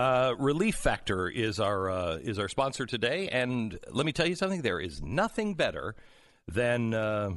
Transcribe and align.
Uh, 0.00 0.34
Relief 0.38 0.76
Factor 0.76 1.28
is 1.28 1.60
our 1.60 1.90
uh, 1.90 2.16
is 2.22 2.38
our 2.38 2.48
sponsor 2.48 2.86
today, 2.86 3.28
and 3.28 3.78
let 3.90 4.06
me 4.06 4.12
tell 4.12 4.26
you 4.26 4.34
something. 4.34 4.62
There 4.62 4.80
is 4.80 5.02
nothing 5.02 5.52
better 5.52 5.94
than 6.48 6.94
uh, 6.94 7.32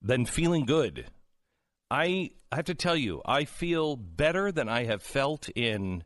than 0.00 0.24
feeling 0.24 0.64
good. 0.64 1.06
I 1.90 2.30
I 2.52 2.56
have 2.56 2.66
to 2.66 2.74
tell 2.76 2.94
you, 2.94 3.20
I 3.26 3.46
feel 3.46 3.96
better 3.96 4.52
than 4.52 4.68
I 4.68 4.84
have 4.84 5.02
felt 5.02 5.48
in. 5.56 6.04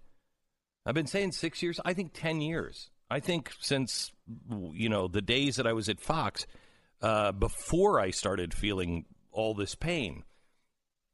I've 0.86 0.94
been 0.94 1.06
saying 1.06 1.32
six 1.32 1.62
years. 1.62 1.78
I 1.84 1.92
think 1.92 2.12
ten 2.14 2.40
years. 2.40 2.88
I 3.10 3.20
think 3.20 3.52
since 3.60 4.10
you 4.72 4.88
know 4.88 5.08
the 5.08 5.20
days 5.20 5.56
that 5.56 5.66
I 5.66 5.74
was 5.74 5.90
at 5.90 6.00
Fox, 6.00 6.46
uh, 7.02 7.32
before 7.32 8.00
I 8.00 8.12
started 8.12 8.54
feeling 8.54 9.04
all 9.30 9.52
this 9.52 9.74
pain 9.74 10.24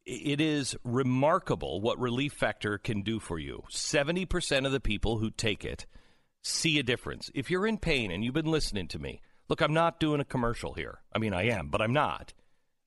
it 0.07 0.41
is 0.41 0.77
remarkable 0.85 1.81
what 1.81 1.99
Relief 1.99 2.33
Factor 2.33 2.79
can 2.79 3.03
do 3.03 3.19
for 3.19 3.39
you. 3.39 3.63
70% 3.71 4.67
of 4.67 4.73
the 4.73 4.81
people 4.81 5.19
who 5.19 5.31
take 5.31 5.65
it 5.65 5.87
see 6.43 6.79
a 6.79 6.83
difference. 6.83 7.31
If 7.35 7.51
you're 7.51 7.67
in 7.67 7.79
pain 7.79 8.11
and 8.11 8.23
you've 8.23 8.35
been 8.35 8.51
listening 8.51 8.89
to 8.89 8.99
me, 8.99 9.23
look, 9.49 9.63
I'm 9.63 9.73
not 9.73 10.01
doing 10.01 10.21
a 10.21 10.25
commercial 10.25 10.75
here. 10.75 11.01
I 11.15 11.19
mean, 11.19 11.33
I 11.33 11.45
am, 11.45 11.69
but 11.69 11.81
I'm 11.81 11.93
not. 11.93 12.35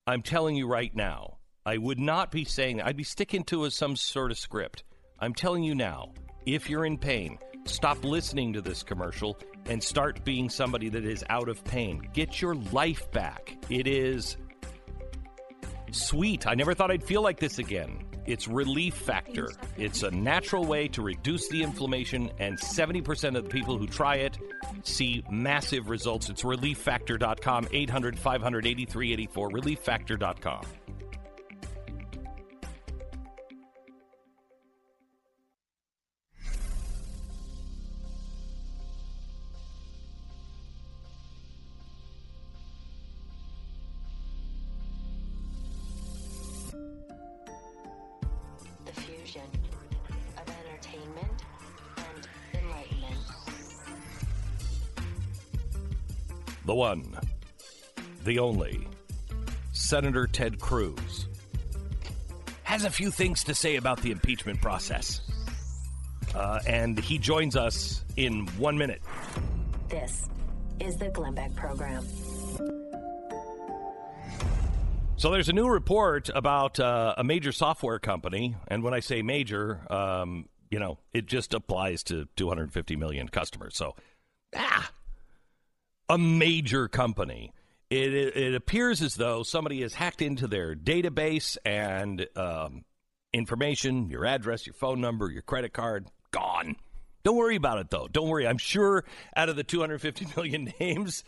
I'm 0.06 0.22
telling 0.22 0.56
you 0.56 0.68
right 0.68 0.96
now, 0.96 1.38
I 1.66 1.78
would 1.78 2.00
not 2.00 2.32
be 2.32 2.46
saying 2.46 2.78
that. 2.78 2.86
I'd 2.86 2.98
be 2.98 3.04
sticking 3.04 3.44
to 3.46 3.66
a, 3.66 3.72
some 3.72 3.96
sort 3.96 4.32
of 4.32 4.38
script. 4.38 4.84
I'm 5.20 5.34
telling 5.34 5.64
you 5.64 5.74
now, 5.74 6.14
if 6.46 6.70
you're 6.70 6.86
in 6.86 6.98
pain, 6.98 7.40
stop 7.66 8.04
listening 8.04 8.54
to 8.54 8.62
this 8.62 8.84
commercial 8.84 9.38
and 9.66 9.84
start 9.84 10.24
being 10.24 10.50
somebody 10.50 10.88
that 10.90 11.04
is 11.04 11.26
out 11.30 11.50
of 11.50 11.64
pain. 11.66 12.08
Get 12.14 12.42
your 12.42 12.56
life 12.56 13.12
back. 13.12 13.58
It 13.70 13.88
is 13.88 14.38
Sweet. 15.92 16.48
I 16.48 16.54
never 16.54 16.74
thought 16.74 16.92
I'd 16.92 17.04
feel 17.04 17.22
like 17.22 17.40
this 17.40 17.60
again. 17.60 18.04
It's 18.26 18.48
Relief 18.48 18.94
Factor. 18.94 19.50
It's 19.78 20.04
a 20.04 20.12
natural 20.12 20.66
way 20.66 20.90
to 20.90 21.02
reduce 21.02 21.48
the 21.48 21.64
inflammation, 21.64 22.30
and 22.40 22.60
70% 22.60 23.38
of 23.38 23.46
the 23.46 23.50
people 23.50 23.78
who 23.78 23.88
try 23.88 24.18
it 24.18 24.38
see 24.84 25.24
massive 25.32 25.90
results. 25.90 26.30
It's 26.30 26.44
relieffactor.com, 26.44 27.70
800 27.72 28.20
500 28.20 28.68
8384, 28.68 29.50
relieffactor.com. 29.50 30.66
one, 56.78 57.18
the 58.24 58.38
only, 58.38 58.88
Senator 59.72 60.28
Ted 60.28 60.60
Cruz, 60.60 61.28
has 62.62 62.86
a 62.86 62.92
few 62.92 63.10
things 63.10 63.44
to 63.46 63.56
say 63.56 63.78
about 63.78 64.00
the 64.04 64.12
impeachment 64.12 64.62
process. 64.62 65.22
Uh, 66.36 66.60
and 66.68 67.00
he 67.00 67.18
joins 67.18 67.56
us 67.56 68.06
in 68.16 68.46
one 68.60 68.78
minute. 68.78 69.02
This 69.90 70.30
is 70.80 70.98
the 70.98 71.10
Glenn 71.10 71.34
Beck 71.34 71.56
Program. 71.56 72.06
So 75.16 75.32
there's 75.32 75.50
a 75.50 75.54
new 75.54 75.68
report 75.68 76.30
about 76.36 76.80
uh, 76.80 77.16
a 77.18 77.24
major 77.24 77.52
software 77.52 77.98
company, 77.98 78.56
and 78.68 78.84
when 78.84 78.94
I 78.94 79.00
say 79.00 79.24
major, 79.24 79.82
um, 79.92 80.48
you 80.70 80.78
know, 80.78 81.00
it 81.12 81.26
just 81.26 81.56
applies 81.56 82.04
to 82.04 82.28
250 82.36 82.96
million 82.98 83.30
customers. 83.30 83.76
So, 83.76 83.96
ah, 84.56 84.92
a 86.10 86.18
major 86.18 86.88
company. 86.88 87.54
It, 87.90 88.14
it, 88.14 88.54
appears 88.54 89.02
as 89.02 89.16
though 89.16 89.44
somebody 89.44 89.82
has 89.82 89.94
hacked 89.94 90.22
into 90.22 90.48
their 90.48 90.76
database 90.76 91.58
and 91.64 92.28
um, 92.36 92.84
information, 93.32 94.10
your 94.10 94.26
address, 94.26 94.68
your 94.68 94.74
phone 94.74 95.00
number, 95.00 95.32
your 95.32 95.42
credit 95.42 95.72
card, 95.72 96.08
gone. 96.32 96.76
Don't 97.24 97.38
worry 97.38 97.56
about 97.56 97.80
it, 97.80 97.90
though. 97.90 98.08
Don't 98.12 98.28
worry. 98.28 98.46
I'm 98.46 98.58
sure 98.58 99.06
out 99.36 99.48
of 99.48 99.56
the 99.56 99.64
250 99.64 100.28
million 100.36 100.74
names, 100.80 101.24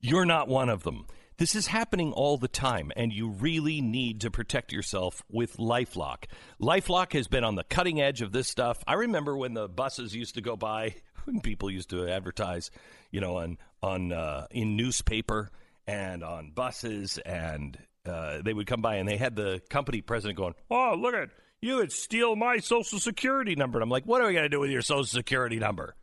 you're 0.00 0.24
not 0.24 0.48
one 0.48 0.68
of 0.68 0.82
them. 0.82 1.06
This 1.38 1.54
is 1.54 1.68
happening 1.68 2.12
all 2.12 2.36
the 2.36 2.48
time, 2.48 2.92
and 2.96 3.12
you 3.12 3.30
really 3.30 3.80
need 3.80 4.20
to 4.20 4.30
protect 4.30 4.72
yourself 4.72 5.22
with 5.30 5.56
Lifelock. 5.56 6.24
Lifelock 6.60 7.14
has 7.14 7.28
been 7.28 7.44
on 7.44 7.54
the 7.54 7.64
cutting 7.64 7.98
edge 7.98 8.20
of 8.20 8.30
this 8.30 8.46
stuff. 8.46 8.84
I 8.86 8.94
remember 8.94 9.34
when 9.34 9.54
the 9.54 9.66
buses 9.66 10.14
used 10.14 10.34
to 10.34 10.42
go 10.42 10.54
by, 10.54 10.96
when 11.24 11.40
people 11.40 11.70
used 11.70 11.90
to 11.90 12.08
advertise, 12.08 12.70
you 13.10 13.20
know, 13.20 13.36
on 13.36 13.58
on 13.82 14.12
uh, 14.12 14.46
in 14.50 14.76
newspaper 14.76 15.50
and 15.86 16.22
on 16.22 16.50
buses, 16.50 17.18
and 17.18 17.78
uh, 18.06 18.42
they 18.42 18.52
would 18.52 18.66
come 18.66 18.82
by 18.82 18.96
and 18.96 19.08
they 19.08 19.16
had 19.16 19.36
the 19.36 19.60
company 19.70 20.00
president 20.00 20.36
going, 20.36 20.54
"Oh, 20.70 20.94
look 20.98 21.14
at 21.14 21.30
you! 21.60 21.76
Would 21.76 21.92
steal 21.92 22.36
my 22.36 22.58
social 22.58 22.98
security 22.98 23.54
number." 23.54 23.78
And 23.78 23.82
I'm 23.82 23.90
like, 23.90 24.04
"What 24.04 24.20
are 24.20 24.26
we 24.26 24.32
going 24.32 24.44
to 24.44 24.48
do 24.48 24.60
with 24.60 24.70
your 24.70 24.82
social 24.82 25.04
security 25.04 25.58
number?" 25.58 25.94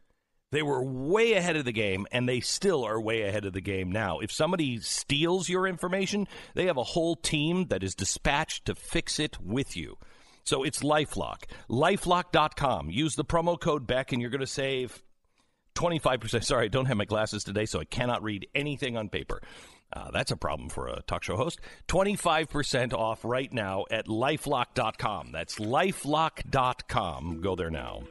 They 0.51 0.61
were 0.61 0.81
way 0.81 1.33
ahead 1.33 1.57
of 1.57 1.65
the 1.65 1.73
game, 1.73 2.07
and 2.11 2.27
they 2.27 2.39
still 2.39 2.85
are 2.85 3.01
way 3.01 3.23
ahead 3.23 3.43
of 3.43 3.51
the 3.51 3.61
game 3.61 3.91
now. 3.91 4.19
If 4.19 4.31
somebody 4.31 4.79
steals 4.79 5.49
your 5.49 5.67
information, 5.67 6.25
they 6.55 6.67
have 6.67 6.77
a 6.77 6.83
whole 6.83 7.17
team 7.17 7.67
that 7.67 7.83
is 7.83 7.95
dispatched 7.95 8.65
to 8.65 8.75
fix 8.75 9.19
it 9.19 9.37
with 9.41 9.75
you. 9.75 9.97
So 10.45 10.63
it's 10.63 10.79
Lifelock. 10.79 11.43
Lifelock.com. 11.69 12.89
Use 12.89 13.15
the 13.15 13.25
promo 13.25 13.59
code 13.59 13.85
Beck, 13.85 14.13
and 14.13 14.21
you're 14.21 14.31
going 14.31 14.39
to 14.39 14.47
save 14.47 15.03
25%. 15.77 16.43
Sorry, 16.43 16.65
I 16.65 16.67
don't 16.67 16.85
have 16.85 16.97
my 16.97 17.05
glasses 17.05 17.43
today, 17.43 17.65
so 17.65 17.79
I 17.79 17.85
cannot 17.85 18.23
read 18.23 18.47
anything 18.55 18.97
on 18.97 19.09
paper. 19.09 19.41
Uh, 19.93 20.11
that's 20.11 20.31
a 20.31 20.37
problem 20.37 20.69
for 20.69 20.87
a 20.87 21.01
talk 21.03 21.23
show 21.23 21.37
host. 21.37 21.61
25% 21.87 22.93
off 22.93 23.23
right 23.23 23.51
now 23.53 23.85
at 23.89 24.07
lifelock.com. 24.07 25.31
That's 25.31 25.59
lifelock.com. 25.59 27.41
Go 27.41 27.55
there 27.55 27.69
now. 27.69 28.03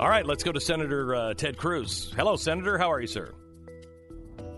All 0.00 0.08
right, 0.08 0.26
let's 0.26 0.42
go 0.42 0.50
to 0.50 0.60
Senator 0.60 1.14
uh, 1.14 1.34
Ted 1.34 1.56
Cruz. 1.56 2.12
Hello, 2.16 2.34
Senator. 2.34 2.76
How 2.78 2.90
are 2.90 3.00
you, 3.00 3.06
sir? 3.06 3.32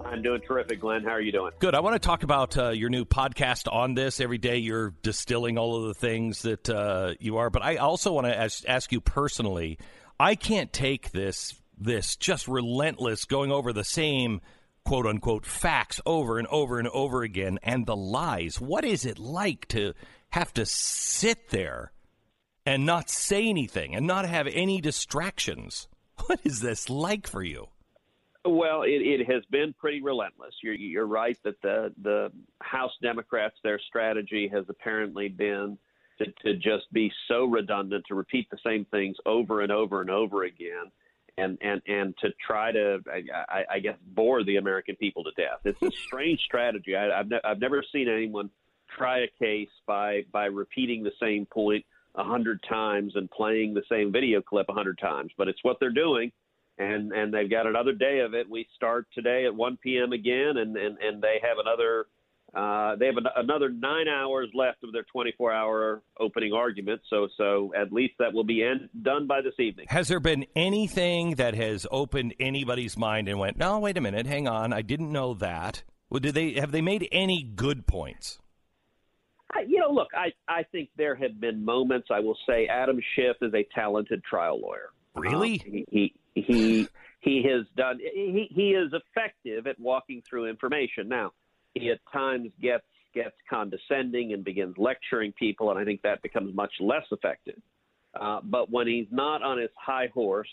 I'm 0.03 0.23
doing 0.23 0.41
terrific, 0.41 0.81
Glenn. 0.81 1.05
How 1.05 1.11
are 1.11 1.21
you 1.21 1.31
doing? 1.31 1.53
Good. 1.59 1.75
I 1.75 1.81
want 1.81 1.95
to 1.95 1.99
talk 1.99 2.23
about 2.23 2.57
uh, 2.57 2.71
your 2.71 2.89
new 2.89 3.05
podcast 3.05 3.71
on 3.71 3.95
this. 3.95 4.19
Every 4.19 4.39
day 4.39 4.57
you're 4.57 4.95
distilling 5.03 5.59
all 5.59 5.77
of 5.77 5.89
the 5.89 5.95
things 5.95 6.43
that 6.43 6.71
uh, 6.71 7.15
you 7.21 7.37
are, 7.37 7.51
but 7.51 7.63
I 7.63 7.77
also 7.77 8.15
want 8.15 8.27
to 8.27 8.37
ask, 8.37 8.65
ask 8.67 8.91
you 8.93 9.03
personally. 9.03 9.79
I 10.19 10.37
can't 10.37 10.73
take 10.73 11.11
this 11.11 11.55
this 11.79 12.17
just 12.17 12.49
relentless 12.49 13.27
going 13.27 13.53
over 13.53 13.75
the 13.75 13.85
same 13.85 14.41
quote 14.87 15.05
unquote 15.05 15.45
facts 15.45 16.01
over 16.07 16.39
and 16.39 16.49
over 16.49 16.79
and 16.79 16.89
over 16.89 17.23
again 17.23 17.59
and 17.63 17.85
the 17.85 17.97
lies. 17.97 18.59
What 18.59 18.87
is 18.87 19.05
it 19.05 19.19
like 19.19 19.69
to 19.69 19.93
have 20.31 20.55
to 20.55 20.65
sit 20.65 21.51
there 21.51 21.93
and 22.67 22.85
not 22.85 23.09
say 23.09 23.49
anything 23.49 23.95
and 23.95 24.07
not 24.07 24.29
have 24.29 24.49
any 24.49 24.81
distractions. 24.81 25.89
What 26.27 26.41
is 26.45 26.61
this 26.61 26.89
like 26.89 27.27
for 27.27 27.43
you? 27.43 27.69
Well, 28.47 28.85
it, 28.85 29.03
it 29.03 29.31
has 29.31 29.45
been 29.51 29.75
pretty 29.75 30.01
relentless. 30.01 30.55
You're, 30.63 30.75
you're 30.75 31.07
right 31.07 31.37
that 31.45 31.61
the 31.61 31.93
the 32.03 32.33
House 32.63 32.93
Democrats, 33.03 33.55
their 33.63 33.79
strategy 33.79 34.49
has 34.51 34.65
apparently 34.71 35.29
been 35.29 35.77
to, 36.19 36.25
to 36.43 36.55
just 36.55 36.91
be 36.91 37.13
so 37.29 37.45
redundant, 37.45 38.05
to 38.09 38.15
repeat 38.15 38.49
the 38.51 38.57
same 38.65 38.87
things 38.87 39.17
over 39.27 39.61
and 39.61 39.71
over 39.71 40.01
and 40.01 40.11
over 40.11 40.45
again, 40.45 40.91
and 41.37 41.59
and 41.61 41.83
and 41.87 42.15
to 42.23 42.31
try 42.45 42.73
to, 42.73 43.01
I, 43.49 43.65
I 43.71 43.79
guess, 43.81 43.99
bore 44.15 44.43
the 44.43 44.57
American 44.57 44.97
people 44.97 45.23
to 45.25 45.33
death. 45.37 45.61
It's 45.65 45.83
a 45.83 45.91
strange 45.91 46.41
strategy. 46.45 46.97
I, 46.97 47.21
I've 47.21 47.29
ne- 47.29 47.43
I've 47.45 47.61
never 47.61 47.85
seen 47.93 48.09
anyone 48.09 48.49
try 48.97 49.19
a 49.19 49.29
case 49.39 49.69
by 49.87 50.23
by 50.33 50.47
repeating 50.47 51.03
the 51.03 51.13
same 51.21 51.45
point 51.47 51.85
a 52.17 52.25
hundred 52.25 52.63
times 52.69 53.13
and 53.15 53.31
playing 53.31 53.75
the 53.75 53.83
same 53.91 54.13
video 54.13 54.41
clip 54.41 54.67
a 54.69 54.73
hundred 54.73 54.99
times, 54.99 55.31
but 55.37 55.49
it's 55.49 55.63
what 55.63 55.77
they're 55.81 55.91
doing, 55.91 56.33
and 56.79 57.13
and 57.13 57.33
they've 57.33 57.51
got 57.51 57.67
another 57.67 57.93
day 57.93 58.21
of 58.21 58.35
it. 58.35 58.49
We 58.49 58.67
start 58.75 59.07
today 59.15 59.45
at 59.47 59.55
1 59.55 59.79
p.m. 59.83 60.13
again, 60.13 60.55
and 60.57 60.77
and 60.77 60.99
and 60.99 61.23
they 61.23 61.41
have 61.43 61.59
another. 61.59 62.07
Uh, 62.55 62.97
they 62.97 63.07
have 63.07 63.17
an, 63.17 63.27
another 63.37 63.69
nine 63.69 64.07
hours 64.09 64.49
left 64.55 64.83
of 64.85 64.91
their 64.93 65.05
24-hour 65.15 66.01
opening 66.21 66.53
argument, 66.53 67.01
so 67.11 67.29
so 67.37 67.73
at 67.79 67.93
least 67.93 68.15
that 68.19 68.33
will 68.33 68.45
be 68.45 68.63
end, 68.63 68.89
done 69.03 69.27
by 69.27 69.41
this 69.43 69.53
evening. 69.59 69.85
Has 69.91 70.09
there 70.09 70.21
been 70.21 70.47
anything 70.55 71.35
that 71.35 71.55
has 71.55 71.87
opened 71.91 72.35
anybody's 72.41 72.97
mind 72.97 73.29
and 73.29 73.39
went, 73.39 73.59
"No, 73.59 73.81
wait 73.81 73.99
a 73.99 74.01
minute, 74.01 74.27
hang 74.27 74.49
on, 74.49 74.73
I 74.73 74.83
didn't 74.83 75.13
know 75.13 75.35
that"? 75.35 75.83
Well, 76.09 76.21
did 76.21 76.35
they 76.35 76.53
have 76.53 76.71
they 76.71 76.81
made 76.81 77.09
any 77.11 77.43
good 77.43 77.87
points? 77.87 78.39
You 79.67 79.79
know, 79.79 79.91
look, 79.91 80.09
I, 80.15 80.33
I 80.49 80.65
think 80.65 80.91
there 80.97 81.15
have 81.15 81.41
been 81.41 81.65
moments. 81.65 82.09
I 82.11 82.21
will 82.21 82.39
say 82.49 82.67
Adam 82.67 83.01
Schiff 83.15 83.37
is 83.43 83.55
a 83.55 83.67
talented 83.75 84.23
trial 84.25 84.61
lawyer. 84.61 84.91
Really? 85.15 85.63
Um, 85.65 85.73
he, 85.73 85.87
he 86.35 86.43
he 86.43 86.89
he 87.21 87.43
has 87.45 87.67
done. 87.77 87.99
He 87.99 88.49
he 88.51 88.71
is 88.73 88.93
effective 88.93 89.67
at 89.67 89.79
walking 89.81 90.23
through 90.29 90.47
information. 90.47 91.09
Now, 91.09 91.33
he 91.75 91.91
at 91.91 92.01
times 92.13 92.51
gets 92.61 92.85
gets 93.15 93.37
condescending 93.49 94.35
and 94.35 94.45
begins 94.45 94.77
lecturing 94.77 95.33
people, 95.33 95.71
and 95.71 95.79
I 95.79 95.85
think 95.85 96.03
that 96.03 96.23
becomes 96.23 96.55
much 96.55 96.73
less 96.81 97.05
effective. 97.11 97.61
Uh, 98.19 98.41
but 98.43 98.71
when 98.71 98.87
he's 98.87 99.09
not 99.11 99.43
on 99.43 99.59
his 99.59 99.71
high 99.79 100.09
horse, 100.13 100.51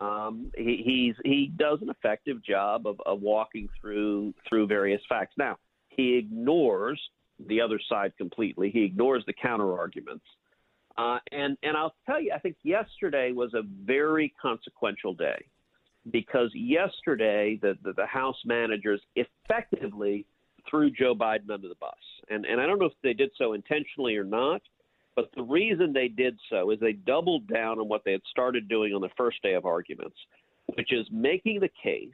um, 0.00 0.50
he, 0.56 0.82
he's 0.84 1.14
he 1.24 1.52
does 1.54 1.80
an 1.82 1.90
effective 1.90 2.42
job 2.42 2.86
of, 2.86 3.00
of 3.04 3.20
walking 3.20 3.68
through 3.80 4.34
through 4.48 4.66
various 4.66 5.02
facts. 5.08 5.34
Now, 5.36 5.58
he 5.90 6.16
ignores 6.16 7.00
the 7.46 7.60
other 7.60 7.80
side 7.88 8.12
completely. 8.16 8.70
He 8.70 8.84
ignores 8.84 9.24
the 9.26 9.32
counter 9.32 9.78
arguments. 9.78 10.24
Uh, 10.98 11.18
and 11.32 11.56
and 11.62 11.76
I'll 11.76 11.94
tell 12.06 12.20
you, 12.20 12.32
I 12.34 12.38
think 12.38 12.56
yesterday 12.62 13.32
was 13.32 13.54
a 13.54 13.62
very 13.84 14.34
consequential 14.40 15.14
day 15.14 15.46
because 16.10 16.50
yesterday 16.54 17.58
the, 17.60 17.76
the, 17.82 17.92
the 17.92 18.06
House 18.06 18.40
managers 18.44 19.00
effectively 19.16 20.26
threw 20.68 20.90
Joe 20.90 21.14
Biden 21.14 21.50
under 21.50 21.68
the 21.68 21.76
bus. 21.80 21.94
And 22.28 22.44
and 22.44 22.60
I 22.60 22.66
don't 22.66 22.78
know 22.78 22.86
if 22.86 22.92
they 23.02 23.14
did 23.14 23.30
so 23.38 23.52
intentionally 23.52 24.16
or 24.16 24.24
not, 24.24 24.62
but 25.16 25.30
the 25.36 25.42
reason 25.42 25.92
they 25.92 26.08
did 26.08 26.38
so 26.50 26.70
is 26.70 26.80
they 26.80 26.92
doubled 26.92 27.46
down 27.48 27.78
on 27.78 27.88
what 27.88 28.02
they 28.04 28.12
had 28.12 28.22
started 28.30 28.68
doing 28.68 28.92
on 28.92 29.00
the 29.00 29.08
first 29.16 29.42
day 29.42 29.54
of 29.54 29.64
arguments, 29.64 30.16
which 30.74 30.92
is 30.92 31.06
making 31.10 31.60
the 31.60 31.70
case. 31.82 32.08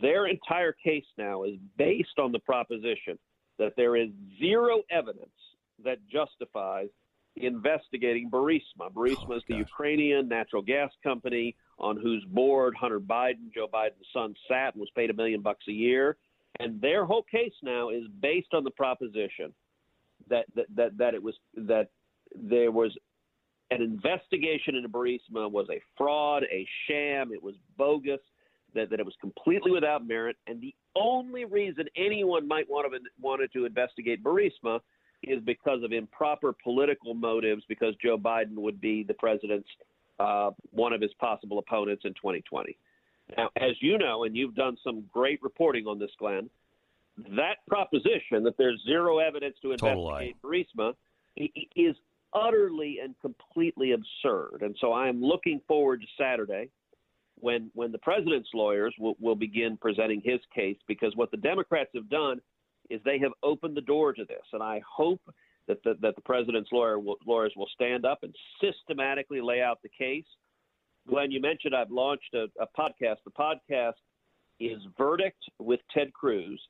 Their 0.00 0.26
entire 0.26 0.72
case 0.72 1.04
now 1.16 1.44
is 1.44 1.54
based 1.78 2.18
on 2.18 2.32
the 2.32 2.40
proposition 2.40 3.18
that 3.58 3.74
there 3.76 3.96
is 3.96 4.08
zero 4.38 4.82
evidence 4.90 5.28
that 5.84 5.98
justifies 6.10 6.88
investigating 7.36 8.30
Burisma. 8.30 8.92
Burisma 8.92 9.30
oh, 9.30 9.36
is 9.36 9.42
the 9.48 9.54
gosh. 9.54 9.66
Ukrainian 9.70 10.28
natural 10.28 10.62
gas 10.62 10.90
company 11.02 11.56
on 11.78 11.96
whose 11.96 12.24
board 12.26 12.74
Hunter 12.78 13.00
Biden, 13.00 13.52
Joe 13.52 13.68
Biden's 13.72 14.06
son, 14.12 14.34
sat 14.48 14.74
and 14.74 14.80
was 14.80 14.90
paid 14.94 15.10
a 15.10 15.14
million 15.14 15.40
bucks 15.40 15.64
a 15.68 15.72
year. 15.72 16.16
And 16.60 16.80
their 16.80 17.04
whole 17.04 17.24
case 17.24 17.52
now 17.62 17.88
is 17.88 18.04
based 18.20 18.54
on 18.54 18.62
the 18.62 18.70
proposition 18.70 19.52
that 20.28 20.46
that 20.54 20.66
that, 20.76 20.98
that 20.98 21.14
it 21.14 21.22
was 21.22 21.34
that 21.56 21.88
there 22.34 22.70
was 22.70 22.96
an 23.70 23.82
investigation 23.82 24.76
into 24.76 24.88
Burisma 24.88 25.50
was 25.50 25.66
a 25.70 25.80
fraud, 25.96 26.44
a 26.44 26.66
sham, 26.86 27.32
it 27.32 27.42
was 27.42 27.54
bogus, 27.76 28.20
that, 28.74 28.90
that 28.90 29.00
it 29.00 29.06
was 29.06 29.14
completely 29.20 29.70
without 29.70 30.06
merit, 30.06 30.36
and 30.46 30.60
the 30.60 30.74
only 30.96 31.44
reason 31.44 31.86
anyone 31.96 32.46
might 32.46 32.68
want 32.68 32.90
to 32.90 32.98
wanted 33.20 33.52
to 33.52 33.64
investigate 33.64 34.22
Burisma 34.22 34.80
is 35.22 35.40
because 35.44 35.82
of 35.82 35.92
improper 35.92 36.54
political 36.62 37.14
motives, 37.14 37.62
because 37.68 37.94
Joe 38.02 38.18
Biden 38.18 38.56
would 38.56 38.80
be 38.80 39.02
the 39.02 39.14
president's 39.14 39.68
uh, 40.20 40.50
one 40.70 40.92
of 40.92 41.00
his 41.00 41.12
possible 41.14 41.58
opponents 41.58 42.02
in 42.04 42.12
2020. 42.14 42.76
Now, 43.36 43.48
as 43.56 43.72
you 43.80 43.98
know, 43.98 44.24
and 44.24 44.36
you've 44.36 44.54
done 44.54 44.76
some 44.84 45.04
great 45.12 45.42
reporting 45.42 45.86
on 45.86 45.98
this, 45.98 46.10
Glenn, 46.18 46.50
that 47.36 47.56
proposition 47.66 48.42
that 48.44 48.56
there's 48.58 48.80
zero 48.86 49.18
evidence 49.18 49.56
to 49.62 49.72
investigate 49.72 50.36
Burisma 50.42 50.94
is 51.36 51.96
utterly 52.32 52.98
and 53.02 53.14
completely 53.20 53.92
absurd. 53.92 54.58
And 54.60 54.76
so 54.80 54.92
I 54.92 55.08
am 55.08 55.22
looking 55.22 55.60
forward 55.66 56.02
to 56.02 56.06
Saturday 56.18 56.68
when 57.44 57.70
when 57.74 57.92
the 57.92 57.98
president's 57.98 58.48
lawyers 58.54 58.94
will, 58.98 59.16
will 59.20 59.34
begin 59.34 59.76
presenting 59.76 60.22
his 60.24 60.40
case 60.54 60.78
because 60.88 61.12
what 61.14 61.30
the 61.30 61.36
Democrats 61.36 61.90
have 61.94 62.08
done 62.08 62.40
is 62.88 63.02
they 63.04 63.18
have 63.18 63.32
opened 63.42 63.76
the 63.76 63.82
door 63.82 64.14
to 64.14 64.24
this. 64.24 64.44
And 64.54 64.62
I 64.62 64.80
hope 64.90 65.20
that 65.68 65.82
the, 65.84 65.94
that 66.00 66.16
the 66.16 66.22
president's 66.22 66.70
lawyer 66.72 66.98
will, 66.98 67.16
lawyers 67.26 67.52
will 67.54 67.68
stand 67.74 68.06
up 68.06 68.20
and 68.22 68.34
systematically 68.62 69.42
lay 69.42 69.60
out 69.60 69.78
the 69.82 69.90
case. 69.90 70.24
Glenn, 71.06 71.30
you 71.30 71.40
mentioned 71.40 71.74
I've 71.74 71.90
launched 71.90 72.34
a, 72.34 72.46
a 72.60 72.66
podcast. 72.78 73.16
The 73.26 73.30
podcast 73.38 74.00
is 74.58 74.80
Verdict 74.96 75.42
with 75.58 75.80
Ted 75.92 76.14
Cruz. 76.14 76.60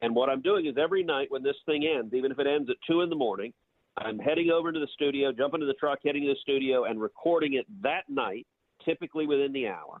And 0.00 0.14
what 0.14 0.30
I'm 0.30 0.40
doing 0.40 0.64
is 0.64 0.76
every 0.82 1.02
night 1.02 1.30
when 1.30 1.42
this 1.42 1.56
thing 1.66 1.84
ends, 1.86 2.14
even 2.14 2.32
if 2.32 2.38
it 2.38 2.46
ends 2.46 2.70
at 2.70 2.76
2 2.90 3.02
in 3.02 3.10
the 3.10 3.16
morning, 3.16 3.52
I'm 3.98 4.18
heading 4.18 4.50
over 4.50 4.72
to 4.72 4.80
the 4.80 4.88
studio, 4.94 5.30
jumping 5.30 5.60
to 5.60 5.66
the 5.66 5.74
truck, 5.74 5.98
heading 6.02 6.22
to 6.22 6.30
the 6.30 6.40
studio, 6.40 6.84
and 6.84 6.98
recording 7.00 7.54
it 7.54 7.66
that 7.82 8.04
night, 8.08 8.46
typically 8.82 9.26
within 9.26 9.52
the 9.52 9.68
hour. 9.68 10.00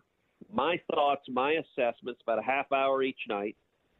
My 0.52 0.80
thoughts, 0.92 1.22
my 1.28 1.52
assessments, 1.52 2.20
about 2.22 2.38
a 2.38 2.42
half 2.42 2.70
hour 2.72 3.02
each 3.02 3.20
night. 3.28 3.56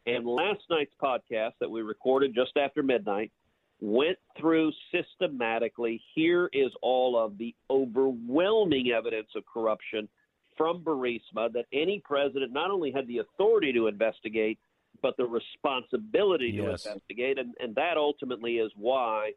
And 0.07 0.27
last 0.27 0.61
night's 0.69 0.93
podcast 1.03 1.53
that 1.61 1.71
we 1.71 1.83
recorded 1.83 2.35
just 2.35 2.57
after 2.57 2.83
midnight 2.83 3.33
went 3.81 4.19
through 4.39 4.73
systematically. 4.93 6.01
Here 6.15 6.51
is 6.53 6.71
all 6.83 7.19
of 7.19 7.39
the 7.39 7.55
overwhelming 7.71 8.91
evidence 8.91 9.29
of 9.35 9.45
corruption 9.47 10.09
from 10.57 10.83
Burisma 10.83 11.53
that 11.53 11.65
any 11.73 12.01
president 12.05 12.53
not 12.53 12.71
only 12.71 12.93
had 12.93 13.07
the 13.09 13.19
authority 13.19 13.73
to 13.73 13.87
investigate, 13.87 14.59
but 15.03 15.17
the 15.17 15.25
responsibility 15.25 16.53
yes. 16.55 16.83
to 16.83 16.91
investigate. 16.91 17.39
And, 17.39 17.55
and 17.59 17.75
that 17.75 17.97
ultimately 17.97 18.59
is 18.59 18.71
why 18.77 19.33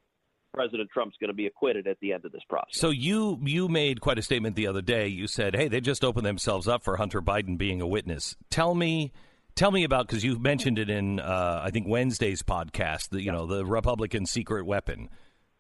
President 0.56 0.90
Trump's 0.92 1.18
going 1.20 1.30
to 1.30 1.36
be 1.36 1.48
acquitted 1.48 1.88
at 1.88 2.00
the 2.00 2.14
end 2.14 2.26
of 2.26 2.32
this 2.32 2.42
process. 2.50 2.80
So 2.80 2.90
you 2.90 3.40
you 3.44 3.68
made 3.68 4.02
quite 4.02 4.18
a 4.18 4.22
statement 4.22 4.56
the 4.56 4.68
other 4.68 4.82
day. 4.82 5.08
You 5.08 5.28
said, 5.28 5.56
"Hey, 5.56 5.68
they 5.68 5.82
just 5.82 6.04
opened 6.04 6.26
themselves 6.26 6.68
up 6.68 6.84
for 6.84 6.98
Hunter 6.98 7.22
Biden 7.22 7.58
being 7.58 7.82
a 7.82 7.88
witness." 7.88 8.36
Tell 8.50 8.74
me, 8.74 9.12
tell 9.56 9.72
me 9.72 9.84
about 9.84 10.08
because 10.08 10.24
you 10.24 10.40
mentioned 10.40 10.80
it 10.80 10.90
in 10.90 11.20
uh, 11.20 11.62
I 11.64 11.72
think 11.72 11.88
Wednesday's 11.88 12.42
podcast. 12.42 13.10
The 13.10 13.20
you 13.20 13.26
yeah. 13.26 13.34
know 13.34 13.46
the 13.46 13.66
Republican 13.66 14.26
secret 14.26 14.66
weapon. 14.66 15.10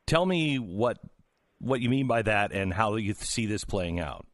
Tell 0.07 0.25
me 0.25 0.57
what 0.57 0.97
what 1.59 1.81
you 1.81 1.89
mean 1.89 2.07
by 2.07 2.21
that 2.21 2.51
and 2.51 2.73
how 2.73 2.95
you 2.95 3.13
see 3.13 3.45
this 3.45 3.65
playing 3.65 3.99
out. 3.99 4.25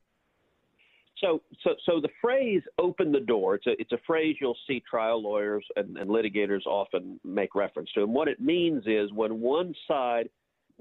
So, 1.21 1.41
so, 1.63 1.75
so 1.85 2.01
the 2.01 2.09
phrase 2.19 2.63
"open 2.79 3.11
the 3.11 3.19
door" 3.19 3.55
it's 3.55 3.67
a 3.67 3.79
it's 3.79 3.91
a 3.91 3.99
phrase 4.07 4.37
you'll 4.41 4.57
see 4.67 4.81
trial 4.89 5.21
lawyers 5.21 5.63
and, 5.75 5.95
and 5.97 6.09
litigators 6.09 6.65
often 6.65 7.19
make 7.23 7.53
reference 7.53 7.91
to, 7.93 8.01
and 8.01 8.13
what 8.13 8.27
it 8.27 8.41
means 8.41 8.83
is 8.87 9.13
when 9.13 9.39
one 9.39 9.73
side 9.87 10.29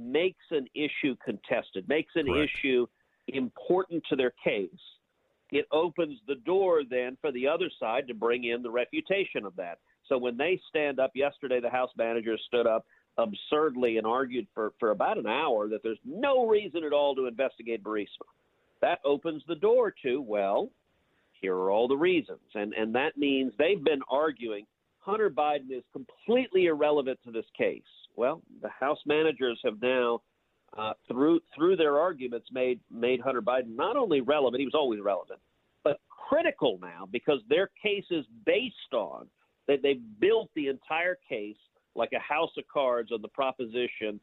makes 0.00 0.44
an 0.50 0.66
issue 0.74 1.16
contested, 1.24 1.88
makes 1.88 2.12
an 2.16 2.26
Correct. 2.26 2.50
issue 2.58 2.86
important 3.28 4.02
to 4.08 4.16
their 4.16 4.32
case, 4.42 4.70
it 5.50 5.66
opens 5.72 6.18
the 6.26 6.36
door 6.46 6.82
then 6.88 7.16
for 7.20 7.32
the 7.32 7.46
other 7.46 7.70
side 7.78 8.06
to 8.08 8.14
bring 8.14 8.44
in 8.44 8.62
the 8.62 8.70
refutation 8.70 9.44
of 9.44 9.54
that. 9.56 9.78
So 10.08 10.16
when 10.18 10.36
they 10.36 10.60
stand 10.68 11.00
up 11.00 11.12
yesterday, 11.14 11.60
the 11.60 11.70
House 11.70 11.90
managers 11.96 12.40
stood 12.46 12.66
up 12.66 12.86
absurdly 13.18 13.98
and 13.98 14.06
argued 14.06 14.46
for, 14.54 14.72
for 14.78 14.90
about 14.90 15.18
an 15.18 15.26
hour 15.26 15.68
that 15.68 15.82
there's 15.82 15.98
no 16.04 16.46
reason 16.46 16.84
at 16.84 16.92
all 16.92 17.14
to 17.16 17.26
investigate 17.26 17.82
Burisma. 17.82 18.26
That 18.80 19.00
opens 19.04 19.42
the 19.46 19.56
door 19.56 19.92
to, 20.04 20.20
well, 20.20 20.70
here 21.40 21.54
are 21.54 21.70
all 21.70 21.88
the 21.88 21.96
reasons. 21.96 22.40
And, 22.54 22.72
and 22.74 22.94
that 22.94 23.16
means 23.16 23.52
they've 23.58 23.82
been 23.82 24.00
arguing 24.08 24.66
Hunter 25.00 25.30
Biden 25.30 25.70
is 25.70 25.82
completely 25.92 26.66
irrelevant 26.66 27.18
to 27.24 27.32
this 27.32 27.46
case. 27.56 27.82
Well, 28.20 28.42
the 28.60 28.68
House 28.68 28.98
managers 29.06 29.58
have 29.64 29.80
now, 29.80 30.20
uh, 30.76 30.92
through 31.08 31.40
through 31.56 31.76
their 31.76 31.98
arguments, 31.98 32.48
made 32.52 32.78
made 32.90 33.18
Hunter 33.18 33.40
Biden 33.40 33.74
not 33.74 33.96
only 33.96 34.20
relevant; 34.20 34.60
he 34.60 34.66
was 34.66 34.74
always 34.74 35.00
relevant, 35.00 35.40
but 35.84 35.98
critical 36.28 36.78
now 36.82 37.08
because 37.10 37.40
their 37.48 37.70
case 37.82 38.04
is 38.10 38.26
based 38.44 38.92
on 38.92 39.26
that 39.68 39.80
they 39.82 40.00
built 40.18 40.50
the 40.54 40.66
entire 40.66 41.16
case 41.26 41.56
like 41.94 42.10
a 42.12 42.18
house 42.18 42.50
of 42.58 42.64
cards 42.70 43.10
on 43.10 43.22
the 43.22 43.28
proposition 43.28 44.20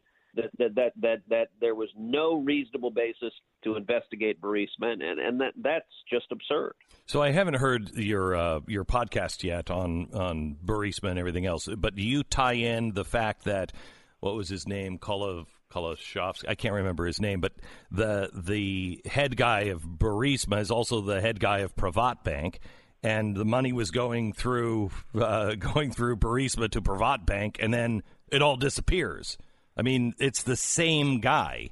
that 0.58 0.76
that 0.76 0.92
that 1.02 1.22
that, 1.30 1.48
there 1.60 1.76
was 1.76 1.90
no 1.98 2.36
reasonable 2.36 2.92
basis 2.92 3.34
to 3.64 3.76
investigate 3.76 4.42
Burisma, 4.42 4.94
and, 4.94 5.02
and 5.02 5.42
that 5.42 5.54
that's 5.62 5.86
just 6.10 6.28
absurd. 6.32 6.74
So 7.06 7.22
I 7.22 7.32
haven't 7.32 7.56
heard 7.56 7.94
your 7.96 8.36
uh, 8.36 8.60
your 8.68 8.86
podcast 8.86 9.44
yet 9.44 9.70
on 9.70 10.10
on 10.14 10.58
Burisma 10.64 11.10
and 11.10 11.20
everything 11.20 11.46
else, 11.46 11.68
but 11.78 11.96
do 11.96 12.04
you 12.04 12.24
tie 12.24 12.54
in 12.54 12.94
the 12.94 13.06
fact 13.06 13.46
that 13.46 13.74
what 14.20 14.36
was 14.36 14.50
his 14.50 14.68
name, 14.68 14.98
Kolov 14.98 15.46
Koloshovsky? 15.72 16.46
I 16.48 16.56
can't 16.56 16.74
remember 16.74 17.06
his 17.06 17.20
name, 17.20 17.42
but 17.42 17.54
the 17.92 18.30
the 18.34 19.02
head 19.06 19.36
guy 19.38 19.62
of 19.66 19.84
Burisma 19.84 20.62
is 20.62 20.72
also 20.72 21.02
the 21.02 21.22
head 21.22 21.40
guy 21.40 21.60
of 21.60 21.76
Privat 21.76 22.24
Bank 22.24 22.60
and 23.04 23.36
the 23.36 23.46
money 23.46 23.72
was 23.72 23.92
going 23.92 24.34
through 24.34 24.92
uh, 25.16 25.56
going 25.60 25.92
through 25.92 26.18
Burisma 26.18 26.70
to 26.72 26.82
Privat 26.82 27.26
Bank, 27.26 27.58
and 27.60 27.74
then 27.74 28.04
it 28.32 28.42
all 28.42 28.58
disappears. 28.58 29.38
I 29.78 29.82
mean, 29.84 30.14
it's 30.18 30.44
the 30.44 30.56
same 30.56 31.20
guy, 31.20 31.70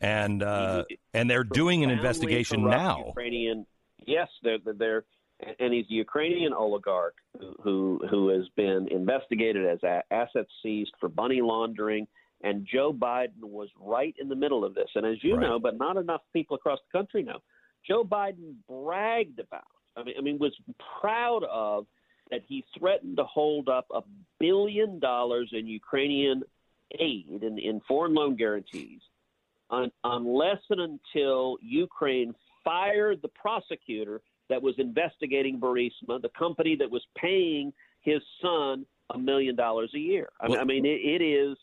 and 0.00 0.42
uh, 0.42 0.84
and 1.12 1.28
they're 1.28 1.44
doing 1.44 1.82
an 1.84 1.90
investigation 1.90 2.64
now. 2.64 3.06
Ukrainian, 3.08 3.66
yes, 4.06 4.28
they're 4.42 4.58
they're 4.64 5.04
and 5.58 5.72
he's 5.72 5.86
a 5.90 5.94
Ukrainian 5.94 6.52
oligarch 6.52 7.16
who 7.62 8.00
who 8.10 8.28
has 8.28 8.48
been 8.56 8.88
investigated 8.90 9.66
as 9.66 9.82
a, 9.82 10.02
assets 10.12 10.50
seized 10.62 10.92
for 11.00 11.08
money 11.10 11.40
laundering. 11.40 12.06
And 12.40 12.68
Joe 12.72 12.92
Biden 12.92 13.42
was 13.42 13.68
right 13.80 14.14
in 14.16 14.28
the 14.28 14.36
middle 14.36 14.64
of 14.64 14.72
this. 14.72 14.88
And 14.94 15.04
as 15.04 15.16
you 15.24 15.34
right. 15.34 15.42
know, 15.42 15.58
but 15.58 15.76
not 15.76 15.96
enough 15.96 16.20
people 16.32 16.54
across 16.54 16.78
the 16.86 16.96
country 16.96 17.24
know, 17.24 17.38
Joe 17.84 18.04
Biden 18.04 18.54
bragged 18.68 19.40
about. 19.40 19.64
I 19.96 20.04
mean, 20.04 20.14
I 20.16 20.20
mean, 20.20 20.38
was 20.38 20.54
proud 21.00 21.42
of 21.50 21.86
that 22.30 22.42
he 22.46 22.64
threatened 22.78 23.16
to 23.16 23.24
hold 23.24 23.68
up 23.68 23.86
a 23.92 24.02
billion 24.38 25.00
dollars 25.00 25.50
in 25.52 25.66
Ukrainian 25.66 26.42
aid 26.98 27.42
in, 27.42 27.58
in 27.58 27.80
foreign 27.86 28.14
loan 28.14 28.36
guarantees 28.36 29.00
un- 29.70 29.92
unless 30.04 30.58
and 30.70 30.80
until 30.80 31.56
Ukraine 31.60 32.34
fired 32.64 33.20
the 33.22 33.28
prosecutor 33.28 34.20
that 34.48 34.62
was 34.62 34.74
investigating 34.78 35.60
Burisma, 35.60 36.20
the 36.20 36.30
company 36.38 36.76
that 36.76 36.90
was 36.90 37.02
paying 37.16 37.72
his 38.00 38.20
son 38.42 38.86
a 39.10 39.18
million 39.18 39.56
dollars 39.56 39.90
a 39.94 39.98
year. 39.98 40.28
I, 40.40 40.48
well, 40.48 40.60
I 40.60 40.64
mean, 40.64 40.84
it, 40.84 41.00
it 41.02 41.22
is. 41.22 41.56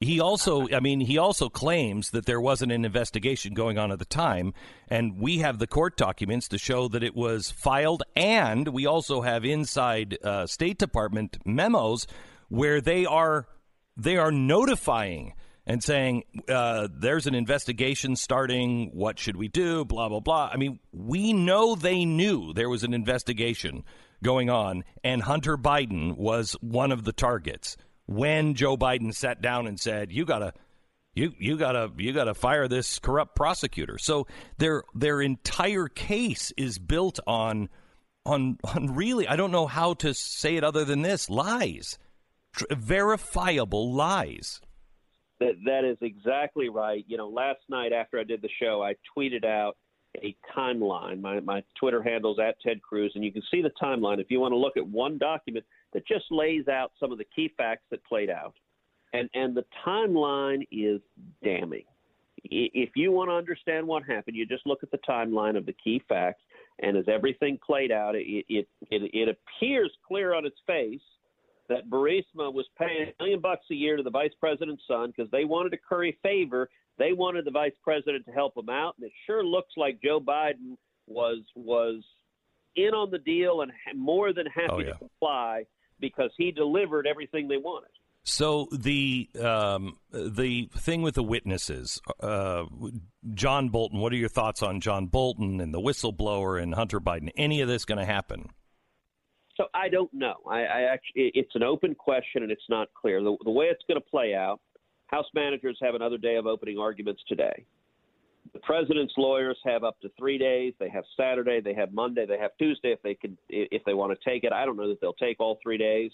He 0.00 0.20
also, 0.20 0.68
I 0.68 0.80
mean, 0.80 1.00
he 1.00 1.16
also 1.16 1.48
claims 1.48 2.10
that 2.10 2.26
there 2.26 2.40
wasn't 2.40 2.70
an 2.70 2.84
investigation 2.84 3.54
going 3.54 3.78
on 3.78 3.90
at 3.90 3.98
the 3.98 4.04
time, 4.04 4.52
and 4.88 5.18
we 5.18 5.38
have 5.38 5.58
the 5.58 5.66
court 5.66 5.96
documents 5.96 6.48
to 6.48 6.58
show 6.58 6.86
that 6.88 7.02
it 7.02 7.16
was 7.16 7.50
filed, 7.50 8.02
and 8.14 8.68
we 8.68 8.84
also 8.84 9.22
have 9.22 9.46
inside 9.46 10.18
uh, 10.22 10.46
State 10.46 10.78
Department 10.78 11.38
memos 11.46 12.06
where 12.48 12.82
they 12.82 13.06
are 13.06 13.46
they 13.96 14.16
are 14.16 14.30
notifying 14.30 15.34
and 15.66 15.82
saying 15.82 16.22
uh, 16.48 16.88
there's 16.92 17.26
an 17.26 17.34
investigation 17.34 18.16
starting. 18.16 18.90
What 18.92 19.18
should 19.18 19.36
we 19.36 19.48
do? 19.48 19.84
Blah 19.84 20.08
blah 20.08 20.20
blah. 20.20 20.50
I 20.52 20.56
mean, 20.56 20.78
we 20.92 21.32
know 21.32 21.74
they 21.74 22.04
knew 22.04 22.52
there 22.52 22.68
was 22.68 22.84
an 22.84 22.94
investigation 22.94 23.84
going 24.22 24.48
on, 24.48 24.84
and 25.02 25.22
Hunter 25.22 25.56
Biden 25.56 26.16
was 26.16 26.52
one 26.60 26.92
of 26.92 27.04
the 27.04 27.12
targets 27.12 27.76
when 28.06 28.54
Joe 28.54 28.76
Biden 28.76 29.12
sat 29.12 29.42
down 29.42 29.66
and 29.66 29.78
said, 29.78 30.12
"You 30.12 30.24
gotta." 30.24 30.54
You 31.18 31.32
you 31.38 31.56
gotta 31.56 31.90
you 31.96 32.12
gotta 32.12 32.34
fire 32.34 32.68
this 32.68 32.98
corrupt 32.98 33.34
prosecutor. 33.34 33.96
So 33.96 34.26
their 34.58 34.82
their 34.94 35.22
entire 35.22 35.88
case 35.88 36.52
is 36.58 36.78
built 36.78 37.20
on 37.26 37.70
on 38.26 38.58
on 38.64 38.94
really 38.94 39.26
I 39.26 39.36
don't 39.36 39.50
know 39.50 39.66
how 39.66 39.94
to 39.94 40.12
say 40.12 40.56
it 40.56 40.62
other 40.62 40.84
than 40.84 41.00
this 41.00 41.30
lies, 41.30 41.98
Tr- 42.56 42.64
verifiable 42.70 43.92
lies. 43.92 44.60
That 45.40 45.54
that 45.66 45.84
is 45.84 45.98
exactly 46.00 46.68
right. 46.70 47.04
You 47.06 47.18
know, 47.18 47.28
last 47.28 47.60
night 47.68 47.92
after 47.92 48.18
I 48.18 48.24
did 48.24 48.40
the 48.40 48.48
show, 48.60 48.82
I 48.82 48.94
tweeted 49.16 49.44
out 49.44 49.76
a 50.24 50.34
timeline. 50.56 51.20
My 51.20 51.40
my 51.40 51.62
Twitter 51.78 52.02
handle's 52.02 52.38
at 52.38 52.58
Ted 52.60 52.80
Cruz, 52.82 53.12
and 53.14 53.22
you 53.22 53.32
can 53.32 53.42
see 53.50 53.60
the 53.60 53.72
timeline 53.82 54.20
if 54.20 54.30
you 54.30 54.40
want 54.40 54.52
to 54.52 54.56
look 54.56 54.76
at 54.76 54.86
one 54.86 55.18
document 55.18 55.64
that 55.92 56.06
just 56.06 56.24
lays 56.30 56.68
out 56.68 56.92
some 56.98 57.12
of 57.12 57.18
the 57.18 57.26
key 57.34 57.52
facts 57.56 57.84
that 57.90 58.02
played 58.04 58.30
out. 58.30 58.54
And 59.12 59.28
and 59.34 59.54
the 59.54 59.64
timeline 59.86 60.66
is 60.72 61.00
damning. 61.44 61.84
If 62.44 62.90
you 62.94 63.12
want 63.12 63.28
to 63.28 63.34
understand 63.34 63.86
what 63.86 64.04
happened, 64.04 64.36
you 64.36 64.46
just 64.46 64.66
look 64.66 64.82
at 64.82 64.90
the 64.90 64.98
timeline 64.98 65.56
of 65.56 65.66
the 65.66 65.74
key 65.74 66.00
facts, 66.08 66.42
and 66.78 66.96
as 66.96 67.04
everything 67.08 67.58
played 67.64 67.92
out, 67.92 68.14
it 68.14 68.26
it 68.48 68.68
it, 68.90 69.10
it 69.12 69.28
appears 69.28 69.90
clear 70.06 70.34
on 70.34 70.46
its 70.46 70.56
face 70.66 71.00
that 71.68 71.90
Burisma 71.90 72.52
was 72.52 72.66
paying 72.78 73.12
a 73.18 73.22
million 73.22 73.40
bucks 73.40 73.66
a 73.70 73.74
year 73.74 73.96
to 73.96 74.02
the 74.02 74.10
vice 74.10 74.32
president's 74.38 74.82
son 74.88 75.12
because 75.14 75.30
they 75.30 75.44
wanted 75.44 75.70
to 75.70 75.78
curry 75.78 76.18
favor. 76.22 76.68
They 76.98 77.12
wanted 77.12 77.44
the 77.44 77.50
vice 77.50 77.74
president 77.82 78.24
to 78.26 78.32
help 78.32 78.54
them 78.54 78.68
out, 78.68 78.94
and 78.96 79.06
it 79.06 79.12
sure 79.26 79.44
looks 79.44 79.72
like 79.76 80.00
Joe 80.02 80.20
Biden 80.20 80.76
was 81.06 81.40
was 81.54 82.02
in 82.74 82.94
on 82.94 83.10
the 83.10 83.18
deal 83.18 83.62
and 83.62 83.72
more 83.94 84.32
than 84.32 84.46
happy 84.46 84.68
oh, 84.70 84.78
yeah. 84.78 84.92
to 84.92 84.98
comply 84.98 85.64
because 86.00 86.30
he 86.36 86.52
delivered 86.52 87.06
everything 87.06 87.48
they 87.48 87.56
wanted. 87.56 87.90
So 88.28 88.66
the 88.72 89.28
um, 89.40 89.98
the 90.10 90.68
thing 90.76 91.02
with 91.02 91.14
the 91.14 91.22
witnesses, 91.22 92.00
uh, 92.20 92.64
John 93.34 93.68
Bolton. 93.68 94.00
What 94.00 94.12
are 94.12 94.16
your 94.16 94.28
thoughts 94.28 94.64
on 94.64 94.80
John 94.80 95.06
Bolton 95.06 95.60
and 95.60 95.72
the 95.72 95.80
whistleblower 95.80 96.60
and 96.60 96.74
Hunter 96.74 97.00
Biden? 97.00 97.30
Any 97.36 97.60
of 97.60 97.68
this 97.68 97.84
going 97.84 97.98
to 97.98 98.04
happen? 98.04 98.50
So 99.56 99.66
I 99.74 99.88
don't 99.88 100.12
know. 100.12 100.36
I, 100.48 100.60
I 100.60 100.80
actually, 100.82 101.32
it's 101.34 101.54
an 101.54 101.62
open 101.62 101.94
question 101.94 102.42
and 102.42 102.52
it's 102.52 102.68
not 102.68 102.88
clear. 102.94 103.22
The, 103.22 103.36
the 103.44 103.50
way 103.50 103.66
it's 103.66 103.82
going 103.88 104.00
to 104.00 104.06
play 104.06 104.34
out, 104.34 104.60
House 105.06 105.26
managers 105.34 105.78
have 105.80 105.94
another 105.94 106.18
day 106.18 106.36
of 106.36 106.46
opening 106.46 106.78
arguments 106.78 107.22
today. 107.28 107.64
The 108.52 108.58
president's 108.60 109.14
lawyers 109.16 109.58
have 109.64 109.84
up 109.84 110.00
to 110.00 110.10
three 110.18 110.38
days. 110.38 110.74
They 110.78 110.88
have 110.88 111.04
Saturday, 111.16 111.60
they 111.60 111.74
have 111.74 111.92
Monday, 111.92 112.26
they 112.26 112.38
have 112.38 112.52
Tuesday 112.58 112.92
if 112.92 113.02
they 113.02 113.14
can, 113.14 113.36
if 113.48 113.84
they 113.84 113.94
want 113.94 114.18
to 114.18 114.28
take 114.30 114.44
it. 114.44 114.52
I 114.52 114.64
don't 114.64 114.76
know 114.76 114.88
that 114.88 115.00
they'll 115.00 115.12
take 115.14 115.40
all 115.40 115.58
three 115.62 115.78
days. 115.78 116.10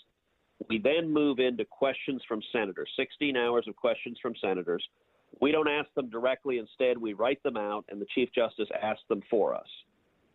We 0.68 0.78
then 0.78 1.12
move 1.12 1.38
into 1.38 1.64
questions 1.64 2.22
from 2.28 2.40
senators. 2.52 2.88
16 2.96 3.36
hours 3.36 3.66
of 3.68 3.76
questions 3.76 4.18
from 4.20 4.34
senators. 4.40 4.86
We 5.40 5.50
don't 5.52 5.68
ask 5.68 5.92
them 5.94 6.10
directly. 6.10 6.58
Instead, 6.58 6.98
we 6.98 7.14
write 7.14 7.42
them 7.42 7.56
out, 7.56 7.84
and 7.88 8.00
the 8.00 8.06
Chief 8.14 8.28
Justice 8.34 8.68
asks 8.80 9.02
them 9.08 9.22
for 9.30 9.54
us. 9.54 9.66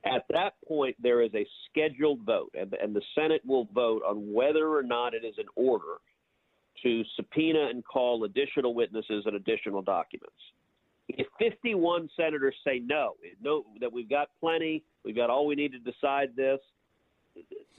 At 0.05 0.23
that 0.29 0.53
point, 0.67 0.95
there 1.01 1.21
is 1.21 1.31
a 1.33 1.45
scheduled 1.69 2.21
vote, 2.21 2.53
and, 2.57 2.73
and 2.81 2.95
the 2.95 3.01
Senate 3.15 3.41
will 3.45 3.67
vote 3.73 4.03
on 4.07 4.31
whether 4.31 4.69
or 4.75 4.83
not 4.83 5.13
it 5.13 5.25
is 5.25 5.35
an 5.37 5.47
order 5.55 5.97
to 6.83 7.03
subpoena 7.15 7.67
and 7.69 7.83
call 7.83 8.23
additional 8.23 8.73
witnesses 8.73 9.23
and 9.25 9.35
additional 9.35 9.81
documents. 9.81 10.35
If 11.09 11.27
51 11.39 12.09
senators 12.15 12.55
say 12.65 12.79
no, 12.85 13.13
no, 13.41 13.65
that 13.79 13.91
we've 13.91 14.09
got 14.09 14.29
plenty, 14.39 14.83
we've 15.03 15.15
got 15.15 15.29
all 15.29 15.47
we 15.47 15.55
need 15.55 15.71
to 15.71 15.79
decide 15.79 16.35
this, 16.35 16.59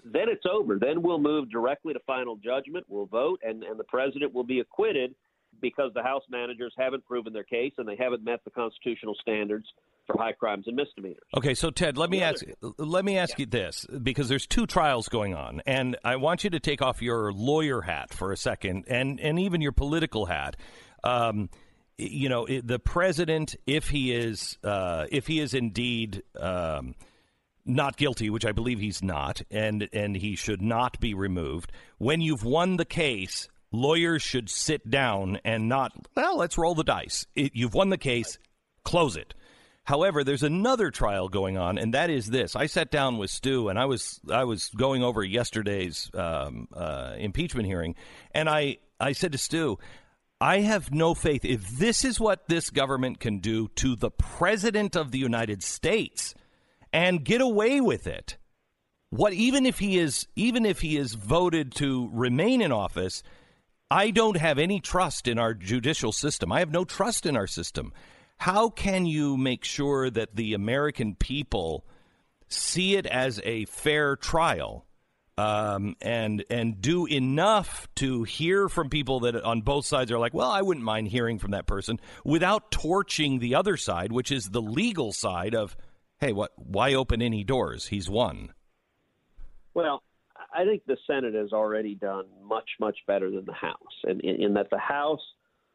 then 0.04 0.28
it's 0.28 0.44
over. 0.50 0.78
Then 0.78 1.02
we'll 1.02 1.18
move 1.18 1.50
directly 1.50 1.92
to 1.92 2.00
final 2.00 2.36
judgment. 2.36 2.86
We'll 2.88 3.06
vote, 3.06 3.40
and, 3.44 3.62
and 3.62 3.78
the 3.78 3.84
president 3.84 4.32
will 4.32 4.44
be 4.44 4.60
acquitted 4.60 5.14
because 5.60 5.92
the 5.94 6.02
House 6.02 6.22
managers 6.30 6.72
haven't 6.76 7.04
proven 7.04 7.32
their 7.32 7.44
case 7.44 7.72
and 7.78 7.86
they 7.86 7.96
haven't 7.96 8.24
met 8.24 8.44
the 8.44 8.50
constitutional 8.50 9.16
standards 9.20 9.66
for 10.08 10.18
high 10.18 10.32
crimes 10.32 10.64
and 10.66 10.74
misdemeanors. 10.74 11.22
Okay, 11.36 11.54
so 11.54 11.70
Ted, 11.70 11.96
let 11.96 12.10
me 12.10 12.22
ask 12.22 12.44
let 12.78 13.04
me 13.04 13.18
ask 13.18 13.38
yeah. 13.38 13.42
you 13.42 13.46
this 13.46 13.86
because 14.02 14.28
there's 14.28 14.46
two 14.46 14.66
trials 14.66 15.08
going 15.08 15.34
on, 15.34 15.62
and 15.66 15.96
I 16.04 16.16
want 16.16 16.44
you 16.44 16.50
to 16.50 16.60
take 16.60 16.82
off 16.82 17.02
your 17.02 17.32
lawyer 17.32 17.82
hat 17.82 18.12
for 18.12 18.32
a 18.32 18.36
second, 18.36 18.84
and 18.88 19.20
and 19.20 19.38
even 19.38 19.60
your 19.60 19.72
political 19.72 20.26
hat. 20.26 20.56
Um, 21.04 21.50
you 21.98 22.28
know, 22.28 22.46
the 22.46 22.78
president, 22.78 23.56
if 23.66 23.88
he 23.88 24.12
is 24.12 24.58
uh, 24.64 25.06
if 25.10 25.26
he 25.26 25.40
is 25.40 25.54
indeed. 25.54 26.22
Um, 26.38 26.94
not 27.70 27.98
guilty, 27.98 28.30
which 28.30 28.46
I 28.46 28.52
believe 28.52 28.78
he's 28.78 29.02
not, 29.02 29.42
and 29.50 29.90
and 29.92 30.16
he 30.16 30.36
should 30.36 30.62
not 30.62 30.98
be 31.00 31.12
removed. 31.12 31.70
When 31.98 32.22
you've 32.22 32.42
won 32.42 32.78
the 32.78 32.86
case, 32.86 33.46
lawyers 33.70 34.22
should 34.22 34.48
sit 34.48 34.88
down 34.90 35.38
and 35.44 35.68
not, 35.68 35.92
well, 36.16 36.38
let's 36.38 36.56
roll 36.56 36.74
the 36.74 36.82
dice. 36.82 37.26
It, 37.34 37.52
you've 37.54 37.74
won 37.74 37.90
the 37.90 37.98
case, 37.98 38.38
close 38.84 39.18
it. 39.18 39.34
However, 39.88 40.22
there's 40.22 40.42
another 40.42 40.90
trial 40.90 41.30
going 41.30 41.56
on, 41.56 41.78
and 41.78 41.94
that 41.94 42.10
is 42.10 42.26
this. 42.26 42.54
I 42.54 42.66
sat 42.66 42.90
down 42.90 43.16
with 43.16 43.30
Stu, 43.30 43.70
and 43.70 43.78
I 43.78 43.86
was 43.86 44.20
I 44.30 44.44
was 44.44 44.68
going 44.68 45.02
over 45.02 45.24
yesterday's 45.24 46.10
um, 46.12 46.68
uh, 46.74 47.14
impeachment 47.16 47.66
hearing, 47.66 47.94
and 48.32 48.50
I 48.50 48.76
I 49.00 49.12
said 49.12 49.32
to 49.32 49.38
Stu, 49.38 49.78
I 50.42 50.60
have 50.60 50.92
no 50.92 51.14
faith 51.14 51.42
if 51.42 51.66
this 51.70 52.04
is 52.04 52.20
what 52.20 52.48
this 52.48 52.68
government 52.68 53.18
can 53.18 53.38
do 53.38 53.68
to 53.76 53.96
the 53.96 54.10
president 54.10 54.94
of 54.94 55.10
the 55.10 55.18
United 55.18 55.62
States 55.62 56.34
and 56.92 57.24
get 57.24 57.40
away 57.40 57.80
with 57.80 58.06
it. 58.06 58.36
What 59.08 59.32
even 59.32 59.64
if 59.64 59.78
he 59.78 59.98
is 59.98 60.28
even 60.36 60.66
if 60.66 60.82
he 60.82 60.98
is 60.98 61.14
voted 61.14 61.74
to 61.76 62.10
remain 62.12 62.60
in 62.60 62.72
office, 62.72 63.22
I 63.90 64.10
don't 64.10 64.36
have 64.36 64.58
any 64.58 64.80
trust 64.80 65.26
in 65.26 65.38
our 65.38 65.54
judicial 65.54 66.12
system. 66.12 66.52
I 66.52 66.58
have 66.58 66.70
no 66.70 66.84
trust 66.84 67.24
in 67.24 67.38
our 67.38 67.46
system. 67.46 67.94
How 68.38 68.68
can 68.68 69.04
you 69.04 69.36
make 69.36 69.64
sure 69.64 70.08
that 70.10 70.36
the 70.36 70.54
American 70.54 71.14
people 71.14 71.84
see 72.48 72.96
it 72.96 73.06
as 73.06 73.40
a 73.44 73.64
fair 73.66 74.16
trial 74.16 74.86
um, 75.36 75.94
and 76.00 76.44
and 76.50 76.80
do 76.80 77.06
enough 77.06 77.88
to 77.96 78.24
hear 78.24 78.68
from 78.68 78.90
people 78.90 79.20
that 79.20 79.36
on 79.36 79.62
both 79.62 79.86
sides 79.86 80.10
are 80.10 80.18
like, 80.18 80.34
well, 80.34 80.50
I 80.50 80.62
wouldn't 80.62 80.84
mind 80.84 81.08
hearing 81.08 81.38
from 81.38 81.52
that 81.52 81.66
person 81.66 82.00
without 82.24 82.70
torching 82.72 83.38
the 83.38 83.54
other 83.54 83.76
side, 83.76 84.10
which 84.10 84.32
is 84.32 84.50
the 84.50 84.62
legal 84.62 85.12
side 85.12 85.54
of, 85.54 85.76
hey, 86.18 86.32
what? 86.32 86.50
Why 86.56 86.94
open 86.94 87.22
any 87.22 87.44
doors? 87.44 87.86
He's 87.86 88.10
won. 88.10 88.52
Well, 89.74 90.02
I 90.52 90.64
think 90.64 90.82
the 90.86 90.96
Senate 91.06 91.34
has 91.34 91.52
already 91.52 91.94
done 91.94 92.24
much, 92.42 92.70
much 92.80 92.98
better 93.06 93.30
than 93.30 93.44
the 93.44 93.52
House, 93.52 93.76
and 94.04 94.20
in, 94.22 94.42
in 94.42 94.54
that 94.54 94.70
the 94.70 94.78
House 94.78 95.22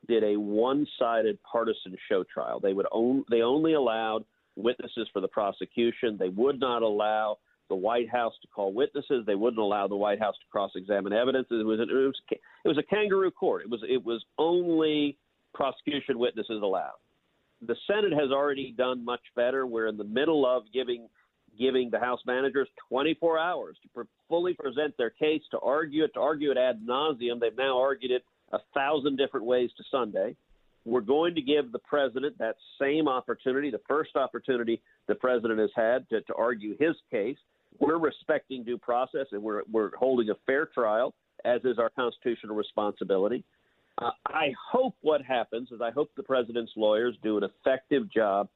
did 0.08 0.24
a 0.24 0.38
one-sided 0.38 1.40
partisan 1.44 1.96
show 2.10 2.24
trial. 2.24 2.60
They 2.60 2.74
would 2.74 2.88
own, 2.92 3.24
they 3.30 3.42
only 3.42 3.74
allowed 3.74 4.26
witnesses 4.56 5.08
for 5.14 5.22
the 5.22 5.28
prosecution. 5.28 6.18
They 6.18 6.30
would 6.30 6.60
not 6.60 6.82
allow 6.82 7.38
the 7.70 7.76
White 7.76 8.10
House 8.10 8.34
to 8.42 8.48
call 8.48 8.74
witnesses. 8.74 9.26
They 9.26 9.36
wouldn't 9.36 9.60
allow 9.60 9.88
the 9.88 9.96
White 9.96 10.20
House 10.20 10.36
to 10.36 10.46
cross-examine 10.52 11.14
evidence. 11.14 11.48
It 11.50 11.66
was, 11.66 11.80
it 11.80 11.92
was 11.92 12.14
it 12.30 12.68
was 12.68 12.78
a 12.78 12.84
kangaroo 12.84 13.32
court. 13.32 13.64
It 13.64 13.70
was 13.70 13.82
it 13.88 14.04
was 14.04 14.24
only 14.38 15.18
prosecution 15.54 16.20
witnesses 16.20 16.62
allowed. 16.62 17.00
The 17.66 17.76
Senate 17.88 18.14
has 18.14 18.32
already 18.32 18.74
done 18.78 19.04
much 19.06 19.22
better. 19.36 19.66
We're 19.66 19.88
in 19.88 19.98
the 19.98 20.04
middle 20.04 20.46
of 20.46 20.64
giving 20.74 21.08
giving 21.58 21.90
the 21.90 22.00
House 22.00 22.20
managers 22.26 22.68
24 22.90 23.38
hours 23.38 23.78
to 23.84 23.90
pre- 23.90 24.06
fully 24.28 24.54
present 24.56 24.96
their 24.98 25.12
case, 25.12 25.42
to 25.52 25.60
argue 25.60 26.04
it, 26.04 26.12
to 26.16 26.20
argue 26.20 26.52
it 26.52 26.58
ad 26.58 26.82
nauseum. 26.88 27.40
They've 27.40 27.56
now 27.56 27.80
argued 27.80 28.12
it 28.12 28.24
a 28.54 28.60
thousand 28.74 29.18
different 29.18 29.46
ways 29.46 29.72
to 29.78 29.84
Sunday. 29.92 30.36
We're 30.86 31.02
going 31.02 31.36
to 31.36 31.42
give 31.42 31.72
the 31.72 31.80
president 31.80 32.38
that 32.40 32.56
same 32.80 33.08
opportunity, 33.08 33.72
the 33.72 33.82
first 33.88 34.16
opportunity 34.16 34.82
the 35.08 35.16
president 35.16 35.60
has 35.60 35.72
had 35.76 36.08
to, 36.10 36.22
to 36.22 36.34
argue 36.36 36.76
his 36.80 36.96
case. 37.12 37.38
We're 37.80 37.98
respecting 37.98 38.64
due 38.64 38.78
process 38.78 39.28
and 39.32 39.42
we're, 39.42 39.64
we're 39.72 39.96
holding 39.96 40.30
a 40.30 40.36
fair 40.46 40.68
trial, 40.68 41.14
as 41.44 41.62
is 41.64 41.80
our 41.80 41.90
constitutional 41.90 42.56
responsibility. 42.56 43.44
Uh, 43.98 44.12
I 44.28 44.54
hope 44.72 44.96
what 45.02 45.22
happens 45.22 45.70
is 45.72 45.82
I 45.82 45.92
hope 45.92 46.12
the 46.16 46.24
president's 46.24 46.72
lawyers 46.76 47.16
do 47.24 47.38
an 47.38 47.44
effective 47.44 48.12
job 48.12 48.50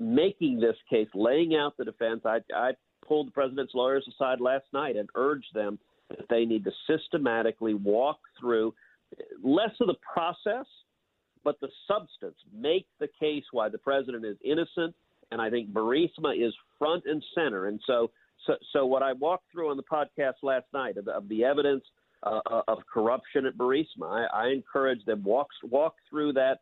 making 0.00 0.60
this 0.60 0.76
case, 0.90 1.08
laying 1.14 1.54
out 1.54 1.76
the 1.76 1.84
defense. 1.84 2.22
I, 2.24 2.38
I 2.54 2.72
pulled 3.06 3.28
the 3.28 3.32
president's 3.32 3.74
lawyers 3.74 4.06
aside 4.08 4.40
last 4.40 4.64
night 4.72 4.96
and 4.96 5.08
urged 5.14 5.54
them 5.54 5.78
that 6.08 6.28
they 6.28 6.44
need 6.44 6.64
to 6.64 6.72
systematically 6.86 7.74
walk 7.74 8.18
through 8.40 8.74
less 9.42 9.70
of 9.80 9.86
the 9.86 9.96
process, 10.12 10.66
but 11.44 11.60
the 11.60 11.68
substance. 11.88 12.36
Make 12.56 12.86
the 13.00 13.08
case 13.18 13.44
why 13.52 13.68
the 13.68 13.78
president 13.78 14.24
is 14.24 14.36
innocent, 14.44 14.94
and 15.30 15.40
I 15.40 15.50
think 15.50 15.72
Burisma 15.72 16.34
is 16.36 16.54
front 16.78 17.04
and 17.06 17.22
center. 17.34 17.66
And 17.66 17.80
so, 17.86 18.10
so, 18.46 18.54
so 18.72 18.86
what 18.86 19.02
I 19.02 19.12
walked 19.12 19.50
through 19.52 19.70
on 19.70 19.76
the 19.76 19.82
podcast 19.82 20.34
last 20.42 20.66
night 20.72 20.96
of 20.96 21.06
the, 21.06 21.12
of 21.12 21.28
the 21.28 21.44
evidence 21.44 21.84
uh, 22.22 22.40
of 22.68 22.78
corruption 22.92 23.46
at 23.46 23.56
Burisma, 23.56 24.26
I, 24.32 24.46
I 24.46 24.48
encourage 24.48 25.04
them 25.04 25.22
walk 25.24 25.48
walk 25.64 25.94
through 26.08 26.34
that, 26.34 26.60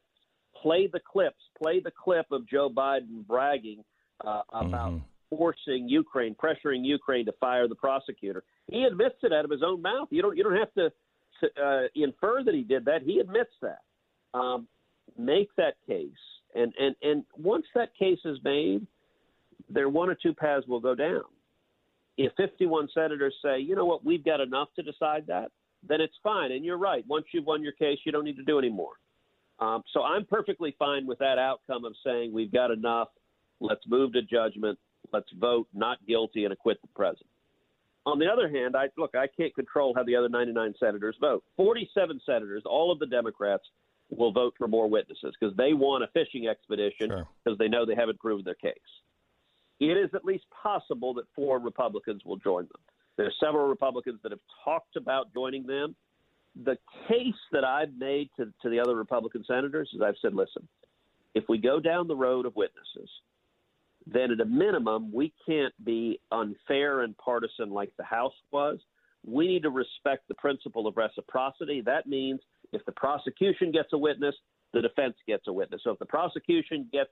play 0.60 0.88
the 0.90 1.00
clips, 1.00 1.42
play 1.60 1.80
the 1.80 1.92
clip 1.92 2.26
of 2.30 2.48
Joe 2.48 2.70
Biden 2.70 3.26
bragging 3.26 3.84
uh, 4.24 4.42
about. 4.52 4.92
Mm-hmm 4.92 5.04
forcing 5.30 5.88
Ukraine, 5.88 6.34
pressuring 6.34 6.84
Ukraine 6.84 7.24
to 7.26 7.32
fire 7.40 7.68
the 7.68 7.74
prosecutor. 7.74 8.42
He 8.70 8.82
admits 8.82 9.14
it 9.22 9.32
out 9.32 9.44
of 9.44 9.50
his 9.50 9.62
own 9.64 9.80
mouth. 9.80 10.08
You 10.10 10.22
don't 10.22 10.36
you 10.36 10.42
don't 10.42 10.56
have 10.56 10.74
to 10.74 10.90
uh, 11.42 11.82
infer 11.94 12.42
that 12.44 12.54
he 12.54 12.62
did 12.62 12.84
that. 12.86 13.02
He 13.02 13.18
admits 13.18 13.52
that. 13.62 13.80
Um, 14.32 14.68
make 15.18 15.48
that 15.56 15.74
case, 15.86 16.10
and 16.54 16.72
and 16.78 16.94
and 17.02 17.24
once 17.36 17.66
that 17.74 17.94
case 17.98 18.20
is 18.24 18.38
made, 18.44 18.86
there 19.68 19.88
one 19.88 20.08
or 20.08 20.14
two 20.14 20.32
paths 20.32 20.66
will 20.66 20.80
go 20.80 20.94
down. 20.94 21.22
If 22.16 22.32
51 22.36 22.88
senators 22.92 23.34
say, 23.42 23.60
you 23.60 23.74
know 23.74 23.86
what, 23.86 24.04
we've 24.04 24.24
got 24.24 24.40
enough 24.40 24.68
to 24.76 24.82
decide 24.82 25.26
that, 25.28 25.50
then 25.88 26.00
it's 26.00 26.14
fine. 26.22 26.52
And 26.52 26.64
you're 26.64 26.76
right. 26.76 27.02
Once 27.08 27.24
you've 27.32 27.46
won 27.46 27.62
your 27.62 27.72
case, 27.72 27.98
you 28.04 28.12
don't 28.12 28.24
need 28.24 28.36
to 28.36 28.44
do 28.44 28.58
anymore. 28.58 28.92
Um, 29.58 29.82
so 29.92 30.02
I'm 30.02 30.26
perfectly 30.26 30.74
fine 30.78 31.06
with 31.06 31.18
that 31.18 31.38
outcome 31.38 31.84
of 31.84 31.94
saying 32.04 32.32
we've 32.32 32.52
got 32.52 32.70
enough. 32.70 33.08
Let's 33.60 33.82
move 33.86 34.12
to 34.14 34.22
judgment. 34.22 34.78
Let's 35.12 35.28
vote 35.38 35.66
not 35.74 35.98
guilty 36.06 36.44
and 36.44 36.52
acquit 36.52 36.78
the 36.82 36.88
president. 36.94 37.29
On 38.06 38.18
the 38.18 38.26
other 38.26 38.48
hand, 38.48 38.76
I 38.76 38.88
look, 38.96 39.14
I 39.14 39.26
can't 39.26 39.54
control 39.54 39.92
how 39.94 40.02
the 40.02 40.16
other 40.16 40.28
99 40.28 40.74
senators 40.80 41.16
vote. 41.20 41.44
47 41.56 42.20
senators, 42.24 42.62
all 42.64 42.90
of 42.90 42.98
the 42.98 43.06
Democrats, 43.06 43.64
will 44.10 44.32
vote 44.32 44.54
for 44.58 44.66
more 44.66 44.88
witnesses 44.88 45.34
because 45.38 45.56
they 45.56 45.72
want 45.72 46.02
a 46.02 46.08
fishing 46.08 46.48
expedition 46.48 47.08
because 47.08 47.26
sure. 47.46 47.56
they 47.58 47.68
know 47.68 47.86
they 47.86 47.94
haven't 47.94 48.18
proven 48.18 48.44
their 48.44 48.54
case. 48.54 48.74
It 49.78 49.96
is 49.96 50.10
at 50.14 50.24
least 50.24 50.44
possible 50.62 51.14
that 51.14 51.24
four 51.34 51.58
Republicans 51.58 52.22
will 52.24 52.36
join 52.36 52.64
them. 52.64 52.80
There 53.16 53.26
are 53.26 53.32
several 53.38 53.68
Republicans 53.68 54.20
that 54.22 54.32
have 54.32 54.40
talked 54.64 54.96
about 54.96 55.32
joining 55.32 55.66
them. 55.66 55.94
The 56.64 56.76
case 57.08 57.34
that 57.52 57.64
I've 57.64 57.94
made 57.96 58.30
to, 58.36 58.52
to 58.62 58.68
the 58.68 58.80
other 58.80 58.96
Republican 58.96 59.44
senators 59.46 59.90
is 59.94 60.02
I've 60.02 60.16
said, 60.20 60.34
listen, 60.34 60.66
if 61.34 61.44
we 61.48 61.58
go 61.58 61.80
down 61.80 62.08
the 62.08 62.16
road 62.16 62.44
of 62.44 62.56
witnesses, 62.56 63.08
then 64.06 64.30
at 64.30 64.40
a 64.40 64.44
minimum, 64.44 65.12
we 65.12 65.32
can't 65.46 65.74
be 65.84 66.20
unfair 66.32 67.02
and 67.02 67.16
partisan 67.18 67.70
like 67.70 67.92
the 67.96 68.04
House 68.04 68.34
was. 68.50 68.78
We 69.26 69.46
need 69.46 69.62
to 69.64 69.70
respect 69.70 70.26
the 70.28 70.34
principle 70.34 70.86
of 70.86 70.96
reciprocity. 70.96 71.82
That 71.82 72.06
means 72.06 72.40
if 72.72 72.84
the 72.86 72.92
prosecution 72.92 73.70
gets 73.70 73.92
a 73.92 73.98
witness, 73.98 74.34
the 74.72 74.80
defense 74.80 75.14
gets 75.26 75.46
a 75.48 75.52
witness. 75.52 75.82
So 75.84 75.90
if 75.90 75.98
the 75.98 76.06
prosecution 76.06 76.88
gets 76.90 77.10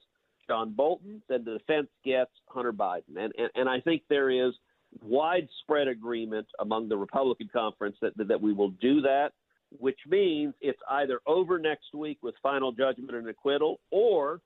John 0.48 0.72
Bolton, 0.72 1.22
then 1.28 1.44
the 1.44 1.58
defense 1.58 1.88
gets 2.04 2.30
Hunter 2.46 2.72
Biden. 2.72 3.16
And, 3.16 3.32
and, 3.36 3.50
and 3.54 3.68
I 3.68 3.80
think 3.80 4.02
there 4.08 4.30
is 4.30 4.54
widespread 5.02 5.88
agreement 5.88 6.46
among 6.60 6.88
the 6.88 6.96
Republican 6.96 7.50
conference 7.52 7.96
that, 8.00 8.12
that 8.16 8.40
we 8.40 8.54
will 8.54 8.70
do 8.70 9.02
that, 9.02 9.32
which 9.78 9.98
means 10.08 10.54
it's 10.62 10.80
either 10.90 11.20
over 11.26 11.58
next 11.58 11.94
week 11.94 12.18
with 12.22 12.34
final 12.42 12.72
judgment 12.72 13.14
and 13.14 13.28
acquittal, 13.28 13.80
or 13.90 14.40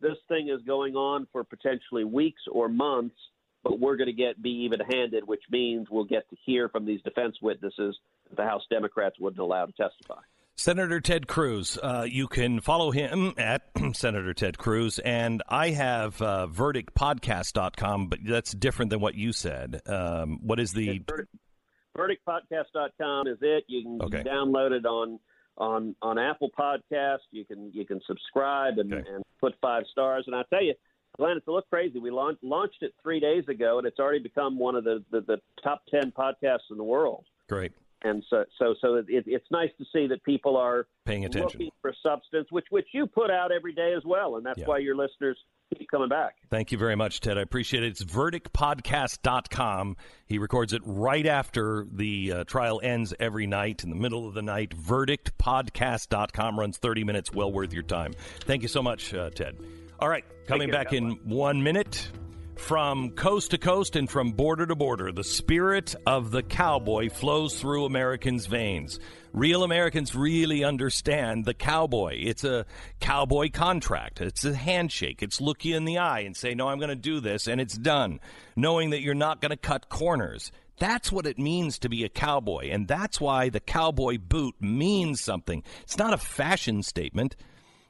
this 0.00 0.16
thing 0.28 0.48
is 0.48 0.60
going 0.66 0.96
on 0.96 1.26
for 1.32 1.44
potentially 1.44 2.04
weeks 2.04 2.42
or 2.50 2.68
months, 2.68 3.16
but 3.62 3.80
we're 3.80 3.96
going 3.96 4.08
to 4.08 4.12
get 4.12 4.40
be 4.42 4.64
even 4.64 4.80
handed, 4.80 5.26
which 5.26 5.42
means 5.50 5.88
we'll 5.90 6.04
get 6.04 6.28
to 6.30 6.36
hear 6.44 6.68
from 6.68 6.84
these 6.84 7.00
defense 7.02 7.36
witnesses 7.40 7.96
that 8.28 8.36
the 8.36 8.44
House 8.44 8.62
Democrats 8.70 9.16
wouldn't 9.18 9.40
allow 9.40 9.66
to 9.66 9.72
testify. 9.72 10.20
Senator 10.56 11.00
Ted 11.00 11.26
Cruz. 11.26 11.78
Uh, 11.82 12.06
you 12.08 12.28
can 12.28 12.60
follow 12.60 12.92
him 12.92 13.34
at 13.36 13.62
Senator 13.94 14.32
Ted 14.34 14.56
Cruz. 14.56 14.98
And 15.00 15.42
I 15.48 15.70
have 15.70 16.20
uh, 16.22 16.46
verdictpodcast.com, 16.50 18.08
but 18.08 18.20
that's 18.24 18.52
different 18.52 18.90
than 18.90 19.00
what 19.00 19.14
you 19.14 19.32
said. 19.32 19.80
Um, 19.86 20.38
what 20.42 20.60
is 20.60 20.72
the. 20.72 21.02
verdictpodcast.com 21.96 23.26
is 23.26 23.38
it. 23.40 23.64
You 23.66 23.82
can, 23.82 24.02
okay. 24.02 24.22
download 24.22 24.70
it 24.70 24.86
on 24.86 25.18
on 25.58 25.94
on 26.02 26.18
Apple 26.18 26.50
Podcast. 26.58 27.18
You 27.30 27.44
can 27.44 27.70
you 27.72 27.86
can 27.86 28.00
subscribe 28.06 28.78
and, 28.78 28.92
okay. 28.92 29.08
and 29.08 29.24
put 29.40 29.54
five 29.60 29.84
stars. 29.90 30.24
And 30.26 30.34
I 30.34 30.42
tell 30.50 30.62
you, 30.62 30.74
Glenn, 31.16 31.36
it's 31.36 31.46
a 31.46 31.50
look 31.50 31.68
crazy. 31.70 31.98
We 31.98 32.10
launched 32.10 32.42
launched 32.42 32.82
it 32.82 32.92
three 33.02 33.20
days 33.20 33.44
ago, 33.48 33.78
and 33.78 33.86
it's 33.86 33.98
already 33.98 34.20
become 34.20 34.58
one 34.58 34.74
of 34.74 34.84
the, 34.84 35.04
the, 35.10 35.20
the 35.20 35.36
top 35.62 35.82
ten 35.90 36.12
podcasts 36.12 36.70
in 36.70 36.76
the 36.76 36.84
world. 36.84 37.24
Great. 37.48 37.72
And 38.06 38.22
so, 38.28 38.44
so, 38.58 38.74
so 38.82 38.96
it, 38.96 39.06
it's 39.08 39.46
nice 39.50 39.70
to 39.78 39.84
see 39.90 40.06
that 40.08 40.22
people 40.24 40.58
are 40.58 40.86
paying 41.06 41.24
attention 41.24 41.58
looking 41.58 41.70
for 41.80 41.94
substance, 42.02 42.48
which 42.50 42.66
which 42.68 42.86
you 42.92 43.06
put 43.06 43.30
out 43.30 43.50
every 43.50 43.72
day 43.72 43.94
as 43.96 44.02
well, 44.04 44.36
and 44.36 44.44
that's 44.44 44.58
yeah. 44.58 44.66
why 44.66 44.78
your 44.78 44.94
listeners 44.94 45.38
keep 45.76 45.90
coming 45.90 46.08
back. 46.08 46.36
Thank 46.50 46.72
you 46.72 46.78
very 46.78 46.96
much, 46.96 47.20
Ted. 47.20 47.38
I 47.38 47.42
appreciate 47.42 47.82
it. 47.82 47.88
It's 47.88 48.04
verdictpodcast.com. 48.04 49.96
He 50.26 50.38
records 50.38 50.72
it 50.72 50.82
right 50.84 51.26
after 51.26 51.86
the 51.90 52.32
uh, 52.32 52.44
trial 52.44 52.80
ends 52.82 53.14
every 53.18 53.46
night 53.46 53.84
in 53.84 53.90
the 53.90 53.96
middle 53.96 54.26
of 54.26 54.34
the 54.34 54.42
night. 54.42 54.70
Verdictpodcast.com 54.76 56.58
runs 56.58 56.78
30 56.78 57.04
minutes, 57.04 57.32
well 57.32 57.52
worth 57.52 57.72
your 57.72 57.82
time. 57.82 58.14
Thank 58.40 58.62
you 58.62 58.68
so 58.68 58.82
much, 58.82 59.14
uh, 59.14 59.30
Ted. 59.30 59.56
All 59.98 60.08
right, 60.08 60.24
coming 60.46 60.70
back 60.70 60.92
in 60.92 61.12
one 61.24 61.62
minute. 61.62 62.08
From 62.56 63.10
coast 63.10 63.50
to 63.50 63.58
coast 63.58 63.96
and 63.96 64.08
from 64.08 64.30
border 64.30 64.64
to 64.64 64.76
border, 64.76 65.10
the 65.10 65.24
spirit 65.24 65.96
of 66.06 66.30
the 66.30 66.42
cowboy 66.42 67.10
flows 67.10 67.58
through 67.60 67.84
Americans' 67.84 68.46
veins. 68.46 69.00
Real 69.34 69.64
Americans 69.64 70.14
really 70.14 70.62
understand 70.62 71.44
the 71.44 71.54
cowboy. 71.54 72.14
It's 72.20 72.44
a 72.44 72.66
cowboy 73.00 73.50
contract. 73.50 74.20
It's 74.20 74.44
a 74.44 74.54
handshake. 74.54 75.24
It's 75.24 75.40
look 75.40 75.64
you 75.64 75.76
in 75.76 75.84
the 75.84 75.98
eye 75.98 76.20
and 76.20 76.36
say, 76.36 76.54
No, 76.54 76.68
I'm 76.68 76.78
going 76.78 76.88
to 76.88 76.94
do 76.94 77.18
this, 77.18 77.48
and 77.48 77.60
it's 77.60 77.76
done, 77.76 78.20
knowing 78.54 78.90
that 78.90 79.02
you're 79.02 79.12
not 79.12 79.40
going 79.40 79.50
to 79.50 79.56
cut 79.56 79.88
corners. 79.88 80.52
That's 80.78 81.10
what 81.10 81.26
it 81.26 81.36
means 81.36 81.80
to 81.80 81.88
be 81.88 82.04
a 82.04 82.08
cowboy, 82.08 82.70
and 82.70 82.86
that's 82.86 83.20
why 83.20 83.48
the 83.48 83.58
cowboy 83.58 84.18
boot 84.18 84.54
means 84.60 85.20
something. 85.20 85.64
It's 85.82 85.98
not 85.98 86.14
a 86.14 86.18
fashion 86.18 86.84
statement, 86.84 87.34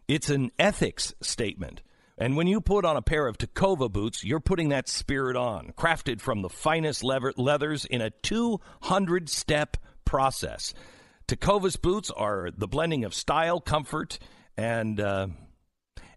it's 0.09 0.30
an 0.30 0.50
ethics 0.59 1.12
statement. 1.20 1.83
And 2.16 2.38
when 2.38 2.46
you 2.46 2.62
put 2.62 2.87
on 2.87 2.96
a 2.96 3.02
pair 3.02 3.26
of 3.26 3.37
Tecova 3.37 3.92
boots, 3.92 4.24
you're 4.24 4.40
putting 4.40 4.70
that 4.70 4.88
spirit 4.88 5.37
on, 5.37 5.74
crafted 5.76 6.22
from 6.22 6.40
the 6.40 6.48
finest 6.48 7.04
leather- 7.04 7.35
leathers 7.37 7.85
in 7.85 8.00
a 8.00 8.11
200 8.11 9.28
step 9.28 9.76
process. 10.07 10.72
Tecovas 11.27 11.81
boots 11.81 12.11
are 12.11 12.51
the 12.57 12.69
blending 12.69 13.05
of 13.05 13.15
style, 13.15 13.61
comfort, 13.61 14.19
and 14.57 15.01
uh, 15.01 15.29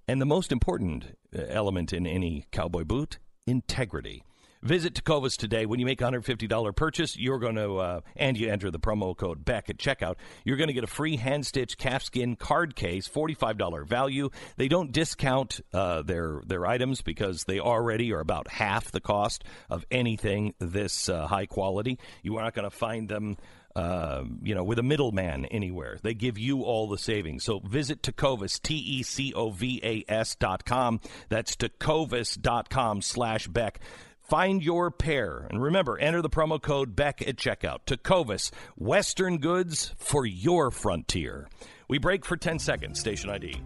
and 0.07 0.21
the 0.21 0.25
most 0.25 0.51
important 0.51 1.17
element 1.33 1.93
in 1.93 2.05
any 2.07 2.45
cowboy 2.51 2.83
boot, 2.83 3.19
integrity. 3.45 4.23
Visit 4.63 4.95
Tecovas 4.95 5.37
today. 5.37 5.65
When 5.67 5.79
you 5.79 5.85
make 5.85 6.01
a 6.01 6.05
$150 6.05 6.75
purchase, 6.75 7.15
you're 7.15 7.37
going 7.37 7.55
to, 7.55 7.77
uh, 7.77 8.01
and 8.15 8.35
you 8.35 8.49
enter 8.49 8.71
the 8.71 8.79
promo 8.79 9.15
code 9.15 9.45
BECK 9.45 9.69
at 9.69 9.77
checkout, 9.77 10.15
you're 10.43 10.57
going 10.57 10.67
to 10.67 10.73
get 10.73 10.83
a 10.83 10.87
free 10.87 11.15
hand 11.15 11.45
stitched 11.45 11.77
calfskin 11.77 12.37
card 12.37 12.75
case, 12.75 13.07
$45 13.07 13.87
value. 13.87 14.29
They 14.55 14.67
don't 14.67 14.91
discount 14.91 15.61
uh, 15.73 16.01
their, 16.01 16.41
their 16.45 16.65
items 16.65 17.01
because 17.01 17.43
they 17.43 17.59
already 17.59 18.11
are 18.13 18.19
about 18.19 18.47
half 18.47 18.91
the 18.91 18.99
cost 18.99 19.43
of 19.69 19.85
anything 19.91 20.55
this 20.59 21.07
uh, 21.07 21.27
high 21.27 21.45
quality. 21.45 21.99
You 22.23 22.37
are 22.37 22.43
not 22.43 22.55
going 22.55 22.69
to 22.69 22.75
find 22.75 23.07
them. 23.07 23.37
Uh, 23.77 24.23
you 24.41 24.55
know, 24.55 24.63
with 24.63 24.79
a 24.79 24.83
middleman 24.83 25.45
anywhere. 25.45 25.99
They 26.01 26.15
give 26.15 26.39
you 26.39 26.63
all 26.63 26.87
the 26.87 26.97
savings. 26.97 27.43
So 27.43 27.59
visit 27.59 28.01
Tecovas, 28.01 28.59
T 28.59 28.73
E 28.73 29.03
C 29.03 29.33
O 29.35 29.51
V 29.51 29.79
A 29.83 30.11
S 30.11 30.35
dot 30.35 30.65
com. 30.65 30.99
That's 31.29 31.55
Tecovas 31.55 32.41
dot 32.41 32.71
com 32.71 33.03
slash 33.03 33.47
Beck. 33.47 33.79
Find 34.19 34.63
your 34.63 34.89
pair. 34.89 35.45
And 35.51 35.61
remember, 35.61 35.95
enter 35.99 36.23
the 36.23 36.29
promo 36.29 36.59
code 36.59 36.95
BECK 36.95 37.21
at 37.27 37.35
checkout. 37.35 37.85
Tecovas, 37.85 38.49
Western 38.77 39.37
goods 39.37 39.93
for 39.97 40.25
your 40.25 40.71
frontier. 40.71 41.47
We 41.87 41.99
break 41.99 42.25
for 42.25 42.35
10 42.35 42.57
seconds. 42.57 42.99
Station 42.99 43.29
ID. 43.29 43.61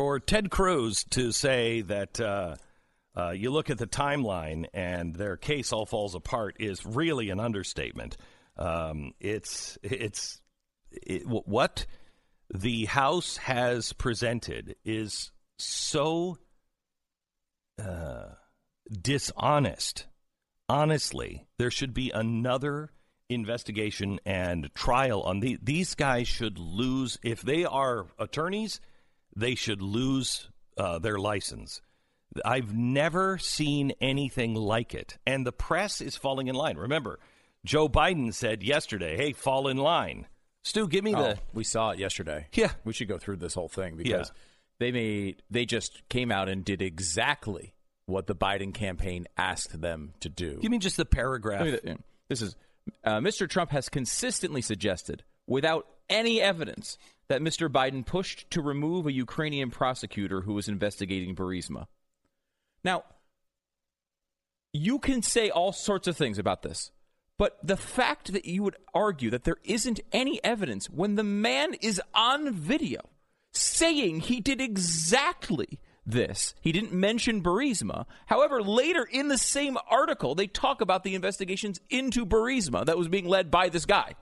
For 0.00 0.18
Ted 0.18 0.50
Cruz 0.50 1.04
to 1.10 1.30
say 1.30 1.82
that 1.82 2.18
uh, 2.18 2.56
uh, 3.14 3.32
you 3.32 3.50
look 3.50 3.68
at 3.68 3.76
the 3.76 3.86
timeline 3.86 4.64
and 4.72 5.14
their 5.14 5.36
case 5.36 5.74
all 5.74 5.84
falls 5.84 6.14
apart 6.14 6.56
is 6.58 6.86
really 6.86 7.28
an 7.28 7.38
understatement. 7.38 8.16
Um, 8.56 9.12
it's 9.20 9.76
it's 9.82 10.40
it, 10.90 11.26
what 11.26 11.84
the 12.48 12.86
House 12.86 13.36
has 13.36 13.92
presented 13.92 14.74
is 14.86 15.32
so 15.58 16.38
uh, 17.78 18.28
dishonest. 18.90 20.06
Honestly, 20.66 21.46
there 21.58 21.70
should 21.70 21.92
be 21.92 22.10
another 22.10 22.90
investigation 23.28 24.18
and 24.24 24.74
trial 24.74 25.20
on 25.24 25.40
the, 25.40 25.58
these 25.62 25.94
guys. 25.94 26.26
Should 26.26 26.58
lose 26.58 27.18
if 27.22 27.42
they 27.42 27.66
are 27.66 28.06
attorneys, 28.18 28.80
they 29.34 29.54
should 29.54 29.82
lose 29.82 30.48
uh, 30.76 30.98
their 30.98 31.18
license. 31.18 31.80
I've 32.44 32.74
never 32.74 33.38
seen 33.38 33.92
anything 34.00 34.54
like 34.54 34.94
it, 34.94 35.18
and 35.26 35.46
the 35.46 35.52
press 35.52 36.00
is 36.00 36.16
falling 36.16 36.46
in 36.46 36.54
line. 36.54 36.76
Remember, 36.76 37.18
Joe 37.64 37.88
Biden 37.88 38.32
said 38.32 38.62
yesterday, 38.62 39.16
"Hey, 39.16 39.32
fall 39.32 39.68
in 39.68 39.76
line." 39.76 40.26
Stu, 40.62 40.86
give 40.86 41.02
me 41.02 41.14
oh, 41.14 41.22
the. 41.22 41.38
We 41.52 41.64
saw 41.64 41.90
it 41.90 41.98
yesterday. 41.98 42.46
Yeah, 42.52 42.72
we 42.84 42.92
should 42.92 43.08
go 43.08 43.18
through 43.18 43.36
this 43.36 43.54
whole 43.54 43.68
thing 43.68 43.96
because 43.96 44.28
yeah. 44.28 44.40
they 44.78 44.92
made 44.92 45.42
they 45.50 45.64
just 45.64 46.08
came 46.08 46.30
out 46.30 46.48
and 46.48 46.64
did 46.64 46.82
exactly 46.82 47.74
what 48.06 48.26
the 48.26 48.34
Biden 48.34 48.74
campaign 48.74 49.26
asked 49.36 49.80
them 49.80 50.12
to 50.20 50.28
do. 50.28 50.58
You 50.60 50.70
mean 50.70 50.80
just 50.80 50.96
the 50.96 51.04
paragraph? 51.04 51.66
This 52.28 52.42
is 52.42 52.54
uh, 53.04 53.18
Mr. 53.18 53.48
Trump 53.48 53.70
has 53.70 53.88
consistently 53.88 54.62
suggested, 54.62 55.24
without 55.46 55.86
any 56.08 56.40
evidence, 56.40 56.98
that 57.30 57.40
Mr. 57.40 57.68
Biden 57.68 58.04
pushed 58.04 58.50
to 58.50 58.60
remove 58.60 59.06
a 59.06 59.12
Ukrainian 59.12 59.70
prosecutor 59.70 60.40
who 60.40 60.54
was 60.54 60.66
investigating 60.66 61.36
Burisma. 61.36 61.86
Now, 62.82 63.04
you 64.72 64.98
can 64.98 65.22
say 65.22 65.48
all 65.48 65.72
sorts 65.72 66.08
of 66.08 66.16
things 66.16 66.40
about 66.40 66.62
this, 66.62 66.90
but 67.38 67.56
the 67.62 67.76
fact 67.76 68.32
that 68.32 68.46
you 68.46 68.64
would 68.64 68.74
argue 68.92 69.30
that 69.30 69.44
there 69.44 69.58
isn't 69.62 70.00
any 70.10 70.42
evidence 70.42 70.90
when 70.90 71.14
the 71.14 71.22
man 71.22 71.74
is 71.74 72.02
on 72.14 72.52
video 72.52 73.00
saying 73.52 74.20
he 74.22 74.40
did 74.40 74.60
exactly 74.60 75.78
this. 76.04 76.56
He 76.60 76.72
didn't 76.72 76.92
mention 76.92 77.44
Burisma. 77.44 78.06
However, 78.26 78.60
later 78.60 79.04
in 79.04 79.28
the 79.28 79.38
same 79.38 79.78
article, 79.88 80.34
they 80.34 80.48
talk 80.48 80.80
about 80.80 81.04
the 81.04 81.14
investigations 81.14 81.80
into 81.90 82.26
Burisma 82.26 82.86
that 82.86 82.98
was 82.98 83.06
being 83.06 83.28
led 83.28 83.52
by 83.52 83.68
this 83.68 83.86
guy. 83.86 84.16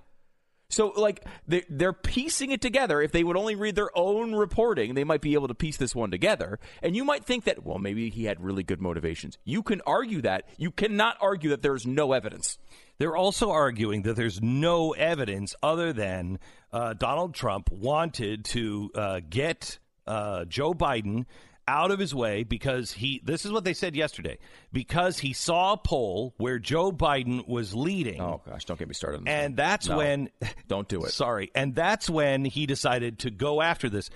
So, 0.70 0.92
like, 0.96 1.24
they're, 1.46 1.94
piecing 1.94 2.52
it 2.52 2.60
together. 2.60 3.00
If 3.00 3.10
they 3.12 3.24
would 3.24 3.36
only 3.38 3.54
read 3.54 3.74
their 3.74 3.96
own 3.96 4.34
reporting, 4.34 4.94
they 4.94 5.04
might 5.04 5.22
be 5.22 5.32
able 5.32 5.48
to 5.48 5.54
piece 5.54 5.78
this 5.78 5.94
one 5.94 6.10
together. 6.10 6.58
And 6.82 6.94
you 6.94 7.04
might 7.04 7.24
think 7.24 7.44
that, 7.44 7.64
well, 7.64 7.78
maybe 7.78 8.10
he 8.10 8.24
had 8.24 8.42
really 8.42 8.62
good 8.62 8.80
motivations. 8.80 9.38
You 9.44 9.62
can 9.62 9.80
argue 9.86 10.20
that. 10.22 10.46
You 10.58 10.70
cannot 10.70 11.16
argue 11.20 11.50
that 11.50 11.62
there's 11.62 11.86
no 11.86 12.12
evidence. 12.12 12.58
They're 12.98 13.16
also 13.16 13.50
arguing 13.50 14.02
that 14.02 14.16
there's 14.16 14.42
no 14.42 14.92
evidence 14.92 15.54
other 15.62 15.92
than 15.94 16.38
uh, 16.70 16.92
Donald 16.94 17.34
Trump 17.34 17.70
wanted 17.70 18.44
to 18.46 18.90
uh, 18.94 19.20
get 19.28 19.78
uh, 20.06 20.44
Joe 20.44 20.74
Biden 20.74 21.24
out 21.68 21.90
of 21.90 21.98
his 21.98 22.14
way 22.14 22.42
because 22.44 22.92
he 22.92 23.20
this 23.22 23.44
is 23.44 23.52
what 23.52 23.62
they 23.62 23.74
said 23.74 23.94
yesterday 23.94 24.38
because 24.72 25.18
he 25.18 25.34
saw 25.34 25.74
a 25.74 25.76
poll 25.76 26.34
where 26.38 26.58
Joe 26.58 26.90
Biden 26.90 27.46
was 27.46 27.74
leading. 27.74 28.20
Oh 28.20 28.40
gosh, 28.44 28.64
don't 28.64 28.78
get 28.78 28.88
me 28.88 28.94
started. 28.94 29.18
On 29.18 29.24
this. 29.24 29.32
And 29.32 29.56
that's 29.56 29.86
no, 29.86 29.98
when 29.98 30.30
don't 30.68 30.88
do 30.88 31.04
it. 31.04 31.10
Sorry, 31.10 31.50
and 31.54 31.74
that's 31.74 32.08
when 32.08 32.46
he 32.46 32.64
decided 32.66 33.20
to 33.20 33.30
go 33.30 33.60
after 33.60 33.90
this. 33.90 34.08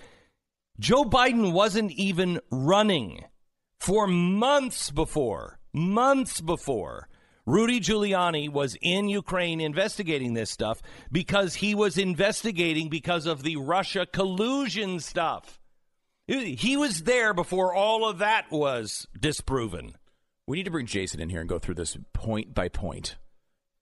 Joe 0.81 1.05
Biden 1.05 1.53
wasn't 1.53 1.93
even 1.93 2.41
running 2.51 3.25
for 3.79 4.07
months 4.07 4.91
before, 4.91 5.59
months 5.75 6.41
before. 6.41 7.09
Rudy 7.45 7.81
Giuliani 7.81 8.49
was 8.49 8.77
in 8.81 9.09
Ukraine 9.09 9.61
investigating 9.61 10.33
this 10.33 10.49
stuff 10.49 10.81
because 11.11 11.57
he 11.57 11.75
was 11.75 11.99
investigating 11.99 12.88
because 12.88 13.27
of 13.27 13.43
the 13.43 13.57
Russia 13.57 14.07
collusion 14.07 15.01
stuff. 15.01 15.59
He 16.40 16.77
was 16.77 17.03
there 17.03 17.35
before 17.35 17.75
all 17.75 18.09
of 18.09 18.18
that 18.18 18.51
was 18.51 19.07
disproven. 19.18 19.95
We 20.47 20.57
need 20.57 20.64
to 20.64 20.71
bring 20.71 20.87
Jason 20.87 21.21
in 21.21 21.29
here 21.29 21.40
and 21.40 21.49
go 21.49 21.59
through 21.59 21.75
this 21.75 21.97
point 22.12 22.55
by 22.55 22.68
point. 22.68 23.16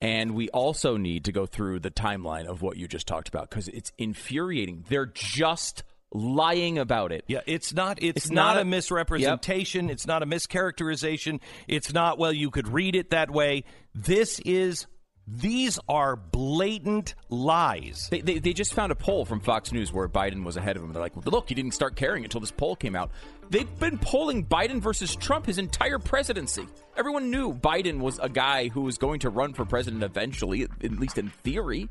And 0.01 0.35
we 0.35 0.49
also 0.49 0.97
need 0.97 1.27
to 1.27 1.33
go 1.33 1.47
through 1.47 1.81
the 1.81 1.91
timeline 1.91 2.47
of 2.47 2.63
what 2.63 2.77
you 2.77 2.89
just 2.89 3.07
talked 3.07 3.29
about 3.29 3.51
because 3.51 3.69
it's 3.69 3.93
infuriating. 3.99 4.85
They're 4.89 5.07
just 5.07 5.85
lying 6.13 6.79
about 6.79 7.13
it. 7.13 7.25
Yeah, 7.29 7.41
it's 7.47 7.73
not 7.73 8.03
it's, 8.03 8.25
it's 8.25 8.31
not, 8.31 8.55
not, 8.55 8.63
a, 8.63 8.65
misrepresentation, 8.65 9.87
yep. 9.87 9.93
it's 9.93 10.07
not 10.07 10.23
a 10.23 10.27
mischaracterization. 10.27 11.41
It's 11.69 11.93
not 11.93 12.19
well 12.19 12.33
you 12.33 12.51
could 12.51 12.67
read 12.67 12.97
it 12.97 13.11
that 13.11 13.31
way. 13.31 13.65
This 13.95 14.41
is 14.41 14.87
these 15.33 15.79
are 15.89 16.17
blatant 16.17 17.15
lies. 17.29 18.09
They, 18.11 18.21
they, 18.21 18.39
they, 18.41 18.53
just 18.53 18.75
found 18.75 18.91
a 18.91 18.97
poll 18.97 19.25
from 19.25 19.41
Fox 19.41 19.71
News 19.71 19.93
where 19.93 20.09
Biden 20.09 20.45
was 20.45 20.57
ahead 20.57 20.77
of 20.77 20.83
him. 20.83 20.93
They're 20.93 21.03
like, 21.03 21.17
look, 21.25 21.49
he 21.49 21.55
didn't 21.55 21.73
start 21.73 21.95
caring 21.95 22.25
until 22.25 22.41
this 22.41 22.51
poll 22.51 22.75
came 22.75 22.97
out. 22.97 23.13
They've 23.49 23.79
been 23.79 23.99
polling 23.99 24.45
Biden 24.45 24.81
versus 24.81 25.15
Trump 25.15 25.47
his 25.47 25.59
entire 25.59 25.99
presidency. 25.99 26.67
Everyone 26.97 27.31
knew 27.31 27.55
Biden 27.55 28.01
was 28.01 28.19
a 28.19 28.29
guy 28.29 28.69
who 28.69 28.83
was 28.83 28.99
going 28.99 29.21
to 29.21 29.31
run 29.31 29.55
for 29.55 29.65
president 29.65 30.03
eventually, 30.03 30.63
at 30.63 30.99
least 30.99 31.17
in 31.17 31.29
theory. 31.29 31.89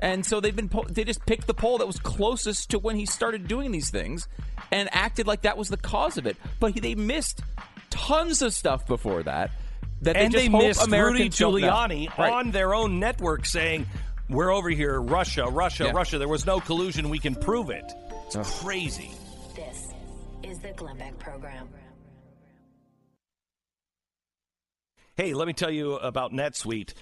And 0.00 0.24
so 0.24 0.40
they've 0.40 0.56
been 0.56 0.70
po- 0.70 0.86
they 0.88 1.04
just 1.04 1.24
picked 1.26 1.46
the 1.46 1.54
poll 1.54 1.78
that 1.78 1.86
was 1.86 1.98
closest 1.98 2.70
to 2.70 2.78
when 2.78 2.96
he 2.96 3.04
started 3.04 3.46
doing 3.46 3.70
these 3.70 3.90
things 3.90 4.26
and 4.72 4.88
acted 4.92 5.26
like 5.26 5.42
that 5.42 5.58
was 5.58 5.68
the 5.68 5.76
cause 5.76 6.16
of 6.16 6.26
it. 6.26 6.38
But 6.58 6.74
they 6.74 6.94
missed 6.94 7.42
tons 7.90 8.40
of 8.40 8.54
stuff 8.54 8.86
before 8.86 9.22
that 9.24 9.50
that 10.02 10.16
and 10.16 10.32
they, 10.32 10.48
they 10.48 10.48
missed 10.48 10.90
Rudy 10.90 11.28
Giuliani 11.28 12.16
right. 12.16 12.32
on 12.32 12.50
their 12.50 12.74
own 12.74 12.98
network 12.98 13.46
saying, 13.46 13.86
"We're 14.28 14.50
over 14.50 14.70
here, 14.70 15.00
Russia, 15.00 15.46
Russia, 15.46 15.84
yeah. 15.84 15.92
Russia. 15.92 16.18
There 16.18 16.28
was 16.28 16.46
no 16.46 16.60
collusion. 16.60 17.08
We 17.08 17.18
can 17.18 17.34
prove 17.34 17.70
it." 17.70 17.84
It's 18.26 18.36
Ugh. 18.36 18.44
crazy. 18.44 19.10
This 19.54 19.88
is 20.42 20.58
the 20.60 20.72
Glenn 20.72 20.96
Beck 20.96 21.18
program. 21.18 21.68
Hey, 25.16 25.34
let 25.34 25.46
me 25.46 25.52
tell 25.52 25.70
you 25.70 25.96
about 25.96 26.32
NetSuite. 26.32 26.94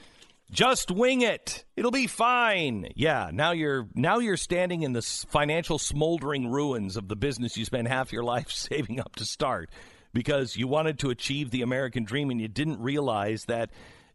Just 0.50 0.90
wing 0.90 1.20
it. 1.20 1.64
It'll 1.76 1.90
be 1.90 2.06
fine. 2.06 2.88
Yeah, 2.96 3.30
now 3.32 3.52
you're 3.52 3.87
now 3.94 4.18
you're 4.18 4.38
standing 4.38 4.82
in 4.82 4.92
the 4.92 5.02
financial 5.02 5.78
smoldering 5.78 6.50
ruins 6.50 6.96
of 6.96 7.06
the 7.06 7.16
business 7.16 7.56
you 7.56 7.64
spent 7.64 7.87
half 7.87 8.12
your 8.12 8.24
life 8.24 8.50
saving 8.52 8.98
up 8.98 9.14
to 9.16 9.24
start 9.24 9.70
because 10.12 10.56
you 10.56 10.66
wanted 10.68 10.98
to 11.00 11.10
achieve 11.10 11.50
the 11.50 11.62
American 11.62 12.04
dream 12.04 12.30
and 12.30 12.40
you 12.40 12.48
didn't 12.48 12.80
realize 12.80 13.44
that 13.44 13.70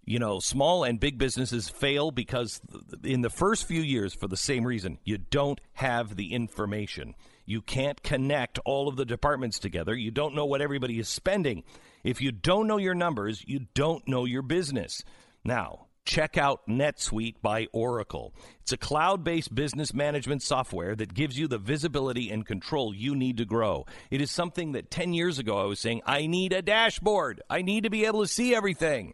you 0.06 0.19
know 0.19 0.39
small 0.39 0.84
and 0.84 0.99
big 0.99 1.17
businesses 1.17 1.69
fail 1.69 2.12
because 2.12 2.62
in 3.03 3.21
the 3.21 3.29
first 3.29 3.67
few 3.67 3.82
years 3.82 4.13
for 4.13 4.27
the 4.27 4.38
same 4.38 4.65
reason 4.65 4.97
you 5.03 5.17
don't 5.17 5.62
have 5.73 6.15
the 6.15 6.34
information. 6.34 7.15
You 7.45 7.62
can't 7.62 8.01
connect 8.03 8.60
all 8.63 8.88
of 8.88 8.95
the 8.95 9.06
departments 9.06 9.60
together. 9.60 9.93
You 9.93 10.12
don't 10.12 10.36
know 10.36 10.45
what 10.45 10.62
everybody 10.62 10.97
is 10.99 11.10
spending. 11.10 11.63
If 12.03 12.21
you 12.21 12.32
don't 12.32 12.67
know 12.67 12.77
your 12.77 12.95
numbers 12.95 13.43
you 13.45 13.67
don't 13.73 14.08
know 14.08 14.25
your 14.25 14.41
business. 14.41 15.03
Now 15.43 15.88
check 16.06 16.38
out 16.38 16.68
NetSuite 16.68 17.36
by 17.42 17.68
Oracle. 17.72 18.34
It's 18.62 18.72
a 18.72 18.78
cloud 18.78 19.24
based 19.24 19.54
business 19.54 19.94
management 19.94 20.42
software 20.42 20.96
that 20.96 21.13
gives 21.13 21.38
you 21.38 21.48
the 21.48 21.58
visibility 21.58 22.30
and 22.30 22.46
control 22.46 22.94
you 22.94 23.16
need 23.16 23.38
to 23.38 23.46
grow. 23.46 23.86
It 24.12 24.22
is 24.22 24.32
something 24.32 24.74
that 24.74 24.92
10 24.92 25.13
years 25.13 25.39
ago 25.39 25.58
I 25.58 25.66
was 25.66 25.80
saying, 25.80 26.02
I 26.06 26.28
need 26.28 26.54
a 26.54 26.62
dashboard. 26.62 27.42
I 27.50 27.62
need 27.62 27.84
to 27.84 27.89
be 27.89 28.06
able 28.06 28.22
to 28.22 28.28
see 28.28 28.56
everything. 28.56 29.13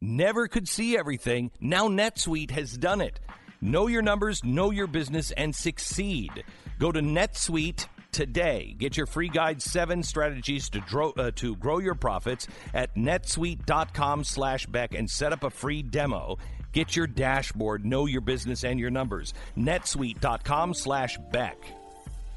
Never 0.00 0.48
could 0.48 0.68
see 0.68 0.96
everything. 0.96 1.50
Now 1.60 1.88
NetSuite 1.88 2.50
has 2.50 2.76
done 2.76 3.00
it. 3.00 3.20
Know 3.60 3.86
your 3.86 4.02
numbers, 4.02 4.42
know 4.42 4.72
your 4.72 4.88
business, 4.88 5.30
and 5.30 5.54
succeed. 5.54 6.44
Go 6.80 6.90
to 6.90 7.00
NetSuite 7.00 7.86
today. 8.12 8.74
Get 8.78 8.96
your 8.96 9.06
free 9.06 9.28
guide, 9.28 9.60
seven 9.62 10.02
strategies 10.02 10.68
to, 10.70 10.80
grow, 10.80 11.10
uh, 11.10 11.30
to 11.36 11.56
grow 11.56 11.78
your 11.78 11.94
profits 11.94 12.46
at 12.72 12.94
netsuite.com 12.94 14.24
slash 14.24 14.66
Beck 14.66 14.94
and 14.94 15.10
set 15.10 15.32
up 15.32 15.42
a 15.42 15.50
free 15.50 15.82
demo. 15.82 16.38
Get 16.72 16.96
your 16.96 17.06
dashboard, 17.06 17.84
know 17.84 18.06
your 18.06 18.20
business 18.20 18.64
and 18.64 18.78
your 18.78 18.90
numbers. 18.90 19.34
netsuite.com 19.56 20.74
slash 20.74 21.18
Beck. 21.30 21.58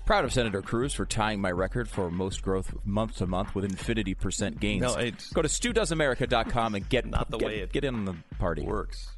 Proud 0.05 0.23
of 0.23 0.31
Senator 0.31 0.61
Cruz 0.61 0.93
for 0.93 1.05
tying 1.05 1.41
my 1.41 1.51
record 1.51 1.89
for 1.89 2.11
most 2.11 2.43
growth 2.43 2.75
month 2.85 3.17
to 3.17 3.25
month 3.25 3.55
with 3.55 3.65
infinity 3.65 4.13
percent 4.13 4.59
gains. 4.59 4.83
No, 4.83 4.93
it's, 4.95 5.31
Go 5.31 5.41
to 5.41 5.47
studoesamerica.com 5.47 6.75
and 6.75 6.87
get, 6.87 7.07
not 7.07 7.31
the 7.31 7.37
get, 7.39 7.47
way 7.47 7.59
it 7.61 7.73
get 7.73 7.83
in 7.83 7.95
on 7.95 8.05
the 8.05 8.15
party. 8.37 8.61
Works. 8.63 9.14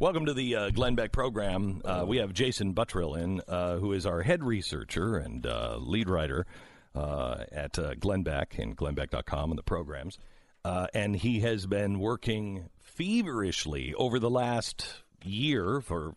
Welcome 0.00 0.24
to 0.24 0.32
the 0.32 0.56
uh, 0.56 0.70
Glenn 0.70 0.94
Beck 0.94 1.12
program. 1.12 1.82
Uh, 1.84 2.06
we 2.08 2.16
have 2.16 2.32
Jason 2.32 2.72
Buttrill 2.72 3.20
in, 3.20 3.42
uh, 3.46 3.76
who 3.76 3.92
is 3.92 4.06
our 4.06 4.22
head 4.22 4.42
researcher 4.42 5.18
and 5.18 5.44
uh, 5.44 5.76
lead 5.76 6.08
writer 6.08 6.46
uh, 6.94 7.44
at 7.52 7.78
uh, 7.78 7.92
Glenn 7.96 8.22
Beck 8.22 8.56
and 8.58 8.74
glennbeck.com 8.74 9.50
and 9.50 9.58
the 9.58 9.62
programs. 9.62 10.18
And 10.64 11.14
he 11.14 11.40
has 11.40 11.66
been 11.66 11.98
working 11.98 12.70
feverishly 12.78 13.92
over 13.92 14.18
the 14.18 14.30
last 14.30 15.02
year 15.22 15.82
for 15.82 16.14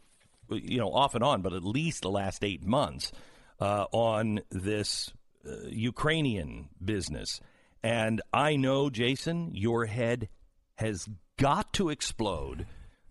you 0.50 0.78
know, 0.78 0.94
off 0.94 1.14
and 1.14 1.24
on, 1.24 1.42
but 1.42 1.52
at 1.52 1.66
least 1.66 2.04
the 2.04 2.10
last 2.10 2.42
eight 2.42 2.66
months 2.66 3.12
on 3.60 4.40
this 4.50 5.12
Ukrainian 5.44 6.70
business. 6.82 7.42
And 7.84 8.22
I 8.34 8.56
know, 8.56 8.90
Jason, 8.90 9.54
your 9.54 9.88
head 9.88 10.30
has 10.76 11.10
got 11.36 11.74
to 11.74 11.90
explode 11.90 12.66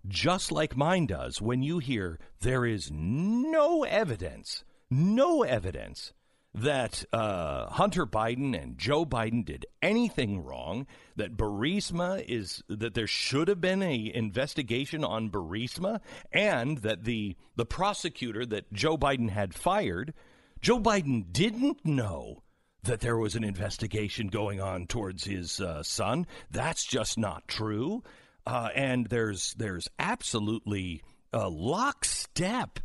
just 0.06 0.50
like 0.50 0.76
mine 0.76 1.06
does 1.06 1.40
when 1.40 1.62
you 1.62 1.78
hear 1.78 2.18
there 2.40 2.64
is 2.66 2.90
no 2.92 3.84
evidence, 3.84 4.64
no 4.90 5.42
evidence 5.42 6.12
that 6.54 7.04
uh, 7.12 7.66
Hunter 7.70 8.06
Biden 8.06 8.60
and 8.60 8.76
Joe 8.76 9.06
Biden 9.06 9.44
did 9.44 9.64
anything 9.80 10.44
wrong, 10.44 10.86
that 11.16 11.36
Burisma 11.36 12.22
is 12.26 12.62
that 12.68 12.94
there 12.94 13.06
should 13.06 13.48
have 13.48 13.60
been 13.60 13.82
a 13.82 14.12
investigation 14.14 15.02
on 15.02 15.30
Burisma, 15.30 16.00
and 16.30 16.78
that 16.78 17.04
the 17.04 17.36
the 17.56 17.64
prosecutor 17.64 18.44
that 18.46 18.72
Joe 18.72 18.98
Biden 18.98 19.30
had 19.30 19.54
fired, 19.54 20.12
Joe 20.60 20.78
Biden 20.78 21.32
didn't 21.32 21.84
know 21.84 22.42
that 22.82 23.00
there 23.00 23.16
was 23.16 23.34
an 23.34 23.44
investigation 23.44 24.26
going 24.26 24.60
on 24.60 24.86
towards 24.86 25.24
his 25.24 25.60
uh, 25.60 25.82
son. 25.82 26.26
That's 26.50 26.84
just 26.84 27.16
not 27.16 27.46
true. 27.46 28.02
Uh, 28.46 28.68
and 28.74 29.06
there's 29.06 29.54
there's 29.54 29.88
absolutely 29.98 31.02
a 31.32 31.48
lockstep 31.48 32.80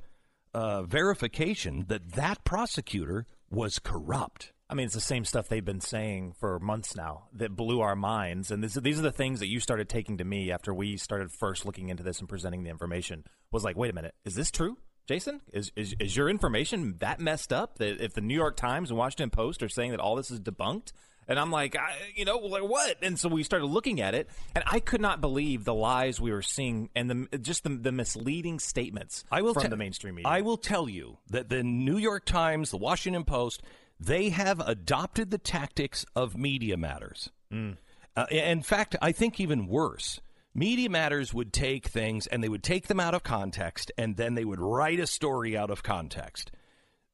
uh, 0.53 0.83
verification 0.83 1.85
that 1.87 2.13
that 2.13 2.43
prosecutor 2.43 3.25
was 3.49 3.79
corrupt. 3.79 4.53
I 4.69 4.75
mean, 4.75 4.85
it's 4.85 4.95
the 4.95 5.01
same 5.01 5.23
stuff 5.23 5.47
they've 5.47 5.63
been 5.63 5.79
saying 5.79 6.33
for 6.39 6.59
months 6.59 6.95
now 6.95 7.29
that 7.33 7.55
blew 7.55 7.79
our 7.79 7.95
minds. 7.95 8.51
And 8.51 8.61
this, 8.61 8.73
these 8.73 8.99
are 8.99 9.03
the 9.03 9.11
things 9.11 9.39
that 9.39 9.47
you 9.47 9.61
started 9.61 9.87
taking 9.87 10.17
to 10.17 10.25
me 10.25 10.51
after 10.51 10.73
we 10.73 10.97
started 10.97 11.31
first 11.31 11.65
looking 11.65 11.87
into 11.87 12.03
this 12.03 12.19
and 12.19 12.27
presenting 12.27 12.63
the 12.63 12.69
information. 12.69 13.23
Was 13.51 13.63
like, 13.63 13.77
wait 13.77 13.91
a 13.91 13.95
minute, 13.95 14.13
is 14.25 14.35
this 14.35 14.51
true? 14.51 14.77
Jason, 15.07 15.39
is, 15.53 15.71
is 15.77 15.95
is 16.01 16.17
your 16.17 16.29
information 16.29 16.95
that 16.99 17.21
messed 17.21 17.53
up 17.53 17.77
that 17.77 18.01
if 18.01 18.13
the 18.13 18.19
New 18.19 18.35
York 18.35 18.57
Times 18.57 18.89
and 18.89 18.97
Washington 18.99 19.29
Post 19.29 19.63
are 19.63 19.69
saying 19.69 19.91
that 19.91 20.01
all 20.01 20.17
this 20.17 20.29
is 20.29 20.41
debunked, 20.41 20.91
and 21.27 21.39
I'm 21.39 21.51
like, 21.51 21.75
I, 21.75 21.95
you 22.15 22.25
know, 22.25 22.37
like 22.37 22.63
what? 22.63 22.97
And 23.01 23.19
so 23.19 23.29
we 23.29 23.43
started 23.43 23.65
looking 23.65 24.01
at 24.01 24.15
it, 24.15 24.29
and 24.55 24.63
I 24.67 24.79
could 24.79 25.01
not 25.01 25.21
believe 25.21 25.63
the 25.63 25.73
lies 25.73 26.19
we 26.21 26.31
were 26.31 26.41
seeing 26.41 26.89
and 26.95 27.09
the 27.09 27.37
just 27.39 27.63
the, 27.63 27.69
the 27.69 27.91
misleading 27.91 28.59
statements 28.59 29.23
I 29.31 29.41
will 29.41 29.53
from 29.53 29.63
te- 29.63 29.69
the 29.69 29.77
mainstream 29.77 30.15
media. 30.15 30.29
I 30.29 30.41
will 30.41 30.57
tell 30.57 30.89
you 30.89 31.17
that 31.29 31.49
the 31.49 31.63
New 31.63 31.97
York 31.97 32.25
Times, 32.25 32.71
the 32.71 32.77
Washington 32.77 33.23
Post, 33.23 33.61
they 33.99 34.29
have 34.29 34.59
adopted 34.59 35.31
the 35.31 35.37
tactics 35.37 36.05
of 36.15 36.37
Media 36.37 36.77
Matters. 36.77 37.29
Uh, 37.51 38.25
in 38.31 38.61
fact, 38.61 38.95
I 39.01 39.11
think 39.11 39.39
even 39.39 39.67
worse. 39.67 40.19
Media 40.53 40.89
Matters 40.89 41.33
would 41.35 41.53
take 41.53 41.87
things 41.87 42.25
and 42.25 42.43
they 42.43 42.49
would 42.49 42.63
take 42.63 42.87
them 42.87 42.99
out 42.99 43.13
of 43.13 43.21
context 43.21 43.91
and 43.95 44.17
then 44.17 44.33
they 44.33 44.43
would 44.43 44.59
write 44.59 44.99
a 44.99 45.05
story 45.05 45.55
out 45.55 45.69
of 45.69 45.83
context. 45.83 46.51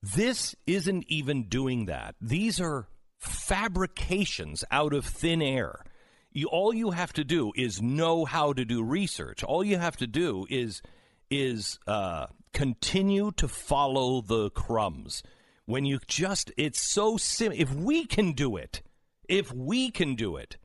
This 0.01 0.55
isn't 0.65 1.05
even 1.09 1.43
doing 1.49 1.85
that. 1.85 2.15
These 2.21 2.61
are 2.61 2.87
fabrications 3.23 4.63
out 4.71 4.93
of 4.93 5.05
thin 5.05 5.41
air. 5.41 5.83
You, 6.31 6.47
all 6.47 6.73
you 6.73 6.91
have 6.91 7.13
to 7.13 7.23
do 7.23 7.51
is 7.55 7.81
know 7.81 8.25
how 8.25 8.53
to 8.53 8.65
do 8.65 8.83
research. 8.83 9.43
All 9.43 9.63
you 9.63 9.77
have 9.77 9.97
to 9.97 10.07
do 10.07 10.45
is 10.49 10.81
is 11.29 11.79
uh, 11.87 12.27
continue 12.53 13.31
to 13.37 13.47
follow 13.47 14.21
the 14.21 14.49
crumbs. 14.51 15.23
When 15.65 15.85
you 15.85 15.99
just, 16.05 16.51
it's 16.57 16.81
so 16.81 17.17
simple. 17.17 17.59
If 17.59 17.73
we 17.73 18.05
can 18.05 18.33
do 18.33 18.57
it, 18.57 18.81
if 19.27 19.51
we 19.53 19.89
can 19.89 20.15
do 20.15 20.35
it, 20.35 20.57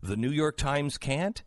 the 0.00 0.16
New 0.16 0.30
York 0.30 0.56
Times 0.56 0.96
can't. 0.96 1.42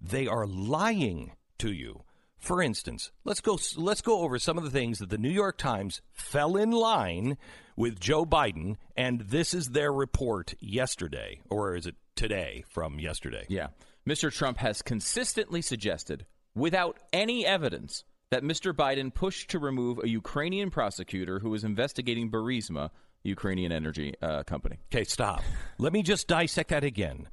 They 0.00 0.26
are 0.26 0.46
lying 0.46 1.32
to 1.58 1.72
you. 1.72 2.02
For 2.40 2.62
instance, 2.62 3.12
let's 3.24 3.40
go 3.40 3.58
let's 3.76 4.00
go 4.00 4.20
over 4.22 4.38
some 4.38 4.56
of 4.56 4.64
the 4.64 4.70
things 4.70 4.98
that 4.98 5.10
the 5.10 5.18
New 5.18 5.30
York 5.30 5.58
Times 5.58 6.00
fell 6.12 6.56
in 6.56 6.70
line 6.70 7.36
with 7.76 8.00
Joe 8.00 8.24
Biden 8.24 8.76
and 8.96 9.20
this 9.20 9.52
is 9.52 9.68
their 9.68 9.92
report 9.92 10.54
yesterday 10.58 11.40
or 11.50 11.76
is 11.76 11.86
it 11.86 11.96
today 12.16 12.64
from 12.68 12.98
yesterday? 12.98 13.44
Yeah. 13.48 13.68
Mr. 14.08 14.32
Trump 14.32 14.58
has 14.58 14.80
consistently 14.80 15.60
suggested, 15.60 16.24
without 16.54 16.98
any 17.12 17.44
evidence, 17.44 18.04
that 18.30 18.42
Mr. 18.42 18.72
Biden 18.72 19.12
pushed 19.12 19.50
to 19.50 19.58
remove 19.58 19.98
a 20.02 20.08
Ukrainian 20.08 20.70
prosecutor 20.70 21.40
who 21.40 21.50
was 21.50 21.64
investigating 21.64 22.30
Burisma, 22.30 22.90
Ukrainian 23.22 23.70
energy 23.70 24.14
uh, 24.22 24.44
company. 24.44 24.78
Okay, 24.92 25.04
stop. 25.04 25.42
Let 25.78 25.92
me 25.92 26.02
just 26.02 26.26
dissect 26.26 26.70
that 26.70 26.84
again. 26.84 27.28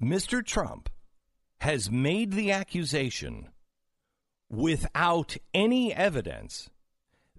Mr. 0.00 0.44
Trump 0.44 0.88
has 1.58 1.90
made 1.90 2.32
the 2.32 2.52
accusation 2.52 3.48
without 4.52 5.36
any 5.52 5.92
evidence 5.92 6.70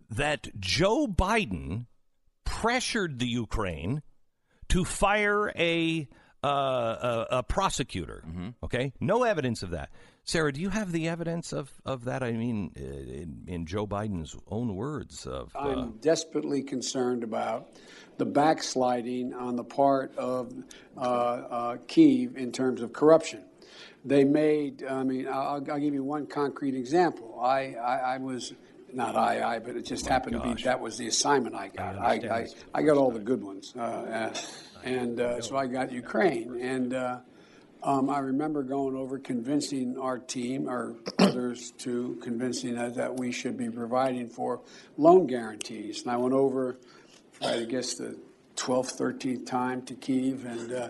that 0.10 0.60
Joe 0.60 1.08
Biden 1.08 1.86
pressured 2.44 3.20
the 3.20 3.28
Ukraine 3.28 4.02
to 4.70 4.84
fire 4.84 5.54
a 5.56 6.10
uh, 6.44 7.26
a, 7.32 7.38
a 7.38 7.44
prosecutor. 7.44 8.22
Okay, 8.62 8.92
no 9.00 9.24
evidence 9.24 9.64
of 9.64 9.70
that. 9.70 9.90
Sarah, 10.26 10.52
do 10.52 10.60
you 10.62 10.70
have 10.70 10.92
the 10.92 11.08
evidence 11.08 11.54
of, 11.54 11.72
of 11.86 12.06
that? 12.06 12.24
I 12.24 12.32
mean, 12.32 12.72
uh, 12.78 12.82
in, 12.84 13.44
in 13.48 13.66
Joe 13.66 13.88
Biden's 13.88 14.36
own 14.48 14.76
words 14.76 15.26
of. 15.26 15.52
Uh, 15.56 15.60
I'm 15.60 15.92
desperately 15.98 16.62
concerned 16.62 17.24
about 17.24 17.70
the 18.18 18.26
backsliding 18.26 19.34
on 19.34 19.56
the 19.56 19.64
part 19.64 20.16
of 20.18 20.54
uh, 20.98 21.00
uh, 21.00 21.78
Kiev 21.88 22.38
in 22.38 22.52
terms 22.52 22.82
of 22.82 22.94
corruption. 22.94 23.44
They 24.06 24.24
made, 24.24 24.84
I 24.84 25.04
mean, 25.04 25.28
I'll, 25.28 25.64
I'll 25.70 25.80
give 25.80 25.94
you 25.94 26.04
one 26.04 26.28
concrete 26.28 26.76
example. 26.76 27.40
I, 27.42 27.74
I, 27.76 28.16
I 28.16 28.18
was, 28.18 28.54
not 28.92 29.16
I, 29.16 29.56
I, 29.56 29.60
but 29.60 29.76
it 29.76 29.86
just 29.86 30.08
happened 30.08 30.42
to 30.42 30.54
be 30.56 30.62
that 30.64 30.80
was 30.80 30.98
the 30.98 31.08
assignment 31.08 31.56
I 31.56 31.70
got. 31.70 31.98
I, 31.98 32.16
I, 32.16 32.48
I, 32.74 32.82
got 32.84 32.98
all 32.98 33.12
the 33.12 33.20
good 33.20 33.42
ones. 33.42 33.74
Uh, 33.76 33.82
uh, 33.82 34.34
and 34.84 35.20
uh, 35.20 35.42
so 35.42 35.56
I 35.56 35.68
got 35.68 35.92
Ukraine. 35.92 36.60
And 36.60 36.94
uh, 36.94 37.20
um, 37.82 38.10
I 38.10 38.20
remember 38.20 38.64
going 38.64 38.96
over 38.96 39.20
convincing 39.20 39.98
our 39.98 40.20
team, 40.20 40.70
or 40.70 40.96
others, 41.20 41.72
to 41.80 42.18
convincing 42.22 42.78
us 42.78 42.96
that 42.96 43.18
we 43.18 43.32
should 43.32 43.58
be 43.58 43.70
providing 43.70 44.30
for 44.30 44.62
loan 44.98 45.28
guarantees. 45.28 46.04
And 46.04 46.12
I 46.12 46.18
went 46.18 46.34
over, 46.34 46.78
I 47.42 47.64
guess, 47.64 47.96
the 47.96 48.18
12th, 48.56 48.98
13th 49.00 49.46
time 49.46 49.82
to 49.84 49.96
Kiev, 49.96 50.46
and 50.46 50.72
uh, 50.72 50.90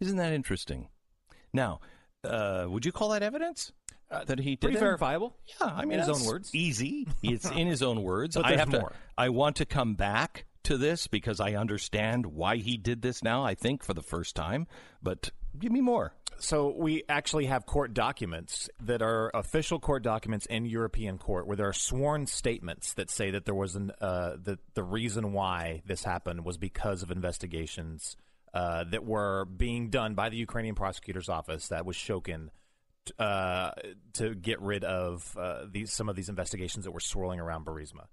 Isn't 0.00 0.16
that 0.16 0.32
interesting? 0.32 0.88
Now, 1.52 1.80
uh, 2.24 2.66
would 2.68 2.84
you 2.84 2.92
call 2.92 3.10
that 3.10 3.22
evidence 3.22 3.72
that 4.10 4.38
he 4.38 4.50
did 4.50 4.60
Pretty 4.60 4.78
verifiable. 4.78 5.36
Yeah, 5.60 5.68
I 5.68 5.84
mean 5.84 6.00
In 6.00 6.00
his 6.00 6.08
own 6.08 6.26
words. 6.26 6.54
Easy. 6.54 7.06
It's 7.22 7.48
in 7.48 7.66
his 7.66 7.82
own 7.82 8.02
words. 8.02 8.36
But 8.36 8.46
I 8.46 8.48
there's 8.50 8.60
have 8.60 8.72
more. 8.72 8.90
to. 8.90 8.94
I 9.16 9.28
want 9.28 9.56
to 9.56 9.66
come 9.66 9.94
back 9.94 10.46
to 10.64 10.76
this 10.76 11.06
because 11.06 11.40
I 11.40 11.54
understand 11.54 12.26
why 12.26 12.56
he 12.56 12.76
did 12.76 13.02
this 13.02 13.22
now. 13.22 13.44
I 13.44 13.54
think 13.54 13.84
for 13.84 13.94
the 13.94 14.02
first 14.02 14.34
time, 14.34 14.66
but 15.02 15.30
give 15.58 15.72
me 15.72 15.80
more. 15.80 16.12
So 16.38 16.74
we 16.76 17.04
actually 17.08 17.46
have 17.46 17.66
court 17.66 17.92
documents 17.92 18.70
that 18.80 19.02
are 19.02 19.30
official 19.34 19.78
court 19.78 20.02
documents 20.02 20.46
in 20.46 20.64
European 20.64 21.18
court 21.18 21.46
where 21.46 21.56
there 21.56 21.68
are 21.68 21.74
sworn 21.74 22.26
statements 22.26 22.94
that 22.94 23.10
say 23.10 23.30
that 23.32 23.44
there 23.44 23.54
was 23.54 23.76
an 23.76 23.92
uh, 24.00 24.36
that 24.44 24.58
the 24.74 24.82
reason 24.82 25.32
why 25.32 25.82
this 25.86 26.02
happened 26.02 26.44
was 26.44 26.56
because 26.56 27.02
of 27.02 27.10
investigations 27.10 28.16
uh, 28.54 28.84
that 28.84 29.04
were 29.04 29.44
being 29.44 29.90
done 29.90 30.14
by 30.14 30.28
the 30.28 30.36
Ukrainian 30.36 30.74
prosecutor's 30.74 31.28
office 31.28 31.68
that 31.68 31.84
was 31.84 31.96
Shokin 31.96 32.48
uh, 33.18 33.72
to 34.14 34.34
get 34.34 34.60
rid 34.60 34.84
of 34.84 35.36
uh, 35.38 35.64
these 35.70 35.92
some 35.92 36.08
of 36.08 36.16
these 36.16 36.28
investigations 36.28 36.84
that 36.84 36.92
were 36.92 37.00
swirling 37.00 37.40
around 37.40 37.66
Burisma. 37.66 38.06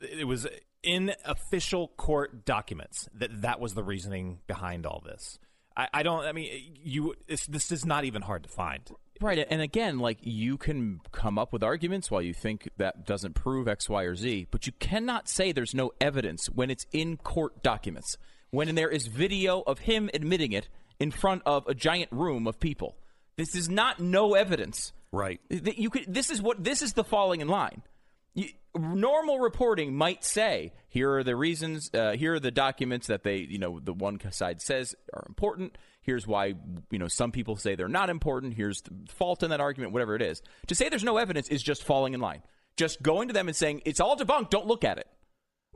It 0.00 0.26
was 0.26 0.46
in 0.82 1.14
official 1.24 1.88
court 1.88 2.44
documents 2.44 3.08
that 3.14 3.42
that 3.42 3.60
was 3.60 3.74
the 3.74 3.84
reasoning 3.84 4.40
behind 4.46 4.86
all 4.86 5.02
this. 5.04 5.38
I, 5.76 5.88
I 5.92 6.02
don't. 6.02 6.24
I 6.24 6.32
mean, 6.32 6.76
you. 6.82 7.14
This 7.26 7.72
is 7.72 7.84
not 7.84 8.04
even 8.04 8.22
hard 8.22 8.44
to 8.44 8.48
find. 8.48 8.82
Right, 9.20 9.46
and 9.48 9.62
again, 9.62 10.00
like 10.00 10.18
you 10.22 10.58
can 10.58 11.00
come 11.12 11.38
up 11.38 11.52
with 11.52 11.62
arguments 11.62 12.10
while 12.10 12.20
you 12.20 12.34
think 12.34 12.68
that 12.78 13.06
doesn't 13.06 13.34
prove 13.34 13.68
X, 13.68 13.88
Y, 13.88 14.02
or 14.02 14.16
Z, 14.16 14.48
but 14.50 14.66
you 14.66 14.72
cannot 14.80 15.28
say 15.28 15.52
there's 15.52 15.74
no 15.74 15.92
evidence 16.00 16.46
when 16.46 16.68
it's 16.68 16.84
in 16.92 17.16
court 17.16 17.62
documents, 17.62 18.18
when 18.54 18.74
there 18.74 18.90
is 18.90 19.06
video 19.06 19.62
of 19.66 19.80
him 19.80 20.08
admitting 20.14 20.52
it 20.52 20.68
in 21.00 21.10
front 21.10 21.42
of 21.44 21.66
a 21.66 21.74
giant 21.74 22.10
room 22.12 22.46
of 22.46 22.60
people. 22.60 22.96
This 23.36 23.54
is 23.54 23.68
not 23.68 23.98
no 24.00 24.34
evidence 24.34 24.92
Right. 25.14 25.40
Th- 25.48 25.78
You 25.78 25.90
could. 25.90 26.12
This 26.12 26.30
is 26.30 26.42
what. 26.42 26.62
This 26.62 26.82
is 26.82 26.92
the 26.94 27.04
falling 27.04 27.40
in 27.40 27.48
line. 27.48 27.82
You, 28.34 28.48
normal 28.76 29.38
reporting 29.38 29.94
might 29.94 30.24
say, 30.24 30.72
here 30.88 31.12
are 31.18 31.22
the 31.22 31.36
reasons. 31.36 31.88
Uh, 31.94 32.16
here 32.16 32.34
are 32.34 32.40
the 32.40 32.50
documents 32.50 33.06
that 33.06 33.22
they, 33.22 33.36
you 33.36 33.58
know, 33.58 33.78
the 33.78 33.92
one 33.92 34.18
side 34.32 34.60
says 34.60 34.96
are 35.12 35.24
important. 35.28 35.78
Here's 36.00 36.26
why, 36.26 36.54
you 36.90 36.98
know, 36.98 37.06
some 37.06 37.30
people 37.30 37.54
say 37.54 37.76
they're 37.76 37.86
not 37.88 38.10
important. 38.10 38.54
Here's 38.54 38.82
the 38.82 38.90
fault 39.12 39.44
in 39.44 39.50
that 39.50 39.60
argument. 39.60 39.92
Whatever 39.92 40.16
it 40.16 40.22
is, 40.22 40.42
to 40.66 40.74
say 40.74 40.88
there's 40.88 41.04
no 41.04 41.16
evidence 41.16 41.48
is 41.48 41.62
just 41.62 41.84
falling 41.84 42.12
in 42.12 42.20
line. 42.20 42.42
Just 42.76 43.00
going 43.00 43.28
to 43.28 43.34
them 43.34 43.46
and 43.46 43.56
saying 43.56 43.82
it's 43.84 44.00
all 44.00 44.16
debunked. 44.16 44.50
Don't 44.50 44.66
look 44.66 44.82
at 44.82 44.98
it. 44.98 45.06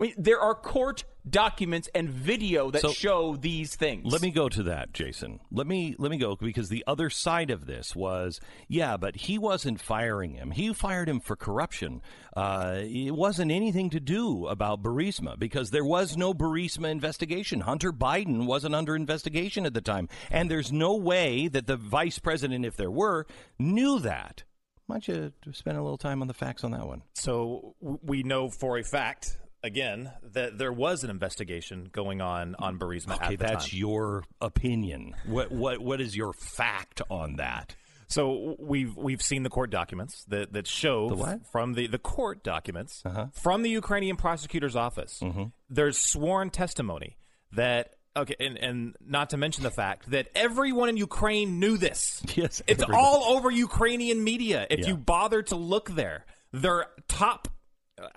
I 0.00 0.04
mean, 0.04 0.14
there 0.16 0.40
are 0.40 0.54
court 0.54 1.04
documents 1.28 1.88
and 1.94 2.08
video 2.08 2.70
that 2.70 2.80
So- 2.82 2.92
show 2.92 3.36
these 3.36 3.74
things. 3.76 4.10
Let 4.10 4.22
me 4.22 4.30
go 4.30 4.48
to 4.48 4.62
that, 4.64 4.92
Jason. 4.92 5.40
Let 5.50 5.66
me 5.66 5.94
let 5.98 6.10
me 6.10 6.16
go 6.18 6.36
because 6.36 6.68
the 6.68 6.84
other 6.86 7.10
side 7.10 7.50
of 7.50 7.66
this 7.66 7.94
was, 7.94 8.40
yeah, 8.68 8.96
but 8.96 9.16
he 9.16 9.38
wasn't 9.38 9.80
firing 9.80 10.32
him. 10.32 10.52
He 10.52 10.72
fired 10.72 11.08
him 11.08 11.20
for 11.20 11.36
corruption. 11.36 12.00
Uh, 12.36 12.78
it 12.82 13.14
wasn't 13.14 13.50
anything 13.50 13.90
to 13.90 14.00
do 14.00 14.46
about 14.46 14.82
Burisma 14.82 15.38
because 15.38 15.70
there 15.70 15.84
was 15.84 16.16
no 16.16 16.32
Burisma 16.32 16.90
investigation. 16.90 17.60
Hunter 17.60 17.92
Biden 17.92 18.46
wasn't 18.46 18.74
under 18.74 18.94
investigation 18.96 19.66
at 19.66 19.74
the 19.74 19.80
time, 19.82 20.08
and 20.30 20.50
there's 20.50 20.72
no 20.72 20.94
way 20.96 21.48
that 21.48 21.66
the 21.66 21.76
vice 21.76 22.18
president, 22.18 22.64
if 22.64 22.76
there 22.76 22.90
were, 22.90 23.26
knew 23.58 23.98
that. 23.98 24.44
Why 24.86 24.94
don't 25.00 25.08
you 25.08 25.32
spend 25.52 25.76
a 25.76 25.82
little 25.82 25.98
time 25.98 26.22
on 26.22 26.28
the 26.28 26.34
facts 26.34 26.64
on 26.64 26.70
that 26.70 26.86
one? 26.86 27.02
So 27.12 27.74
we 27.80 28.22
know 28.22 28.48
for 28.48 28.78
a 28.78 28.82
fact, 28.82 29.36
again, 29.62 30.10
that 30.32 30.58
there 30.58 30.72
was 30.72 31.04
an 31.04 31.10
investigation 31.10 31.88
going 31.92 32.20
on 32.20 32.54
on 32.58 32.78
Burisma 32.78 33.16
Okay, 33.16 33.36
that's 33.36 33.70
time. 33.70 33.78
your 33.78 34.24
opinion. 34.40 35.14
What 35.26 35.50
what 35.52 35.78
what 35.80 36.00
is 36.00 36.16
your 36.16 36.32
fact 36.32 37.02
on 37.10 37.36
that? 37.36 37.74
So 38.10 38.56
we've 38.58 38.96
we've 38.96 39.20
seen 39.20 39.42
the 39.42 39.50
court 39.50 39.70
documents 39.70 40.24
that 40.28 40.52
that 40.54 40.66
show 40.66 41.10
The 41.10 41.40
from 41.52 41.74
the 41.74 41.86
the 41.88 41.98
court 41.98 42.42
documents 42.42 43.02
Uh-huh. 43.04 43.26
from 43.32 43.62
the 43.62 43.70
Ukrainian 43.70 44.16
prosecutor's 44.16 44.76
office. 44.76 45.20
Mm-hmm. 45.22 45.44
There's 45.68 45.98
sworn 45.98 46.48
testimony 46.50 47.18
that 47.52 47.94
okay, 48.16 48.34
and, 48.40 48.56
and 48.56 48.96
not 49.04 49.30
to 49.30 49.36
mention 49.36 49.62
the 49.62 49.70
fact 49.70 50.10
that 50.10 50.28
everyone 50.34 50.88
in 50.88 50.96
Ukraine 50.96 51.60
knew 51.60 51.76
this. 51.76 52.22
Yes, 52.34 52.62
it's 52.66 52.82
everybody. 52.82 52.98
all 53.04 53.36
over 53.36 53.50
Ukrainian 53.50 54.24
media. 54.24 54.66
If 54.70 54.80
Yeah. 54.80 54.86
you 54.88 54.96
bother 54.96 55.42
to 55.42 55.56
look 55.56 55.90
there, 55.90 56.24
their 56.52 56.86
top. 57.08 57.48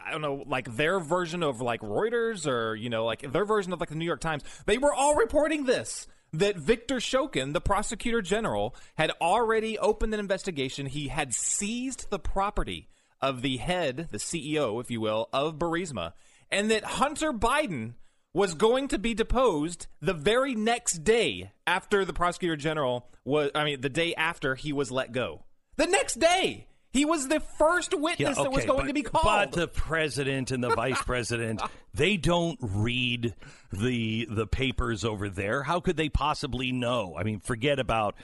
I 0.03 0.11
don't 0.11 0.21
know, 0.21 0.43
like 0.47 0.75
their 0.75 0.99
version 0.99 1.43
of 1.43 1.61
like 1.61 1.81
Reuters 1.81 2.47
or 2.47 2.75
you 2.75 2.89
know, 2.89 3.05
like 3.05 3.31
their 3.31 3.45
version 3.45 3.73
of 3.73 3.79
like 3.79 3.89
the 3.89 3.95
New 3.95 4.05
York 4.05 4.21
Times. 4.21 4.43
They 4.65 4.77
were 4.77 4.93
all 4.93 5.15
reporting 5.15 5.65
this 5.65 6.07
that 6.33 6.57
Victor 6.57 6.95
Shokin, 6.95 7.53
the 7.53 7.61
prosecutor 7.61 8.21
general, 8.21 8.75
had 8.95 9.11
already 9.19 9.77
opened 9.77 10.13
an 10.13 10.19
investigation. 10.19 10.85
He 10.85 11.09
had 11.09 11.33
seized 11.33 12.09
the 12.09 12.19
property 12.19 12.87
of 13.21 13.41
the 13.41 13.57
head, 13.57 14.07
the 14.11 14.17
CEO, 14.17 14.79
if 14.81 14.89
you 14.89 15.01
will, 15.01 15.29
of 15.33 15.57
Burisma, 15.57 16.13
and 16.49 16.71
that 16.71 16.83
Hunter 16.83 17.33
Biden 17.33 17.93
was 18.33 18.53
going 18.53 18.87
to 18.87 18.97
be 18.97 19.13
deposed 19.13 19.87
the 20.01 20.13
very 20.13 20.55
next 20.55 21.03
day 21.03 21.51
after 21.67 22.05
the 22.05 22.13
prosecutor 22.13 22.55
general 22.55 23.09
was, 23.25 23.51
I 23.53 23.65
mean, 23.65 23.81
the 23.81 23.89
day 23.89 24.15
after 24.15 24.55
he 24.55 24.71
was 24.71 24.89
let 24.89 25.11
go. 25.11 25.43
The 25.75 25.85
next 25.85 26.19
day! 26.19 26.67
He 26.91 27.05
was 27.05 27.29
the 27.29 27.39
first 27.39 27.97
witness 27.97 28.37
that 28.37 28.51
was 28.51 28.65
going 28.65 28.81
but, 28.81 28.87
to 28.87 28.93
be 28.93 29.01
called. 29.01 29.23
But 29.23 29.51
the 29.53 29.67
president 29.67 30.51
and 30.51 30.61
the 30.61 30.75
vice 30.75 31.01
president, 31.01 31.61
they 31.93 32.17
don't 32.17 32.59
read 32.61 33.33
the 33.71 34.27
the 34.29 34.45
papers 34.45 35.05
over 35.05 35.29
there. 35.29 35.63
How 35.63 35.79
could 35.79 35.95
they 35.95 36.09
possibly 36.09 36.71
know? 36.71 37.15
I 37.17 37.23
mean, 37.23 37.39
forget 37.39 37.79
about 37.79 38.15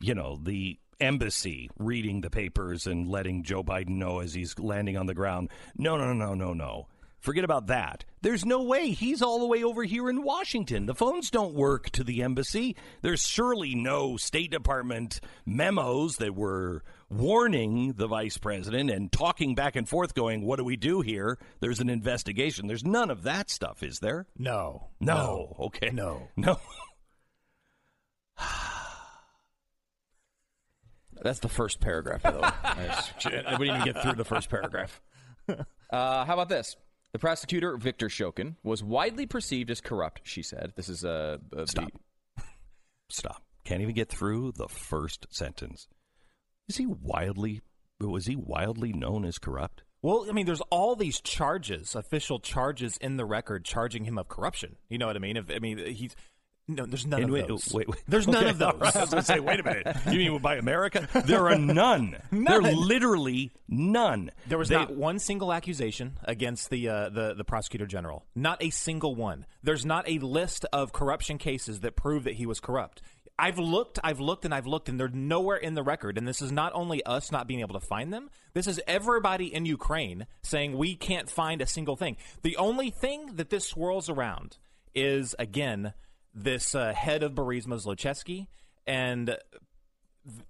you 0.00 0.14
know 0.14 0.40
the 0.42 0.78
embassy 1.00 1.70
reading 1.78 2.22
the 2.22 2.30
papers 2.30 2.86
and 2.86 3.06
letting 3.08 3.42
Joe 3.42 3.62
Biden 3.62 3.90
know 3.90 4.20
as 4.20 4.32
he's 4.32 4.58
landing 4.58 4.96
on 4.96 5.06
the 5.06 5.14
ground. 5.14 5.50
No, 5.76 5.98
no, 5.98 6.12
no, 6.14 6.34
no, 6.34 6.54
no. 6.54 6.86
Forget 7.24 7.42
about 7.42 7.68
that. 7.68 8.04
There's 8.20 8.44
no 8.44 8.62
way. 8.62 8.90
He's 8.90 9.22
all 9.22 9.38
the 9.38 9.46
way 9.46 9.64
over 9.64 9.82
here 9.82 10.10
in 10.10 10.22
Washington. 10.22 10.84
The 10.84 10.94
phones 10.94 11.30
don't 11.30 11.54
work 11.54 11.88
to 11.92 12.04
the 12.04 12.20
embassy. 12.22 12.76
There's 13.00 13.26
surely 13.26 13.74
no 13.74 14.18
State 14.18 14.50
Department 14.50 15.22
memos 15.46 16.16
that 16.16 16.34
were 16.34 16.82
warning 17.08 17.94
the 17.96 18.08
vice 18.08 18.36
president 18.36 18.90
and 18.90 19.10
talking 19.10 19.54
back 19.54 19.74
and 19.74 19.88
forth, 19.88 20.12
going, 20.12 20.44
What 20.44 20.56
do 20.56 20.64
we 20.64 20.76
do 20.76 21.00
here? 21.00 21.38
There's 21.60 21.80
an 21.80 21.88
investigation. 21.88 22.66
There's 22.66 22.84
none 22.84 23.10
of 23.10 23.22
that 23.22 23.48
stuff, 23.48 23.82
is 23.82 24.00
there? 24.00 24.26
no. 24.36 24.88
No. 25.00 25.56
Okay. 25.60 25.88
No. 25.94 26.28
No. 26.36 26.58
That's 31.22 31.38
the 31.38 31.48
first 31.48 31.80
paragraph, 31.80 32.22
by 32.22 32.32
the 32.32 32.40
way. 32.40 32.50
I 33.46 33.56
wouldn't 33.58 33.78
even 33.78 33.94
get 33.94 34.02
through 34.02 34.16
the 34.16 34.26
first 34.26 34.50
paragraph. 34.50 35.00
Uh, 35.90 36.24
how 36.24 36.32
about 36.32 36.48
this? 36.48 36.76
The 37.14 37.20
prosecutor, 37.20 37.76
Victor 37.76 38.08
Shokin, 38.08 38.56
was 38.64 38.82
widely 38.82 39.24
perceived 39.24 39.70
as 39.70 39.80
corrupt, 39.80 40.22
she 40.24 40.42
said. 40.42 40.72
This 40.74 40.88
is 40.88 41.04
a. 41.04 41.38
uh, 41.56 41.64
Stop. 41.64 41.92
Stop. 43.08 43.44
Can't 43.64 43.82
even 43.82 43.94
get 43.94 44.08
through 44.08 44.50
the 44.56 44.66
first 44.66 45.28
sentence. 45.30 45.86
Is 46.68 46.76
he 46.76 46.86
wildly, 46.86 47.60
was 48.00 48.26
he 48.26 48.34
wildly 48.34 48.92
known 48.92 49.24
as 49.24 49.38
corrupt? 49.38 49.84
Well, 50.02 50.26
I 50.28 50.32
mean, 50.32 50.44
there's 50.44 50.60
all 50.70 50.96
these 50.96 51.20
charges, 51.20 51.94
official 51.94 52.40
charges 52.40 52.96
in 52.96 53.16
the 53.16 53.24
record 53.24 53.64
charging 53.64 54.06
him 54.06 54.18
of 54.18 54.26
corruption. 54.26 54.74
You 54.88 54.98
know 54.98 55.06
what 55.06 55.14
I 55.14 55.20
mean? 55.20 55.36
If, 55.36 55.52
I 55.54 55.60
mean, 55.60 55.78
he's 55.78 56.16
no, 56.66 56.86
there's 56.86 57.06
none 57.06 57.20
And 57.22 57.28
of 57.30 57.34
wait, 57.34 57.48
those. 57.48 57.72
wait, 57.74 57.88
wait. 57.88 58.02
There's 58.08 58.26
none 58.26 58.46
of 58.46 58.58
those. 58.58 58.74
right. 58.80 58.96
I 58.96 59.00
was 59.00 59.10
going 59.10 59.22
to 59.22 59.26
say, 59.26 59.38
wait 59.40 59.60
a 59.60 59.62
minute. 59.62 59.96
You 60.10 60.18
mean 60.18 60.38
by 60.40 60.56
America? 60.56 61.06
There 61.26 61.48
are 61.50 61.58
none. 61.58 62.16
There 62.32 62.56
are 62.58 62.72
literally 62.72 63.52
none. 63.68 64.30
There 64.46 64.56
was 64.58 64.68
They- 64.70 64.76
not 64.76 64.94
one 64.94 65.18
single 65.18 65.52
accusation 65.52 66.18
against 66.24 66.70
the, 66.70 66.88
uh, 66.88 67.08
the 67.10 67.34
the 67.34 67.44
prosecutor 67.44 67.86
general. 67.86 68.24
Not 68.34 68.62
a 68.62 68.70
single 68.70 69.14
one. 69.14 69.44
There's 69.62 69.84
not 69.84 70.08
a 70.08 70.18
list 70.20 70.64
of 70.72 70.92
corruption 70.92 71.36
cases 71.38 71.80
that 71.80 71.96
prove 71.96 72.24
that 72.24 72.34
he 72.34 72.46
was 72.46 72.60
corrupt. 72.60 73.02
I've 73.38 73.58
looked, 73.58 73.98
I've 74.04 74.20
looked, 74.20 74.44
and 74.44 74.54
I've 74.54 74.66
looked, 74.68 74.88
and 74.88 74.98
they're 74.98 75.08
nowhere 75.08 75.56
in 75.56 75.74
the 75.74 75.82
record. 75.82 76.16
And 76.18 76.26
this 76.28 76.40
is 76.40 76.52
not 76.52 76.70
only 76.74 77.04
us 77.04 77.32
not 77.32 77.48
being 77.48 77.60
able 77.60 77.74
to 77.74 77.84
find 77.84 78.12
them. 78.12 78.30
This 78.54 78.68
is 78.68 78.80
everybody 78.86 79.52
in 79.52 79.66
Ukraine 79.66 80.26
saying 80.42 80.78
we 80.78 80.94
can't 80.94 81.28
find 81.28 81.60
a 81.60 81.66
single 81.66 81.96
thing. 81.96 82.16
The 82.42 82.56
only 82.56 82.90
thing 82.90 83.34
that 83.34 83.50
this 83.50 83.66
swirls 83.66 84.08
around 84.08 84.56
is 84.94 85.34
again 85.40 85.94
this 86.34 86.74
uh, 86.74 86.92
head 86.92 87.22
of 87.22 87.32
Burisma 87.32 87.82
Zlochevsky 87.82 88.48
and 88.86 89.36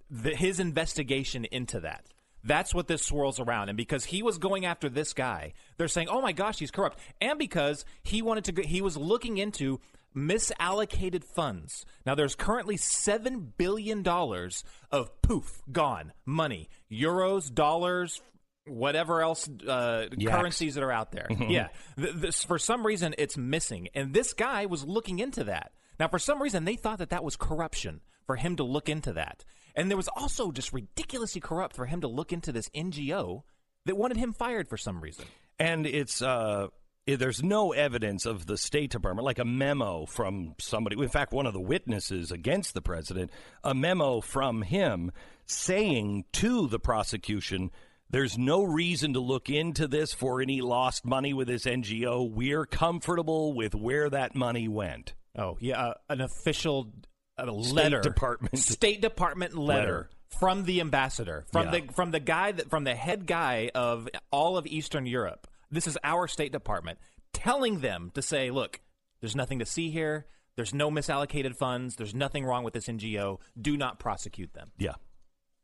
the, 0.09 0.35
his 0.35 0.59
investigation 0.59 1.45
into 1.45 1.79
that. 1.81 2.05
That's 2.43 2.75
what 2.75 2.87
this 2.87 3.03
swirls 3.03 3.39
around. 3.39 3.69
And 3.69 3.77
because 3.77 4.05
he 4.05 4.21
was 4.21 4.37
going 4.37 4.65
after 4.65 4.87
this 4.87 5.13
guy, 5.13 5.53
they're 5.77 5.87
saying, 5.87 6.09
"Oh 6.09 6.21
my 6.21 6.31
gosh, 6.31 6.59
he's 6.59 6.71
corrupt." 6.71 6.99
And 7.19 7.39
because 7.39 7.85
he 8.03 8.21
wanted 8.21 8.45
to 8.45 8.51
go, 8.51 8.61
he 8.63 8.81
was 8.81 8.97
looking 8.97 9.37
into 9.37 9.79
misallocated 10.15 11.23
funds. 11.23 11.85
Now 12.05 12.15
there's 12.15 12.35
currently 12.35 12.77
7 12.77 13.53
billion 13.57 14.01
dollars 14.01 14.63
of 14.91 15.21
poof 15.21 15.61
gone 15.71 16.13
money, 16.25 16.69
euros, 16.91 17.53
dollars, 17.53 18.21
whatever 18.65 19.21
else 19.21 19.47
uh, 19.67 20.07
currencies 20.27 20.75
that 20.75 20.83
are 20.83 20.91
out 20.91 21.11
there. 21.11 21.27
yeah. 21.47 21.69
Th- 21.97 22.13
this, 22.15 22.43
for 22.43 22.59
some 22.59 22.85
reason 22.85 23.15
it's 23.17 23.37
missing. 23.37 23.89
And 23.93 24.13
this 24.13 24.33
guy 24.33 24.65
was 24.65 24.83
looking 24.83 25.19
into 25.19 25.43
that. 25.45 25.71
Now 25.99 26.07
for 26.07 26.19
some 26.19 26.41
reason 26.41 26.65
they 26.65 26.75
thought 26.75 26.99
that 26.99 27.09
that 27.09 27.23
was 27.23 27.35
corruption 27.35 28.01
for 28.25 28.35
him 28.35 28.55
to 28.57 28.63
look 28.63 28.89
into 28.89 29.13
that. 29.13 29.43
And 29.75 29.89
there 29.89 29.97
was 29.97 30.09
also 30.15 30.51
just 30.51 30.73
ridiculously 30.73 31.41
corrupt 31.41 31.75
for 31.75 31.85
him 31.85 32.01
to 32.01 32.07
look 32.07 32.31
into 32.31 32.51
this 32.51 32.69
NGO 32.69 33.43
that 33.85 33.97
wanted 33.97 34.17
him 34.17 34.33
fired 34.33 34.67
for 34.67 34.77
some 34.77 35.01
reason. 35.01 35.25
And 35.59 35.85
it's 35.85 36.21
uh, 36.21 36.67
there's 37.05 37.43
no 37.43 37.71
evidence 37.71 38.25
of 38.25 38.45
the 38.45 38.57
State 38.57 38.91
Department, 38.91 39.25
like 39.25 39.39
a 39.39 39.45
memo 39.45 40.05
from 40.05 40.55
somebody. 40.59 40.99
In 41.01 41.09
fact, 41.09 41.33
one 41.33 41.45
of 41.45 41.53
the 41.53 41.61
witnesses 41.61 42.31
against 42.31 42.73
the 42.73 42.81
president, 42.81 43.31
a 43.63 43.75
memo 43.75 44.21
from 44.21 44.63
him 44.63 45.11
saying 45.45 46.25
to 46.33 46.67
the 46.67 46.79
prosecution, 46.79 47.69
"There's 48.09 48.37
no 48.37 48.63
reason 48.63 49.13
to 49.13 49.19
look 49.19 49.49
into 49.49 49.87
this 49.87 50.13
for 50.13 50.41
any 50.41 50.61
lost 50.61 51.05
money 51.05 51.33
with 51.33 51.47
this 51.47 51.65
NGO. 51.65 52.29
We're 52.29 52.65
comfortable 52.65 53.53
with 53.53 53.75
where 53.75 54.09
that 54.09 54.35
money 54.35 54.67
went." 54.67 55.13
Oh, 55.37 55.57
yeah, 55.59 55.81
uh, 55.81 55.93
an 56.09 56.21
official 56.21 56.93
uh, 57.37 57.51
letter, 57.51 57.99
Department. 58.01 58.57
State 58.57 59.01
Department 59.01 59.53
letter, 59.57 59.81
Letter. 59.81 60.09
from 60.39 60.63
the 60.63 60.79
ambassador, 60.81 61.45
from 61.51 61.65
Yeah. 61.65 61.71
the 61.81 61.93
from 61.93 62.11
the 62.11 62.19
guy 62.21 62.51
that 62.53 62.69
from 62.69 62.83
the 62.85 62.95
head 62.95 63.25
guy 63.27 63.69
of 63.75 64.07
all 64.31 64.57
of 64.57 64.65
Eastern 64.67 65.05
Europe. 65.05 65.47
This 65.71 65.87
is 65.87 65.97
our 66.03 66.27
State 66.27 66.51
Department 66.53 66.99
telling 67.33 67.79
them 67.81 68.11
to 68.13 68.21
say, 68.21 68.49
"Look, 68.51 68.79
there's 69.19 69.35
nothing 69.35 69.59
to 69.59 69.65
see 69.65 69.89
here. 69.89 70.27
There's 70.55 70.73
no 70.73 70.89
misallocated 70.89 71.57
funds. 71.57 71.97
There's 71.97 72.15
nothing 72.15 72.45
wrong 72.45 72.63
with 72.63 72.73
this 72.73 72.87
NGO. 72.87 73.39
Do 73.59 73.75
not 73.75 73.99
prosecute 73.99 74.53
them." 74.53 74.71
Yeah. 74.77 74.93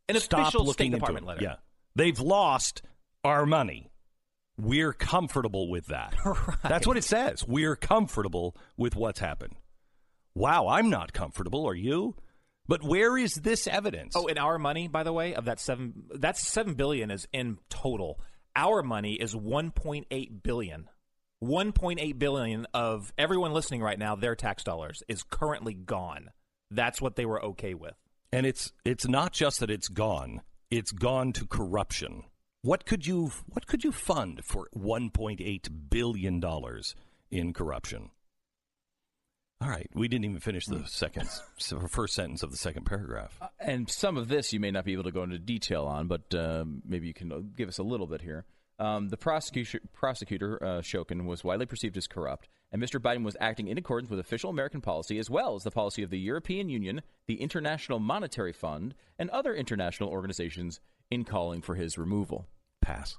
An 0.09 0.19
Stop 0.19 0.41
official 0.41 0.73
State 0.73 0.91
Department 0.91 1.23
it. 1.25 1.27
letter. 1.27 1.43
Yeah. 1.43 1.55
They've 1.95 2.19
lost 2.19 2.81
our 3.23 3.45
money. 3.45 3.91
We're 4.57 4.93
comfortable 4.93 5.69
with 5.69 5.87
that. 5.87 6.15
That's 6.63 6.85
what 6.87 6.97
it 6.97 7.03
says. 7.03 7.45
We're 7.47 7.75
comfortable 7.75 8.55
with 8.77 8.95
what's 8.95 9.19
happened. 9.19 9.55
Wow, 10.35 10.67
I'm 10.67 10.89
not 10.89 11.13
comfortable. 11.13 11.67
Are 11.67 11.75
you? 11.75 12.15
But 12.67 12.83
where 12.83 13.17
is 13.17 13.35
this 13.35 13.67
evidence? 13.67 14.15
Oh, 14.15 14.27
and 14.27 14.39
our 14.39 14.57
money, 14.57 14.87
by 14.87 15.03
the 15.03 15.11
way, 15.11 15.33
of 15.33 15.45
that 15.45 15.59
seven 15.59 16.03
that's 16.13 16.47
seven 16.47 16.75
billion 16.75 17.11
is 17.11 17.27
in 17.33 17.57
total. 17.69 18.19
Our 18.55 18.83
money 18.83 19.15
is 19.15 19.35
one 19.35 19.71
point 19.71 20.07
eight 20.11 20.43
billion. 20.43 20.87
1.8 21.43 22.19
billion 22.19 22.67
of 22.73 23.11
everyone 23.17 23.51
listening 23.51 23.81
right 23.81 23.97
now 23.97 24.15
their 24.15 24.35
tax 24.35 24.63
dollars 24.63 25.01
is 25.07 25.23
currently 25.23 25.73
gone 25.73 26.29
that's 26.69 27.01
what 27.01 27.15
they 27.15 27.25
were 27.25 27.43
okay 27.43 27.73
with 27.73 27.95
and 28.31 28.45
it's 28.45 28.71
it's 28.85 29.07
not 29.07 29.33
just 29.33 29.59
that 29.59 29.71
it's 29.71 29.87
gone 29.87 30.41
it's 30.71 30.93
gone 30.93 31.33
to 31.33 31.45
corruption. 31.45 32.23
What 32.63 32.85
could 32.85 33.05
you 33.05 33.31
what 33.47 33.67
could 33.67 33.83
you 33.83 33.91
fund 33.91 34.41
for 34.43 34.69
1.8 34.75 35.89
billion 35.89 36.39
dollars 36.39 36.95
in 37.29 37.53
corruption? 37.53 38.11
All 39.61 39.69
right 39.69 39.89
we 39.93 40.07
didn't 40.07 40.25
even 40.25 40.39
finish 40.39 40.65
the 40.65 40.83
second 40.87 41.29
first 41.89 42.15
sentence 42.15 42.41
of 42.41 42.51
the 42.51 42.57
second 42.57 42.85
paragraph. 42.85 43.37
Uh, 43.41 43.47
and 43.59 43.89
some 43.89 44.17
of 44.17 44.27
this 44.27 44.53
you 44.53 44.59
may 44.59 44.71
not 44.71 44.85
be 44.85 44.93
able 44.93 45.03
to 45.03 45.11
go 45.11 45.23
into 45.23 45.37
detail 45.37 45.85
on 45.85 46.07
but 46.07 46.33
uh, 46.33 46.63
maybe 46.85 47.07
you 47.07 47.13
can 47.13 47.31
uh, 47.31 47.39
give 47.55 47.67
us 47.67 47.77
a 47.77 47.83
little 47.83 48.07
bit 48.07 48.21
here. 48.21 48.45
Um, 48.79 49.09
the 49.09 49.17
prosecutor, 49.17 49.79
prosecutor 49.93 50.63
uh, 50.63 50.81
Shokin 50.81 51.25
was 51.25 51.43
widely 51.43 51.67
perceived 51.67 51.97
as 51.97 52.07
corrupt, 52.07 52.49
and 52.71 52.81
Mr. 52.81 52.99
Biden 52.99 53.23
was 53.23 53.37
acting 53.39 53.67
in 53.67 53.77
accordance 53.77 54.09
with 54.09 54.19
official 54.19 54.49
American 54.49 54.81
policy 54.81 55.19
as 55.19 55.29
well 55.29 55.55
as 55.55 55.63
the 55.63 55.71
policy 55.71 56.03
of 56.03 56.09
the 56.09 56.19
European 56.19 56.69
Union, 56.69 57.01
the 57.27 57.41
International 57.41 57.99
Monetary 57.99 58.53
Fund, 58.53 58.95
and 59.19 59.29
other 59.29 59.53
international 59.53 60.09
organizations 60.09 60.79
in 61.09 61.23
calling 61.25 61.61
for 61.61 61.75
his 61.75 61.97
removal. 61.97 62.47
pass 62.81 63.17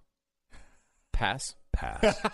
Pass. 1.13 1.55
pass 1.73 2.03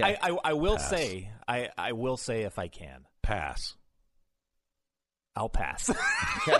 I, 0.00 0.16
I, 0.22 0.38
I 0.44 0.52
will 0.54 0.76
Pass. 0.76 0.90
say 0.90 1.30
I, 1.48 1.68
I 1.76 1.92
will 1.92 2.16
say 2.16 2.42
if 2.42 2.58
i 2.58 2.68
can 2.68 3.06
pass 3.22 3.74
i'll 5.36 5.48
pass 5.48 5.90
Okay. 6.46 6.56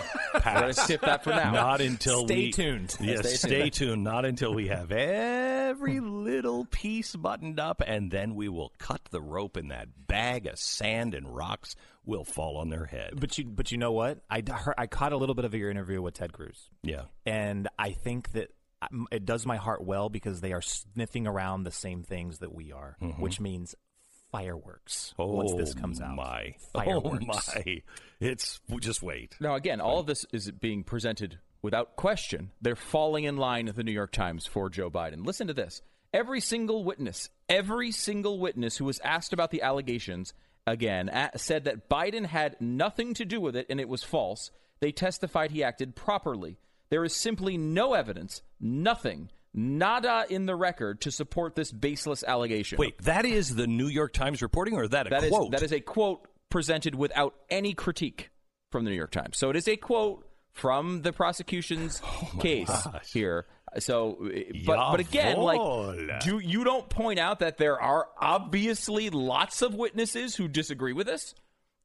We're 0.57 0.72
skip 0.72 1.01
that 1.03 1.22
for 1.25 1.31
now. 1.31 1.53
not 1.53 1.81
until 1.81 2.27
Stay 2.27 2.37
we 2.37 2.53
tuned. 2.53 2.97
yes 3.01 3.20
Stay 3.20 3.37
stay, 3.37 3.61
tuned. 3.62 3.72
tuned 3.75 4.05
not 4.05 4.25
until 4.25 4.53
we 4.55 4.68
have 4.68 4.91
every 4.93 6.01
little 6.01 6.64
piece 6.66 7.14
buttoned 7.14 7.61
up 7.61 7.83
and 7.87 8.11
then 8.11 8.35
we 8.35 8.49
will 8.49 8.72
cut 8.79 9.01
the 9.11 9.20
rope 9.20 9.57
and 9.57 9.70
that 9.70 9.89
bag 10.07 10.47
of 10.47 10.59
sand 10.59 11.14
and 11.14 11.35
rocks 11.35 11.75
will 12.05 12.25
fall 12.25 12.57
on 12.57 12.68
their 12.70 12.85
head 12.87 13.12
but 13.20 13.37
you 13.39 13.45
but 13.45 13.70
you 13.72 13.79
know 13.79 13.93
what 13.93 14.20
I, 14.31 14.41
d- 14.41 14.53
heard- 14.53 14.75
I 14.79 14.87
caught 14.87 15.12
a 15.12 15.16
little 15.16 15.35
bit 15.35 15.45
of 15.45 15.55
your 15.55 15.70
interview 15.70 16.01
with 16.03 16.14
ted 16.14 16.33
cruz 16.33 16.68
yeah 16.83 17.03
and 17.27 17.68
I 17.79 17.93
think 17.93 18.33
that 18.33 18.51
um, 18.83 19.07
it 19.11 19.25
does 19.25 19.47
my 19.47 19.57
heart 19.57 19.83
well 19.85 20.09
because 20.09 20.41
they 20.41 20.53
are 20.53 20.61
sniffing 20.61 21.27
around 21.27 21.62
the 21.64 21.70
same 21.70 22.03
things 22.03 22.41
that 22.41 22.53
we 22.55 22.70
are, 22.72 22.97
which 23.18 23.41
means 23.41 23.75
fireworks 24.35 25.14
once 25.18 25.53
this 25.55 25.74
comes 25.74 26.01
out. 26.01 26.11
Mm-hmm. 26.11 26.20
Oh, 26.20 26.24
my 26.24 26.55
Fireworks. 26.85 27.51
oh 27.57 27.61
my 27.66 27.82
it's 28.20 28.61
just 28.80 29.03
wait 29.03 29.37
Now, 29.41 29.55
again, 29.55 29.80
all 29.80 30.01
of 30.01 30.07
this 30.07 30.26
is 30.32 30.51
being 30.51 30.82
presented 30.85 31.39
without 31.62 31.97
question. 31.97 32.51
They're 32.61 32.76
falling 32.76 33.24
in 33.24 33.37
line 33.37 33.66
with 33.66 33.76
the 33.76 33.85
New 33.85 33.93
York 33.93 34.12
Times 34.12 34.47
for 34.47 34.68
Joe 34.68 34.91
Biden. 34.91 35.24
Listen 35.24 35.47
to 35.47 35.55
this. 35.55 35.82
Every 36.12 36.41
single 36.41 36.85
witness, 36.85 37.28
every 37.49 37.91
single 37.91 38.39
witness 38.39 38.76
who 38.76 38.85
was 38.85 39.01
asked 39.01 39.32
about 39.32 39.51
the 39.51 39.62
allegations, 39.62 40.32
again, 40.66 41.09
a- 41.09 41.39
said 41.39 41.64
that 41.64 41.89
Biden 41.89 42.26
had 42.26 42.61
nothing 42.61 43.14
to 43.14 43.24
do 43.24 43.41
with 43.41 43.57
it 43.57 43.66
and 43.70 43.80
it 43.80 43.89
was 43.89 44.03
false. 44.03 44.51
They 44.80 44.93
testified 44.93 45.51
he 45.51 45.64
acted 45.64 45.97
properly. 45.97 46.59
There 46.91 47.05
is 47.05 47.14
simply 47.16 47.57
no 47.57 47.95
evidence, 47.95 48.43
nothing, 48.61 49.30
nada 49.55 50.26
in 50.28 50.46
the 50.46 50.55
record 50.57 51.00
to 51.00 51.11
support 51.11 51.55
this 51.55 51.70
baseless 51.70 52.24
allegation. 52.24 52.76
wait 52.76 52.98
that 53.02 53.24
is 53.24 53.55
the 53.55 53.66
new 53.66 53.86
york 53.86 54.12
times 54.12 54.42
reporting 54.42 54.74
or 54.74 54.84
is 54.84 54.90
that 54.90 55.07
a 55.07 55.11
That 55.11 55.24
is 55.24 55.30
quote 55.30 55.52
that 55.52 55.62
is 55.62 55.72
a 55.72 55.80
quote 55.80 56.26
presented 56.55 56.94
without 56.94 57.34
any 57.50 57.74
critique 57.74 58.30
from 58.70 58.84
the 58.84 58.90
New 58.90 58.96
York 58.96 59.11
Times. 59.11 59.36
So 59.36 59.50
it 59.50 59.57
is 59.57 59.66
a 59.66 59.76
quote 59.76 60.24
from 60.52 61.02
the 61.02 61.12
prosecution's 61.12 62.00
oh 62.05 62.38
case 62.40 62.86
here. 63.12 63.46
So, 63.78 64.18
but 64.64 64.76
but 64.92 65.00
again, 65.00 65.36
like, 65.36 66.20
do 66.20 66.38
you 66.38 66.62
don't 66.62 66.88
point 66.88 67.18
out 67.18 67.40
that 67.40 67.59
there 67.59 67.80
are 67.80 68.07
obviously 68.20 69.11
lots 69.11 69.62
of 69.62 69.74
witnesses 69.74 70.36
who 70.36 70.46
disagree 70.46 70.92
with 70.92 71.09
this? 71.09 71.34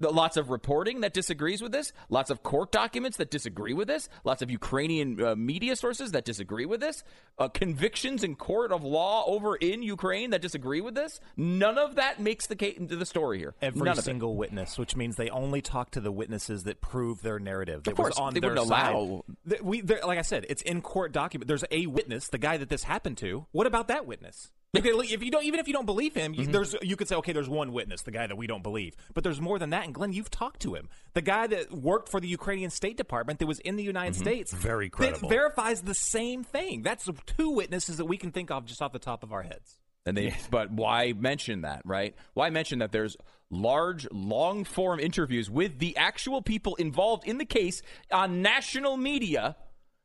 Lots 0.01 0.37
of 0.37 0.49
reporting 0.49 1.01
that 1.01 1.13
disagrees 1.13 1.61
with 1.61 1.73
this. 1.73 1.91
Lots 2.09 2.29
of 2.29 2.41
court 2.41 2.71
documents 2.71 3.17
that 3.17 3.29
disagree 3.29 3.73
with 3.73 3.89
this. 3.89 4.07
Lots 4.23 4.41
of 4.41 4.49
Ukrainian 4.49 5.21
uh, 5.21 5.35
media 5.35 5.75
sources 5.75 6.11
that 6.13 6.23
disagree 6.23 6.65
with 6.65 6.79
this. 6.79 7.03
Uh, 7.37 7.49
convictions 7.49 8.23
in 8.23 8.35
court 8.35 8.71
of 8.71 8.83
law 8.85 9.25
over 9.25 9.57
in 9.57 9.83
Ukraine 9.83 10.29
that 10.29 10.41
disagree 10.41 10.79
with 10.79 10.95
this. 10.95 11.19
None 11.35 11.77
of 11.77 11.95
that 11.95 12.21
makes 12.21 12.47
the 12.47 12.55
case 12.55 12.77
into 12.77 12.95
the 12.95 13.05
story 13.05 13.39
here. 13.39 13.53
Every 13.61 13.81
None 13.81 13.97
single 13.97 14.37
witness, 14.37 14.77
which 14.77 14.95
means 14.95 15.17
they 15.17 15.29
only 15.29 15.61
talk 15.61 15.91
to 15.91 15.99
the 15.99 16.11
witnesses 16.13 16.63
that 16.63 16.79
prove 16.79 17.21
their 17.21 17.39
narrative. 17.39 17.83
That 17.83 17.91
Of 17.91 17.97
course, 17.97 18.11
was 18.11 18.19
on 18.19 18.33
they 18.33 18.39
their 18.39 18.51
wouldn't 18.51 18.67
side. 18.69 18.93
allow- 18.95 19.25
We, 19.61 19.81
like 19.81 20.17
I 20.17 20.21
said, 20.21 20.45
it's 20.49 20.61
in 20.61 20.81
court 20.81 21.11
document. 21.11 21.49
There's 21.49 21.65
a 21.71 21.87
witness, 21.87 22.29
the 22.29 22.37
guy 22.37 22.55
that 22.55 22.69
this 22.69 22.83
happened 22.83 23.17
to. 23.17 23.47
What 23.51 23.67
about 23.67 23.89
that 23.89 24.05
witness? 24.05 24.51
Okay, 24.77 24.89
if 24.89 25.23
you 25.23 25.31
don't, 25.31 25.43
even 25.45 25.59
if 25.59 25.67
you 25.67 25.73
don't 25.73 25.87
believe 25.87 26.13
him, 26.13 26.33
Mm-hmm. 26.33 26.41
you, 26.41 26.47
there's 26.47 26.75
you 26.83 26.95
could 26.95 27.07
say, 27.07 27.15
okay, 27.15 27.33
there's 27.33 27.49
one 27.49 27.71
witness, 27.73 28.03
the 28.03 28.11
guy 28.11 28.27
that 28.27 28.35
we 28.37 28.45
don't 28.45 28.61
believe, 28.61 28.95
but 29.15 29.23
there's 29.23 29.41
more 29.41 29.57
than 29.57 29.71
that. 29.71 29.85
And 29.85 29.93
Glenn, 29.95 30.13
you've 30.13 30.29
talked 30.29 30.61
to 30.61 30.75
him, 30.75 30.89
the 31.13 31.21
guy 31.23 31.47
that 31.47 31.71
worked 31.71 32.09
for 32.09 32.19
the 32.19 32.27
Ukrainian 32.27 32.69
State 32.69 32.95
Department 32.95 33.39
that 33.39 33.47
was 33.47 33.59
in 33.59 33.77
the 33.77 33.83
United 33.83 34.15
States, 34.15 34.51
Very 34.53 34.85
that 34.87 34.91
credible. 34.91 35.29
verifies 35.29 35.81
the 35.81 35.95
same 35.95 36.43
thing. 36.43 36.83
That's 36.83 37.09
two 37.25 37.49
witnesses 37.49 37.97
that 37.97 38.05
we 38.05 38.17
can 38.17 38.31
think 38.31 38.51
of 38.51 38.65
just 38.65 38.81
off 38.81 38.91
the 38.91 38.99
top 38.99 39.23
of 39.23 39.33
our 39.33 39.41
heads. 39.41 39.79
And 40.05 40.15
they, 40.15 40.35
but 40.51 40.71
why 40.71 41.13
mention 41.13 41.61
that, 41.61 41.81
right? 41.83 42.15
Why 42.35 42.49
mention 42.51 42.79
that 42.79 42.91
there's 42.91 43.17
large, 43.49 44.07
long 44.11 44.63
form 44.65 44.99
interviews 44.99 45.49
with 45.49 45.79
the 45.79 45.97
actual 45.97 46.41
people 46.43 46.75
involved 46.75 47.25
in 47.27 47.37
the 47.39 47.45
case 47.45 47.81
on 48.11 48.41
national 48.43 48.97
media 48.97 49.55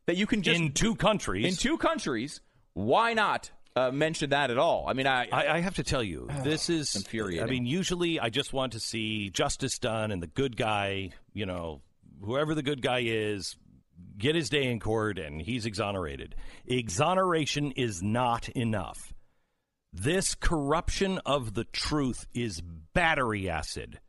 that 0.07 0.17
you 0.17 0.27
can 0.27 0.43
just 0.43 0.59
in 0.59 0.73
two 0.73 0.95
countries 0.95 1.45
in 1.47 1.55
two 1.55 1.77
countries? 1.79 2.41
Why 2.73 3.13
not 3.15 3.51
uh, 3.77 3.91
mention 3.91 4.31
that 4.31 4.51
at 4.51 4.59
all? 4.59 4.85
I 4.87 4.93
mean, 4.93 5.07
I, 5.07 5.29
I, 5.33 5.57
I 5.57 5.61
have 5.61 5.77
to 5.77 5.83
tell 5.83 6.03
you, 6.03 6.29
this 6.43 6.71
is 6.71 6.95
infuriating. 6.95 7.47
I 7.47 7.51
mean, 7.51 7.67
usually 7.67 8.21
I 8.21 8.31
just 8.31 8.53
want 8.53 8.73
to 8.73 8.81
see 8.81 9.31
justice 9.31 9.79
done 9.79 10.11
and 10.13 10.23
the 10.23 10.27
good 10.29 10.57
guy, 10.57 11.11
you 11.33 11.47
know, 11.47 11.83
whoever 12.23 12.55
the 12.55 12.63
good 12.63 12.83
guy 12.83 13.03
is, 13.05 13.57
get 14.17 14.35
his 14.35 14.49
day 14.49 14.71
in 14.71 14.81
court 14.81 15.19
and 15.19 15.41
he's 15.41 15.67
exonerated. 15.67 16.35
Exoneration 16.69 17.73
is 17.73 18.03
not 18.03 18.49
enough. 18.51 19.13
This 19.93 20.35
corruption 20.35 21.21
of 21.25 21.55
the 21.55 21.65
truth 21.65 22.27
is 22.35 22.61
battery 22.61 23.49
acid. 23.49 24.01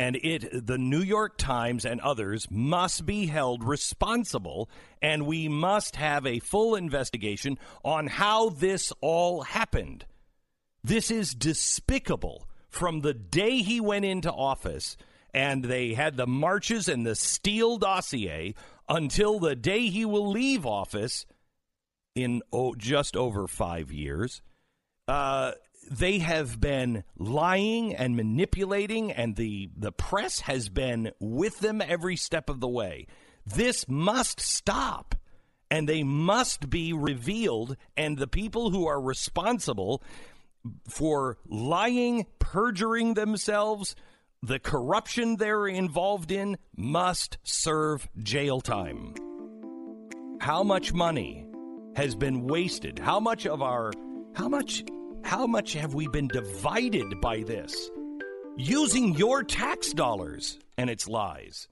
And 0.00 0.16
it, 0.16 0.66
the 0.66 0.78
New 0.78 1.02
York 1.02 1.36
Times 1.36 1.84
and 1.84 2.00
others 2.00 2.50
must 2.50 3.04
be 3.04 3.26
held 3.26 3.62
responsible, 3.62 4.70
and 5.02 5.26
we 5.26 5.46
must 5.46 5.96
have 5.96 6.24
a 6.24 6.38
full 6.38 6.74
investigation 6.74 7.58
on 7.84 8.06
how 8.06 8.48
this 8.48 8.94
all 9.02 9.42
happened. 9.42 10.06
This 10.82 11.10
is 11.10 11.34
despicable. 11.34 12.48
From 12.70 13.00
the 13.00 13.12
day 13.12 13.58
he 13.58 13.78
went 13.78 14.06
into 14.06 14.32
office 14.32 14.96
and 15.34 15.62
they 15.64 15.92
had 15.92 16.16
the 16.16 16.26
marches 16.26 16.88
and 16.88 17.04
the 17.04 17.14
Steele 17.14 17.76
dossier 17.76 18.54
until 18.88 19.38
the 19.38 19.54
day 19.54 19.88
he 19.88 20.06
will 20.06 20.30
leave 20.30 20.64
office 20.64 21.26
in 22.14 22.40
oh, 22.54 22.74
just 22.74 23.18
over 23.18 23.46
five 23.46 23.92
years, 23.92 24.40
uh, 25.08 25.52
they 25.90 26.20
have 26.20 26.60
been 26.60 27.02
lying 27.18 27.94
and 27.94 28.16
manipulating, 28.16 29.10
and 29.10 29.34
the, 29.34 29.68
the 29.76 29.90
press 29.90 30.40
has 30.40 30.68
been 30.68 31.10
with 31.18 31.58
them 31.58 31.82
every 31.82 32.14
step 32.14 32.48
of 32.48 32.60
the 32.60 32.68
way. 32.68 33.08
This 33.44 33.88
must 33.88 34.38
stop, 34.38 35.16
and 35.68 35.88
they 35.88 36.04
must 36.04 36.70
be 36.70 36.92
revealed, 36.92 37.76
and 37.96 38.16
the 38.16 38.28
people 38.28 38.70
who 38.70 38.86
are 38.86 39.00
responsible 39.00 40.00
for 40.88 41.38
lying, 41.48 42.26
perjuring 42.38 43.14
themselves, 43.14 43.96
the 44.42 44.60
corruption 44.60 45.36
they're 45.36 45.66
involved 45.66 46.30
in 46.30 46.56
must 46.76 47.38
serve 47.42 48.08
jail 48.18 48.60
time. 48.60 49.14
How 50.40 50.62
much 50.62 50.92
money 50.92 51.46
has 51.96 52.14
been 52.14 52.46
wasted? 52.46 53.00
How 53.00 53.18
much 53.18 53.44
of 53.44 53.60
our 53.60 53.90
how 54.34 54.48
much 54.48 54.84
how 55.22 55.46
much 55.46 55.74
have 55.74 55.94
we 55.94 56.08
been 56.08 56.28
divided 56.28 57.20
by 57.20 57.42
this? 57.42 57.90
Using 58.56 59.14
your 59.14 59.42
tax 59.42 59.92
dollars 59.92 60.58
and 60.76 60.90
its 60.90 61.08
lies. 61.08 61.68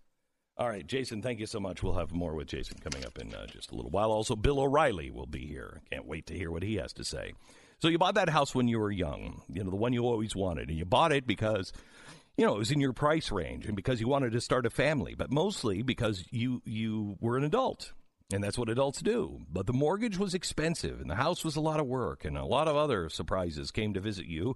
All 0.57 0.69
right, 0.69 0.87
Jason, 0.87 1.23
thank 1.23 1.39
you 1.39 1.47
so 1.47 1.61
much. 1.61 1.83
We'll 1.83 1.95
have 1.95 2.13
more 2.13 2.35
with 2.35 2.49
Jason 2.49 2.79
coming 2.79 3.07
up 3.07 3.19
in 3.19 3.33
uh, 3.33 3.47
just 3.47 3.71
a 3.71 3.77
little 3.77 3.91
while. 3.91 4.11
Also, 4.11 4.35
Bill 4.35 4.59
O'Reilly 4.59 5.11
will 5.11 5.27
be 5.27 5.47
here. 5.47 5.81
Can't 5.93 6.07
wait 6.07 6.27
to 6.27 6.35
hear 6.35 6.51
what 6.51 6.65
he 6.65 6.77
has 6.77 6.93
to 6.95 7.05
say. 7.05 7.33
So, 7.81 7.87
you 7.87 7.99
bought 7.99 8.17
that 8.17 8.29
house 8.29 8.57
when 8.57 8.67
you 8.67 8.81
were 8.81 8.91
young, 8.91 9.43
you 9.53 9.63
know, 9.63 9.71
the 9.71 9.77
one 9.77 9.93
you 9.93 10.05
always 10.05 10.35
wanted, 10.35 10.69
and 10.69 10.77
you 10.77 10.85
bought 10.85 11.13
it 11.13 11.29
because, 11.29 11.73
you 12.37 12.45
know, 12.45 12.57
it 12.57 12.59
was 12.59 12.73
in 12.73 12.81
your 12.81 12.93
price 12.93 13.31
range 13.31 13.67
and 13.67 13.77
because 13.77 14.01
you 14.01 14.09
wanted 14.09 14.33
to 14.33 14.41
start 14.41 14.67
a 14.67 14.71
family, 14.71 15.15
but 15.15 15.31
mostly 15.31 15.83
because 15.83 16.25
you 16.33 16.61
you 16.65 17.17
were 17.21 17.37
an 17.37 17.45
adult. 17.45 17.93
And 18.31 18.45
that's 18.45 18.59
what 18.59 18.69
adults 18.69 19.01
do. 19.01 19.41
But 19.51 19.67
the 19.67 19.73
mortgage 19.73 20.19
was 20.19 20.35
expensive, 20.35 21.01
and 21.01 21.09
the 21.09 21.15
house 21.15 21.45
was 21.45 21.57
a 21.57 21.63
lot 21.63 21.81
of 21.81 21.87
work, 21.87 22.27
and 22.27 22.37
a 22.37 22.45
lot 22.45 22.69
of 22.69 22.77
other 22.77 23.09
surprises 23.09 23.71
came 23.71 23.95
to 23.95 24.01
visit 24.01 24.27
you 24.27 24.55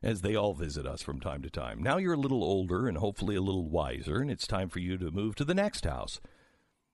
as 0.00 0.20
they 0.20 0.36
all 0.36 0.54
visit 0.54 0.86
us 0.86 1.02
from 1.02 1.18
time 1.18 1.42
to 1.42 1.50
time. 1.50 1.82
Now 1.82 1.96
you're 1.96 2.14
a 2.14 2.18
little 2.18 2.44
older 2.44 2.86
and 2.86 2.98
hopefully 2.98 3.34
a 3.34 3.40
little 3.40 3.68
wiser, 3.68 4.20
and 4.20 4.30
it's 4.30 4.46
time 4.46 4.68
for 4.68 4.78
you 4.78 4.96
to 4.98 5.10
move 5.10 5.34
to 5.34 5.44
the 5.44 5.54
next 5.54 5.84
house. 5.84 6.20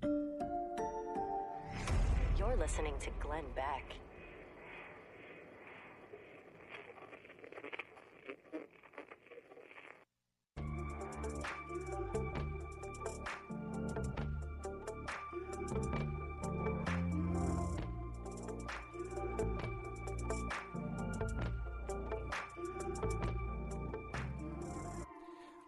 You're 2.38 2.56
listening 2.56 2.94
to 3.00 3.10
Glenn 3.20 3.44
Beck. 3.54 3.96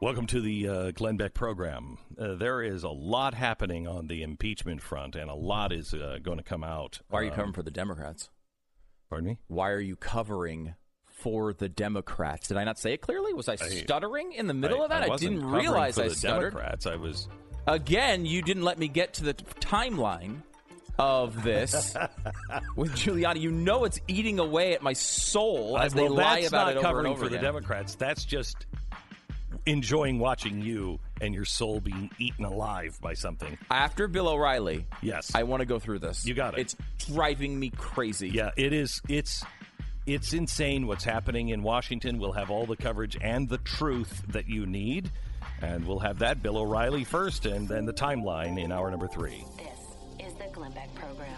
Welcome 0.01 0.29
to 0.29 0.41
the 0.41 0.69
uh, 0.69 0.91
Glenn 0.93 1.17
Beck 1.17 1.35
program. 1.35 1.99
Uh, 2.17 2.35
there 2.35 2.63
is 2.63 2.85
a 2.85 2.89
lot 2.89 3.35
happening 3.35 3.89
on 3.89 4.07
the 4.07 4.23
impeachment 4.23 4.81
front, 4.81 5.17
and 5.17 5.29
a 5.29 5.35
lot 5.35 5.73
is 5.73 5.93
uh, 5.93 6.19
going 6.23 6.39
to 6.39 6.45
come 6.45 6.63
out. 6.63 7.01
Why 7.09 7.21
are 7.21 7.25
you 7.25 7.31
Um, 7.31 7.35
covering 7.37 7.53
for 7.55 7.63
the 7.65 7.73
Democrats? 7.73 8.31
Pardon 9.11 9.29
me? 9.31 9.39
Why 9.49 9.71
are 9.71 9.81
you 9.81 9.97
covering 9.97 10.75
for 11.07 11.53
the 11.53 11.69
Democrats? 11.69 12.47
Did 12.47 12.59
I 12.59 12.65
not 12.65 12.79
say 12.79 12.93
it 12.93 13.01
clearly? 13.01 13.35
Was 13.35 13.49
I, 13.49 13.57
stuttering 13.57 14.33
in 14.33 14.47
the 14.47 14.55
middle 14.55 14.85
of 14.85 14.91
that? 14.91 15.03
I, 15.03 15.09
wasn't 15.09 15.33
didn't 15.41 15.51
realize 15.51 15.99
I 15.99 16.09
the 16.09 16.15
stuttered. 16.15 16.53
Democrats. 16.53 16.87
I 16.87 16.95
was. 16.95 17.29
Again, 17.67 18.25
you 18.25 18.41
didn't 18.41 18.63
let 18.63 18.79
me 18.79 18.87
get 18.87 19.15
to 19.15 19.25
the 19.25 19.33
t- 19.35 19.45
timeline 19.61 20.43
of 20.97 21.43
this 21.43 21.97
with 22.77 22.93
Giuliani. 22.93 23.41
You 23.41 23.51
know 23.51 23.85
it's 23.85 24.01
eating 24.07 24.39
away 24.39 24.75
at 24.75 24.83
my 24.83 24.93
soul 24.93 25.77
as 25.77 25.93
they 25.93 26.05
well, 26.05 26.15
lie 26.15 26.39
about 26.41 26.71
it 26.71 26.77
over 26.77 26.99
and 27.01 27.09
over 27.09 27.25
for 27.25 27.29
the. 27.29 27.39
Democrats. 27.39 27.97
That's 27.97 28.25
just 28.25 28.67
enjoying 29.67 30.19
watching 30.19 30.61
you 30.63 30.99
and 31.21 31.35
your 31.35 31.45
soul 31.45 31.81
being 31.81 32.11
eaten 32.19 32.45
alive 32.45 32.99
by 33.01 33.15
something. 33.15 33.57
After 33.71 34.09
Bill 34.09 34.29
O'Reilly, 34.29 34.87
Yes. 35.03 35.35
I 35.35 35.43
want 35.45 35.61
to 35.61 35.67
go 35.67 35.79
through 35.79 36.01
this. 36.01 36.27
You 36.27 36.35
got 36.35 36.55
it. 36.55 36.61
It's 36.61 36.77
driving 37.11 37.59
me 37.59 37.71
crazy. 37.71 38.29
Yeah, 38.31 38.51
it 38.57 38.73
is. 38.73 39.01
It's 39.09 39.45
it's 40.07 40.33
insane 40.33 40.87
what's 40.87 41.05
happening 41.05 41.51
in 41.51 41.63
Washington. 41.63 42.19
We'll 42.19 42.33
have 42.33 42.51
all 42.51 42.65
the 42.67 42.77
coverage 42.77 43.17
and 43.21 43.49
the 43.49 43.59
truth 43.59 44.23
that 44.29 44.49
you 44.49 44.65
need, 44.65 45.11
and 45.61 45.87
we'll 45.87 45.99
have 45.99 46.21
that 46.21 46.43
Bill 46.43 46.57
O'Reilly 46.57 47.05
first, 47.05 47.45
and 47.45 47.69
then 47.69 47.85
the 47.85 47.93
timeline 47.93 48.59
in 48.63 48.73
hour 48.73 48.91
number 48.91 49.07
three. 49.07 49.45
This 49.59 50.27
is 50.29 50.35
the 50.35 50.47
Glenn 50.53 50.73
Beck 50.73 50.95
Program. 50.95 51.29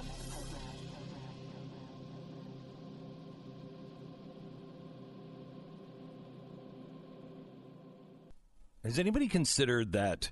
Has 8.85 8.99
anybody 8.99 9.29
considered 9.29 9.93
that 9.93 10.31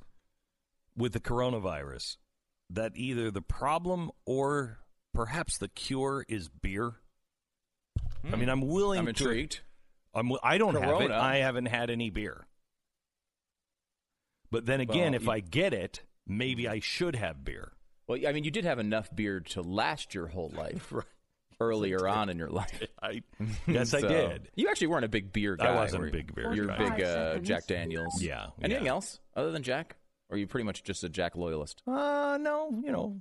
with 0.97 1.13
the 1.13 1.21
coronavirus, 1.21 2.17
that 2.71 2.93
either 2.95 3.31
the 3.31 3.43
problem 3.43 4.11
or 4.25 4.79
perhaps 5.13 5.59
the 5.59 5.69
cure 5.69 6.25
is 6.29 6.49
beer? 6.49 6.95
I 8.33 8.37
mean, 8.37 8.49
I'm 8.49 8.63
willing. 8.63 8.99
I'm 9.01 9.05
to- 9.07 9.11
intrigued. 9.11 9.61
I'm, 10.15 10.33
I 10.43 10.59
don't 10.59 10.75
have 10.75 11.01
it. 11.03 11.11
I 11.11 11.37
haven't 11.39 11.67
had 11.67 11.91
any 11.91 12.11
beer. 12.11 12.47
But 14.51 14.65
then 14.65 14.81
again, 14.81 15.13
Well, 15.13 15.15
if 15.15 15.25
you- 15.25 15.31
I 15.31 15.41
get 15.41 15.75
it, 15.75 16.03
maybe 16.27 16.67
I 16.67 16.81
should 16.81 17.15
have 17.17 17.45
beer. 17.45 17.73
Well, 18.07 18.19
I 18.27 18.33
mean, 18.33 18.45
you 18.45 18.51
did 18.51 18.65
have 18.65 18.79
enough 18.79 19.15
beer 19.15 19.41
to 19.41 19.61
last 19.61 20.15
your 20.15 20.29
whole 20.29 20.49
life 20.49 20.93
earlier 21.61 22.07
on 22.09 22.29
in 22.29 22.39
your 22.39 22.49
life. 22.51 22.83
I 23.03 23.23
yes, 23.67 23.95
I 23.95 24.01
did. 24.01 24.49
You 24.55 24.69
actually 24.69 24.89
weren't 24.89 25.05
a 25.05 25.09
big 25.09 25.33
beer 25.33 25.57
guy. 25.57 25.67
I 25.67 25.75
wasn't 25.75 26.09
a 26.09 26.11
big 26.11 26.35
beer 26.35 26.53
You're 26.55 26.67
guy. 26.67 26.77
a 26.77 26.91
big 26.91 27.05
uh, 27.05 27.39
Jack 27.39 27.67
Daniels. 27.67 28.21
Yeah, 28.23 28.47
Anything 28.63 28.85
yeah. 28.87 28.91
else 28.93 29.21
other 29.37 29.51
than 29.51 29.63
Jack? 29.63 29.97
Or 30.31 30.35
are 30.37 30.39
you 30.39 30.47
pretty 30.47 30.65
much 30.65 30.83
just 30.85 31.05
a 31.05 31.09
Jack 31.09 31.37
loyalist? 31.37 31.83
Uh, 31.87 32.39
no, 32.41 32.71
you 32.85 32.93
know, 32.93 33.19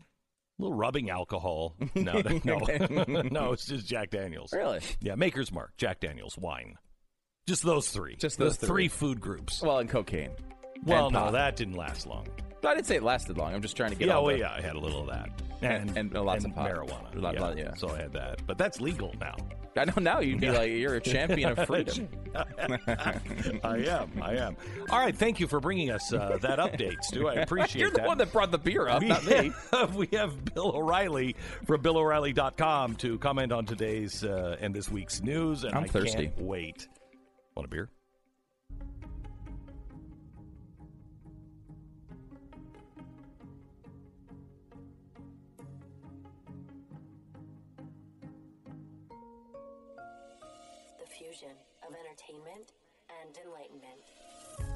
a 0.60 0.62
little 0.62 0.78
rubbing 0.78 1.10
alcohol. 1.10 1.76
No, 1.96 2.22
no, 2.44 3.22
no, 3.24 3.52
it's 3.54 3.66
just 3.66 3.88
Jack 3.88 4.10
Daniels. 4.12 4.52
Really? 4.54 4.80
Yeah, 5.02 5.16
Maker's 5.16 5.52
Mark, 5.52 5.76
Jack 5.78 6.00
Daniels, 6.00 6.38
wine. 6.38 6.76
Just 7.48 7.64
those 7.64 7.90
three. 7.90 8.16
Just 8.18 8.38
The 8.38 8.46
those 8.46 8.58
three. 8.58 8.88
food 8.90 9.22
groups. 9.22 9.62
Well, 9.62 9.80
and 9.80 9.90
cocaine. 9.90 10.32
Well, 10.84 11.06
and 11.06 11.14
no, 11.14 11.20
pot. 11.22 11.32
that 11.34 11.56
didn't 11.56 11.76
last 11.76 12.06
long. 12.06 12.28
I 12.64 12.74
didn't 12.74 12.88
say 12.88 12.96
it 12.98 13.04
lasted 13.04 13.38
long. 13.38 13.54
I'm 13.54 13.62
just 13.62 13.78
trying 13.78 13.92
to 13.92 13.96
get 13.96 14.08
yeah, 14.08 14.16
all 14.16 14.26
well, 14.26 14.34
the- 14.36 14.40
yeah, 14.42 14.54
I 14.54 14.62
had 14.62 14.76
a 14.76 14.80
little 14.80 15.02
of 15.02 15.08
that, 15.08 15.30
And- 15.62 15.96
and 15.98 16.14
lots 16.14 16.44
of 16.46 16.54
pot. 16.56 16.70
marijuana. 16.70 17.16
Lot- 17.22 17.34
yeah. 17.36 17.42
lot- 17.42 17.58
yeah. 17.58 17.74
so 17.76 17.90
I 17.90 17.98
had 18.02 18.14
that, 18.14 18.46
but 18.48 18.58
that's 18.58 18.82
legal 18.82 19.14
now. 19.20 19.36
I 19.76 19.86
know 19.86 19.94
now 20.02 20.20
you'd 20.22 20.40
be 20.42 20.50
like 20.50 20.72
you're 20.72 20.96
a 20.96 21.00
champion 21.00 21.52
of 21.56 21.68
freedom. 21.68 22.08
I 22.36 23.78
am. 23.88 24.12
I 24.22 24.34
am. 24.36 24.58
All 24.90 25.00
right. 25.00 25.16
Thank 25.16 25.40
you 25.40 25.48
for 25.48 25.60
bringing 25.60 25.92
us 25.92 26.12
uh, 26.12 26.40
that 26.42 26.58
update, 26.58 27.04
Stu. 27.04 27.28
I 27.28 27.34
appreciate 27.42 27.76
it. 27.76 27.80
You're 27.82 27.92
the 27.92 27.98
that. 27.98 28.08
one 28.08 28.18
that 28.18 28.32
brought 28.32 28.50
the 28.50 28.58
beer 28.58 28.88
up, 28.88 29.02
we 29.04 29.08
not 29.10 29.24
me. 29.26 29.52
Have, 29.72 29.96
we 29.96 30.08
have 30.14 30.46
Bill 30.46 30.76
O'Reilly 30.76 31.36
from 31.68 31.82
BillO'Reilly.com 31.84 32.96
to 32.96 33.20
comment 33.20 33.52
on 33.52 33.66
today's 33.68 34.24
uh, 34.24 34.58
and 34.60 34.74
this 34.74 34.90
week's 34.90 35.22
news. 35.22 35.64
And 35.64 35.76
I'm 35.76 35.84
I 35.84 35.88
thirsty. 35.88 36.24
Can't 36.28 36.42
wait. 36.42 36.88
Want 37.56 37.68
a 37.68 37.70
beer? 37.70 37.90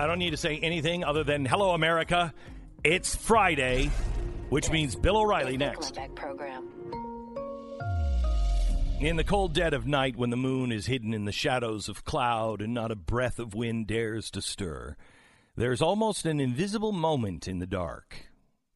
I 0.02 0.08
don't 0.08 0.18
need 0.18 0.32
to 0.32 0.38
say 0.38 0.58
anything 0.58 1.04
other 1.04 1.24
than 1.24 1.46
hello, 1.46 1.76
America. 1.76 2.34
It's 2.84 3.16
Friday, 3.16 3.92
which 4.50 4.72
means 4.72 4.96
Bill 4.96 5.16
O'Reilly 5.16 5.58
next. 5.58 5.96
In 9.00 9.16
the 9.16 9.24
cold 9.24 9.54
dead 9.54 9.76
of 9.76 9.86
night, 9.86 10.16
when 10.16 10.32
the 10.32 10.38
moon 10.38 10.72
is 10.72 10.88
hidden 10.88 11.14
in 11.14 11.26
the 11.26 11.32
shadows 11.32 11.88
of 11.88 12.04
cloud 12.04 12.64
and 12.64 12.74
not 12.74 12.90
a 12.90 12.96
breath 12.96 13.38
of 13.38 13.54
wind 13.54 13.86
dares 13.86 14.32
to 14.32 14.42
stir, 14.42 14.96
there's 15.56 15.84
almost 15.84 16.26
an 16.26 16.40
invisible 16.40 16.94
moment 16.94 17.48
in 17.48 17.60
the 17.60 17.68
dark. 17.68 18.26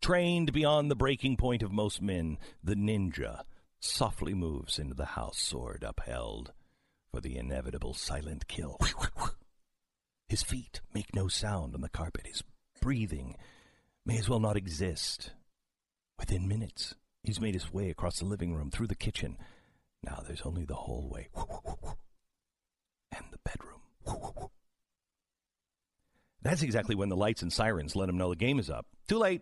Trained 0.04 0.54
beyond 0.54 0.92
the 0.92 0.96
breaking 0.96 1.38
point 1.38 1.64
of 1.64 1.72
most 1.72 2.04
men, 2.04 2.38
the 2.64 2.76
ninja 2.76 3.42
softly 3.80 4.36
moves 4.36 4.78
into 4.78 4.94
the 4.94 5.06
house, 5.06 5.40
sword 5.40 5.84
upheld, 5.84 6.54
for 7.10 7.20
the 7.20 7.36
inevitable 7.36 7.96
silent 7.96 8.48
kill. 8.48 8.78
His 10.28 10.42
feet 10.44 10.82
make 10.94 11.14
no 11.14 11.28
sound 11.28 11.76
on 11.76 11.82
the 11.82 11.90
carpet. 11.90 12.28
His 12.28 12.44
breathing 12.82 13.36
may 14.06 14.18
as 14.18 14.30
well 14.30 14.40
not 14.40 14.58
exist. 14.58 15.32
Within 16.18 16.48
minutes, 16.48 16.96
he's 17.24 17.42
made 17.42 17.54
his 17.54 17.74
way 17.74 17.90
across 17.90 18.20
the 18.20 18.26
living 18.26 18.56
room, 18.56 18.72
through 18.72 18.88
the 18.88 18.96
kitchen. 18.96 19.38
Now 20.04 20.24
there's 20.26 20.42
only 20.44 20.66
the 20.66 20.76
hallway 20.76 21.30
and 23.12 23.26
the 23.32 23.40
bedroom. 23.44 23.82
That's 26.42 26.62
exactly 26.62 26.96
when 26.96 27.10
the 27.10 27.16
lights 27.16 27.42
and 27.42 27.52
sirens 27.52 27.96
let 27.96 28.08
him 28.08 28.18
know 28.18 28.30
the 28.30 28.36
game 28.36 28.60
is 28.60 28.70
up. 28.70 28.86
Too 29.08 29.18
late. 29.18 29.42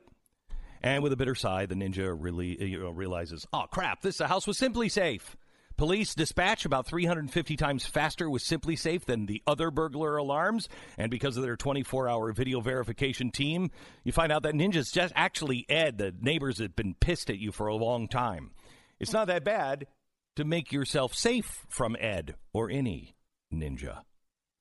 And 0.82 1.04
with 1.04 1.14
a 1.14 1.18
bitter 1.18 1.36
sigh, 1.36 1.66
the 1.66 1.76
ninja 1.76 2.16
really 2.18 2.78
realizes, 2.94 3.46
oh 3.54 3.66
crap, 3.72 4.02
this 4.02 4.20
house 4.20 4.48
was 4.48 4.58
simply 4.58 4.90
safe. 4.90 5.36
Police 5.76 6.14
dispatch 6.14 6.66
about 6.66 6.86
350 6.86 7.58
times 7.58 7.86
faster 7.86 8.30
with 8.30 8.44
SimpliSafe 8.44 9.06
than 9.06 9.26
the 9.26 9.42
other 9.48 9.72
burglar 9.72 10.18
alarms, 10.18 10.70
and 10.98 11.10
because 11.10 11.36
of 11.36 11.44
their 11.44 11.58
24-hour 11.58 12.32
video 12.34 12.62
verification 12.62 13.32
team, 13.32 13.72
you 14.04 14.12
find 14.12 14.32
out 14.32 14.44
that 14.44 14.54
Ninja's 14.54 14.92
just 14.92 15.12
actually 15.16 15.66
Ed, 15.70 15.98
the 15.98 16.14
neighbors 16.22 16.60
have 16.60 16.76
been 16.76 16.94
pissed 16.94 17.30
at 17.30 17.40
you 17.40 17.52
for 17.52 17.68
a 17.68 17.76
long 17.76 18.08
time. 18.08 18.52
It's 19.00 19.14
not 19.14 19.28
that 19.28 19.44
bad 19.44 19.88
to 20.36 20.46
make 20.46 20.72
yourself 20.72 21.14
safe 21.14 21.66
from 21.70 21.96
Ed 22.00 22.36
or 22.54 22.70
any 22.70 23.16
ninja. 23.54 24.02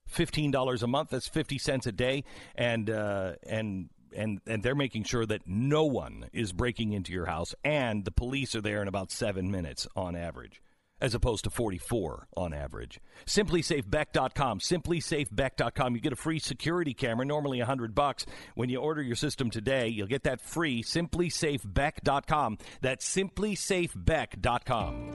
fifteen 0.06 0.50
dollars 0.50 0.82
a 0.82 0.86
month. 0.86 1.10
That's 1.10 1.28
fifty 1.28 1.58
cents 1.58 1.86
a 1.86 1.92
day, 1.92 2.24
and 2.54 2.90
uh, 2.90 3.34
and 3.46 3.88
and 4.14 4.40
and 4.46 4.62
they're 4.62 4.74
making 4.74 5.04
sure 5.04 5.24
that 5.26 5.46
no 5.46 5.84
one 5.84 6.28
is 6.32 6.52
breaking 6.52 6.92
into 6.92 7.12
your 7.12 7.26
house, 7.26 7.54
and 7.64 8.04
the 8.04 8.10
police 8.10 8.54
are 8.54 8.60
there 8.60 8.82
in 8.82 8.88
about 8.88 9.10
seven 9.10 9.50
minutes 9.50 9.86
on 9.96 10.16
average. 10.16 10.60
As 11.02 11.14
opposed 11.16 11.42
to 11.44 11.50
44 11.50 12.28
on 12.36 12.54
average. 12.54 13.00
SimpliSafeBeck.com. 13.26 14.60
SimpliSafeBeck.com. 14.60 15.94
You 15.96 16.00
get 16.00 16.12
a 16.12 16.16
free 16.16 16.38
security 16.38 16.94
camera, 16.94 17.26
normally 17.26 17.58
100 17.58 17.92
bucks. 17.92 18.24
When 18.54 18.68
you 18.68 18.78
order 18.78 19.02
your 19.02 19.16
system 19.16 19.50
today, 19.50 19.88
you'll 19.88 20.06
get 20.06 20.22
that 20.22 20.40
free. 20.40 20.84
SimpliSafeBeck.com. 20.84 22.58
That's 22.82 23.16
SimpliSafeBeck.com. 23.16 25.10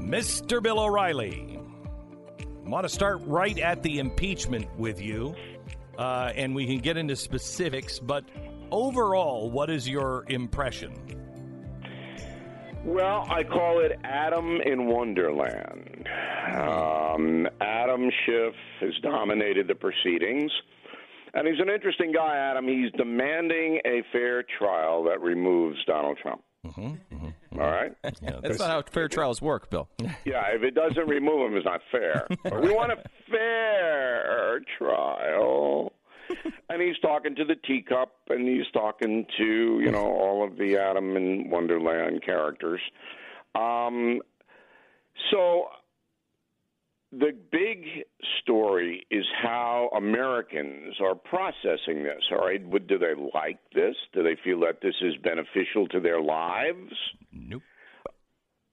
Mr. 0.00 0.62
Bill 0.62 0.80
O'Reilly. 0.80 1.60
I 2.64 2.68
want 2.68 2.84
to 2.84 2.88
start 2.88 3.20
right 3.26 3.58
at 3.58 3.82
the 3.82 3.98
impeachment 3.98 4.74
with 4.78 5.02
you, 5.02 5.34
uh, 5.98 6.32
and 6.34 6.54
we 6.54 6.64
can 6.66 6.78
get 6.78 6.96
into 6.96 7.14
specifics, 7.14 7.98
but 7.98 8.24
overall, 8.70 9.50
what 9.50 9.68
is 9.68 9.86
your 9.86 10.24
impression? 10.28 11.21
Well, 12.84 13.26
I 13.30 13.44
call 13.44 13.80
it 13.80 13.92
Adam 14.02 14.60
in 14.64 14.86
Wonderland. 14.86 16.08
Um, 16.52 17.46
Adam 17.60 18.10
Schiff 18.26 18.54
has 18.80 18.90
dominated 19.02 19.68
the 19.68 19.74
proceedings. 19.74 20.50
And 21.34 21.46
he's 21.46 21.60
an 21.60 21.70
interesting 21.70 22.12
guy, 22.12 22.36
Adam. 22.36 22.66
He's 22.66 22.90
demanding 22.92 23.80
a 23.86 24.02
fair 24.12 24.44
trial 24.58 25.04
that 25.04 25.20
removes 25.20 25.78
Donald 25.86 26.18
Trump. 26.20 26.42
Mm-hmm, 26.66 27.14
mm-hmm. 27.14 27.60
All 27.60 27.70
right? 27.70 27.92
Yeah, 28.20 28.40
That's 28.42 28.58
not 28.58 28.70
how 28.70 28.82
fair 28.82 29.08
trials 29.08 29.40
work, 29.40 29.70
Bill. 29.70 29.88
Yeah, 30.24 30.42
if 30.52 30.62
it 30.62 30.74
doesn't 30.74 31.08
remove 31.08 31.50
him, 31.50 31.56
it's 31.56 31.64
not 31.64 31.80
fair. 31.90 32.26
But 32.42 32.62
we 32.62 32.70
want 32.70 32.92
a 32.92 32.96
fair 33.30 34.60
trial. 34.78 35.92
and 36.68 36.82
he's 36.82 36.98
talking 37.00 37.34
to 37.36 37.44
the 37.44 37.56
teacup, 37.56 38.12
and 38.28 38.46
he's 38.48 38.70
talking 38.72 39.26
to 39.38 39.80
you 39.80 39.90
know 39.90 40.04
all 40.04 40.46
of 40.46 40.56
the 40.56 40.76
Adam 40.76 41.16
and 41.16 41.50
Wonderland 41.50 42.22
characters. 42.24 42.80
Um, 43.54 44.20
so 45.30 45.66
the 47.12 47.36
big 47.50 47.84
story 48.40 49.06
is 49.10 49.24
how 49.42 49.90
Americans 49.94 50.94
are 51.00 51.14
processing 51.14 52.04
this. 52.04 52.22
All 52.30 52.38
right, 52.38 52.64
Would- 52.66 52.86
do 52.86 52.98
they 52.98 53.14
like 53.34 53.58
this? 53.74 53.94
Do 54.14 54.22
they 54.22 54.36
feel 54.42 54.60
that 54.60 54.80
this 54.80 54.94
is 55.02 55.14
beneficial 55.22 55.86
to 55.88 56.00
their 56.00 56.22
lives? 56.22 56.92
Nope. 57.30 57.62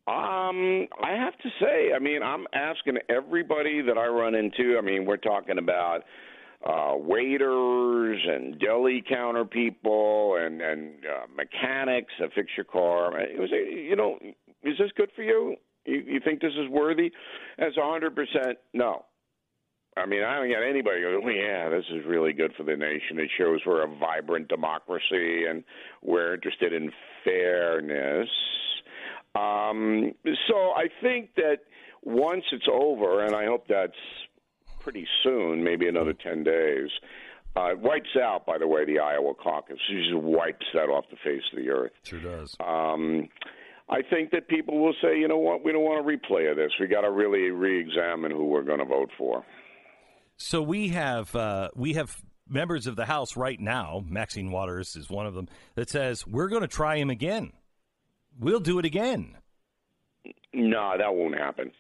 Um, 0.07 0.87
I 1.03 1.11
have 1.11 1.37
to 1.39 1.49
say, 1.61 1.93
I 1.95 1.99
mean, 1.99 2.23
I'm 2.23 2.47
asking 2.53 2.97
everybody 3.09 3.81
that 3.81 3.95
I 3.95 4.07
run 4.07 4.33
into. 4.33 4.75
I 4.77 4.81
mean, 4.81 5.05
we're 5.05 5.17
talking 5.17 5.59
about 5.59 6.03
uh, 6.65 6.93
waiters 6.97 8.19
and 8.27 8.59
deli 8.59 9.03
counter 9.07 9.45
people 9.45 10.37
and 10.39 10.61
and 10.61 11.05
uh, 11.05 11.25
mechanics 11.35 12.13
that 12.19 12.29
fix 12.35 12.49
your 12.57 12.65
car. 12.65 13.17
It 13.19 13.39
was, 13.39 13.49
you 13.51 13.95
know, 13.95 14.17
is 14.63 14.77
this 14.77 14.91
good 14.95 15.09
for 15.15 15.23
you? 15.23 15.55
You, 15.85 16.03
you 16.05 16.19
think 16.23 16.41
this 16.41 16.53
is 16.53 16.69
worthy? 16.69 17.11
That's 17.57 17.77
a 17.77 17.89
hundred 17.89 18.15
percent 18.15 18.57
no. 18.73 19.05
I 19.97 20.05
mean, 20.05 20.23
I 20.23 20.35
haven't 20.35 20.51
got 20.51 20.63
anybody 20.63 21.01
go, 21.01 21.19
oh, 21.21 21.29
yeah, 21.29 21.67
this 21.67 21.83
is 21.91 22.05
really 22.05 22.31
good 22.31 22.53
for 22.55 22.63
the 22.63 22.75
nation. 22.75 23.19
It 23.19 23.29
shows 23.37 23.59
we're 23.65 23.83
a 23.83 23.97
vibrant 23.97 24.47
democracy 24.47 25.45
and 25.49 25.63
we're 26.01 26.35
interested 26.35 26.71
in 26.71 26.91
fairness. 27.25 28.29
Um, 29.35 30.13
so 30.47 30.55
I 30.75 30.87
think 31.01 31.35
that 31.35 31.57
once 32.03 32.43
it's 32.51 32.67
over, 32.71 33.25
and 33.25 33.35
I 33.35 33.45
hope 33.45 33.65
that's 33.67 33.91
pretty 34.89 35.07
soon, 35.23 35.63
maybe 35.63 35.87
another 35.87 36.13
10 36.13 36.43
days, 36.43 36.89
uh, 37.55 37.71
it 37.71 37.79
wipes 37.79 38.17
out, 38.19 38.45
by 38.47 38.57
the 38.57 38.67
way, 38.67 38.85
the 38.85 38.97
Iowa 38.97 39.35
caucus. 39.35 39.77
It 39.87 40.03
just 40.03 40.15
wipes 40.15 40.65
that 40.73 40.89
off 40.89 41.05
the 41.11 41.17
face 41.23 41.43
of 41.51 41.59
the 41.59 41.69
earth. 41.69 41.91
Sure 42.03 42.19
does. 42.19 42.55
Um, 42.59 43.29
I 43.87 44.01
think 44.01 44.31
that 44.31 44.47
people 44.47 44.79
will 44.79 44.95
say, 44.99 45.19
you 45.19 45.27
know 45.27 45.37
what, 45.37 45.63
we 45.63 45.71
don't 45.71 45.83
want 45.83 45.99
a 46.03 46.03
replay 46.03 46.49
of 46.49 46.57
this. 46.57 46.71
We 46.79 46.87
got 46.87 47.01
to 47.01 47.11
really 47.11 47.51
re-examine 47.51 48.31
who 48.31 48.45
we're 48.45 48.63
going 48.63 48.79
to 48.79 48.85
vote 48.85 49.11
for. 49.15 49.45
So 50.37 50.61
we 50.61 50.89
have 50.89 51.35
uh, 51.35 51.69
we 51.75 51.93
have 51.93 52.15
members 52.47 52.87
of 52.87 52.95
the 52.95 53.05
House 53.05 53.35
right 53.35 53.59
now. 53.59 54.03
Maxine 54.07 54.51
Waters 54.51 54.95
is 54.95 55.09
one 55.09 55.27
of 55.27 55.35
them 55.35 55.49
that 55.75 55.89
says 55.89 56.25
we're 56.25 56.47
going 56.47 56.61
to 56.61 56.67
try 56.67 56.95
him 56.95 57.09
again. 57.09 57.51
We'll 58.39 58.61
do 58.61 58.79
it 58.79 58.85
again. 58.85 59.35
No, 60.53 60.93
that 60.97 61.13
won't 61.13 61.37
happen. 61.37 61.71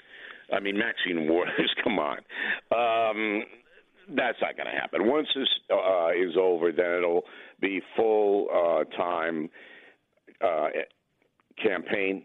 I 0.53 0.59
mean, 0.59 0.77
Maxine 0.77 1.27
Waters, 1.29 1.73
come 1.83 1.99
on. 1.99 2.17
Um, 2.71 3.43
that's 4.15 4.37
not 4.41 4.57
going 4.57 4.67
to 4.67 4.79
happen. 4.79 5.07
Once 5.07 5.27
this 5.35 5.47
uh, 5.71 6.09
is 6.09 6.35
over, 6.39 6.71
then 6.71 6.93
it'll 6.97 7.23
be 7.59 7.81
full 7.95 8.47
uh, 8.51 8.83
time 8.97 9.49
uh, 10.41 10.69
campaign. 11.61 12.23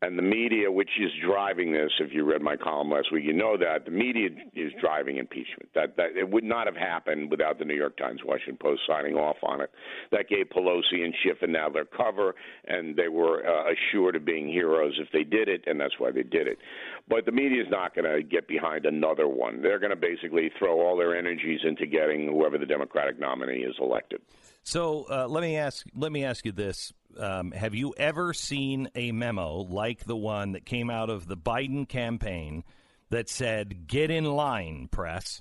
And 0.00 0.16
the 0.16 0.22
media, 0.22 0.70
which 0.70 0.90
is 1.00 1.10
driving 1.26 1.72
this, 1.72 1.90
if 1.98 2.12
you 2.12 2.24
read 2.24 2.40
my 2.40 2.56
column 2.56 2.92
last 2.92 3.10
week, 3.12 3.24
you 3.24 3.32
know 3.32 3.56
that 3.56 3.84
the 3.84 3.90
media 3.90 4.28
is 4.54 4.72
driving 4.80 5.16
impeachment. 5.16 5.70
That 5.74 5.96
that 5.96 6.16
it 6.16 6.30
would 6.30 6.44
not 6.44 6.68
have 6.68 6.76
happened 6.76 7.32
without 7.32 7.58
the 7.58 7.64
New 7.64 7.74
York 7.74 7.96
Times, 7.96 8.20
Washington 8.24 8.58
Post 8.62 8.82
signing 8.86 9.16
off 9.16 9.38
on 9.42 9.60
it. 9.60 9.70
That 10.12 10.28
gave 10.28 10.50
Pelosi 10.50 11.04
and 11.04 11.12
Schiff 11.22 11.38
and 11.42 11.52
now 11.52 11.68
their 11.68 11.84
cover, 11.84 12.36
and 12.68 12.94
they 12.94 13.08
were 13.08 13.44
uh, 13.44 13.72
assured 13.72 14.14
of 14.14 14.24
being 14.24 14.46
heroes 14.46 14.96
if 15.00 15.08
they 15.12 15.24
did 15.24 15.48
it, 15.48 15.64
and 15.66 15.80
that's 15.80 15.98
why 15.98 16.12
they 16.12 16.22
did 16.22 16.46
it. 16.46 16.58
But 17.08 17.26
the 17.26 17.32
media 17.32 17.60
is 17.60 17.68
not 17.68 17.96
going 17.96 18.04
to 18.04 18.22
get 18.22 18.46
behind 18.46 18.86
another 18.86 19.26
one. 19.26 19.62
They're 19.62 19.80
going 19.80 19.90
to 19.90 19.96
basically 19.96 20.52
throw 20.60 20.80
all 20.80 20.96
their 20.96 21.16
energies 21.16 21.60
into 21.64 21.86
getting 21.86 22.28
whoever 22.28 22.56
the 22.56 22.66
Democratic 22.66 23.18
nominee 23.18 23.64
is 23.64 23.74
elected. 23.80 24.20
So 24.68 25.06
uh, 25.10 25.26
let 25.28 25.40
me 25.40 25.56
ask 25.56 25.86
let 25.96 26.12
me 26.12 26.26
ask 26.26 26.44
you 26.44 26.52
this: 26.52 26.92
um, 27.18 27.52
Have 27.52 27.74
you 27.74 27.94
ever 27.96 28.34
seen 28.34 28.90
a 28.94 29.12
memo 29.12 29.60
like 29.62 30.04
the 30.04 30.14
one 30.14 30.52
that 30.52 30.66
came 30.66 30.90
out 30.90 31.08
of 31.08 31.26
the 31.26 31.38
Biden 31.38 31.88
campaign 31.88 32.64
that 33.08 33.30
said, 33.30 33.86
"Get 33.86 34.10
in 34.10 34.26
line, 34.26 34.88
press"? 34.90 35.40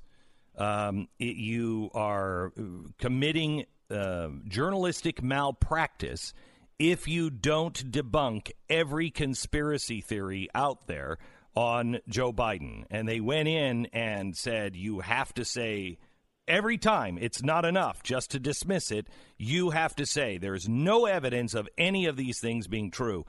Um, 0.57 1.09
it, 1.19 1.35
you 1.35 1.89
are 1.93 2.53
committing 2.99 3.65
uh, 3.91 4.29
journalistic 4.47 5.21
malpractice 5.21 6.33
if 6.79 7.05
you 7.09 7.29
don't 7.29 7.91
debunk 7.91 8.51
every 8.69 9.09
conspiracy 9.09 9.99
theory 9.99 10.47
out 10.55 10.87
there 10.87 11.17
on 11.53 11.99
Joe 12.07 12.31
Biden. 12.31 12.85
And 12.89 13.05
they 13.05 13.19
went 13.19 13.49
in 13.49 13.87
and 13.87 14.37
said, 14.37 14.77
you 14.77 15.01
have 15.01 15.33
to 15.33 15.43
say 15.43 15.97
every 16.47 16.77
time 16.77 17.17
it's 17.19 17.43
not 17.43 17.65
enough 17.65 18.03
just 18.03 18.31
to 18.31 18.39
dismiss 18.39 18.91
it. 18.91 19.07
You 19.37 19.71
have 19.71 19.95
to 19.95 20.05
say 20.05 20.37
there's 20.37 20.67
no 20.67 21.05
evidence 21.05 21.53
of 21.53 21.69
any 21.77 22.05
of 22.05 22.17
these 22.17 22.39
things 22.39 22.67
being 22.67 22.91
true 22.91 23.25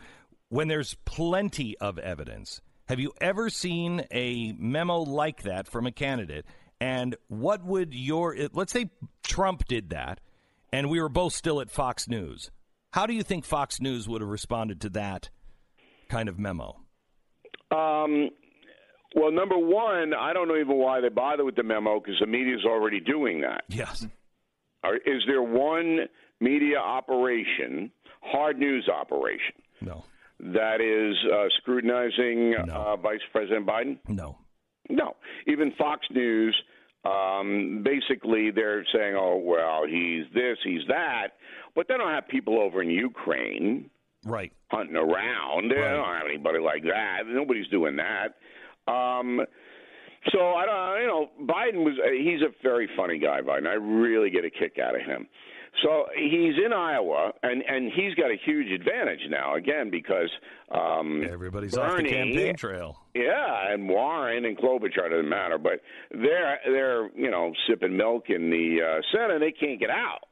when 0.49 0.69
there's 0.69 0.95
plenty 1.05 1.77
of 1.79 1.99
evidence. 1.99 2.61
Have 2.89 3.01
you 3.01 3.12
ever 3.21 3.51
seen 3.51 4.07
a 4.11 4.53
memo 4.53 5.01
like 5.01 5.43
that 5.43 5.69
from 5.69 5.87
a 5.87 5.93
candidate? 5.93 6.47
And 6.81 7.16
what 7.29 7.64
would 7.64 7.93
your, 7.93 8.37
let's 8.53 8.73
say 8.73 8.91
Trump 9.23 9.66
did 9.66 9.91
that 9.91 10.21
and 10.73 10.91
we 10.91 11.01
were 11.01 11.09
both 11.09 11.33
still 11.33 11.61
at 11.61 11.71
Fox 11.71 12.09
News. 12.09 12.51
How 12.93 13.07
do 13.07 13.14
you 13.14 13.23
think 13.23 13.45
Fox 13.45 13.81
News 13.81 14.09
would 14.09 14.21
have 14.21 14.31
responded 14.31 14.81
to 14.83 14.91
that 14.91 15.31
kind 16.09 16.29
of 16.29 16.39
memo? 16.39 16.81
Um, 17.71 18.31
well, 19.14 19.30
number 19.32 19.56
one, 19.59 20.12
I 20.14 20.32
don't 20.32 20.48
know 20.48 20.56
even 20.56 20.76
why 20.76 21.00
they 21.00 21.09
bother 21.09 21.44
with 21.44 21.56
the 21.56 21.62
memo 21.62 22.00
because 22.00 22.18
the 22.20 22.26
media's 22.26 22.64
already 22.64 23.00
doing 23.00 23.40
that. 23.42 23.64
Yes. 23.68 24.06
Are, 24.84 24.96
is 24.96 25.22
there 25.26 25.42
one 25.42 26.00
media 26.40 26.78
operation, 26.78 27.90
hard 28.22 28.59
news 28.59 28.88
operation, 28.88 29.54
No. 29.80 30.04
that 30.40 30.80
is 30.80 31.16
uh, 31.32 31.46
scrutinizing 31.59 32.50
No. 32.66 32.72
uh, 32.74 32.96
Vice 32.96 33.20
President 33.32 33.66
Biden? 33.66 33.98
No. 34.09 34.38
No. 34.88 35.16
Even 35.46 35.72
Fox 35.76 36.06
News, 36.11 36.56
um, 37.04 37.82
basically, 37.84 38.50
they're 38.50 38.84
saying, 38.94 39.14
oh, 39.16 39.36
well, 39.42 39.84
he's 39.86 40.24
this, 40.34 40.59
he's 40.64 40.82
that. 40.88 41.28
But 41.74 41.86
they 41.88 41.96
don't 41.96 42.11
have 42.12 42.28
people 42.28 42.61
over 42.61 42.82
in 42.82 42.90
Ukraine 42.90 43.90
Right. 44.24 44.52
hunting 44.70 44.96
around. 44.96 45.70
They 45.70 45.76
don't 45.76 46.04
have 46.04 46.26
anybody 46.28 46.59
like 46.59 46.82
that. 46.84 47.20
Nobody's 47.26 47.68
doing 47.68 47.96
that. 47.96 48.34
Um, 48.89 49.41
so 50.32 50.55
I 50.55 50.66
don't, 50.66 51.01
you 51.01 51.07
know, 51.07 51.28
Biden 51.43 51.84
was. 51.84 51.95
He's 52.12 52.43
a 52.43 52.53
very 52.62 52.89
funny 52.97 53.18
guy, 53.18 53.41
Biden. 53.41 53.66
I 53.66 53.74
really 53.74 54.30
get 54.30 54.45
a 54.45 54.51
kick 54.51 54.78
out 54.82 54.95
of 54.95 55.03
him. 55.03 55.26
So 55.82 56.07
he's 56.16 56.55
in 56.64 56.72
Iowa, 56.72 57.32
and 57.43 57.62
and 57.62 57.93
he's 57.95 58.14
got 58.14 58.30
a 58.30 58.36
huge 58.45 58.68
advantage 58.72 59.20
now 59.30 59.55
again 59.55 59.91
because 59.91 60.30
um, 60.72 61.22
Everybody's 61.30 61.76
off 61.76 61.97
the 61.97 62.03
campaign 62.03 62.57
trail. 62.57 63.01
yeah, 63.14 63.72
and 63.72 63.89
Warren 63.89 64.45
and 64.45 64.59
Klobuchar 64.59 65.11
doesn't 65.11 65.28
matter, 65.28 65.57
but 65.57 65.80
they're 66.11 66.59
they're 66.66 67.11
you 67.14 67.30
know 67.30 67.53
sipping 67.68 67.97
milk 67.97 68.24
in 68.28 68.51
the 68.51 68.78
uh, 68.82 69.03
Senate. 69.12 69.39
They 69.39 69.53
can't 69.53 69.78
get 69.78 69.91
out, 69.91 70.24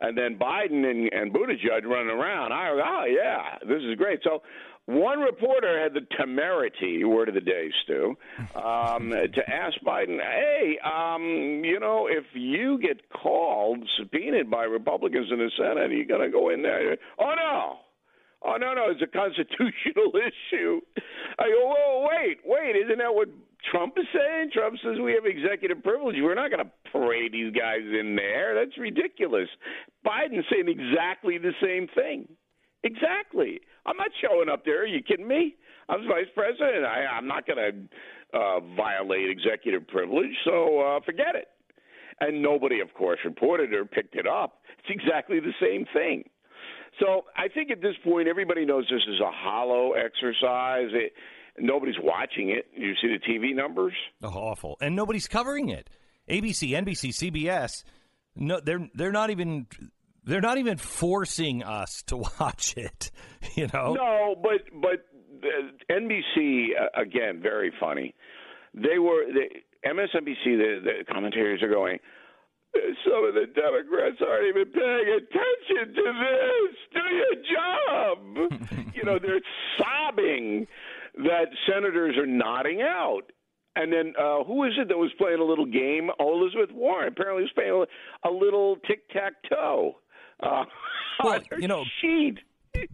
and 0.00 0.18
then 0.18 0.36
Biden 0.36 0.84
and, 0.90 1.12
and 1.12 1.32
Buttigieg 1.32 1.84
running 1.84 2.10
around. 2.10 2.52
I 2.52 2.70
oh 2.70 3.04
yeah, 3.06 3.58
this 3.68 3.82
is 3.82 3.94
great. 3.96 4.20
So 4.24 4.42
One 4.90 5.20
reporter 5.20 5.80
had 5.80 5.94
the 5.94 6.04
temerity, 6.18 7.04
word 7.04 7.28
of 7.28 7.34
the 7.36 7.40
day, 7.40 7.70
Stu, 7.84 8.16
um, 8.56 9.10
to 9.34 9.48
ask 9.48 9.78
Biden, 9.86 10.18
hey, 10.18 10.78
um, 10.84 11.62
you 11.64 11.78
know, 11.78 12.08
if 12.10 12.24
you 12.34 12.76
get 12.80 13.08
called, 13.10 13.88
subpoenaed 13.96 14.50
by 14.50 14.64
Republicans 14.64 15.28
in 15.30 15.38
the 15.38 15.48
Senate, 15.56 15.92
are 15.92 15.94
you 15.94 16.04
going 16.04 16.22
to 16.22 16.28
go 16.28 16.50
in 16.50 16.62
there? 16.62 16.96
Oh, 17.20 17.34
no. 17.36 17.76
Oh, 18.42 18.56
no, 18.56 18.74
no, 18.74 18.90
it's 18.90 19.00
a 19.00 19.06
constitutional 19.06 20.10
issue. 20.16 20.80
I 21.38 21.44
go, 21.44 21.72
whoa, 21.72 22.08
wait, 22.10 22.38
wait, 22.44 22.74
isn't 22.74 22.98
that 22.98 23.14
what 23.14 23.28
Trump 23.70 23.94
is 23.96 24.06
saying? 24.12 24.50
Trump 24.52 24.74
says 24.82 24.98
we 25.00 25.12
have 25.12 25.24
executive 25.24 25.84
privilege. 25.84 26.16
We're 26.18 26.34
not 26.34 26.50
going 26.50 26.64
to 26.64 26.90
parade 26.90 27.32
these 27.32 27.52
guys 27.54 27.86
in 27.86 28.16
there. 28.16 28.56
That's 28.56 28.76
ridiculous. 28.76 29.48
Biden's 30.04 30.46
saying 30.50 30.66
exactly 30.66 31.38
the 31.38 31.52
same 31.62 31.86
thing. 31.94 32.26
Exactly. 32.82 33.60
I'm 33.86 33.96
not 33.96 34.10
showing 34.20 34.48
up 34.48 34.64
there. 34.64 34.82
Are 34.82 34.86
you 34.86 35.02
kidding 35.02 35.28
me? 35.28 35.56
I'm 35.88 36.06
vice 36.06 36.30
president. 36.34 36.84
I, 36.84 37.06
I'm 37.16 37.26
not 37.26 37.46
going 37.46 37.58
to 37.58 38.38
uh, 38.38 38.60
violate 38.76 39.28
executive 39.28 39.86
privilege, 39.88 40.30
so 40.44 40.80
uh, 40.80 41.00
forget 41.04 41.34
it. 41.34 41.48
And 42.20 42.42
nobody, 42.42 42.80
of 42.80 42.92
course, 42.94 43.18
reported 43.24 43.72
or 43.72 43.84
picked 43.84 44.14
it 44.14 44.26
up. 44.26 44.60
It's 44.78 44.88
exactly 45.02 45.40
the 45.40 45.52
same 45.60 45.86
thing. 45.92 46.24
So 46.98 47.24
I 47.36 47.48
think 47.48 47.70
at 47.70 47.80
this 47.80 47.94
point, 48.04 48.28
everybody 48.28 48.64
knows 48.64 48.84
this 48.90 49.02
is 49.08 49.20
a 49.20 49.30
hollow 49.30 49.92
exercise. 49.92 50.90
It, 50.92 51.12
nobody's 51.58 51.98
watching 52.02 52.50
it. 52.50 52.66
You 52.76 52.94
see 53.00 53.08
the 53.08 53.32
TV 53.32 53.54
numbers? 53.54 53.94
Oh, 54.22 54.28
awful, 54.28 54.76
and 54.80 54.94
nobody's 54.94 55.28
covering 55.28 55.68
it. 55.68 55.88
ABC, 56.28 56.70
NBC, 56.70 57.10
CBS. 57.10 57.84
No, 58.36 58.60
they're 58.60 58.88
they're 58.94 59.12
not 59.12 59.30
even 59.30 59.66
they're 60.30 60.40
not 60.40 60.58
even 60.58 60.76
forcing 60.76 61.62
us 61.62 62.02
to 62.06 62.16
watch 62.40 62.76
it. 62.76 63.10
You 63.54 63.68
know? 63.72 63.94
No, 63.94 64.36
but 64.42 64.62
but 64.80 65.04
uh, 65.42 65.92
NBC 65.92 66.68
uh, 66.80 67.00
again, 67.00 67.40
very 67.42 67.72
funny. 67.80 68.14
They 68.74 68.98
were 68.98 69.24
the 69.26 69.48
MSNBC. 69.86 70.44
The, 70.44 70.80
the 70.84 71.12
commentators 71.12 71.62
are 71.62 71.68
going. 71.68 71.98
Some 73.04 73.24
of 73.24 73.34
the 73.34 73.46
Democrats 73.52 74.18
aren't 74.24 74.46
even 74.46 74.72
paying 74.72 75.18
attention 75.18 75.94
to 75.94 76.12
this. 76.22 76.76
Do 76.92 77.00
your 77.16 77.34
job. 77.56 78.94
you 78.94 79.02
know, 79.02 79.18
they're 79.18 79.40
sobbing 79.76 80.68
that 81.16 81.46
senators 81.66 82.16
are 82.16 82.26
nodding 82.26 82.80
out. 82.80 83.32
And 83.76 83.92
then 83.92 84.14
uh, 84.18 84.44
who 84.44 84.64
is 84.64 84.72
it 84.78 84.88
that 84.88 84.98
was 84.98 85.10
playing 85.18 85.40
a 85.40 85.44
little 85.44 85.66
game? 85.66 86.10
Oh, 86.18 86.40
Elizabeth 86.40 86.70
Warren 86.74 87.08
apparently 87.08 87.42
was 87.42 87.52
playing 87.54 87.84
a, 88.24 88.28
a 88.28 88.30
little 88.30 88.76
tic 88.86 89.08
tac 89.10 89.32
toe. 89.48 89.96
Uh, 90.42 90.64
well, 91.22 91.40
you 91.58 91.68
know, 91.68 91.84
sheet. 92.00 92.38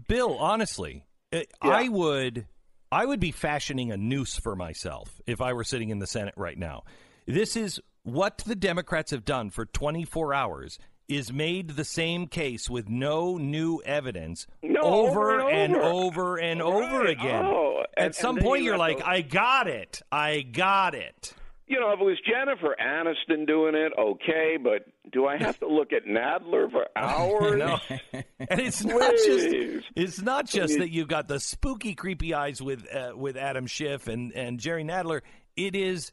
Bill, 0.08 0.36
honestly, 0.38 1.04
yeah. 1.32 1.42
I 1.62 1.88
would 1.88 2.46
I 2.90 3.04
would 3.04 3.20
be 3.20 3.32
fashioning 3.32 3.92
a 3.92 3.96
noose 3.96 4.38
for 4.38 4.56
myself 4.56 5.20
if 5.26 5.40
I 5.40 5.52
were 5.52 5.64
sitting 5.64 5.90
in 5.90 5.98
the 5.98 6.06
Senate 6.06 6.34
right 6.36 6.58
now. 6.58 6.84
This 7.26 7.56
is 7.56 7.80
what 8.04 8.38
the 8.46 8.54
Democrats 8.54 9.10
have 9.10 9.24
done 9.24 9.50
for 9.50 9.66
24 9.66 10.32
hours 10.32 10.78
is 11.08 11.32
made 11.32 11.70
the 11.70 11.84
same 11.84 12.26
case 12.26 12.68
with 12.68 12.88
no 12.88 13.36
new 13.38 13.80
evidence 13.84 14.46
no, 14.62 14.80
over, 14.82 15.40
over, 15.40 15.50
and 15.50 15.76
over 15.76 16.36
and 16.36 16.60
right. 16.60 16.68
over 16.68 17.06
again. 17.06 17.44
Oh, 17.44 17.84
and, 17.96 18.06
At 18.06 18.14
some 18.14 18.38
point, 18.38 18.62
you 18.62 18.70
you're 18.70 18.78
like, 18.78 18.98
to... 18.98 19.08
I 19.08 19.20
got 19.20 19.68
it. 19.68 20.02
I 20.10 20.42
got 20.42 20.94
it. 20.94 21.32
You 21.68 21.80
know, 21.80 21.90
if 21.92 21.98
it 22.00 22.04
was 22.04 22.16
Jennifer 22.24 22.76
Aniston 22.80 23.44
doing 23.46 23.74
it, 23.74 23.92
okay, 23.98 24.56
but 24.62 24.86
do 25.12 25.26
I 25.26 25.36
have 25.36 25.58
to 25.58 25.66
look 25.68 25.92
at 25.92 26.04
Nadler 26.04 26.70
for 26.70 26.86
hours? 26.96 27.58
no. 27.58 27.78
And 28.38 28.60
it's 28.60 28.84
not 28.84 29.10
just 29.12 29.84
it's 29.96 30.22
not 30.22 30.46
just 30.46 30.78
that 30.78 30.90
you've 30.92 31.08
got 31.08 31.26
the 31.26 31.40
spooky, 31.40 31.94
creepy 31.96 32.34
eyes 32.34 32.62
with 32.62 32.86
uh, 32.94 33.12
with 33.16 33.36
Adam 33.36 33.66
Schiff 33.66 34.06
and 34.06 34.32
and 34.32 34.60
Jerry 34.60 34.84
Nadler. 34.84 35.22
It 35.56 35.74
is 35.74 36.12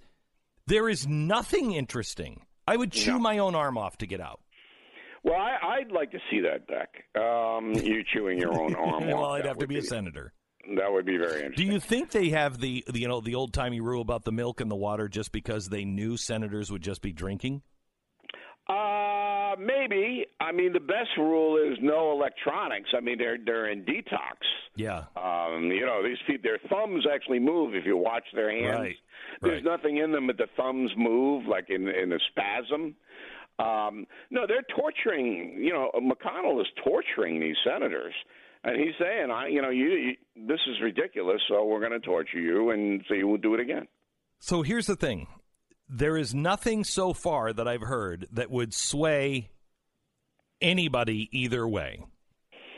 there 0.65 0.89
is 0.89 1.05
nothing 1.07 1.73
interesting. 1.73 2.41
I 2.67 2.75
would 2.75 2.91
chew 2.91 3.11
No. 3.13 3.19
my 3.19 3.37
own 3.37 3.53
arm 3.53 3.77
off 3.77 3.97
to 3.99 4.07
get 4.07 4.21
out. 4.21 4.39
Well, 5.23 5.35
I, 5.35 5.77
I'd 5.81 5.91
like 5.91 6.11
to 6.11 6.19
see 6.31 6.39
that, 6.41 6.65
Beck. 6.67 7.03
Um, 7.21 7.73
you 7.75 8.03
chewing 8.13 8.39
your 8.39 8.53
own 8.59 8.73
arm 8.75 9.03
off. 9.03 9.05
well. 9.05 9.25
I'd 9.33 9.45
have 9.45 9.57
to 9.57 9.63
would 9.63 9.69
be 9.69 9.77
a 9.77 9.81
senator. 9.83 10.33
That 10.75 10.91
would 10.91 11.05
be 11.05 11.17
very 11.17 11.41
interesting. 11.43 11.67
Do 11.67 11.73
you 11.73 11.79
think 11.79 12.11
they 12.11 12.29
have 12.29 12.59
the, 12.59 12.85
the 12.87 12.99
you 12.99 13.07
know 13.07 13.19
the 13.19 13.35
old 13.35 13.53
timey 13.53 13.81
rule 13.81 14.01
about 14.01 14.23
the 14.23 14.31
milk 14.31 14.61
and 14.61 14.71
the 14.71 14.75
water 14.75 15.09
just 15.09 15.31
because 15.31 15.69
they 15.69 15.83
knew 15.83 16.15
senators 16.15 16.71
would 16.71 16.81
just 16.81 17.01
be 17.01 17.11
drinking? 17.11 17.61
Uh, 18.69 19.55
maybe. 19.59 20.25
I 20.39 20.53
mean, 20.53 20.71
the 20.71 20.79
best 20.79 21.09
rule 21.17 21.57
is 21.57 21.77
no 21.81 22.13
electronics. 22.13 22.89
I 22.95 23.01
mean, 23.01 23.17
they're 23.17 23.37
they're 23.43 23.69
in 23.69 23.83
detox. 23.83 24.37
Yeah. 24.75 25.03
Um, 25.17 25.65
you 25.65 25.85
know, 25.85 26.01
these 26.01 26.17
people, 26.25 26.49
their 26.49 26.59
thumbs 26.69 27.05
actually 27.13 27.39
move 27.39 27.75
if 27.75 27.85
you 27.85 27.97
watch 27.97 28.23
their 28.33 28.49
hands. 28.49 28.79
Right, 28.79 28.95
There's 29.41 29.63
right. 29.65 29.77
nothing 29.77 29.97
in 29.97 30.11
them, 30.13 30.27
but 30.27 30.37
the 30.37 30.47
thumbs 30.55 30.91
move 30.97 31.45
like 31.45 31.69
in 31.69 31.89
in 31.89 32.13
a 32.13 32.19
spasm. 32.31 32.95
Um, 33.59 34.07
no, 34.31 34.47
they're 34.47 34.65
torturing. 34.75 35.57
You 35.59 35.73
know, 35.73 35.91
McConnell 35.95 36.61
is 36.61 36.67
torturing 36.83 37.39
these 37.39 37.57
senators, 37.65 38.13
and 38.63 38.79
he's 38.79 38.95
saying, 38.99 39.29
"I, 39.31 39.47
you 39.47 39.61
know, 39.61 39.69
you, 39.69 39.89
you 39.89 40.15
this 40.35 40.59
is 40.67 40.81
ridiculous, 40.81 41.41
so 41.47 41.65
we're 41.65 41.79
going 41.79 41.91
to 41.91 41.99
torture 41.99 42.39
you, 42.39 42.71
and 42.71 43.03
so 43.07 43.13
you 43.13 43.27
will 43.27 43.37
do 43.37 43.53
it 43.53 43.59
again." 43.59 43.87
So 44.39 44.61
here's 44.61 44.87
the 44.87 44.95
thing: 44.95 45.27
there 45.89 46.17
is 46.17 46.33
nothing 46.33 46.83
so 46.83 47.13
far 47.13 47.53
that 47.53 47.67
I've 47.67 47.81
heard 47.81 48.27
that 48.31 48.49
would 48.49 48.73
sway 48.73 49.49
anybody 50.61 51.29
either 51.31 51.67
way. 51.67 52.03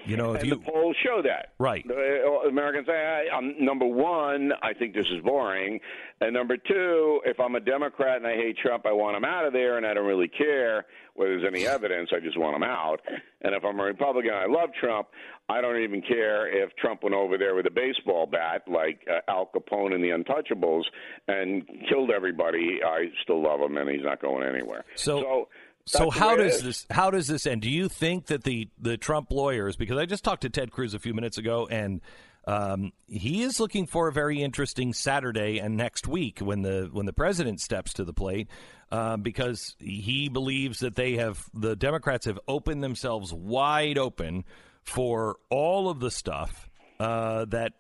You 0.06 0.18
know, 0.18 0.34
if 0.34 0.42
and 0.42 0.50
you 0.50 0.56
the 0.56 0.62
polls 0.62 0.96
show 1.04 1.22
that. 1.24 1.54
Right. 1.60 1.86
The, 1.88 2.24
uh, 2.26 2.48
Americans 2.48 2.88
say, 2.88 2.94
I, 2.94 3.36
I'm, 3.36 3.54
number 3.64 3.86
one, 3.86 4.52
I 4.62 4.74
think 4.74 4.94
this 4.94 5.08
is 5.08 5.22
boring. 5.24 5.80
And 6.22 6.34
number 6.34 6.58
two, 6.58 7.22
if 7.26 7.40
I'm 7.40 7.56
a 7.56 7.60
Democrat 7.60 8.18
and 8.18 8.28
I 8.28 8.36
hate 8.36 8.58
Trump, 8.58 8.86
I 8.86 8.92
want 8.94 9.18
him 9.18 9.26
out 9.26 9.46
of 9.46 9.54
there, 9.54 9.78
and 9.78 9.86
I 9.86 9.94
don't 9.94 10.06
really 10.06 10.28
care 10.30 10.86
whether 11.16 11.40
there's 11.40 11.48
any 11.54 11.66
evidence. 11.66 12.10
I 12.16 12.20
just 12.20 12.38
want 12.38 12.56
him 12.56 12.64
out. 12.64 13.02
And 13.42 13.54
if 13.56 13.64
I'm 13.64 13.80
a 13.80 13.84
Republican 13.84 14.32
and 14.34 14.40
I 14.40 14.46
love 14.60 14.70
Trump, 14.80 15.08
I 15.50 15.62
don't 15.62 15.82
even 15.82 16.02
care 16.02 16.48
if 16.48 16.76
Trump 16.78 17.04
went 17.04 17.16
over 17.16 17.38
there 17.38 17.56
with 17.56 17.66
a 17.68 17.72
baseball 17.72 18.26
bat 18.26 18.64
like 18.68 19.06
uh, 19.10 19.20
Al 19.30 19.50
Capone 19.56 19.94
and 19.94 20.04
the 20.04 20.10
Untouchables 20.10 20.84
and 21.28 21.64
killed 21.90 22.12
everybody. 22.12 22.80
I 22.86 23.06
still 23.24 23.42
love 23.44 23.60
him, 23.62 23.78
and 23.78 23.90
he's 23.90 24.04
not 24.04 24.22
going 24.22 24.44
anywhere. 24.48 24.84
So- 24.96 25.20
so, 25.22 25.48
So 25.88 26.10
how 26.10 26.36
does 26.36 26.62
this 26.62 26.86
how 26.90 27.12
does 27.12 27.28
this 27.28 27.46
end? 27.46 27.62
Do 27.62 27.70
you 27.70 27.88
think 27.90 28.28
that 28.28 28.44
the 28.44 28.70
the 28.80 28.98
Trump 28.98 29.32
lawyers 29.32 29.76
because 29.76 29.98
I 29.98 30.06
just 30.06 30.24
talked 30.24 30.42
to 30.42 30.50
Ted 30.50 30.72
Cruz 30.72 30.94
a 30.94 31.00
few 31.00 31.14
minutes 31.14 31.38
ago 31.38 31.68
and 31.68 32.02
um, 32.48 32.92
he 33.08 33.42
is 33.42 33.60
looking 33.60 33.88
for 33.88 34.08
a 34.08 34.12
very 34.12 34.42
interesting 34.42 34.94
Saturday 34.94 35.60
and 35.60 35.78
next 35.78 36.08
week 36.08 36.40
when 36.40 36.64
the 36.64 36.90
when 36.92 37.06
the 37.06 37.14
president 37.14 37.62
steps 37.62 37.94
to 37.94 38.04
the 38.04 38.14
plate 38.14 38.48
uh, 38.92 39.18
because 39.18 39.76
he 39.80 40.30
believes 40.30 40.80
that 40.80 40.96
they 40.96 41.16
have 41.16 41.48
the 41.54 41.76
Democrats 41.76 42.26
have 42.26 42.40
opened 42.48 42.84
themselves 42.84 43.32
wide 43.32 43.98
open 43.98 44.44
for 44.84 45.38
all 45.50 45.90
of 45.90 46.00
the 46.00 46.12
stuff 46.12 46.70
uh, 47.00 47.46
that 47.46 47.74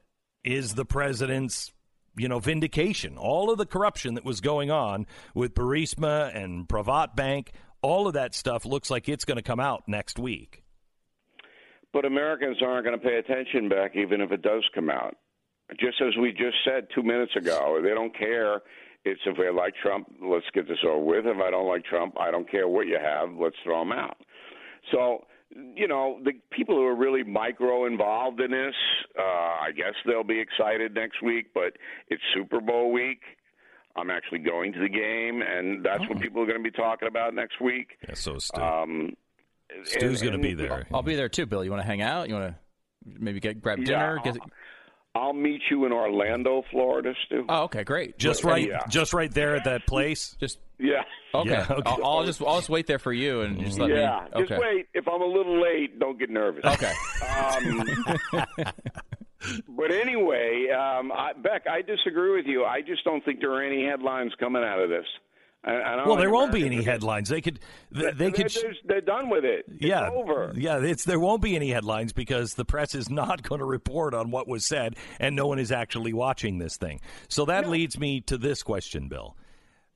is 0.44 0.76
the 0.76 0.86
president's 0.86 1.72
you 2.18 2.28
know, 2.28 2.40
vindication. 2.40 3.18
All 3.18 3.52
of 3.52 3.58
the 3.58 3.66
corruption 3.66 4.14
that 4.16 4.24
was 4.24 4.42
going 4.42 4.72
on 4.72 5.06
with 5.34 5.54
Burisma 5.54 6.36
and 6.36 6.68
PrivatBank, 6.68 7.50
all 7.86 8.08
of 8.08 8.16
that 8.16 8.34
stuff 8.34 8.66
looks 8.66 8.90
like 8.90 9.08
it's 9.08 9.26
going 9.26 9.38
to 9.38 9.44
come 9.44 9.60
out 9.60 9.84
next 9.88 10.18
week. 10.18 10.64
But 11.94 12.04
Americans 12.04 12.58
aren't 12.62 12.84
going 12.84 13.00
to 13.00 13.06
pay 13.06 13.18
attention 13.18 13.70
back, 13.70 13.96
even 13.96 14.22
if 14.22 14.32
it 14.32 14.42
does 14.42 14.68
come 14.74 14.90
out. 14.90 15.16
Just 15.80 16.02
as 16.02 16.18
we 16.20 16.32
just 16.32 16.58
said 16.66 16.88
two 16.94 17.04
minutes 17.04 17.34
ago, 17.36 17.80
they 17.84 17.92
don't 17.92 18.18
care. 18.18 18.62
It's 19.06 19.22
if 19.28 19.38
I 19.40 19.52
like 19.52 19.76
Trump, 19.82 20.08
let's 20.20 20.46
get 20.54 20.68
this 20.68 20.80
over 20.84 21.00
with. 21.00 21.28
If 21.28 21.38
I 21.38 21.52
don't 21.52 21.68
like 21.68 21.86
Trump, 21.86 22.16
I 22.20 22.32
don't 22.32 22.50
care 22.50 22.68
what 22.68 22.88
you 22.88 22.98
have. 23.02 23.30
Let's 23.40 23.56
throw 23.64 23.84
him 23.84 23.92
out. 23.92 24.18
So, 24.92 25.26
you 25.76 25.88
know, 25.88 26.20
the 26.24 26.34
people 26.52 26.76
who 26.76 26.86
are 26.86 26.96
really 26.96 27.24
micro 27.24 27.86
involved 27.86 28.42
in 28.42 28.50
this, 28.50 28.76
uh, 29.18 29.22
I 29.22 29.70
guess 29.76 29.94
they'll 30.08 30.24
be 30.24 30.40
excited 30.40 30.96
next 30.96 31.22
week. 31.22 31.54
But 31.54 31.78
it's 32.10 32.24
Super 32.34 32.60
Bowl 32.60 32.92
week. 32.92 33.22
I'm 33.96 34.10
actually 34.10 34.40
going 34.40 34.74
to 34.74 34.80
the 34.80 34.90
game, 34.90 35.42
and 35.42 35.84
that's 35.86 36.08
what 36.10 36.20
people 36.20 36.42
are 36.42 36.46
going 36.46 36.62
to 36.62 36.64
be 36.64 36.76
talking 36.76 37.08
about 37.08 37.34
next 37.34 37.62
week. 37.62 37.98
Yeah, 38.08 38.16
so 38.16 38.38
Stu. 38.38 38.62
Um, 38.62 39.14
Stu's 39.84 40.22
going 40.22 40.34
to 40.34 40.40
be 40.40 40.54
there. 40.54 40.86
I'll 40.94 41.02
be 41.02 41.16
there 41.16 41.30
too, 41.30 41.46
Bill. 41.46 41.64
You 41.64 41.72
want 41.72 41.82
to 41.82 41.88
hang 41.88 42.02
out? 42.02 42.28
You 42.30 42.36
want 42.36 42.54
to 42.54 42.56
maybe 43.20 43.40
get 43.40 43.62
grab 43.62 43.80
Yeah, 43.80 43.86
dinner? 43.86 44.20
Get, 44.24 44.38
I'll 45.16 45.34
meet 45.34 45.62
you 45.72 45.86
in 45.86 45.94
Orlando, 45.94 46.64
Florida, 46.72 47.14
Stu. 47.26 47.46
oh, 47.48 47.64
okay, 47.64 47.84
great. 47.86 48.18
Just 48.18 48.44
Well, 48.44 48.54
right, 48.56 48.68
Yeah. 48.68 48.80
just 48.90 49.14
right 49.14 49.32
there 49.34 49.56
at 49.56 49.64
that 49.64 49.88
place. 49.88 50.36
Just 50.42 50.60
Yeah. 50.78 51.04
okay. 51.36 51.50
Yeah, 51.52 51.66
okay. 51.70 51.82
I'll, 51.86 52.06
I'll 52.06 52.26
just 52.26 52.42
I'll 52.42 52.58
just 52.58 52.70
wait 52.70 52.86
there 52.86 53.00
for 53.00 53.14
you 53.14 53.42
and 53.42 53.60
just 53.60 53.80
let 53.80 53.90
yeah. 53.92 54.26
me. 54.36 54.42
Just 54.42 54.52
Okay. 54.52 54.62
wait. 54.62 54.88
If 54.94 55.08
I'm 55.08 55.22
a 55.22 55.26
little 55.26 55.62
late, 55.62 56.00
don't 56.00 56.20
get 56.20 56.30
nervous. 56.30 56.66
Okay. 56.66 56.92
Um, 57.40 58.66
but 59.68 59.92
anyway, 59.92 60.68
um, 60.70 61.12
I, 61.12 61.34
Beck, 61.34 61.66
I 61.70 61.82
disagree 61.82 62.36
with 62.36 62.46
you. 62.46 62.66
I 62.66 62.82
just 62.82 63.04
don't 63.04 63.24
think 63.24 63.40
there 63.40 63.52
are 63.54 63.64
any 63.64 63.86
headlines 63.86 64.34
coming 64.40 64.64
out 64.64 64.80
of 64.80 64.90
this. 64.90 65.06
And 65.68 66.02
I 66.02 66.08
Well, 66.08 66.16
there 66.16 66.30
won't 66.30 66.52
be 66.52 66.64
any 66.64 66.84
headlines. 66.84 67.30
They 67.30 67.42
could. 67.42 67.60
They, 67.92 68.12
they 68.12 68.12
They're, 68.12 68.32
could. 68.32 68.50
they're, 68.52 68.76
they're 68.86 69.02
done 69.02 69.30
with 69.30 69.44
it. 69.44 69.66
It's 69.68 69.82
yeah, 69.82 70.10
over. 70.10 70.54
yeah. 70.56 70.78
It's 70.78 71.06
there 71.06 71.20
won't 71.20 71.42
be 71.42 71.56
any 71.56 71.72
headlines 71.72 72.14
because 72.14 72.54
the 72.54 72.66
press 72.66 72.94
is 72.94 73.10
not 73.10 73.42
going 73.50 73.60
to 73.60 73.66
report 73.66 74.14
on 74.14 74.30
what 74.30 74.48
was 74.48 74.68
said, 74.68 74.96
and 75.20 75.36
no 75.36 75.48
one 75.48 75.58
is 75.58 75.72
actually 75.72 76.14
watching 76.14 76.60
this 76.60 76.78
thing. 76.78 77.02
So 77.30 77.46
that 77.46 77.68
leads 77.68 77.98
me 78.00 78.22
to 78.22 78.38
this 78.38 78.62
question, 78.62 79.08
Bill. 79.08 79.36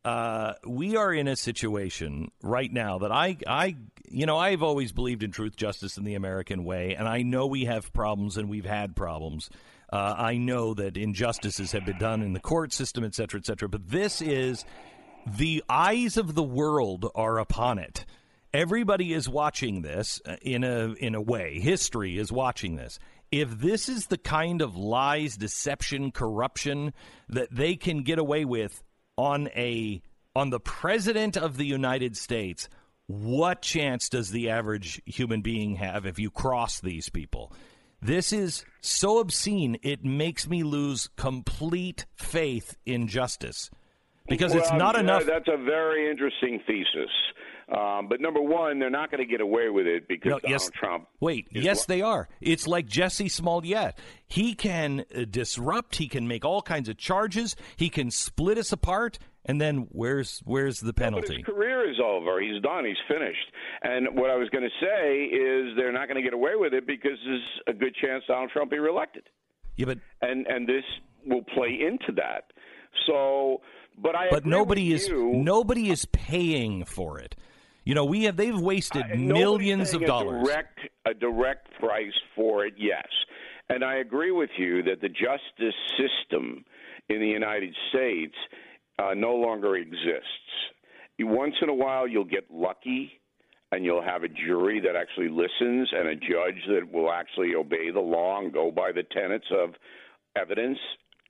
Uh, 0.06 0.54
we 0.66 0.96
are 0.96 1.14
in 1.14 1.28
a 1.28 1.36
situation 1.36 2.32
right 2.42 2.72
now 2.72 3.00
that 3.00 3.12
I, 3.12 3.38
I, 3.46 3.76
you 4.10 4.26
know, 4.26 4.38
I've 4.38 4.64
always 4.64 4.94
believed 4.94 5.24
in 5.24 5.32
truth, 5.32 5.58
justice, 5.58 5.98
and 5.98 6.08
the 6.08 6.16
American 6.16 6.64
way, 6.64 6.96
and 6.96 7.08
I 7.08 7.22
know 7.22 7.48
we 7.48 7.66
have 7.66 7.92
problems 7.92 8.38
and 8.38 8.50
we've 8.50 8.66
had 8.66 8.96
problems. 8.96 9.50
Uh, 9.92 10.16
I 10.18 10.38
know 10.38 10.74
that 10.76 10.98
injustices 10.98 11.74
have 11.74 11.86
been 11.86 11.98
done 11.98 12.22
in 12.22 12.34
the 12.34 12.40
court 12.40 12.72
system, 12.72 13.04
et 13.04 13.14
cetera, 13.14 13.40
et 13.40 13.46
cetera. 13.46 13.68
But 13.68 13.90
this 13.90 14.22
is 14.22 14.64
the 15.26 15.64
eyes 15.68 16.16
of 16.16 16.34
the 16.34 16.44
world 16.44 17.12
are 17.16 17.40
upon 17.40 17.80
it. 17.80 18.06
Everybody 18.54 19.14
is 19.14 19.28
watching 19.28 19.82
this 19.82 20.22
uh, 20.26 20.38
in 20.42 20.64
a 20.64 20.94
in 20.94 21.14
a 21.14 21.22
way. 21.22 21.60
History 21.60 22.18
is 22.18 22.32
watching 22.32 22.78
this. 22.78 23.00
If 23.32 23.60
this 23.60 23.90
is 23.90 24.08
the 24.08 24.18
kind 24.18 24.62
of 24.62 24.76
lies, 24.76 25.38
deception, 25.38 26.12
corruption 26.12 26.94
that 27.28 27.50
they 27.52 27.76
can 27.76 28.02
get 28.04 28.18
away 28.18 28.46
with 28.46 28.82
on 29.20 29.50
a 29.50 30.02
on 30.34 30.50
the 30.50 30.62
president 30.62 31.36
of 31.36 31.58
the 31.58 31.66
United 31.66 32.16
States, 32.16 32.70
what 33.08 33.62
chance 33.62 34.08
does 34.08 34.32
the 34.32 34.50
average 34.50 35.02
human 35.06 35.42
being 35.42 35.76
have 35.76 36.06
if 36.06 36.18
you 36.20 36.32
cross 36.32 36.80
these 36.80 37.10
people? 37.10 37.52
This 38.02 38.32
is 38.32 38.64
so 38.80 39.20
obscene, 39.20 39.78
it 39.84 40.06
makes 40.06 40.48
me 40.48 40.64
lose 40.64 41.10
complete 41.18 42.06
faith 42.16 42.78
in 42.86 43.08
justice. 43.10 43.70
Because 44.30 44.56
it's 44.56 44.70
Well, 44.70 44.80
not 44.80 44.96
yeah, 44.96 45.02
enough. 45.02 45.26
That's 45.26 45.50
a 45.50 45.58
very 45.58 46.10
interesting 46.10 46.62
thesis. 46.66 47.10
Um, 47.72 48.08
but 48.08 48.20
number 48.20 48.42
one, 48.42 48.80
they're 48.80 48.90
not 48.90 49.12
going 49.12 49.24
to 49.24 49.30
get 49.30 49.42
away 49.42 49.70
with 49.70 49.86
it 49.86 50.08
because 50.08 50.30
No, 50.32 50.40
Donald 50.40 50.62
yes- 50.62 50.70
Trump. 50.74 51.08
Wait, 51.20 51.48
yes, 51.52 51.86
they 51.86 52.02
are. 52.02 52.28
It's 52.42 52.66
like 52.68 52.88
Jussie 52.88 53.30
Smollett. 53.30 53.94
He 54.28 54.56
can 54.56 55.06
uh, 55.16 55.26
disrupt. 55.30 55.98
He 55.98 56.08
can 56.08 56.28
make 56.28 56.44
all 56.46 56.62
kinds 56.64 56.90
of 56.90 56.98
charges. 56.98 57.56
He 57.76 57.90
can 57.90 58.10
split 58.10 58.58
us 58.58 58.72
apart. 58.72 59.20
And 59.46 59.60
then 59.62 59.88
where's 59.92 60.42
where's 60.46 60.80
the 60.80 60.94
penalty? 60.94 61.38
his 61.38 61.46
career 61.46 61.90
is 61.90 61.98
over. 62.04 62.42
He's 62.42 62.62
done. 62.62 62.86
He's 62.86 62.98
finished. 63.08 63.52
And 63.82 64.08
what 64.20 64.30
I 64.30 64.36
was 64.36 64.50
going 64.50 64.64
to 64.64 64.86
say 64.86 65.24
is 65.24 65.76
they're 65.78 65.94
not 65.94 66.08
going 66.08 66.18
to 66.18 66.24
get 66.24 66.34
away 66.34 66.52
with 66.56 66.74
it 66.74 66.86
because 66.86 67.18
there's 67.26 67.42
a 67.68 67.74
good 67.74 67.96
chance 67.96 68.24
Donald 68.28 68.52
Trump 68.52 68.70
be 68.72 68.80
reelected. 68.80 69.24
Yeah, 69.78 69.86
but 69.86 70.00
and 70.22 70.46
and 70.48 70.68
this 70.68 70.84
will 71.26 71.44
play 71.56 71.80
into 71.82 72.12
that. 72.18 72.52
So, 73.08 73.62
but 73.98 74.16
I 74.16 74.28
but 74.30 74.46
nobody 74.46 74.92
is 74.94 75.08
you. 75.08 75.32
nobody 75.34 75.90
is 75.90 76.06
paying 76.06 76.84
for 76.84 77.20
it. 77.20 77.36
You 77.90 77.96
know, 77.96 78.06
we 78.06 78.26
have 78.26 78.38
they've 78.38 78.62
wasted 78.62 79.02
Uh, 79.12 79.16
millions 79.16 79.96
of 79.96 80.06
dollars. 80.06 80.44
A 80.44 80.46
direct, 80.46 80.80
a 81.06 81.14
direct 81.16 81.74
price 81.80 82.14
for 82.36 82.64
it, 82.64 82.76
yes. 82.78 83.08
And 83.68 83.84
I 83.84 83.96
agree 83.96 84.30
with 84.30 84.52
you 84.60 84.84
that 84.84 85.02
the 85.02 85.10
justice 85.10 85.74
system 85.98 86.66
in 87.10 87.20
the 87.20 87.28
United 87.28 87.76
States 87.90 88.36
uh, 89.00 89.16
no 89.16 89.34
longer 89.34 89.76
exists. 89.76 90.54
Once 91.18 91.56
in 91.64 91.70
a 91.70 91.74
while, 91.74 92.08
you'll 92.08 92.34
get 92.38 92.46
lucky. 92.52 93.20
And 93.72 93.84
you'll 93.84 94.04
have 94.04 94.22
a 94.22 94.28
jury 94.28 94.80
that 94.82 94.96
actually 94.96 95.30
listens 95.30 95.90
and 95.92 96.10
a 96.10 96.16
judge 96.16 96.62
that 96.68 96.92
will 96.92 97.12
actually 97.12 97.56
obey 97.56 97.90
the 97.90 98.00
law 98.00 98.40
and 98.40 98.54
go 98.54 98.70
by 98.70 98.92
the 98.92 99.02
tenets 99.02 99.48
of 99.52 99.74
evidence, 100.36 100.78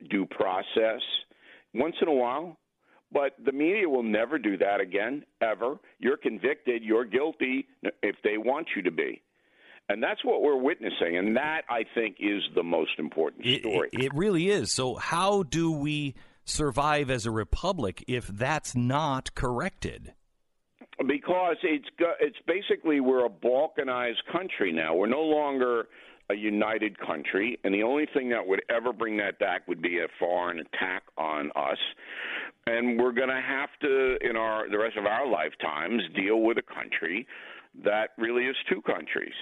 due 0.10 0.26
process. 0.26 1.02
Once 1.74 1.96
in 2.02 2.10
a 2.10 2.14
while, 2.14 2.58
but 3.12 3.34
the 3.44 3.52
media 3.52 3.88
will 3.90 4.04
never 4.04 4.38
do 4.38 4.58
that 4.58 4.80
again, 4.80 5.24
ever. 5.42 5.78
You're 6.00 6.18
convicted, 6.18 6.84
you're 6.84 7.06
guilty 7.06 7.68
if 8.04 8.16
they 8.24 8.38
want 8.38 8.68
you 8.76 8.82
to 8.84 8.92
be. 8.92 9.22
And 9.90 10.04
that's 10.04 10.24
what 10.24 10.44
we're 10.44 10.56
witnessing. 10.62 11.18
And 11.18 11.36
that, 11.36 11.62
I 11.68 11.84
think, 11.96 12.18
is 12.20 12.44
the 12.56 12.62
most 12.62 12.92
important 13.00 13.46
It, 13.46 13.62
story. 13.62 13.90
it, 13.92 14.04
it 14.06 14.14
really 14.14 14.50
is. 14.50 14.72
So 14.72 14.96
how 14.96 15.42
do 15.44 15.72
we 15.72 16.14
survive 16.46 17.10
as 17.10 17.26
a 17.26 17.32
republic 17.32 18.04
if 18.08 18.28
that's 18.28 18.76
not 18.76 19.34
corrected? 19.34 20.14
because 21.08 21.56
it's 21.64 21.88
it's 22.20 22.38
basically 22.46 23.00
we're 23.00 23.26
a 23.26 23.30
balkanized 23.30 24.24
country 24.32 24.74
now. 24.74 24.94
We're 24.94 25.08
no 25.08 25.22
longer 25.22 25.88
a 26.30 26.36
united 26.36 27.00
country, 27.00 27.58
and 27.64 27.74
the 27.74 27.84
only 27.84 28.06
thing 28.14 28.30
that 28.30 28.46
would 28.46 28.62
ever 28.70 28.94
bring 28.94 29.18
that 29.18 29.40
back 29.40 29.68
would 29.68 29.82
be 29.82 30.00
a 30.00 30.08
foreign 30.20 30.60
attack 30.60 31.04
on 31.18 31.52
us. 31.56 31.78
And 32.70 33.00
we're 33.00 33.14
going 33.14 33.30
to 33.30 33.42
have 33.42 33.70
to, 33.82 34.18
in 34.22 34.36
our 34.36 34.70
the 34.70 34.78
rest 34.78 34.98
of 34.98 35.06
our 35.06 35.28
lifetimes, 35.28 36.04
deal 36.16 36.42
with 36.42 36.58
a 36.58 36.62
country 36.62 37.26
that 37.84 38.10
really 38.18 38.44
is 38.46 38.56
two 38.70 38.82
countries. 38.82 39.34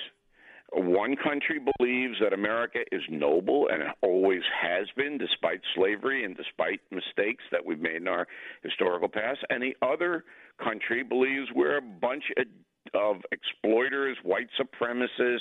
One 0.74 1.16
country 1.16 1.60
believes 1.78 2.16
that 2.22 2.34
America 2.34 2.80
is 2.92 3.02
noble 3.10 3.70
and 3.72 3.82
it 3.82 3.90
always 4.02 4.42
has 4.62 4.88
been, 4.98 5.18
despite 5.18 5.62
slavery 5.76 6.26
and 6.26 6.36
despite 6.36 6.82
mistakes 6.92 7.44
that 7.52 7.66
we've 7.66 7.80
made 7.80 7.96
in 7.96 8.08
our 8.08 8.28
historical 8.64 9.08
past. 9.08 9.40
And 9.50 9.64
the 9.64 9.76
other 9.82 10.26
country 10.62 11.04
believes 11.04 11.48
we're 11.56 11.78
a 11.78 11.82
bunch 11.82 12.26
of, 12.38 12.48
of 12.94 13.22
exploiters, 13.32 14.18
white 14.24 14.48
supremacists, 14.60 15.40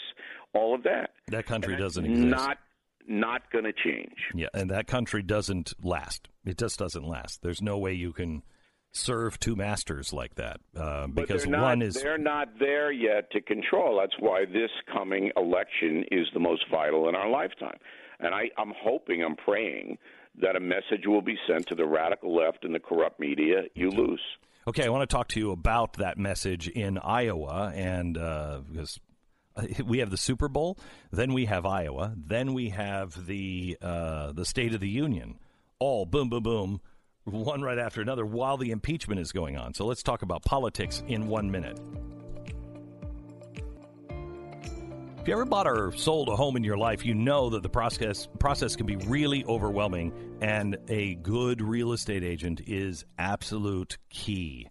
all 0.55 0.75
of 0.75 0.85
that. 0.85 1.11
That 1.29 1.47
country 1.47 1.77
doesn't 1.77 2.05
exist. 2.05 2.27
Not 2.29 2.59
not 3.09 3.51
going 3.51 3.65
to 3.65 3.73
change. 3.73 4.17
Yeah, 4.35 4.49
and 4.55 4.71
that 4.71 4.87
country 4.87 5.23
doesn't 5.23 5.73
last. 5.83 6.29
It 6.45 6.59
just 6.59 6.79
doesn't 6.79 7.07
last. 7.07 7.43
There's 7.43 7.63
no 7.63 7.79
way 7.79 7.93
you 7.93 8.13
can 8.13 8.43
serve 8.93 9.39
two 9.39 9.55
masters 9.55 10.13
like 10.13 10.35
that 10.37 10.59
uh, 10.75 11.07
because 11.07 11.47
not, 11.47 11.63
one 11.63 11.83
is 11.83 11.95
they're 11.95 12.17
not 12.17 12.49
there 12.59 12.91
yet 12.91 13.31
to 13.31 13.41
control. 13.41 13.99
That's 14.01 14.15
why 14.19 14.47
this 14.47 14.71
coming 14.93 15.31
election 15.37 16.05
is 16.11 16.27
the 16.33 16.41
most 16.41 16.65
vital 16.71 17.09
in 17.09 17.15
our 17.15 17.29
lifetime. 17.29 17.79
And 18.19 18.35
I, 18.35 18.51
I'm 18.57 18.73
hoping, 18.83 19.23
I'm 19.23 19.37
praying 19.37 19.99
that 20.41 20.57
a 20.57 20.61
message 20.61 21.07
will 21.07 21.23
be 21.23 21.37
sent 21.47 21.67
to 21.67 21.75
the 21.75 21.87
radical 21.87 22.35
left 22.35 22.65
and 22.65 22.75
the 22.75 22.81
corrupt 22.81 23.21
media. 23.21 23.65
You 23.75 23.91
lose. 23.91 24.23
okay. 24.67 24.85
I 24.85 24.89
want 24.89 25.09
to 25.09 25.15
talk 25.15 25.29
to 25.29 25.41
you 25.41 25.51
about 25.51 25.95
that 25.95 26.19
message 26.19 26.69
in 26.69 26.99
Iowa, 26.99 27.73
and 27.75 28.17
uh, 28.17 28.61
because 28.71 28.99
we 29.85 29.99
have 29.99 30.11
the 30.11 30.17
Super 30.17 30.49
Bowl, 30.49 30.79
then 31.11 31.33
we 31.33 31.47
have 31.47 31.67
Iowa, 31.67 32.15
then 32.17 32.55
we 32.55 32.71
have 32.71 33.27
the 33.27 33.77
uh, 33.81 34.33
the 34.33 34.45
State 34.45 34.75
of 34.75 34.81
the 34.81 34.89
Union, 34.89 35.39
all 35.79 36.07
boom, 36.07 36.29
boom, 36.29 36.43
boom, 36.43 36.81
one 37.25 37.63
right 37.63 37.79
after 37.79 38.01
another, 38.01 38.25
while 38.25 38.57
the 38.57 38.71
impeachment 38.71 39.21
is 39.21 39.33
going 39.33 39.57
on. 39.57 39.75
So 39.75 39.87
let's 39.87 40.03
talk 40.03 40.23
about 40.23 40.43
politics 40.45 41.03
in 41.09 41.29
one 41.29 41.51
minute. 41.51 41.79
If 45.27 45.31
you 45.31 45.35
ever 45.35 45.45
bought 45.45 45.67
or 45.67 45.91
sold 45.97 46.29
a 46.29 46.37
home 46.37 46.57
in 46.57 46.63
your 46.63 46.77
life, 46.77 47.05
you 47.05 47.13
know 47.13 47.51
that 47.51 47.65
the 47.65 47.69
process 47.69 48.29
process 48.39 48.77
can 48.77 48.87
be 48.87 48.95
really 48.95 49.45
overwhelming, 49.47 50.13
and 50.41 50.79
a 50.89 51.17
good 51.17 51.61
real 51.61 51.93
estate 51.93 52.23
agent 52.23 52.61
is 52.65 53.05
absolute 53.19 53.99
key. 54.09 54.69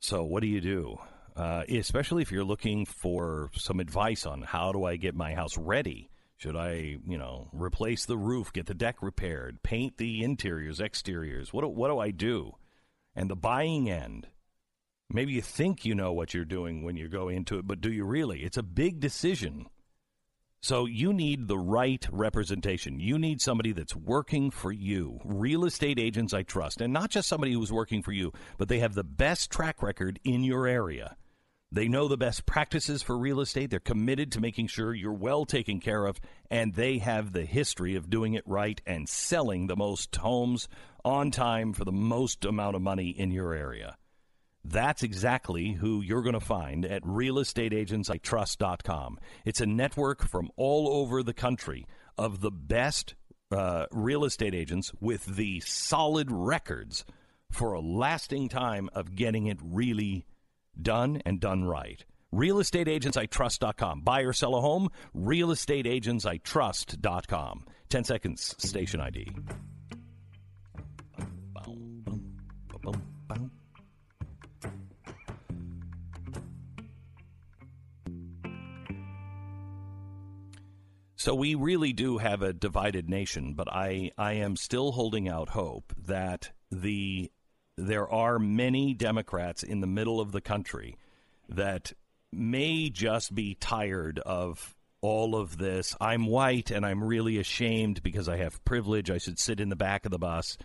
So, 0.00 0.24
what 0.24 0.40
do 0.40 0.46
you 0.46 0.62
do? 0.62 0.98
Uh, 1.38 1.62
especially 1.68 2.20
if 2.20 2.32
you're 2.32 2.42
looking 2.42 2.84
for 2.84 3.48
some 3.54 3.78
advice 3.78 4.26
on 4.26 4.42
how 4.42 4.72
do 4.72 4.82
I 4.82 4.96
get 4.96 5.14
my 5.14 5.34
house 5.34 5.56
ready? 5.56 6.10
Should 6.36 6.56
I, 6.56 6.96
you 7.06 7.16
know, 7.16 7.48
replace 7.52 8.04
the 8.04 8.16
roof, 8.16 8.52
get 8.52 8.66
the 8.66 8.74
deck 8.74 8.96
repaired, 9.00 9.62
paint 9.62 9.98
the 9.98 10.24
interiors, 10.24 10.80
exteriors? 10.80 11.52
What 11.52 11.60
do, 11.60 11.68
what 11.68 11.90
do 11.90 12.00
I 12.00 12.10
do? 12.10 12.56
And 13.14 13.30
the 13.30 13.36
buying 13.36 13.88
end. 13.88 14.26
Maybe 15.08 15.32
you 15.32 15.40
think 15.40 15.84
you 15.84 15.94
know 15.94 16.12
what 16.12 16.34
you're 16.34 16.44
doing 16.44 16.82
when 16.82 16.96
you 16.96 17.08
go 17.08 17.28
into 17.28 17.56
it, 17.58 17.68
but 17.68 17.80
do 17.80 17.92
you 17.92 18.04
really? 18.04 18.42
It's 18.42 18.56
a 18.56 18.62
big 18.64 18.98
decision. 18.98 19.66
So 20.60 20.86
you 20.86 21.12
need 21.12 21.46
the 21.46 21.56
right 21.56 22.04
representation. 22.10 22.98
You 22.98 23.16
need 23.16 23.40
somebody 23.40 23.70
that's 23.70 23.94
working 23.94 24.50
for 24.50 24.72
you. 24.72 25.20
Real 25.24 25.64
estate 25.64 26.00
agents 26.00 26.34
I 26.34 26.42
trust, 26.42 26.80
and 26.80 26.92
not 26.92 27.10
just 27.10 27.28
somebody 27.28 27.52
who's 27.52 27.72
working 27.72 28.02
for 28.02 28.10
you, 28.10 28.32
but 28.58 28.68
they 28.68 28.80
have 28.80 28.94
the 28.94 29.04
best 29.04 29.52
track 29.52 29.84
record 29.84 30.18
in 30.24 30.42
your 30.42 30.66
area. 30.66 31.16
They 31.70 31.86
know 31.86 32.08
the 32.08 32.16
best 32.16 32.46
practices 32.46 33.02
for 33.02 33.18
real 33.18 33.40
estate. 33.40 33.68
They're 33.70 33.78
committed 33.78 34.32
to 34.32 34.40
making 34.40 34.68
sure 34.68 34.94
you're 34.94 35.12
well 35.12 35.44
taken 35.44 35.80
care 35.80 36.06
of, 36.06 36.18
and 36.50 36.72
they 36.74 36.96
have 36.98 37.32
the 37.32 37.44
history 37.44 37.94
of 37.94 38.08
doing 38.08 38.32
it 38.32 38.44
right 38.46 38.80
and 38.86 39.06
selling 39.06 39.66
the 39.66 39.76
most 39.76 40.16
homes 40.16 40.66
on 41.04 41.30
time 41.30 41.74
for 41.74 41.84
the 41.84 41.92
most 41.92 42.46
amount 42.46 42.74
of 42.74 42.82
money 42.82 43.10
in 43.10 43.30
your 43.30 43.52
area. 43.52 43.98
That's 44.64 45.02
exactly 45.02 45.72
who 45.72 46.00
you're 46.00 46.22
going 46.22 46.32
to 46.32 46.40
find 46.40 46.86
at 46.86 47.02
realestateagentsitrust.com. 47.02 49.18
It's 49.44 49.60
a 49.60 49.66
network 49.66 50.26
from 50.26 50.50
all 50.56 50.88
over 50.88 51.22
the 51.22 51.34
country 51.34 51.86
of 52.16 52.40
the 52.40 52.50
best 52.50 53.14
uh, 53.50 53.86
real 53.90 54.24
estate 54.24 54.54
agents 54.54 54.92
with 55.00 55.24
the 55.24 55.60
solid 55.60 56.30
records 56.30 57.04
for 57.50 57.72
a 57.74 57.80
lasting 57.80 58.48
time 58.48 58.88
of 58.94 59.14
getting 59.14 59.46
it 59.46 59.58
really 59.62 60.24
done 60.80 61.20
and 61.24 61.40
done 61.40 61.64
right. 61.64 62.04
RealestateAgentsITrust.com. 62.34 64.02
Buy 64.02 64.20
or 64.20 64.32
sell 64.32 64.54
a 64.54 64.60
home, 64.60 64.90
RealestateAgentsITrust.com. 65.16 67.64
10 67.88 68.04
seconds, 68.04 68.54
station 68.58 69.00
ID. 69.00 69.32
So 81.16 81.34
we 81.34 81.56
really 81.56 81.92
do 81.92 82.18
have 82.18 82.42
a 82.42 82.52
divided 82.52 83.10
nation, 83.10 83.54
but 83.54 83.66
I, 83.70 84.12
I 84.16 84.34
am 84.34 84.54
still 84.54 84.92
holding 84.92 85.28
out 85.28 85.48
hope 85.48 85.92
that 86.06 86.52
the 86.70 87.32
there 87.78 88.10
are 88.10 88.38
many 88.38 88.92
Democrats 88.92 89.62
in 89.62 89.80
the 89.80 89.86
middle 89.86 90.20
of 90.20 90.32
the 90.32 90.40
country 90.40 90.96
that 91.48 91.92
may 92.32 92.90
just 92.90 93.34
be 93.34 93.54
tired 93.54 94.18
of 94.18 94.74
all 95.00 95.36
of 95.36 95.56
this. 95.58 95.96
I'm 96.00 96.26
white 96.26 96.70
and 96.70 96.84
I'm 96.84 97.02
really 97.02 97.38
ashamed 97.38 98.02
because 98.02 98.28
I 98.28 98.38
have 98.38 98.64
privilege. 98.64 99.10
I 99.10 99.18
should 99.18 99.38
sit 99.38 99.60
in 99.60 99.68
the 99.68 99.76
back 99.76 100.04
of 100.04 100.10
the 100.10 100.18
bus. 100.18 100.58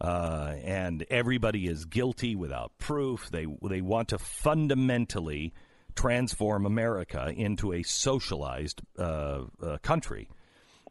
Uh, 0.00 0.54
and 0.62 1.04
everybody 1.10 1.66
is 1.66 1.84
guilty 1.84 2.36
without 2.36 2.70
proof. 2.78 3.30
They 3.30 3.46
they 3.68 3.80
want 3.80 4.08
to 4.08 4.18
fundamentally 4.18 5.52
transform 5.96 6.66
America 6.66 7.32
into 7.34 7.72
a 7.72 7.82
socialized 7.82 8.80
uh, 8.96 9.44
uh, 9.60 9.78
country. 9.78 10.28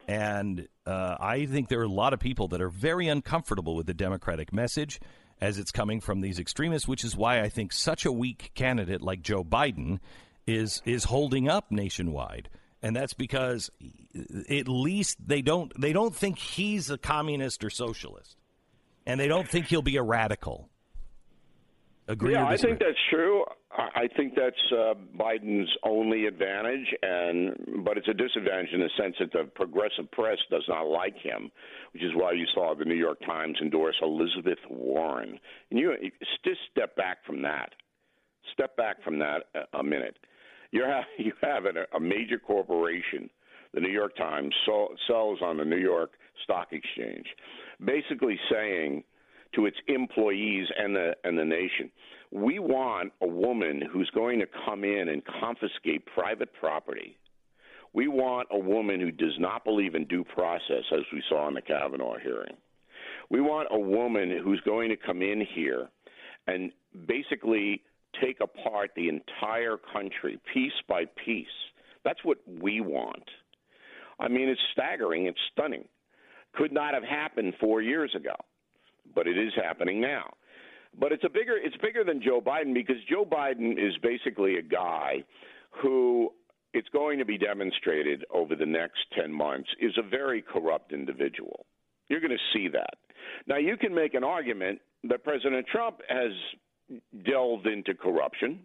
And 0.06 0.68
uh, 0.86 1.16
I 1.18 1.46
think 1.46 1.68
there 1.68 1.80
are 1.80 1.84
a 1.84 1.88
lot 1.88 2.12
of 2.12 2.20
people 2.20 2.48
that 2.48 2.60
are 2.60 2.68
very 2.68 3.08
uncomfortable 3.08 3.76
with 3.76 3.86
the 3.86 3.94
Democratic 3.94 4.52
message 4.52 5.00
as 5.40 5.58
it's 5.58 5.70
coming 5.70 6.00
from 6.00 6.20
these 6.20 6.38
extremists, 6.38 6.88
which 6.88 7.04
is 7.04 7.16
why 7.16 7.40
I 7.40 7.48
think 7.48 7.72
such 7.72 8.04
a 8.04 8.12
weak 8.12 8.50
candidate 8.54 9.02
like 9.02 9.22
Joe 9.22 9.44
Biden 9.44 10.00
is 10.46 10.82
is 10.84 11.04
holding 11.04 11.48
up 11.48 11.70
nationwide. 11.70 12.48
And 12.82 12.94
that's 12.94 13.12
because 13.12 13.70
at 14.48 14.68
least 14.68 15.18
they 15.26 15.42
don't 15.42 15.72
they 15.80 15.92
don't 15.92 16.14
think 16.14 16.38
he's 16.38 16.90
a 16.90 16.98
communist 16.98 17.64
or 17.64 17.70
socialist. 17.70 18.36
And 19.06 19.18
they 19.18 19.28
don't 19.28 19.48
think 19.48 19.66
he'll 19.66 19.82
be 19.82 19.96
a 19.96 20.02
radical. 20.02 20.68
Agree 22.06 22.32
yeah, 22.32 22.46
I 22.46 22.56
think 22.56 22.78
that's 22.78 22.98
true. 23.10 23.44
I 23.70 24.08
think 24.16 24.34
that's 24.34 24.56
uh, 24.72 24.94
Biden's 25.18 25.70
only 25.82 26.24
advantage, 26.24 26.86
and 27.02 27.84
but 27.84 27.98
it's 27.98 28.08
a 28.08 28.14
disadvantage 28.14 28.72
in 28.72 28.80
the 28.80 28.88
sense 28.98 29.16
that 29.20 29.32
the 29.32 29.44
progressive 29.44 30.10
press 30.10 30.38
does 30.50 30.64
not 30.68 30.86
like 30.86 31.16
him, 31.18 31.50
which 31.92 32.02
is 32.02 32.12
why 32.14 32.32
you 32.32 32.46
saw 32.54 32.74
the 32.74 32.86
New 32.86 32.94
York 32.94 33.18
Times 33.26 33.58
endorse 33.60 33.96
Elizabeth 34.00 34.58
Warren. 34.70 35.38
And 35.70 35.78
you 35.78 35.94
just 36.44 36.60
step 36.70 36.96
back 36.96 37.18
from 37.26 37.42
that. 37.42 37.74
Step 38.54 38.74
back 38.78 39.02
from 39.04 39.18
that 39.18 39.44
a, 39.54 39.78
a 39.78 39.82
minute. 39.82 40.16
You 40.70 40.84
have 40.84 41.04
you 41.18 41.32
have 41.42 41.66
an, 41.66 41.76
a 41.94 42.00
major 42.00 42.38
corporation, 42.38 43.28
the 43.74 43.80
New 43.80 43.92
York 43.92 44.16
Times, 44.16 44.54
so, 44.64 44.88
sells 45.06 45.40
on 45.42 45.58
the 45.58 45.64
New 45.64 45.76
York 45.76 46.12
Stock 46.44 46.68
Exchange, 46.72 47.26
basically 47.84 48.40
saying 48.50 49.04
to 49.54 49.66
its 49.66 49.76
employees 49.88 50.66
and 50.78 50.96
the 50.96 51.12
and 51.24 51.38
the 51.38 51.44
nation. 51.44 51.90
We 52.30 52.58
want 52.58 53.12
a 53.22 53.26
woman 53.26 53.82
who's 53.90 54.10
going 54.14 54.40
to 54.40 54.46
come 54.66 54.84
in 54.84 55.08
and 55.08 55.22
confiscate 55.40 56.04
private 56.06 56.50
property. 56.60 57.16
We 57.94 58.08
want 58.08 58.48
a 58.50 58.58
woman 58.58 59.00
who 59.00 59.10
does 59.10 59.34
not 59.38 59.64
believe 59.64 59.94
in 59.94 60.04
due 60.04 60.24
process, 60.24 60.84
as 60.92 61.00
we 61.12 61.22
saw 61.28 61.48
in 61.48 61.54
the 61.54 61.62
Kavanaugh 61.62 62.18
hearing. 62.22 62.56
We 63.30 63.40
want 63.40 63.68
a 63.70 63.78
woman 63.78 64.40
who's 64.42 64.60
going 64.60 64.90
to 64.90 64.96
come 64.96 65.22
in 65.22 65.46
here 65.54 65.88
and 66.46 66.70
basically 67.06 67.82
take 68.22 68.40
apart 68.40 68.90
the 68.94 69.08
entire 69.08 69.78
country 69.92 70.38
piece 70.52 70.72
by 70.88 71.04
piece. 71.24 71.46
That's 72.04 72.24
what 72.24 72.38
we 72.46 72.80
want. 72.80 73.24
I 74.20 74.28
mean, 74.28 74.48
it's 74.48 74.60
staggering, 74.72 75.26
it's 75.26 75.38
stunning. 75.52 75.84
Could 76.54 76.72
not 76.72 76.94
have 76.94 77.04
happened 77.04 77.54
four 77.60 77.80
years 77.80 78.14
ago 78.14 78.34
but 79.14 79.26
it 79.26 79.38
is 79.38 79.52
happening 79.56 80.00
now. 80.00 80.32
But 80.98 81.12
it's 81.12 81.24
a 81.24 81.28
bigger 81.28 81.56
it's 81.56 81.76
bigger 81.76 82.04
than 82.04 82.22
Joe 82.22 82.40
Biden 82.40 82.74
because 82.74 82.96
Joe 83.08 83.24
Biden 83.24 83.72
is 83.72 83.96
basically 84.02 84.56
a 84.56 84.62
guy 84.62 85.24
who 85.82 86.32
it's 86.74 86.88
going 86.90 87.18
to 87.18 87.24
be 87.24 87.38
demonstrated 87.38 88.24
over 88.30 88.54
the 88.54 88.66
next 88.66 89.00
10 89.18 89.32
months 89.32 89.68
is 89.80 89.92
a 89.96 90.02
very 90.08 90.42
corrupt 90.42 90.92
individual. 90.92 91.66
You're 92.08 92.20
going 92.20 92.30
to 92.30 92.58
see 92.58 92.68
that. 92.68 92.94
Now 93.46 93.56
you 93.56 93.76
can 93.76 93.94
make 93.94 94.14
an 94.14 94.24
argument 94.24 94.80
that 95.04 95.24
President 95.24 95.66
Trump 95.66 96.00
has 96.08 96.32
delved 97.24 97.66
into 97.66 97.94
corruption. 97.94 98.60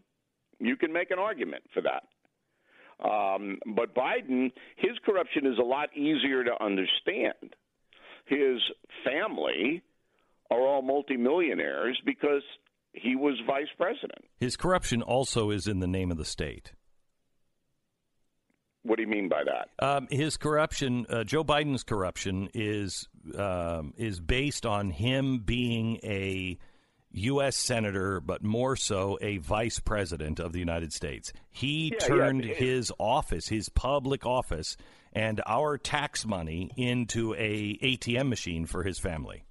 You 0.59 0.75
can 0.75 0.91
make 0.91 1.11
an 1.11 1.19
argument 1.19 1.63
for 1.73 1.81
that. 1.81 2.03
Um, 3.03 3.59
but 3.75 3.93
Biden, 3.95 4.51
his 4.77 4.91
corruption 5.05 5.45
is 5.45 5.57
a 5.57 5.63
lot 5.63 5.95
easier 5.95 6.43
to 6.43 6.63
understand. 6.63 7.55
His 8.25 8.59
family 9.03 9.81
are 10.53 10.67
all 10.67 10.81
multimillionaires 10.81 11.99
because 12.05 12.43
he 12.93 13.15
was 13.15 13.39
vice 13.47 13.67
president. 13.77 14.23
His 14.39 14.55
corruption 14.55 15.01
also 15.01 15.49
is 15.49 15.67
in 15.67 15.79
the 15.79 15.87
name 15.87 16.11
of 16.11 16.17
the 16.17 16.25
state. 16.25 16.73
What 18.83 18.97
do 18.97 19.03
you 19.03 19.07
mean 19.07 19.29
by 19.29 19.43
that? 19.45 19.69
Um, 19.85 20.07
his 20.11 20.35
corruption, 20.35 21.05
uh, 21.09 21.23
Joe 21.23 21.43
Biden's 21.43 21.83
corruption, 21.83 22.49
is 22.53 23.07
um, 23.37 23.93
is 23.95 24.19
based 24.19 24.65
on 24.65 24.89
him 24.89 25.39
being 25.39 25.99
a 26.03 26.57
U.S. 27.11 27.55
senator, 27.55 28.19
but 28.19 28.43
more 28.43 28.75
so 28.75 29.17
a 29.21 29.37
vice 29.37 29.79
president 29.79 30.39
of 30.39 30.51
the 30.51 30.59
United 30.59 30.91
States. 30.91 31.31
He 31.49 31.93
Yeah, 31.93 32.05
turned 32.05 32.43
yeah. 32.43 32.55
his 32.55 32.91
office, 32.99 33.47
his 33.47 33.69
public 33.69 34.25
office, 34.25 34.75
and 35.13 35.41
our 35.45 35.77
tax 35.77 36.25
money 36.25 36.69
into 36.75 37.33
a 37.35 37.77
ATM 37.81 38.27
machine 38.27 38.65
for 38.65 38.83
his 38.83 38.99
family. 38.99 39.45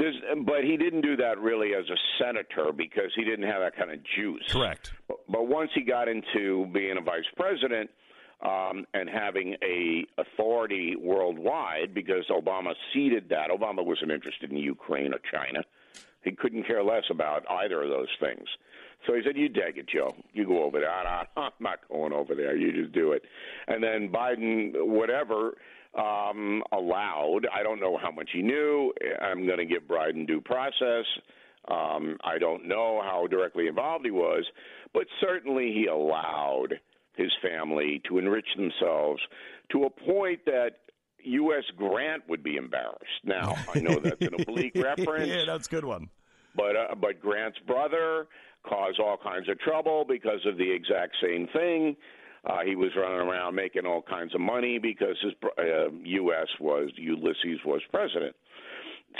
There's, 0.00 0.16
but 0.46 0.64
he 0.64 0.78
didn't 0.78 1.02
do 1.02 1.14
that 1.16 1.38
really 1.38 1.74
as 1.74 1.84
a 1.90 1.96
senator 2.18 2.72
because 2.72 3.12
he 3.14 3.22
didn't 3.22 3.46
have 3.46 3.60
that 3.60 3.76
kind 3.76 3.90
of 3.90 3.98
juice. 4.16 4.50
Correct. 4.50 4.94
But, 5.06 5.18
but 5.28 5.46
once 5.46 5.70
he 5.74 5.82
got 5.82 6.08
into 6.08 6.66
being 6.72 6.96
a 6.96 7.02
vice 7.02 7.28
president 7.36 7.90
um, 8.40 8.86
and 8.94 9.10
having 9.10 9.56
a 9.62 10.06
authority 10.16 10.96
worldwide, 10.96 11.92
because 11.92 12.24
Obama 12.30 12.72
ceded 12.94 13.28
that, 13.28 13.50
Obama 13.50 13.84
wasn't 13.84 14.10
interested 14.10 14.50
in 14.50 14.56
Ukraine 14.56 15.12
or 15.12 15.20
China. 15.30 15.62
He 16.24 16.32
couldn't 16.32 16.64
care 16.64 16.82
less 16.82 17.04
about 17.10 17.44
either 17.50 17.82
of 17.82 17.90
those 17.90 18.08
things. 18.20 18.48
So 19.06 19.14
he 19.14 19.22
said, 19.22 19.36
"You 19.36 19.50
take 19.50 19.76
it, 19.76 19.86
Joe. 19.86 20.14
You 20.32 20.46
go 20.46 20.64
over 20.64 20.80
there. 20.80 20.90
I- 20.90 21.26
I'm 21.36 21.52
not 21.60 21.80
going 21.90 22.14
over 22.14 22.34
there. 22.34 22.56
You 22.56 22.72
just 22.72 22.92
do 22.94 23.12
it." 23.12 23.22
And 23.68 23.82
then 23.82 24.08
Biden, 24.10 24.72
whatever, 24.86 25.56
um, 25.98 26.62
allowed. 26.72 27.46
I 27.52 27.62
don't 27.62 27.80
know 27.80 27.98
how 28.00 28.10
much 28.10 28.30
he 28.32 28.42
knew. 28.42 28.92
I'm 29.20 29.46
going 29.46 29.58
to 29.58 29.66
give 29.66 29.82
Biden 29.84 30.26
due 30.26 30.40
process. 30.40 31.04
Um, 31.68 32.16
I 32.24 32.38
don't 32.38 32.66
know 32.66 33.02
how 33.02 33.26
directly 33.26 33.66
involved 33.66 34.04
he 34.04 34.10
was, 34.10 34.44
but 34.94 35.04
certainly 35.20 35.72
he 35.72 35.86
allowed 35.86 36.80
his 37.16 37.30
family 37.42 38.00
to 38.08 38.18
enrich 38.18 38.46
themselves 38.56 39.20
to 39.72 39.84
a 39.84 39.90
point 39.90 40.40
that 40.46 40.70
U.S. 41.22 41.64
Grant 41.76 42.28
would 42.28 42.42
be 42.42 42.56
embarrassed. 42.56 43.04
Now, 43.24 43.56
I 43.74 43.80
know 43.80 43.98
that's 43.98 44.22
an 44.22 44.34
oblique 44.40 44.74
reference 44.76 45.28
yeah, 45.28 45.44
that's 45.46 45.66
a 45.66 45.70
good 45.70 45.84
one. 45.84 46.08
but 46.56 46.76
uh, 46.76 46.94
but 46.94 47.20
Grant's 47.20 47.58
brother 47.66 48.26
caused 48.66 48.98
all 48.98 49.18
kinds 49.22 49.48
of 49.48 49.58
trouble 49.60 50.04
because 50.08 50.40
of 50.46 50.56
the 50.56 50.70
exact 50.70 51.16
same 51.22 51.46
thing. 51.52 51.96
Uh, 52.44 52.58
he 52.64 52.74
was 52.74 52.90
running 52.96 53.18
around 53.28 53.54
making 53.54 53.86
all 53.86 54.02
kinds 54.02 54.34
of 54.34 54.40
money 54.40 54.78
because 54.78 55.16
his 55.22 55.32
uh, 55.58 55.90
U.S. 56.04 56.48
was 56.58 56.90
Ulysses 56.96 57.60
was 57.64 57.82
president. 57.90 58.34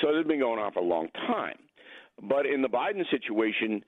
So 0.01 0.09
this 0.09 0.19
has 0.19 0.27
been 0.27 0.41
going 0.41 0.59
on 0.59 0.73
for 0.73 0.81
a 0.81 0.85
long 0.85 1.09
time. 1.27 1.59
But 2.23 2.47
in 2.47 2.63
the 2.63 2.69
Biden 2.69 3.05
situation, 3.11 3.83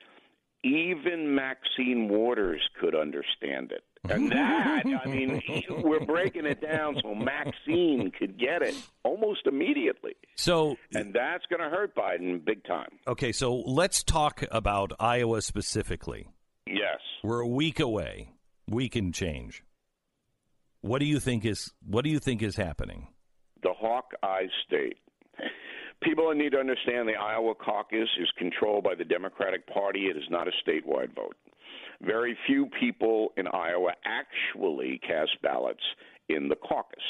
even 0.64 1.34
Maxine 1.34 2.08
Waters 2.08 2.60
could 2.80 2.94
understand 2.94 3.72
it. 3.72 3.84
And 4.08 4.32
that, 4.32 4.82
I 4.84 5.08
mean, 5.08 5.40
we're 5.70 6.04
breaking 6.04 6.44
it 6.44 6.60
down 6.60 6.96
so 7.02 7.14
Maxine 7.14 8.10
could 8.16 8.38
get 8.38 8.62
it 8.62 8.74
almost 9.04 9.46
immediately. 9.46 10.14
So, 10.34 10.76
And 10.94 11.14
that's 11.14 11.44
going 11.46 11.60
to 11.62 11.68
hurt 11.68 11.94
Biden 11.94 12.44
big 12.44 12.64
time. 12.64 12.88
okay, 13.06 13.32
so 13.32 13.54
let's 13.54 14.02
talk 14.02 14.44
about 14.50 14.92
Iowa 14.98 15.40
specifically. 15.42 16.28
Yes. 16.66 16.98
We're 17.22 17.40
a 17.40 17.48
week 17.48 17.78
away, 17.78 18.30
week 18.68 18.92
can 18.92 19.12
change. 19.12 19.62
What 20.80 20.98
do 20.98 21.06
you 21.06 21.20
think 21.20 21.44
is 21.44 21.72
what 21.86 22.04
do 22.04 22.10
you 22.10 22.18
think 22.18 22.42
is 22.42 22.56
happening? 22.56 23.08
the 23.62 23.72
Hawkeye 23.72 24.46
state. 24.66 24.98
People 26.02 26.32
need 26.34 26.50
to 26.50 26.58
understand 26.58 27.08
the 27.08 27.14
Iowa 27.14 27.54
caucus 27.54 28.08
is 28.20 28.28
controlled 28.36 28.84
by 28.84 28.94
the 28.94 29.04
Democratic 29.04 29.66
Party. 29.68 30.06
It 30.06 30.16
is 30.16 30.24
not 30.30 30.48
a 30.48 30.50
statewide 30.66 31.14
vote. 31.14 31.36
Very 32.02 32.36
few 32.46 32.68
people 32.80 33.32
in 33.36 33.46
Iowa 33.46 33.92
actually 34.04 35.00
cast 35.06 35.30
ballots 35.42 35.82
in 36.28 36.48
the 36.48 36.56
caucus. 36.56 37.02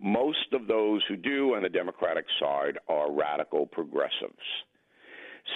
Most 0.00 0.52
of 0.54 0.66
those 0.66 1.02
who 1.08 1.16
do 1.16 1.54
on 1.54 1.62
the 1.62 1.68
Democratic 1.68 2.24
side 2.40 2.78
are 2.88 3.12
radical 3.12 3.66
progressives. 3.66 4.32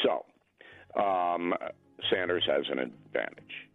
So, 0.03 0.26
um, 1.00 1.55
Sanders 2.11 2.44
has 2.46 2.64
an 2.70 2.78
advantage. 2.78 3.68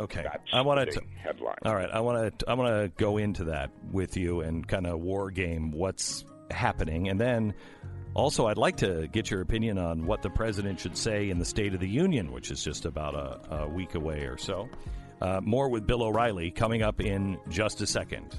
Okay, 0.00 0.22
That's 0.22 0.42
I 0.52 0.60
want 0.60 0.90
to. 0.90 1.00
headline. 1.22 1.56
All 1.64 1.74
right, 1.74 1.88
I 1.90 2.00
want 2.00 2.38
to. 2.38 2.50
I 2.50 2.54
want 2.54 2.68
to 2.74 2.88
go 3.02 3.16
into 3.16 3.44
that 3.44 3.70
with 3.90 4.16
you 4.16 4.40
and 4.40 4.66
kind 4.66 4.86
of 4.86 5.00
war 5.00 5.30
game 5.30 5.70
what's 5.72 6.24
happening, 6.50 7.08
and 7.08 7.20
then 7.20 7.54
also 8.14 8.46
I'd 8.46 8.58
like 8.58 8.76
to 8.78 9.08
get 9.08 9.30
your 9.30 9.40
opinion 9.40 9.78
on 9.78 10.06
what 10.06 10.22
the 10.22 10.30
president 10.30 10.80
should 10.80 10.96
say 10.96 11.30
in 11.30 11.38
the 11.38 11.44
State 11.44 11.72
of 11.74 11.80
the 11.80 11.88
Union, 11.88 12.32
which 12.32 12.50
is 12.50 12.62
just 12.62 12.84
about 12.84 13.14
a, 13.14 13.62
a 13.62 13.68
week 13.68 13.94
away 13.94 14.24
or 14.24 14.36
so. 14.38 14.68
Uh, 15.20 15.40
more 15.42 15.68
with 15.70 15.86
Bill 15.86 16.02
O'Reilly 16.02 16.50
coming 16.50 16.82
up 16.82 17.00
in 17.00 17.38
just 17.48 17.80
a 17.80 17.86
second. 17.86 18.36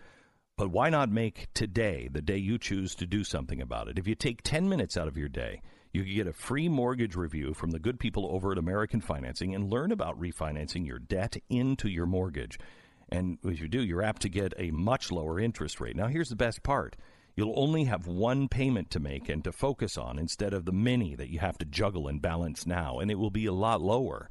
But 0.60 0.72
why 0.72 0.90
not 0.90 1.10
make 1.10 1.48
today 1.54 2.10
the 2.12 2.22
day 2.22 2.36
you 2.36 2.58
choose 2.58 2.94
to 2.96 3.06
do 3.06 3.24
something 3.24 3.62
about 3.62 3.88
it? 3.88 3.98
If 3.98 4.10
you 4.10 4.14
take 4.14 4.42
10 4.44 4.68
minutes 4.68 4.98
out 4.98 5.08
of 5.08 5.18
your 5.18 5.30
day, 5.30 5.62
you 5.94 6.04
can 6.04 6.14
get 6.14 6.28
a 6.28 6.34
free 6.34 6.68
mortgage 6.68 7.16
review 7.16 7.54
from 7.54 7.72
the 7.72 7.80
good 7.80 7.98
people 7.98 8.28
over 8.30 8.52
at 8.52 8.58
American 8.58 9.00
Financing 9.00 9.56
and 9.56 9.72
learn 9.72 9.94
about 9.94 10.20
refinancing 10.20 10.86
your 10.86 11.00
debt 11.00 11.38
into 11.50 11.88
your 11.88 12.06
mortgage. 12.06 12.60
And 13.08 13.38
as 13.50 13.62
you 13.62 13.70
do, 13.70 13.82
you're 13.82 14.02
apt 14.02 14.24
to 14.24 14.30
get 14.30 14.54
a 14.58 14.72
much 14.72 15.14
lower 15.14 15.40
interest 15.40 15.80
rate. 15.80 15.96
Now, 15.96 16.08
here's 16.08 16.28
the 16.28 16.36
best 16.36 16.62
part 16.62 16.98
you'll 17.38 17.58
only 17.58 17.86
have 17.86 18.06
one 18.06 18.50
payment 18.50 18.90
to 18.92 19.00
make 19.00 19.30
and 19.30 19.42
to 19.46 19.54
focus 19.54 19.98
on 19.98 20.20
instead 20.20 20.54
of 20.54 20.66
the 20.66 20.74
many 20.74 21.16
that 21.16 21.30
you 21.30 21.40
have 21.40 21.58
to 21.60 21.66
juggle 21.66 22.10
and 22.10 22.22
balance 22.22 22.66
now, 22.66 23.00
and 23.00 23.10
it 23.10 23.18
will 23.18 23.32
be 23.32 23.46
a 23.46 23.54
lot 23.54 23.82
lower. 23.82 24.30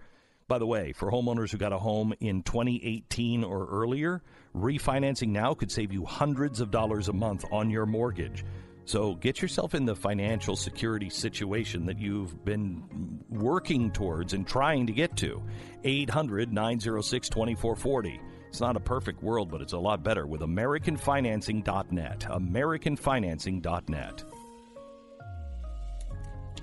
By 0.49 0.59
the 0.59 0.67
way, 0.67 0.93
for 0.93 1.11
homeowners 1.11 1.51
who 1.51 1.59
got 1.59 1.75
a 1.75 1.79
home 1.79 2.15
in 2.21 2.43
2018 2.43 3.45
or 3.45 3.67
earlier, 3.67 4.23
refinancing 4.57 5.29
now 5.29 5.53
could 5.53 5.71
save 5.71 5.93
you 5.93 6.07
hundreds 6.07 6.61
of 6.61 6.71
dollars 6.71 7.09
a 7.09 7.13
month 7.13 7.45
on 7.53 7.69
your 7.69 7.85
mortgage. 7.85 8.47
So 8.87 9.17
get 9.17 9.43
yourself 9.43 9.75
in 9.75 9.85
the 9.85 9.95
financial 9.95 10.57
security 10.57 11.11
situation 11.11 11.85
that 11.85 11.99
you've 11.99 12.43
been 12.47 13.23
working 13.29 13.91
towards 13.91 14.33
and 14.33 14.47
trying 14.47 14.87
to 14.87 14.95
get 14.95 15.15
to. 15.19 15.43
800 15.85 16.51
906 16.51 17.29
2440. 17.29 18.19
It's 18.49 18.63
not 18.63 18.77
a 18.77 18.81
perfect 18.81 19.23
world, 19.23 19.51
but 19.51 19.61
it's 19.61 19.75
a 19.75 19.79
lot 19.79 20.03
better 20.03 20.27
with 20.27 20.41
AmericanFinancing.net. 20.41 22.21
AmericanFinancing.net. 22.21 24.25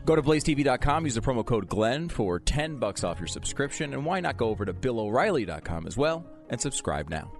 Go 0.05 0.15
to 0.15 0.21
blazetv.com, 0.21 1.05
use 1.05 1.15
the 1.15 1.21
promo 1.21 1.43
code 1.43 1.67
Glenn 1.67 2.09
for 2.09 2.39
10 2.39 2.77
bucks 2.77 3.03
off 3.03 3.19
your 3.19 3.27
subscription, 3.27 3.93
and 3.93 4.05
why 4.05 4.19
not 4.19 4.37
go 4.37 4.49
over 4.49 4.63
to 4.63 4.73
BillO'Reilly.com 4.73 5.87
as 5.87 5.97
well 5.97 6.25
and 6.49 6.61
subscribe 6.61 7.09
now. 7.09 7.31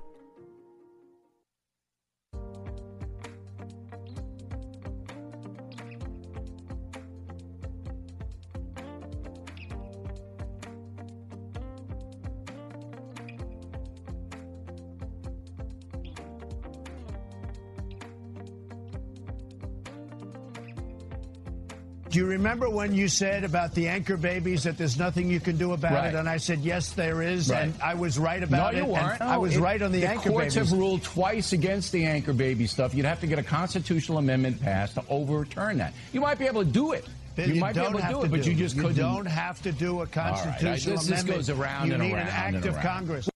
Do 22.16 22.22
you 22.22 22.28
remember 22.28 22.70
when 22.70 22.94
you 22.96 23.10
said 23.10 23.44
about 23.44 23.74
the 23.74 23.90
anchor 23.90 24.16
babies 24.16 24.64
that 24.64 24.78
there's 24.78 24.98
nothing 24.98 25.30
you 25.30 25.42
can 25.42 25.58
do 25.58 25.74
about 25.74 25.92
Right. 25.92 26.14
it? 26.14 26.16
And 26.16 26.30
I 26.30 26.38
said, 26.38 26.60
yes, 26.62 26.92
there 26.94 27.22
is. 27.22 27.50
Right. 27.50 27.64
And 27.64 27.74
I 27.84 27.94
was 27.94 28.18
right 28.18 28.42
about 28.42 28.72
no, 28.72 28.80
it. 28.80 28.82
you 28.88 28.94
and 28.96 29.06
weren't. 29.06 29.22
I 29.22 29.36
was 29.36 29.58
It- 29.58 29.60
right 29.60 29.82
on 29.82 29.92
the, 29.92 30.06
anchor 30.06 30.30
babies. 30.30 30.54
courts 30.54 30.56
have 30.56 30.72
ruled 30.72 31.04
twice 31.04 31.52
against 31.52 31.92
the 31.92 32.06
anchor 32.06 32.32
baby 32.32 32.68
stuff. 32.68 32.94
You'd 32.96 33.06
have 33.06 33.20
to 33.20 33.28
get 33.28 33.38
a 33.38 33.44
constitutional 33.44 34.18
amendment 34.20 34.62
passed 34.62 34.94
to 34.96 35.04
overturn 35.10 35.78
that. 35.80 35.94
You 36.14 36.22
might 36.22 36.40
be 36.40 36.46
able 36.46 36.64
to 36.64 36.72
do 36.72 36.94
it. 36.94 37.06
You, 37.36 37.56
you 37.56 37.60
might 37.60 37.76
be 37.76 37.82
able 37.82 38.00
to 38.00 38.08
do 38.08 38.24
it, 38.24 38.32
but 38.32 38.44
do. 38.44 38.50
you 38.52 38.56
just 38.56 38.78
You 38.78 38.84
couldn't. 38.84 38.96
don't 38.98 39.26
have 39.26 39.62
to 39.64 39.74
do 39.74 39.88
a 39.88 39.92
All 39.92 39.98
right. 40.06 40.12
constitutional 40.14 40.96
This- 40.96 41.08
this 41.08 41.08
amendment. 41.10 41.38
goes 41.38 41.50
around 41.50 41.88
you 41.88 41.94
and 41.96 42.02
around. 42.02 42.10
You 42.12 42.16
need 42.16 42.22
an 42.22 42.28
act 42.30 42.66
of. 42.66 42.80
Congress. 42.80 43.30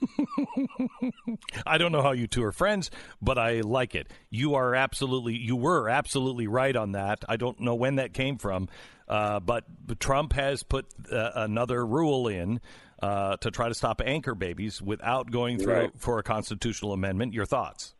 I 1.66 1.78
don't 1.78 1.92
know 1.92 2.02
how 2.02 2.12
you 2.12 2.26
two 2.26 2.42
are 2.44 2.52
friends, 2.52 2.90
but 3.20 3.38
I 3.38 3.60
like 3.60 3.94
it. 3.94 4.08
You 4.30 4.54
are 4.54 4.74
absolutely, 4.74 5.36
you 5.36 5.56
were 5.56 5.88
absolutely 5.88 6.46
right 6.46 6.74
on 6.74 6.92
that. 6.92 7.24
I 7.28 7.36
don't 7.36 7.60
know 7.60 7.74
when 7.74 7.96
that 7.96 8.12
came 8.12 8.38
from, 8.38 8.68
uh, 9.08 9.40
but 9.40 9.64
Trump 10.00 10.32
has 10.34 10.62
put 10.62 10.86
uh, 11.10 11.30
another 11.34 11.84
rule 11.86 12.28
in 12.28 12.60
uh, 13.02 13.36
to 13.38 13.50
try 13.50 13.68
to 13.68 13.74
stop 13.74 14.00
anchor 14.04 14.34
babies 14.34 14.80
without 14.80 15.30
going 15.30 15.58
through 15.58 15.74
Right. 15.74 15.90
for 15.96 16.18
a 16.18 16.22
constitutional 16.22 16.92
amendment. 16.92 17.34
Your 17.34 17.44
thoughts? 17.46 17.94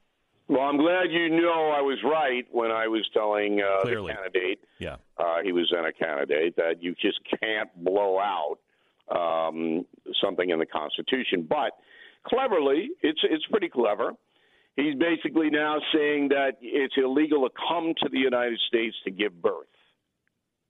Well, 0.46 0.60
I'm 0.60 0.76
glad 0.76 1.10
you 1.10 1.30
know 1.30 1.70
I 1.70 1.80
was 1.80 1.98
right 2.04 2.46
when 2.52 2.70
I 2.70 2.86
was 2.86 3.08
telling 3.14 3.60
uh, 3.62 3.84
the 3.84 3.96
candidate, 4.14 4.60
Yeah. 4.78 4.96
uh, 5.18 5.36
he 5.42 5.52
was 5.52 5.70
then 5.74 5.86
a 5.86 5.92
candidate, 5.92 6.56
that 6.56 6.82
you 6.82 6.94
just 7.00 7.18
can't 7.40 7.70
blow 7.82 8.18
out 8.18 8.58
um, 9.10 9.84
something 10.22 10.50
in 10.50 10.58
the 10.58 10.66
Constitution. 10.66 11.46
But 11.48 11.72
cleverly, 12.26 12.90
it's 13.02 13.20
it's 13.24 13.44
pretty 13.50 13.68
clever. 13.68 14.12
He's 14.76 14.94
basically 14.96 15.50
now 15.50 15.76
saying 15.94 16.28
that 16.30 16.52
it's 16.60 16.94
illegal 16.96 17.48
to 17.48 17.54
come 17.68 17.94
to 18.02 18.08
the 18.08 18.18
United 18.18 18.58
States 18.66 18.96
to 19.04 19.10
give 19.10 19.40
birth. 19.40 19.66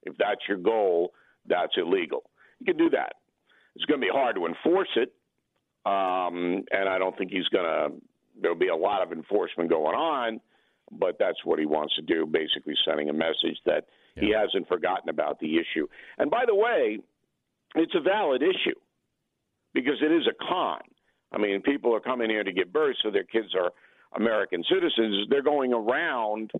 If 0.02 0.16
that's 0.18 0.40
your 0.46 0.58
goal, 0.58 1.12
that's 1.46 1.72
illegal. 1.78 2.24
You 2.58 2.66
can 2.66 2.76
do 2.76 2.90
that. 2.90 3.14
It's 3.74 3.84
going 3.86 4.00
to 4.00 4.06
be 4.06 4.12
hard 4.12 4.36
to 4.36 4.46
enforce 4.46 4.90
it, 4.96 5.12
um, 5.86 6.64
and 6.70 6.88
I 6.88 6.98
don't 6.98 7.16
think 7.16 7.30
he's 7.30 7.48
going 7.48 7.64
to. 7.64 7.96
There'll 8.40 8.58
be 8.58 8.68
a 8.68 8.76
lot 8.76 9.02
of 9.02 9.12
enforcement 9.12 9.70
going 9.70 9.94
on, 9.94 10.40
but 10.90 11.16
that's 11.18 11.38
what 11.44 11.58
he 11.58 11.66
wants 11.66 11.94
to 11.96 12.02
do. 12.02 12.26
Basically, 12.26 12.74
sending 12.84 13.08
a 13.08 13.12
message 13.12 13.58
that 13.64 13.86
he 14.16 14.32
hasn't 14.32 14.68
forgotten 14.68 15.08
about 15.08 15.40
the 15.40 15.56
issue. 15.56 15.86
And 16.18 16.30
by 16.30 16.44
the 16.46 16.54
way, 16.54 16.98
it's 17.74 17.94
a 17.94 18.00
valid 18.00 18.42
issue 18.42 18.78
because 19.72 20.00
it 20.00 20.12
is 20.12 20.26
a 20.28 20.44
con. 20.48 20.80
I 21.32 21.38
mean, 21.38 21.62
people 21.62 21.94
are 21.94 22.00
coming 22.00 22.30
here 22.30 22.44
to 22.44 22.52
give 22.52 22.72
birth, 22.72 22.96
so 23.02 23.10
their 23.10 23.24
kids 23.24 23.48
are 23.54 23.70
American 24.16 24.62
citizens. 24.72 25.26
They're 25.28 25.42
going 25.42 25.72
around 25.72 26.52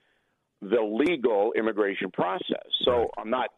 the 0.61 0.81
legal 0.81 1.53
immigration 1.57 2.11
process. 2.11 2.67
So 2.85 3.11
I'm 3.17 3.31
not 3.31 3.51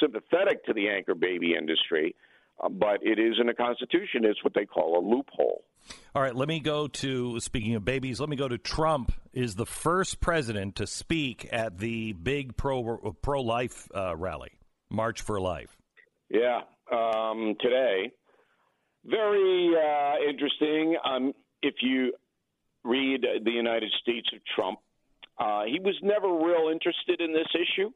sympathetic 0.00 0.64
to 0.66 0.72
the 0.72 0.88
anchor 0.88 1.14
baby 1.14 1.54
industry, 1.56 2.14
uh, 2.62 2.68
but 2.68 2.98
it 3.02 3.18
is 3.18 3.34
in 3.40 3.46
the 3.46 3.54
Constitution. 3.54 4.24
It's 4.24 4.42
what 4.42 4.54
they 4.54 4.64
call 4.64 4.98
a 4.98 5.02
loophole. 5.02 5.62
All 6.14 6.22
right, 6.22 6.34
let 6.34 6.48
me 6.48 6.60
go 6.60 6.88
to 6.88 7.38
speaking 7.40 7.74
of 7.74 7.84
babies. 7.84 8.20
Let 8.20 8.28
me 8.28 8.36
go 8.36 8.48
to 8.48 8.58
Trump 8.58 9.12
is 9.32 9.54
the 9.54 9.66
first 9.66 10.20
president 10.20 10.76
to 10.76 10.86
speak 10.86 11.48
at 11.52 11.78
the 11.78 12.12
big 12.12 12.56
pro 12.56 13.14
pro 13.22 13.40
life 13.40 13.88
uh, 13.94 14.16
rally, 14.16 14.50
March 14.90 15.22
for 15.22 15.40
Life. 15.40 15.76
Yeah, 16.28 16.62
um, 16.92 17.54
today. 17.60 18.10
Very 19.04 19.74
uh, 19.74 20.28
interesting. 20.28 20.96
Um, 21.04 21.32
if 21.62 21.74
you 21.80 22.12
read 22.84 23.24
the 23.44 23.50
United 23.50 23.90
States 24.02 24.28
of 24.34 24.40
Trump, 24.54 24.78
uh, 25.38 25.64
he 25.64 25.78
was 25.80 25.94
never 26.02 26.28
real 26.28 26.70
interested 26.70 27.20
in 27.20 27.32
this 27.32 27.48
issue, 27.54 27.90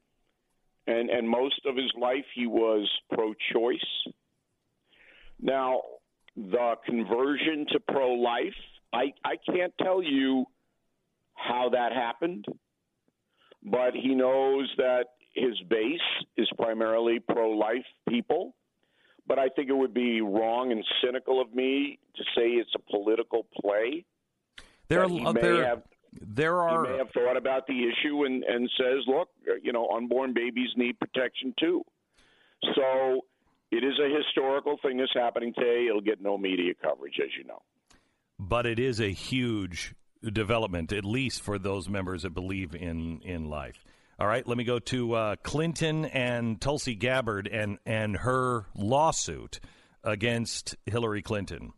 and 0.87 1.11
and 1.11 1.29
most 1.29 1.61
of 1.67 1.77
his 1.77 1.91
life 2.01 2.25
he 2.35 2.47
was 2.47 2.89
pro-choice. 3.13 3.81
Now, 5.41 5.83
the 6.37 6.75
conversion 6.87 7.67
to 7.73 7.81
pro-life, 7.81 8.55
I 8.93 9.13
I 9.25 9.37
can't 9.45 9.75
tell 9.83 10.03
you 10.03 10.47
how 11.35 11.71
that 11.71 11.93
happened, 11.93 12.47
but 13.63 13.95
he 13.95 14.15
knows 14.15 14.73
that 14.77 15.07
his 15.35 15.59
base 15.69 16.01
is 16.37 16.49
primarily 16.57 17.19
pro-life 17.19 17.87
people 18.09 18.55
but 19.27 19.39
I 19.39 19.49
think 19.49 19.69
it 19.71 19.77
would 19.77 19.95
be 19.95 20.21
wrong 20.21 20.73
and 20.73 20.85
cynical 21.05 21.41
of 21.41 21.55
me 21.55 21.99
to 22.17 22.23
say 22.37 22.49
it's 22.51 22.71
a 22.75 22.91
political 22.91 23.47
play. 23.61 24.05
There, 24.89 25.09
he 25.09 25.21
may 25.21 25.41
there, 25.41 25.65
have 25.65 25.83
there 26.21 26.55
he 26.55 26.75
are 26.75 26.83
may 26.83 26.99
have 26.99 27.11
thought 27.11 27.37
about 27.37 27.67
the 27.67 27.85
issue 27.89 28.25
and 28.25 28.45
and 28.45 28.69
says, 28.77 29.05
look, 29.07 29.29
you 29.63 29.73
know, 29.73 29.89
unborn 29.97 30.35
babies 30.35 30.69
need 30.77 30.99
protection 30.99 31.55
too. 31.59 31.83
So 32.75 33.23
it 33.71 33.83
is 33.85 33.99
a 33.99 34.15
historical 34.15 34.77
thing 34.83 34.99
that's 34.99 35.15
happening 35.15 35.55
today. 35.55 35.87
It'll 35.89 36.01
get 36.03 36.21
no 36.21 36.37
media 36.37 36.75
coverage, 36.83 37.19
as 37.23 37.31
you 37.39 37.45
know. 37.45 37.63
but 38.39 38.67
it 38.67 38.79
is 38.79 39.01
a 39.01 39.13
huge 39.13 39.95
development, 40.33 40.93
at 40.93 41.05
least 41.05 41.43
for 41.43 41.59
those 41.59 41.89
members 41.89 42.23
that 42.23 42.31
believe 42.35 42.75
in 42.75 43.21
in 43.23 43.49
life. 43.49 43.85
All 44.23 44.29
right, 44.29 44.47
let 44.47 44.57
me 44.57 44.63
go 44.63 44.79
to 44.79 45.15
uh, 45.15 45.37
Clinton 45.43 46.05
and 46.05 46.61
Tulsi 46.61 46.95
Gabbard 46.95 47.49
and 47.49 47.79
and 47.85 48.19
her 48.19 48.67
lawsuit 48.73 49.59
against 50.05 50.77
Hillary 50.87 51.23
Clinton. 51.23 51.73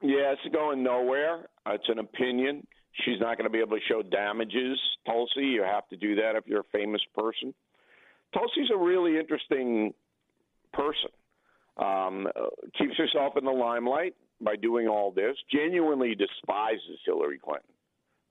Yeah, 0.00 0.32
it's 0.32 0.54
going 0.54 0.82
nowhere. 0.82 1.50
It's 1.66 1.84
an 1.88 1.98
opinion. 1.98 2.66
She's 3.04 3.20
not 3.20 3.36
going 3.36 3.44
to 3.44 3.50
be 3.50 3.58
able 3.58 3.76
to 3.76 3.82
show 3.86 4.00
damages. 4.02 4.80
Tulsi, 5.04 5.42
you 5.42 5.62
have 5.62 5.86
to 5.88 5.98
do 5.98 6.14
that 6.14 6.36
if 6.36 6.46
you're 6.46 6.60
a 6.60 6.72
famous 6.72 7.02
person. 7.14 7.52
Tulsi's 8.32 8.70
a 8.74 8.78
really 8.78 9.18
interesting 9.18 9.92
person. 10.72 11.10
Um, 11.76 12.28
uh, 12.28 12.46
keeps 12.78 12.96
herself 12.96 13.34
in 13.36 13.44
the 13.44 13.50
limelight 13.50 14.14
by 14.40 14.56
doing 14.56 14.88
all 14.88 15.10
this. 15.10 15.36
Genuinely 15.52 16.14
despises 16.14 16.98
Hillary 17.04 17.38
Clinton. 17.38 17.68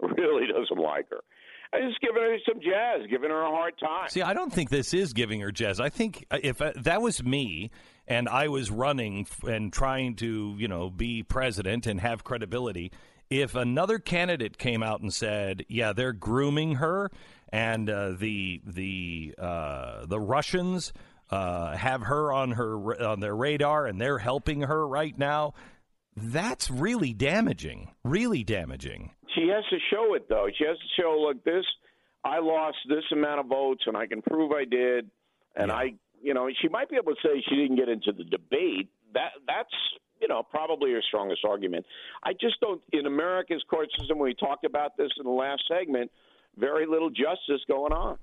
Really 0.18 0.48
doesn't 0.48 0.82
like 0.82 1.08
her. 1.12 1.22
And 1.74 1.90
just 1.90 2.02
giving 2.02 2.22
her 2.22 2.38
some 2.48 2.62
jazz, 2.62 3.08
giving 3.10 3.30
her 3.30 3.42
a 3.42 3.50
hard 3.50 3.74
time. 3.80 4.10
See, 4.10 4.22
I 4.22 4.34
don't 4.34 4.52
think 4.52 4.70
this 4.70 4.94
is 4.94 5.14
giving 5.14 5.42
her 5.42 5.52
jazz. 5.52 5.80
I 5.80 5.90
think 5.90 6.26
uh, 6.32 6.38
if 6.42 6.62
uh, 6.62 6.74
that 6.76 7.02
was 7.02 7.24
me 7.24 7.72
and 8.08 8.30
I 8.30 8.48
was 8.48 8.72
running 8.72 9.28
and 9.48 9.72
trying 9.74 10.16
to, 10.18 10.56
you 10.58 10.68
know, 10.68 10.90
be 10.90 11.24
president 11.24 11.88
and 11.88 12.00
have 12.02 12.24
credibility, 12.24 12.92
if 13.30 13.56
another 13.56 14.00
candidate 14.00 14.58
came 14.58 14.84
out 14.84 15.02
and 15.02 15.14
said, 15.14 15.66
"Yeah, 15.68 15.94
they're 15.94 16.14
grooming 16.14 16.76
her," 16.76 17.10
and 17.50 17.90
uh, 17.90 18.12
the 18.12 18.62
the 18.66 19.36
uh, 19.38 20.06
the 20.06 20.20
Russians 20.20 20.94
uh, 21.32 21.76
have 21.76 22.04
her 22.04 22.32
on 22.32 22.52
her 22.52 23.02
on 23.02 23.20
their 23.20 23.36
radar 23.36 23.88
and 23.88 24.00
they're 24.00 24.20
helping 24.20 24.62
her 24.62 24.88
right 24.88 25.18
now, 25.18 25.54
that's 26.16 26.70
really 26.70 27.14
damaging. 27.14 27.92
Really 28.04 28.44
damaging. 28.44 29.12
She 29.36 29.48
has 29.50 29.64
to 29.70 29.78
show 29.92 30.14
it 30.16 30.28
though. 30.30 30.48
She 30.58 30.66
has 30.66 30.78
to 30.78 31.02
show 31.02 31.18
look 31.20 31.44
this 31.44 31.66
I 32.24 32.40
lost 32.40 32.78
this 32.90 33.04
amount 33.12 33.42
of 33.42 33.46
votes 33.48 33.84
and 33.86 33.96
I 33.96 34.08
can 34.08 34.22
prove 34.22 34.52
I 34.52 34.66
did 34.66 35.10
and 35.56 35.72
I 35.72 35.96
you 36.22 36.34
know, 36.34 36.50
she 36.60 36.70
might 36.70 36.90
be 36.90 36.96
able 36.96 37.14
to 37.14 37.22
say 37.22 37.44
she 37.48 37.56
didn't 37.56 37.76
get 37.76 37.90
into 37.90 38.12
the 38.12 38.24
debate. 38.24 38.90
That 39.14 39.32
that's 39.48 39.70
you 40.22 40.28
know, 40.28 40.42
probably 40.44 40.92
her 40.94 41.02
strongest 41.08 41.42
argument. 41.48 41.86
I 42.24 42.34
just 42.34 42.60
don't 42.62 42.82
in 42.94 43.06
America's 43.06 43.64
court 43.70 43.90
system 44.00 44.18
we 44.18 44.34
talked 44.34 44.66
about 44.66 44.98
this 44.98 45.12
in 45.18 45.24
the 45.24 45.30
last 45.30 45.64
segment, 45.68 46.12
very 46.58 46.86
little 46.86 47.10
justice 47.10 47.62
going 47.68 47.94
on. 47.94 48.18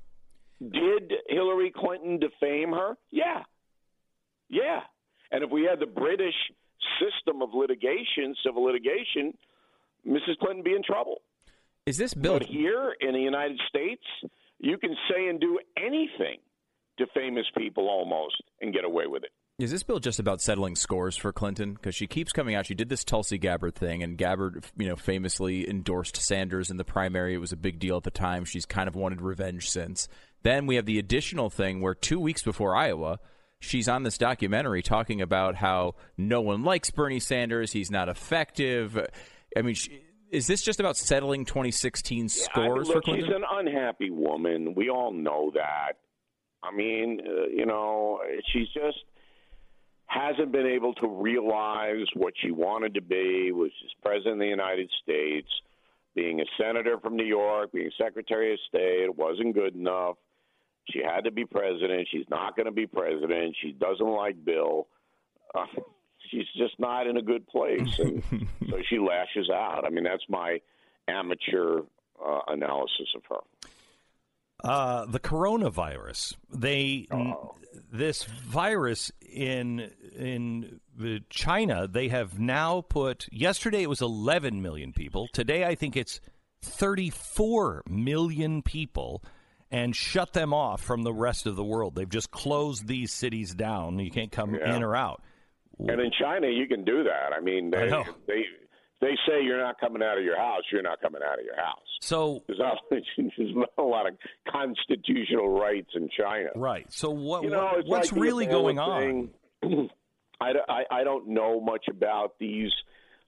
Did 0.61 1.13
Hillary 1.29 1.73
Clinton 1.75 2.19
defame 2.19 2.73
her? 2.73 2.97
Yeah. 3.11 3.43
Yeah. 4.49 4.81
And 5.31 5.43
if 5.43 5.51
we 5.51 5.65
had 5.65 5.81
the 5.81 5.87
British 5.87 6.35
system 7.01 7.43
of 7.43 7.51
litigation, 7.55 8.35
civil 8.45 8.65
litigation, 8.65 9.35
Mrs. 10.07 10.39
Clinton 10.41 10.63
be 10.63 10.75
in 10.75 10.83
trouble. 10.83 11.23
Is 11.87 11.97
this 11.97 12.15
bill 12.15 12.39
But 12.39 12.49
here 12.49 12.95
in 13.01 13.13
the 13.13 13.21
United 13.21 13.61
States, 13.69 14.03
you 14.59 14.79
can 14.79 14.97
say 15.11 15.29
and 15.29 15.41
do 15.41 15.59
anything 15.77 16.39
to 16.99 17.07
famous 17.15 17.47
people 17.57 17.89
almost 17.89 18.43
and 18.61 18.73
get 18.73 18.85
away 18.85 19.07
with 19.07 19.25
it. 19.25 19.31
Is 19.59 19.71
this 19.71 19.83
bill 19.83 19.99
just 19.99 20.19
about 20.19 20.41
settling 20.41 20.75
scores 20.77 21.17
for 21.17 21.33
Clinton? 21.33 21.75
Because 21.75 21.95
she 21.95 22.07
keeps 22.07 22.33
coming 22.33 22.55
out. 22.55 22.67
She 22.67 22.75
did 22.75 22.89
this 22.89 23.05
Tulsi 23.05 23.39
Gabbard 23.39 23.75
thing, 23.75 24.03
and 24.03 24.17
Gabbard, 24.17 24.65
you 24.77 24.89
know, 24.89 24.97
famously 24.97 25.69
endorsed 25.69 26.17
Sanders 26.17 26.71
in 26.71 26.79
the 26.79 26.85
primary. 26.85 27.35
It 27.35 27.39
was 27.39 27.53
a 27.53 27.57
big 27.57 27.79
deal 27.79 27.97
at 27.97 28.03
the 28.03 28.11
time. 28.11 28.45
She's 28.45 28.67
kind 28.67 28.89
of 28.89 28.97
wanted 28.97 29.21
revenge 29.21 29.69
since. 29.69 30.09
Then 30.43 30.67
we 30.67 30.77
have 30.77 30.87
the 30.87 30.99
additional 30.99 31.51
thing 31.51 31.81
where 31.81 31.95
two 31.95 32.19
weeks 32.19 32.43
before 32.43 32.75
Iowa, 32.75 33.19
she's 33.61 33.89
on 33.89 34.03
this 34.03 34.19
documentary 34.19 34.83
talking 34.83 35.21
about 35.21 35.57
how 35.57 35.95
no 36.17 36.41
one 36.41 36.65
likes 36.65 36.91
Bernie 36.91 37.21
Sanders. 37.21 37.73
He's 37.73 37.91
not 37.91 38.09
effective. 38.09 38.99
I 39.57 39.63
mean, 39.63 39.75
she, 39.75 40.03
is 40.31 40.47
this 40.47 40.63
just 40.63 40.81
about 40.81 40.97
settling 40.97 41.45
2016 41.45 42.29
scores 42.29 42.49
I 42.55 42.61
mean, 42.61 42.85
for 42.85 42.95
look, 42.95 43.05
Clinton? 43.05 43.27
she's 43.27 43.35
an 43.35 43.45
unhappy 43.51 44.11
woman. 44.11 44.75
We 44.75 44.89
all 44.89 45.13
know 45.13 45.53
that. 45.55 45.99
I 46.63 46.75
mean, 46.75 47.21
uh, 47.27 47.49
you 47.49 47.67
know, 47.67 48.21
she's 48.53 48.69
just 48.69 48.99
hasn't 50.07 50.53
been 50.53 50.67
able 50.67 50.95
to 50.95 51.09
realize 51.09 52.07
what 52.15 52.35
she 52.43 52.51
wanted 52.51 52.95
to 52.95 53.01
be, 53.01 53.51
which 53.53 53.73
is 53.85 53.91
president 54.03 54.35
of 54.35 54.41
the 54.41 54.47
United 54.47 54.91
States. 55.03 55.49
Being 56.15 56.41
a 56.41 56.45
senator 56.61 56.99
from 56.99 57.17
New 57.17 57.25
York, 57.25 57.73
being 57.73 57.91
secretary 57.97 58.53
of 58.53 58.59
state, 58.69 59.05
it 59.05 59.17
wasn't 59.17 59.55
good 59.55 59.75
enough. 59.75 60.17
She 60.91 61.01
had 61.03 61.25
to 61.25 61.31
be 61.31 61.47
president. 61.47 62.07
She's 62.11 62.27
not 62.29 62.55
going 62.55 62.67
to 62.67 62.73
be 62.73 62.87
president. 62.87 63.57
She 63.63 63.73
doesn't 63.73 64.07
like 64.07 64.45
Bill. 64.45 64.89
Uh, 65.55 65.65
she's 66.33 66.47
just 66.57 66.81
not 66.81 67.07
in 67.07 67.17
a 67.19 67.23
good 67.23 67.47
place, 67.47 67.99
and 68.01 68.23
so 68.69 68.79
she 68.89 68.99
lashes 68.99 69.49
out. 69.51 69.85
I 69.87 69.91
mean, 69.91 70.03
that's 70.05 70.25
my 70.29 70.61
amateur 71.07 71.81
uh, 72.25 72.39
analysis 72.49 73.09
of 73.15 73.23
her. 73.29 73.37
Uh, 74.65 75.07
the 75.07 75.21
coronavirus. 75.21 76.37
They 76.53 77.07
this 77.93 78.23
virus 78.25 79.11
in 79.21 79.91
in 80.17 80.81
China. 81.31 81.87
They 81.89 82.09
have 82.09 82.39
now 82.39 82.81
put. 82.83 83.27
Yesterday 83.33 83.83
it 83.83 83.89
was 83.89 84.01
11 84.01 84.63
million 84.63 84.93
people. 84.93 85.29
Today 85.33 85.65
I 85.65 85.75
think 85.75 85.97
it's 85.97 86.21
34 86.63 87.83
million 87.89 88.63
people, 88.63 89.23
and 89.71 89.97
shut 89.97 90.33
them 90.33 90.55
off 90.55 90.81
from 90.81 91.03
the 91.03 91.13
rest 91.13 91.47
of 91.47 91.57
the 91.57 91.65
world. 91.65 91.97
They've 91.97 92.09
just 92.09 92.31
closed 92.31 92.87
these 92.87 93.13
cities 93.13 93.55
down. 93.55 93.99
You 93.99 94.13
can't 94.13 94.31
come 94.31 94.55
Yeah. 94.55 94.77
in 94.77 94.83
or 94.85 94.95
out. 94.95 95.23
And 95.79 96.01
in 96.01 96.11
China, 96.21 96.49
you 96.49 96.67
can 96.67 96.85
do 96.85 97.05
that. 97.05 97.33
I 97.37 97.41
mean, 97.41 97.73
I 97.75 97.81
they 97.81 97.91
know. 97.91 98.05
they 98.27 98.43
they 99.01 99.17
say 99.27 99.43
you're 99.43 99.61
not 99.61 99.81
coming 99.81 100.03
out 100.03 100.17
of 100.19 100.25
your 100.25 100.37
house. 100.37 100.63
You're 100.73 100.83
not 100.83 101.01
coming 101.01 101.23
out 101.27 101.39
of 101.39 101.45
your 101.45 101.57
house. 101.57 101.79
So 102.01 102.43
There's 102.47 102.59
not, 102.61 102.79
there's 102.91 103.05
not 103.55 103.71
a 103.79 103.83
lot 103.83 104.07
of 104.09 104.15
constitutional 104.51 105.59
rights 105.59 105.91
in 105.95 106.09
China. 106.17 106.51
right. 106.55 106.91
So 106.93 107.11
what? 107.11 107.43
You 107.43 107.51
know, 107.51 107.65
what- 107.65 107.87
what's 107.87 108.13
like 108.13 108.21
really 108.21 108.47
going 108.47 108.79
on? 108.79 109.31
thing. 109.63 109.91
I, 110.41 110.53
I, 110.69 110.83
I 111.01 111.05
don't 111.05 111.29
know 111.29 111.61
much 111.61 111.87
about 111.89 112.39
these 112.41 112.71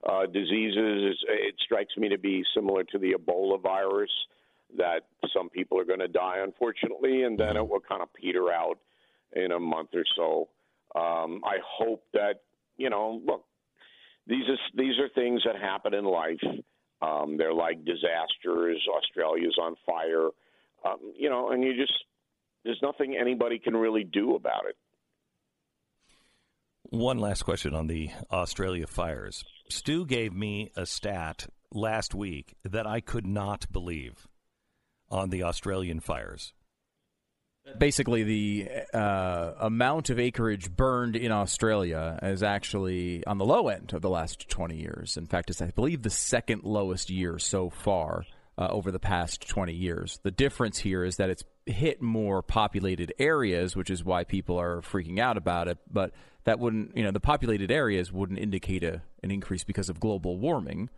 uh, 0.09 0.27
diseases. 0.27 1.17
It 1.29 1.55
strikes 1.65 1.97
me 1.97 2.09
to 2.09 2.19
be 2.19 2.43
similar 2.55 2.83
to 2.85 2.99
the 2.99 3.13
Ebola 3.15 3.61
virus, 3.63 4.11
that 4.77 5.03
some 5.37 5.49
people 5.49 5.79
are 5.79 5.85
going 5.85 6.01
to 6.01 6.09
die, 6.09 6.39
unfortunately, 6.43 7.23
and 7.23 7.39
then 7.39 7.57
it 7.57 7.69
will 7.69 7.81
kind 7.81 8.03
of 8.03 8.13
peter 8.13 8.51
out 8.53 8.79
in 9.33 9.53
a 9.53 9.61
month 9.61 9.91
or 9.95 10.05
so. 10.17 10.49
Um, 10.95 11.43
I 11.45 11.57
hope 11.67 12.05
that 12.13 12.41
you 12.77 12.91
know, 12.91 13.21
look, 13.25 13.45
these 14.27 14.45
are 14.49 14.59
these 14.75 14.99
are 14.99 15.09
things 15.15 15.43
that 15.45 15.57
happen 15.61 15.95
in 15.95 16.05
life. 16.05 16.43
Um, 17.03 17.37
they're 17.37 17.55
like 17.55 17.85
disasters. 17.85 18.83
Australia's 18.89 19.57
on 19.61 19.77
fire, 19.87 20.29
um, 20.85 20.99
you 21.17 21.29
know, 21.29 21.51
and 21.51 21.63
you 21.63 21.77
just 21.77 21.93
there's 22.65 22.81
nothing 22.83 23.17
anybody 23.17 23.59
can 23.59 23.77
really 23.77 24.05
do 24.05 24.35
about 24.35 24.65
it. 24.69 24.77
One 26.91 27.19
last 27.19 27.43
question 27.43 27.75
on 27.75 27.87
the 27.87 28.11
Australia 28.31 28.87
fires. 28.87 29.45
Stu 29.69 30.07
gave 30.07 30.33
me 30.33 30.71
a 30.77 30.87
stat 30.87 31.47
last 31.73 32.15
week 32.15 32.55
that 32.65 32.87
I 32.87 33.01
could 33.01 33.27
not 33.27 33.71
believe 33.73 34.29
on 35.11 35.31
the 35.31 35.43
Australian 35.43 36.01
fires. 36.01 36.53
Basically, 37.79 38.25
the 38.25 38.69
uh, 38.93 39.53
amount 39.59 40.11
of 40.11 40.19
acreage 40.19 40.71
burned 40.71 41.17
in 41.17 41.33
Australia 41.33 42.19
is 42.23 42.43
actually 42.43 43.25
on 43.27 43.39
the 43.39 43.45
low 43.45 43.69
end 43.69 43.95
of 43.95 44.03
the 44.03 44.11
last 44.11 44.49
20 44.49 44.77
years. 44.77 45.17
In 45.17 45.27
fact, 45.27 45.49
it's, 45.49 45.63
I 45.63 45.71
believe, 45.71 46.03
the 46.03 46.11
second 46.11 46.65
lowest 46.65 47.09
year 47.09 47.39
so 47.39 47.71
far 47.71 48.25
uh, 48.59 48.69
over 48.69 48.91
the 48.91 49.01
past 49.01 49.49
20 49.49 49.73
years. 49.73 50.21
The 50.23 50.31
difference 50.31 50.79
here 50.79 51.05
is 51.05 51.17
that 51.17 51.31
it's 51.31 51.43
hit 51.65 52.03
more 52.03 52.43
populated 52.43 53.15
areas, 53.19 53.75
which 53.75 53.91
is 53.91 54.05
why 54.05 54.25
people 54.25 54.61
are 54.61 54.83
freaking 54.83 55.19
out 55.19 55.37
about 55.37 55.69
it. 55.69 55.79
But 55.91 56.13
that 56.45 56.59
wouldn't, 56.59 56.97
you 56.97 57.03
know, 57.03 57.11
the 57.11 57.21
populated 57.21 57.71
areas 57.71 58.13
wouldn't 58.13 58.39
indicate 58.39 58.85
a, 58.85 59.03
an 59.23 59.31
increase 59.31 59.65
because 59.65 59.89
of 59.89 60.01
global 60.01 60.39
warming. 60.39 60.91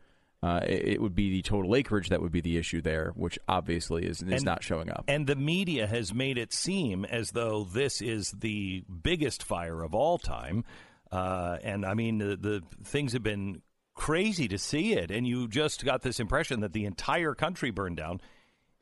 Uh, 0.46 0.60
it, 0.64 0.88
it 0.88 1.02
would 1.02 1.14
be 1.16 1.28
the 1.30 1.42
total 1.42 1.74
acreage 1.74 2.08
that 2.08 2.22
would 2.22 2.30
be 2.30 2.40
the 2.40 2.56
issue 2.56 2.80
there, 2.80 3.12
which 3.16 3.36
obviously 3.48 4.06
is, 4.06 4.22
is 4.22 4.30
And- 4.30 4.44
not 4.44 4.62
showing 4.62 4.88
up. 4.90 5.04
And 5.08 5.26
the 5.26 5.34
media 5.34 5.88
has 5.88 6.14
made 6.14 6.38
it 6.38 6.52
seem 6.52 7.04
as 7.04 7.32
though 7.32 7.64
this 7.64 8.00
is 8.00 8.30
the 8.30 8.84
biggest 9.02 9.42
fire 9.42 9.82
of 9.82 9.92
all 9.92 10.18
time. 10.18 10.64
Uh, 11.10 11.56
and 11.64 11.84
I 11.84 11.94
mean, 11.94 12.18
the, 12.18 12.36
the 12.36 12.62
things 12.84 13.12
have 13.12 13.24
been 13.24 13.60
crazy 13.94 14.46
to 14.46 14.56
see 14.56 14.92
it. 14.92 15.10
And 15.10 15.26
you 15.26 15.48
just 15.48 15.84
got 15.84 16.02
this 16.02 16.20
impression 16.20 16.60
that 16.60 16.72
the 16.72 16.84
entire 16.84 17.34
country 17.34 17.72
burned 17.72 17.96
down. 17.96 18.20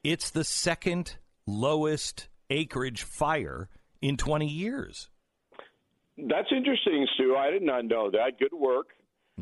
It's 0.03 0.29
the 0.31 0.45
second 0.45 1.17
lowest 1.47 2.29
acreage 2.51 3.05
fire 3.05 3.71
in 4.03 4.19
20 4.19 4.47
years. 4.47 5.09
That's 6.19 6.49
interesting, 6.55 7.07
Stu. 7.15 7.37
I 7.37 7.51
did 7.51 7.63
not 7.63 7.87
know 7.87 8.11
that. 8.11 8.39
Good 8.39 8.53
work. 8.53 8.89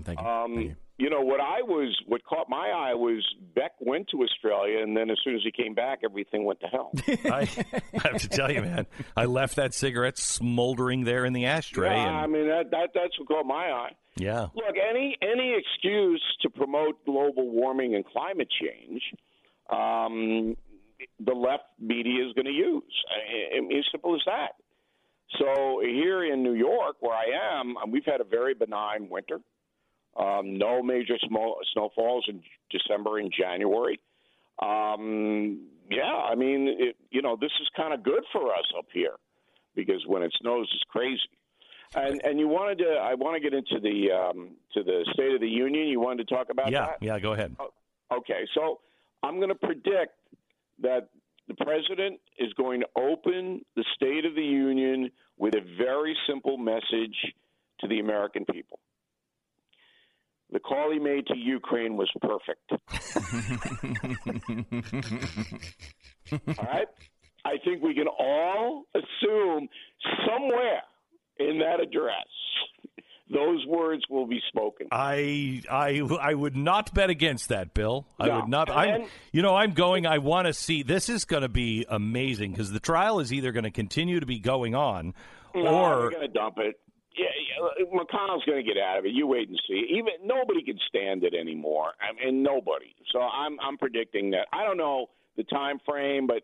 Thank 0.05 0.21
you. 0.21 0.27
Um, 0.27 0.59
you 0.61 0.77
know 1.11 1.21
what 1.21 1.41
I 1.41 1.63
was, 1.63 1.99
what 2.07 2.25
caught 2.25 2.49
my 2.49 2.69
eye 2.69 2.95
was 2.95 3.25
Beck 3.55 3.73
went 3.81 4.09
to 4.11 4.23
Australia, 4.23 4.83
and 4.83 4.97
then 4.97 5.11
as 5.11 5.19
soon 5.25 5.35
as 5.35 5.43
he 5.43 5.51
came 5.51 5.75
back, 5.75 6.01
everything 6.05 6.45
went 6.45 6.61
to 6.61 6.67
hell. 6.67 6.93
I 7.33 7.49
have 7.95 8.21
to 8.21 8.29
tell 8.29 8.51
you, 8.51 8.63
man, 8.63 8.87
I 9.17 9.25
left 9.25 9.57
that 9.57 9.75
cigarette 9.75 10.19
smoldering 10.19 11.05
there 11.05 11.25
in 11.25 11.33
the 11.33 11.47
ashtray. 11.47 11.89
Yeah, 11.89 11.95
I 11.95 12.27
mean 12.27 12.49
that, 12.49 12.71
that 12.71 12.91
that's 12.95 13.19
what 13.19 13.29
caught 13.29 13.47
my 13.47 13.71
eye. 13.71 13.93
yeah. 14.17 14.49
Look, 14.55 14.77
any 14.77 15.17
any 15.23 15.55
excuse 15.57 16.23
to 16.43 16.51
promote 16.51 17.05
global 17.05 17.51
warming 17.51 17.95
and 17.95 18.05
climate 18.05 18.49
change, 18.61 19.03
um, 19.71 20.57
the 21.19 21.33
left 21.33 21.65
media 21.81 22.27
is 22.27 22.33
going 22.35 22.47
to 22.47 22.53
use. 22.53 22.83
I, 23.11 23.57
I 23.57 23.61
mean, 23.61 23.79
as 23.79 23.85
simple 23.91 24.15
as 24.15 24.23
that. 24.27 24.53
So 25.39 25.81
here 25.83 26.25
in 26.31 26.43
New 26.43 26.53
York, 26.53 26.97
where 27.01 27.15
I 27.15 27.59
am, 27.59 27.75
we've 27.91 28.05
had 28.05 28.21
a 28.21 28.25
very 28.25 28.55
benign 28.55 29.09
winter. 29.09 29.41
Um, 30.17 30.59
no 30.59 30.83
major 30.83 31.15
small 31.27 31.57
snowfalls 31.73 32.27
in 32.29 32.43
December 32.71 33.19
and 33.19 33.33
January. 33.33 33.99
Um, 34.61 35.69
yeah, 35.91 36.13
I 36.13 36.35
mean, 36.35 36.69
it, 36.79 36.97
you 37.11 37.23
know, 37.23 37.37
this 37.41 37.51
is 37.61 37.69
kind 37.77 37.95
of 37.95 38.03
good 38.03 38.23
for 38.33 38.53
us 38.53 38.65
up 38.79 38.87
here 38.93 39.15
because 39.75 40.03
when 40.07 40.23
it 40.23 40.33
snows, 40.41 40.69
it's 40.75 40.85
crazy. 40.89 41.21
And 41.95 42.23
and 42.25 42.39
you 42.39 42.49
wanted 42.49 42.79
to, 42.79 42.91
I 43.03 43.15
want 43.15 43.37
to 43.37 43.41
get 43.41 43.53
into 43.55 43.79
the 43.81 44.11
um, 44.13 44.51
to 44.75 44.83
the 44.83 45.05
State 45.13 45.33
of 45.35 45.41
the 45.41 45.49
Union. 45.49 45.89
You 45.89 46.01
wanted 46.01 46.27
to 46.29 46.35
talk 46.35 46.49
about 46.51 46.71
Yeah, 46.71 46.87
that? 46.87 46.99
yeah, 47.03 47.19
go 47.19 47.33
ahead. 47.33 47.55
Okay, 48.11 48.47
so 48.55 48.81
I'm 49.23 49.37
going 49.37 49.49
to 49.51 49.55
predict 49.55 50.13
that 50.81 51.09
the 51.49 51.55
president 51.55 52.21
is 52.39 52.53
going 52.55 52.81
to 52.81 52.87
open 52.97 53.63
the 53.77 53.85
State 53.95 54.25
of 54.25 54.35
the 54.35 54.43
Union 54.43 55.11
with 55.39 55.55
a 55.55 55.61
very 55.79 56.17
simple 56.27 56.57
message 56.57 57.17
to 57.81 57.89
the 57.89 58.01
American 58.01 58.45
people. 58.47 58.79
The 60.53 60.61
call 60.61 60.93
he 60.93 60.99
made 60.99 61.27
to 61.29 61.37
Ukraine 61.37 61.97
was 61.97 62.11
perfect. 62.21 62.71
all 66.33 66.65
right? 66.65 66.87
I 67.45 67.57
think 67.65 67.83
we 67.83 67.95
can 67.95 68.07
all 68.07 68.85
assume 68.95 69.69
somewhere 70.27 70.83
in 71.39 71.59
that 71.59 71.81
address 71.81 72.27
those 73.33 73.65
words 73.67 74.03
will 74.11 74.27
be 74.27 74.41
spoken. 74.49 74.89
I 74.93 75.63
I 75.71 76.03
I 76.21 76.35
would 76.35 76.55
not 76.55 76.93
bet 76.93 77.09
against 77.09 77.49
that, 77.49 77.73
Bill. 77.73 78.07
I 78.21 78.27
No. 78.27 78.41
would 78.41 78.49
not. 78.49 78.69
I'm 78.71 79.07
you 79.33 79.41
know 79.41 79.57
I'm 79.57 79.73
going. 79.73 80.07
I 80.07 80.19
want 80.19 80.47
to 80.49 80.53
see. 80.53 80.83
This 80.83 81.09
is 81.09 81.25
going 81.25 81.41
to 81.43 81.49
be 81.49 81.87
amazing 81.89 82.51
because 82.51 82.73
the 82.73 82.81
trial 82.81 83.21
is 83.21 83.33
either 83.33 83.51
going 83.53 83.65
to 83.65 83.71
continue 83.71 84.21
to 84.21 84.27
be 84.27 84.39
going 84.39 84.75
on, 84.75 85.15
No, 85.55 85.63
or 85.67 86.01
they're 86.01 86.11
going 86.11 86.29
to 86.29 86.29
dump 86.29 86.59
it. 86.59 86.79
Yeah, 87.17 87.27
yeah, 87.79 87.85
McConnell's 87.93 88.45
going 88.45 88.65
to 88.65 88.75
get 88.75 88.81
out 88.83 88.99
of 88.99 89.05
it. 89.05 89.13
You 89.13 89.27
wait 89.27 89.49
and 89.49 89.61
see. 89.69 89.87
Even 89.91 90.15
nobody 90.25 90.63
can 90.63 90.79
stand 90.89 91.25
it 91.25 91.35
anymore. 91.35 91.93
I 92.01 92.13
mean, 92.25 92.43
nobody. 92.43 92.95
So 93.13 93.21
I'm 93.21 93.59
I'm 93.61 93.77
predicting 93.79 94.31
that. 94.33 94.47
I 94.53 94.65
don't 94.65 94.79
know 94.79 95.07
the 95.37 95.45
time 95.45 95.79
frame, 95.87 96.27
but 96.27 96.43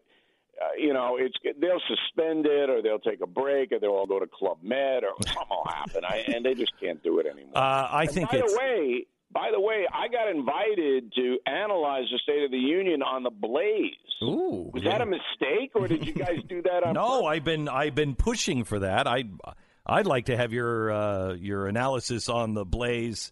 uh, 0.61 0.74
you 0.77 0.93
know, 0.93 1.16
it's 1.19 1.35
they'll 1.61 1.81
suspend 1.89 2.45
it, 2.47 2.69
or 2.69 2.82
they'll 2.82 2.99
take 2.99 3.20
a 3.23 3.27
break, 3.27 3.73
or 3.73 3.78
they'll 3.78 3.90
all 3.90 4.07
go 4.07 4.19
to 4.19 4.27
Club 4.27 4.59
Med, 4.62 5.05
or 5.05 5.12
something 5.27 5.43
will 5.49 5.65
happen. 5.73 6.05
I, 6.05 6.24
and 6.35 6.45
they 6.45 6.55
just 6.55 6.73
can't 6.81 7.03
do 7.03 7.19
it 7.20 7.27
anymore. 7.27 7.57
uh, 7.57 7.89
I 7.90 8.03
And 8.03 8.11
think 8.12 8.31
by 8.31 8.39
it's. 8.39 8.53
the 8.53 8.59
way, 8.59 9.07
by 9.31 9.51
the 9.53 9.61
way, 9.61 9.86
I 9.93 10.09
got 10.09 10.28
invited 10.28 11.12
to 11.15 11.39
analyze 11.47 12.05
the 12.11 12.19
State 12.23 12.43
of 12.45 12.51
the 12.51 12.59
Union 12.59 13.03
on 13.03 13.23
the 13.23 13.31
Blaze. 13.31 13.93
Ooh, 14.23 14.70
Was 14.74 14.82
that 14.82 15.01
a 15.01 15.07
mistake, 15.07 15.70
or 15.77 15.86
did 15.86 16.05
you 16.05 16.12
guys 16.12 16.39
do 16.49 16.61
that 16.62 16.82
on 16.82 16.95
no, 16.95 17.24
I've 17.27 17.45
been 17.45 17.69
I've 17.69 17.95
been 17.95 18.16
pushing 18.16 18.65
for 18.65 18.81
that. 18.81 19.07
I 19.07 19.24
I'd 19.89 20.06
like 20.06 20.27
to 20.27 20.36
have 20.36 20.52
your 20.52 20.90
uh, 20.90 21.35
your 21.35 21.66
analysis 21.66 22.28
on 22.28 22.55
the 22.55 22.65
Blaze 22.65 23.31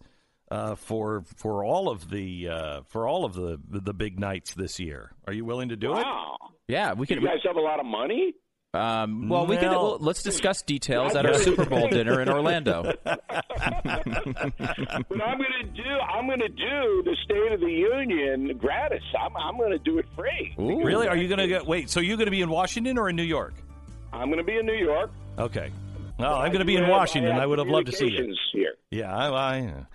uh, 0.49 0.75
for 0.75 1.23
for 1.35 1.63
all 1.63 1.89
of 1.89 2.09
the 2.09 2.49
uh, 2.49 2.81
for 2.87 3.07
all 3.07 3.25
of 3.25 3.33
the 3.33 3.59
the 3.69 3.93
big 3.93 4.19
nights 4.19 4.53
this 4.53 4.79
year. 4.79 5.11
Are 5.27 5.33
you 5.33 5.45
willing 5.45 5.69
to 5.69 5.75
do 5.75 5.95
it? 5.97 6.05
Yeah, 6.67 6.93
we 6.93 7.05
can. 7.07 7.21
You 7.21 7.27
guys 7.27 7.37
have 7.45 7.55
a 7.57 7.61
lot 7.61 7.79
of 7.79 7.85
money? 7.85 8.33
Um, 8.73 9.29
well, 9.29 9.47
we 9.47 9.55
can. 9.57 9.69
Well- 9.69 9.83
Well, 9.83 9.97
let's 10.01 10.23
discuss 10.23 10.61
details 10.61 11.15
at 11.15 11.25
our 11.25 11.35
Super 11.35 11.65
Bowl 11.65 11.87
dinner 11.89 12.21
in 12.21 12.29
Orlando. 12.29 12.93
But 13.05 13.21
I'm 15.21 15.37
going 15.37 15.51
to 15.61 15.67
do 15.73 15.83
I'm 15.83 16.27
going 16.27 16.39
to 16.39 16.49
do 16.49 17.03
the 17.03 17.15
State 17.23 17.51
of 17.53 17.59
the 17.59 17.71
Union 17.71 18.57
gratis. 18.57 19.03
I'm 19.19 19.35
I'm 19.37 19.57
going 19.57 19.71
to 19.71 19.79
do 19.79 19.97
it 19.99 20.05
free. 20.15 20.53
Ooh. 20.59 20.83
Really? 20.83 21.07
Are 21.07 21.15
you 21.15 21.27
going 21.27 21.39
to 21.39 21.47
get 21.47 21.65
wait? 21.65 21.89
So 21.89 21.99
you're 21.99 22.17
going 22.17 22.25
to 22.25 22.31
be 22.31 22.41
in 22.41 22.49
Washington 22.49 22.97
or 22.97 23.09
in 23.09 23.15
New 23.15 23.23
York? 23.23 23.53
I'm 24.13 24.27
going 24.27 24.37
to 24.39 24.43
be 24.43 24.57
in 24.57 24.65
New 24.65 24.73
York. 24.75 25.11
Okay. 25.37 25.71
Well, 26.19 26.35
I'm 26.35 26.51
going 26.51 26.59
to 26.59 26.65
be 26.65 26.75
in 26.75 26.87
Washington. 26.87 27.33
have 27.33 27.41
I 27.41 27.45
would 27.45 27.59
have 27.59 27.67
loved 27.67 27.87
to 27.87 27.91
see 27.91 28.07
you. 28.07 28.35
Here. 28.51 28.73
Yeah, 28.91 29.15
I, 29.15 29.29
I 29.29 29.85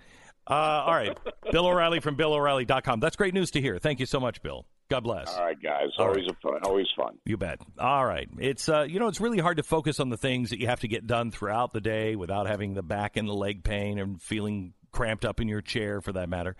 uh, 0.47 0.53
all 0.53 0.93
right. 0.93 1.17
Bill 1.51 1.67
O'Reilly 1.67 1.99
from 1.99 2.15
BillO'Reilly.com. 2.15 2.99
That's 2.99 3.15
great 3.15 3.33
news 3.33 3.51
to 3.51 3.61
hear. 3.61 3.79
Thank 3.79 3.99
you 3.99 4.05
so 4.05 4.19
much, 4.19 4.41
Bill. 4.41 4.65
God 4.89 5.01
bless. 5.01 5.35
All 5.35 5.45
right, 5.45 5.61
guys. 5.61 5.89
Always 5.97 6.25
a 6.29 6.35
fun. 6.41 6.59
Always 6.65 6.87
fun. 6.95 7.17
You 7.25 7.37
bet. 7.37 7.59
All 7.79 8.05
right. 8.05 8.27
It's 8.37 8.67
uh, 8.67 8.81
you 8.81 8.99
know, 8.99 9.07
it's 9.07 9.21
really 9.21 9.39
hard 9.39 9.57
to 9.57 9.63
focus 9.63 9.99
on 9.99 10.09
the 10.09 10.17
things 10.17 10.49
that 10.49 10.59
you 10.59 10.67
have 10.67 10.81
to 10.81 10.87
get 10.87 11.07
done 11.07 11.31
throughout 11.31 11.73
the 11.73 11.81
day 11.81 12.15
without 12.15 12.47
having 12.47 12.73
the 12.73 12.83
back 12.83 13.17
and 13.17 13.27
the 13.27 13.33
leg 13.33 13.63
pain 13.63 13.97
and 13.97 14.21
feeling 14.21 14.73
cramped 14.91 15.25
up 15.25 15.39
in 15.39 15.47
your 15.47 15.61
chair, 15.61 16.01
for 16.01 16.11
that 16.13 16.29
matter. 16.29 16.55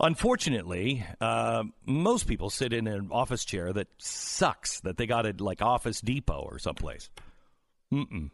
Unfortunately, 0.00 1.04
uh, 1.20 1.64
most 1.84 2.26
people 2.26 2.50
sit 2.50 2.72
in 2.72 2.86
an 2.86 3.08
office 3.12 3.44
chair 3.44 3.72
that 3.72 3.88
sucks. 3.98 4.80
That 4.80 4.96
they 4.96 5.06
got 5.06 5.26
at 5.26 5.40
like 5.40 5.60
Office 5.60 6.00
Depot 6.00 6.48
or 6.50 6.58
someplace. 6.58 7.10
Mm-mm. 7.92 8.30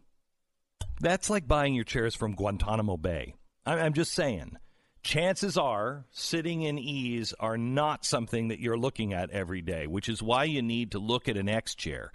That's 1.00 1.30
like 1.30 1.48
buying 1.48 1.74
your 1.74 1.84
chairs 1.84 2.14
from 2.14 2.34
Guantanamo 2.34 2.98
Bay. 2.98 3.34
I'm 3.64 3.94
just 3.94 4.12
saying. 4.12 4.56
Chances 5.02 5.56
are 5.56 6.04
sitting 6.10 6.62
in 6.62 6.78
ease 6.78 7.32
are 7.40 7.56
not 7.56 8.04
something 8.04 8.48
that 8.48 8.60
you're 8.60 8.76
looking 8.76 9.14
at 9.14 9.30
every 9.30 9.62
day, 9.62 9.86
which 9.86 10.10
is 10.10 10.22
why 10.22 10.44
you 10.44 10.60
need 10.60 10.92
to 10.92 10.98
look 10.98 11.26
at 11.26 11.38
an 11.38 11.48
X 11.48 11.74
chair. 11.74 12.12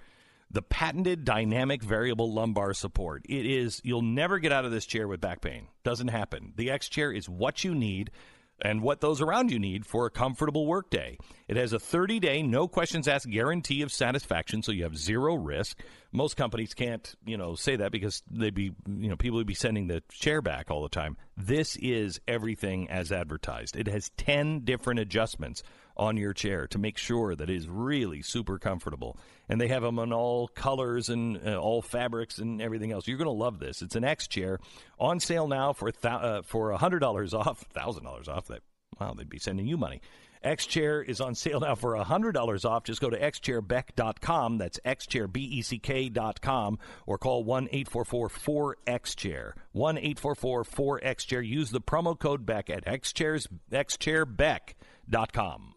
The 0.52 0.62
patented 0.62 1.26
dynamic 1.26 1.82
variable 1.82 2.32
lumbar 2.32 2.74
support. 2.76 3.26
It 3.28 3.48
is, 3.48 3.82
you'll 3.84 4.04
never 4.04 4.38
get 4.38 4.52
out 4.52 4.66
of 4.66 4.72
this 4.72 4.86
chair 4.86 5.08
with 5.08 5.20
back 5.20 5.42
pain. 5.42 5.68
Doesn't 5.84 6.10
happen. 6.10 6.54
The 6.56 6.70
X 6.70 6.88
chair 6.88 7.12
is 7.12 7.28
what 7.28 7.64
you 7.64 7.74
need 7.74 8.12
and 8.62 8.82
what 8.82 9.02
those 9.02 9.22
around 9.22 9.52
you 9.52 9.60
need 9.60 9.86
for 9.86 10.06
a 10.06 10.10
comfortable 10.10 10.66
workday. 10.66 11.18
It 11.48 11.58
has 11.58 11.74
a 11.74 11.80
30 11.80 12.20
day, 12.20 12.42
no 12.42 12.68
questions 12.68 13.08
asked 13.08 13.30
guarantee 13.30 13.82
of 13.82 13.92
satisfaction, 13.92 14.64
so 14.64 14.72
you 14.72 14.84
have 14.84 14.98
zero 14.98 15.36
risk. 15.36 15.80
Most 16.12 16.38
companies 16.38 16.74
can't, 16.74 17.14
you 17.26 17.38
know, 17.38 17.56
say 17.56 17.76
that 17.76 17.92
because 17.92 18.24
they'd 18.32 18.54
be, 18.54 18.72
you 18.88 19.10
know, 19.10 19.18
people 19.18 19.38
would 19.38 19.48
be 19.48 19.54
sending 19.54 19.88
the 19.88 20.02
chair 20.10 20.42
back 20.42 20.72
all 20.72 20.84
the 20.84 20.90
time. 20.90 21.18
This 21.36 21.76
is 21.78 22.22
everything 22.28 22.90
as 22.90 23.12
advertised. 23.12 23.76
It 23.76 23.88
has 23.88 24.10
10 24.18 24.62
different 24.62 25.00
adjustments 25.00 25.62
on 25.98 26.18
your 26.18 26.34
chair 26.34 26.68
to 26.68 26.78
make 26.78 26.98
sure 26.98 27.36
that 27.36 27.50
it 27.50 27.56
is 27.56 27.68
really 27.68 28.22
super 28.22 28.60
comfortable. 28.60 29.18
And 29.48 29.62
they 29.62 29.68
have 29.68 29.84
them 29.84 30.00
in 30.00 30.12
all 30.12 30.48
colors 30.48 31.10
and 31.10 31.40
uh, 31.48 31.58
all 31.58 31.82
fabrics 31.82 32.40
and 32.40 32.62
everything 32.62 32.92
else. 32.92 33.08
You're 33.08 33.18
going 33.18 33.26
to 33.26 33.32
love 33.32 33.60
this. 33.60 33.82
It's 33.82 33.96
an 33.96 34.04
X 34.04 34.28
chair 34.28 34.60
on 35.00 35.20
sale 35.20 35.48
now 35.48 35.74
for 35.74 35.92
thou- 35.92 36.18
uh, 36.18 36.42
for 36.42 36.72
$100 36.72 37.34
off, 37.34 37.64
$1,000 37.76 38.28
off. 38.28 38.48
That 38.48 38.62
Wow, 39.00 39.14
they'd 39.14 39.30
be 39.30 39.40
sending 39.40 39.68
you 39.68 39.78
money. 39.78 40.02
X 40.42 40.66
Chair 40.68 41.02
is 41.02 41.20
on 41.22 41.36
sale 41.36 41.60
now 41.60 41.76
for 41.76 41.98
$100 41.98 42.66
off. 42.66 42.84
Just 42.84 43.02
go 43.02 43.10
to 43.10 43.20
xchairbeck.com. 43.20 44.60
That's 44.60 44.80
xchairbeck.com 44.86 46.80
or 47.08 47.18
call 47.18 47.44
1 47.44 47.68
844 47.72 48.30
4XChair. 48.30 49.54
1 49.72 49.98
844 49.98 50.64
4XChair. 50.64 51.48
Use 51.48 51.72
the 51.72 51.82
promo 51.82 52.18
code 52.18 52.46
BECK 52.46 52.70
at 52.70 52.86
xchairs, 52.86 53.48
xchairbeck.com. 53.72 55.75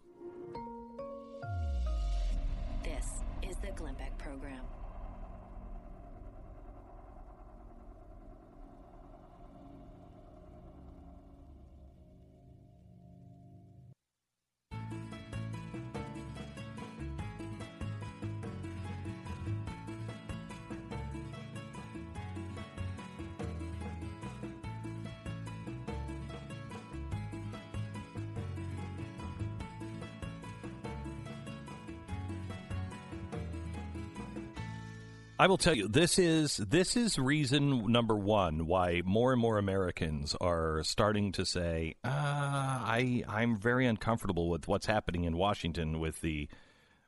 I 35.40 35.46
will 35.46 35.56
tell 35.56 35.74
you 35.74 35.86
this 35.86 36.18
is 36.18 36.56
this 36.56 36.96
is 36.96 37.16
reason 37.16 37.92
number 37.92 38.16
one 38.16 38.66
why 38.66 39.02
more 39.04 39.32
and 39.32 39.40
more 39.40 39.56
Americans 39.56 40.34
are 40.40 40.82
starting 40.82 41.30
to 41.32 41.46
say, 41.46 41.94
uh, 42.02 42.08
"I 42.10 43.22
I'm 43.28 43.56
very 43.56 43.86
uncomfortable 43.86 44.48
with 44.50 44.66
what's 44.66 44.86
happening 44.86 45.24
in 45.24 45.36
Washington 45.36 46.00
with 46.00 46.22
the 46.22 46.48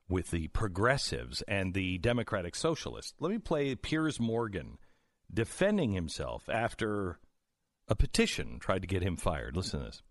with 0.08 0.30
the 0.30 0.46
progressives 0.48 1.42
and 1.48 1.74
the 1.74 1.98
Democratic 1.98 2.54
Socialists." 2.54 3.14
Let 3.18 3.32
me 3.32 3.38
play 3.38 3.74
Piers 3.74 4.20
Morgan 4.20 4.78
defending 5.32 5.92
himself 5.92 6.48
after 6.48 7.18
a 7.88 7.96
petition 7.96 8.60
tried 8.60 8.82
to 8.82 8.88
get 8.88 9.02
him 9.02 9.16
fired. 9.16 9.56
Listen 9.56 9.80
to 9.80 9.86
this. 9.86 10.02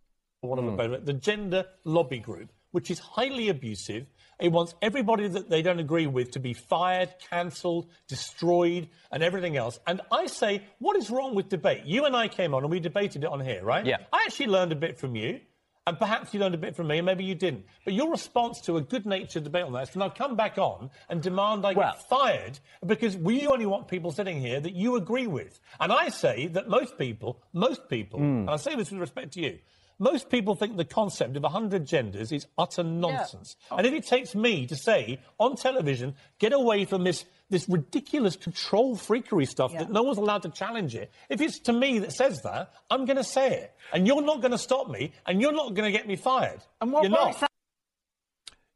one 0.42 0.60
of 0.60 0.66
them 0.66 0.76
both, 0.76 1.06
the 1.06 1.14
gender 1.14 1.66
lobby 1.86 2.20
group, 2.20 2.52
which 2.72 2.92
is 2.92 3.00
highly 3.00 3.50
abusive. 3.50 4.08
It 4.40 4.52
wants 4.52 4.74
everybody 4.82 5.28
that 5.28 5.50
they 5.50 5.62
don't 5.62 5.80
agree 5.80 6.08
with 6.08 6.32
to 6.32 6.40
be 6.40 6.54
fired, 6.54 7.14
cancelled, 7.30 7.88
destroyed, 8.08 8.88
and 9.12 9.22
everything 9.22 9.58
else. 9.58 9.80
And 9.86 10.02
I 10.12 10.28
say, 10.28 10.64
what 10.80 10.96
is 10.96 11.10
wrong 11.10 11.36
with 11.36 11.50
debate? 11.50 11.84
You 11.86 12.06
and 12.06 12.16
I 12.16 12.30
came 12.30 12.54
on 12.54 12.64
and 12.64 12.72
we 12.72 12.80
debated 12.80 13.24
it 13.24 13.30
on 13.30 13.42
here, 13.42 13.64
right? 13.64 13.86
Yeah. 13.86 13.98
I 14.14 14.24
actually 14.26 14.48
learned 14.48 14.72
a 14.72 14.78
bit 14.78 14.98
from 14.98 15.16
you. 15.16 15.42
And 15.88 15.98
perhaps 15.98 16.36
you 16.36 16.40
learned 16.40 16.54
a 16.54 16.60
bit 16.60 16.76
from 16.76 16.86
me, 16.86 17.00
and 17.00 17.06
maybe 17.08 17.24
you 17.24 17.34
didn't. 17.34 17.66
But 17.84 17.96
your 17.96 18.12
response 18.12 18.62
to 18.62 18.78
a 18.78 18.82
good 18.82 19.08
natured 19.08 19.44
debate 19.44 19.64
on 19.64 19.74
that 19.74 19.84
is 19.84 19.90
to 19.92 19.98
now 19.98 20.10
come 20.10 20.36
back 20.36 20.60
on 20.60 20.92
and 21.10 21.20
demand 21.20 21.66
I 21.66 21.74
Well- 21.74 21.94
get 21.94 22.08
fired 22.08 22.60
because 22.86 23.18
we 23.18 23.48
only 23.48 23.66
want 23.66 23.88
people 23.88 24.12
sitting 24.12 24.40
here 24.40 24.60
that 24.60 24.76
you 24.76 24.98
agree 24.98 25.26
with. 25.26 25.60
And 25.80 25.92
I 25.92 26.10
say 26.10 26.46
that 26.48 26.70
most 26.70 27.00
people, 27.00 27.42
most 27.54 27.90
people, 27.90 28.20
hmm. 28.20 28.42
and 28.42 28.52
I 28.52 28.58
say 28.58 28.76
this 28.76 28.92
with 28.92 29.00
respect 29.00 29.34
to 29.34 29.42
you, 29.42 29.58
most 30.00 30.30
people 30.30 30.56
think 30.56 30.78
the 30.78 30.86
concept 30.86 31.36
of 31.36 31.44
100 31.44 31.86
genders 31.86 32.32
is 32.32 32.48
utter 32.58 32.84
nonsense. 32.84 33.58
And 33.70 33.86
if 33.86 33.94
it 33.94 34.08
takes 34.08 34.34
me 34.34 34.66
to 34.68 34.76
say 34.76 35.20
on 35.38 35.58
television, 35.58 36.16
get 36.40 36.54
away 36.54 36.86
from 36.86 37.04
this, 37.04 37.26
this 37.50 37.68
ridiculous 37.68 38.38
control 38.38 38.96
freakery 38.96 39.46
stuff 39.46 39.74
that 39.74 39.92
no 39.92 40.04
one's 40.04 40.18
allowed 40.18 40.44
to 40.44 40.50
challenge 40.50 40.96
it, 40.96 41.12
if 41.28 41.42
it's 41.42 41.60
to 41.60 41.74
me 41.74 42.00
that 42.00 42.14
says 42.14 42.42
that, 42.44 42.72
I'm 42.90 43.06
going 43.06 43.18
to 43.18 43.24
say 43.26 43.50
it. 43.50 43.76
And 43.94 44.08
you're 44.08 44.22
not 44.22 44.42
going 44.42 44.52
to 44.52 44.58
stop 44.58 44.90
me, 44.90 45.12
and 45.26 45.42
you're 45.42 45.54
not 45.54 45.74
going 45.74 45.92
to 45.92 45.98
get 45.98 46.08
me 46.08 46.16
fired. 46.16 46.62
And 46.80 46.94
what 46.94 47.04
you're 47.04 47.12
works 47.12 47.42
not. 47.42 47.52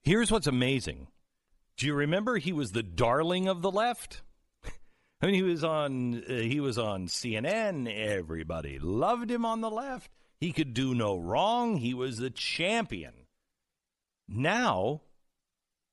Here's 0.02 0.30
what's 0.30 0.48
amazing. 0.48 1.08
Do 1.78 1.86
you 1.86 1.94
remember 1.94 2.38
he 2.38 2.52
was 2.52 2.72
the 2.72 2.84
darling 2.84 3.48
of 3.48 3.62
the 3.62 3.72
left? 3.72 4.22
I 5.22 5.28
mean, 5.28 5.36
he 5.36 5.44
was 5.44 5.64
on 5.64 6.22
uh, 6.30 6.34
he 6.34 6.60
was 6.60 6.78
on 6.78 7.08
CNN. 7.08 7.88
Everybody 7.88 8.78
loved 8.80 9.32
him 9.32 9.46
on 9.46 9.62
the 9.62 9.72
left. 9.72 10.12
He 10.44 10.52
could 10.52 10.74
do 10.74 10.94
no 10.94 11.16
wrong. 11.16 11.78
He 11.78 11.94
was 11.94 12.18
the 12.18 12.30
champion. 12.30 13.14
Now, 14.28 15.04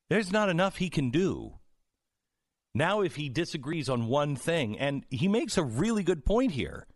there's 0.08 0.32
not 0.32 0.48
enough 0.48 0.78
he 0.78 0.90
can 0.90 1.10
do. 1.10 1.60
Now, 2.74 3.00
if 3.00 3.14
he 3.14 3.28
disagrees 3.28 3.88
on 3.88 4.08
one 4.08 4.34
thing, 4.34 4.76
and 4.76 5.04
he 5.08 5.28
makes 5.28 5.56
a 5.56 5.62
really 5.62 6.02
good 6.02 6.24
point 6.24 6.50
here, 6.50 6.88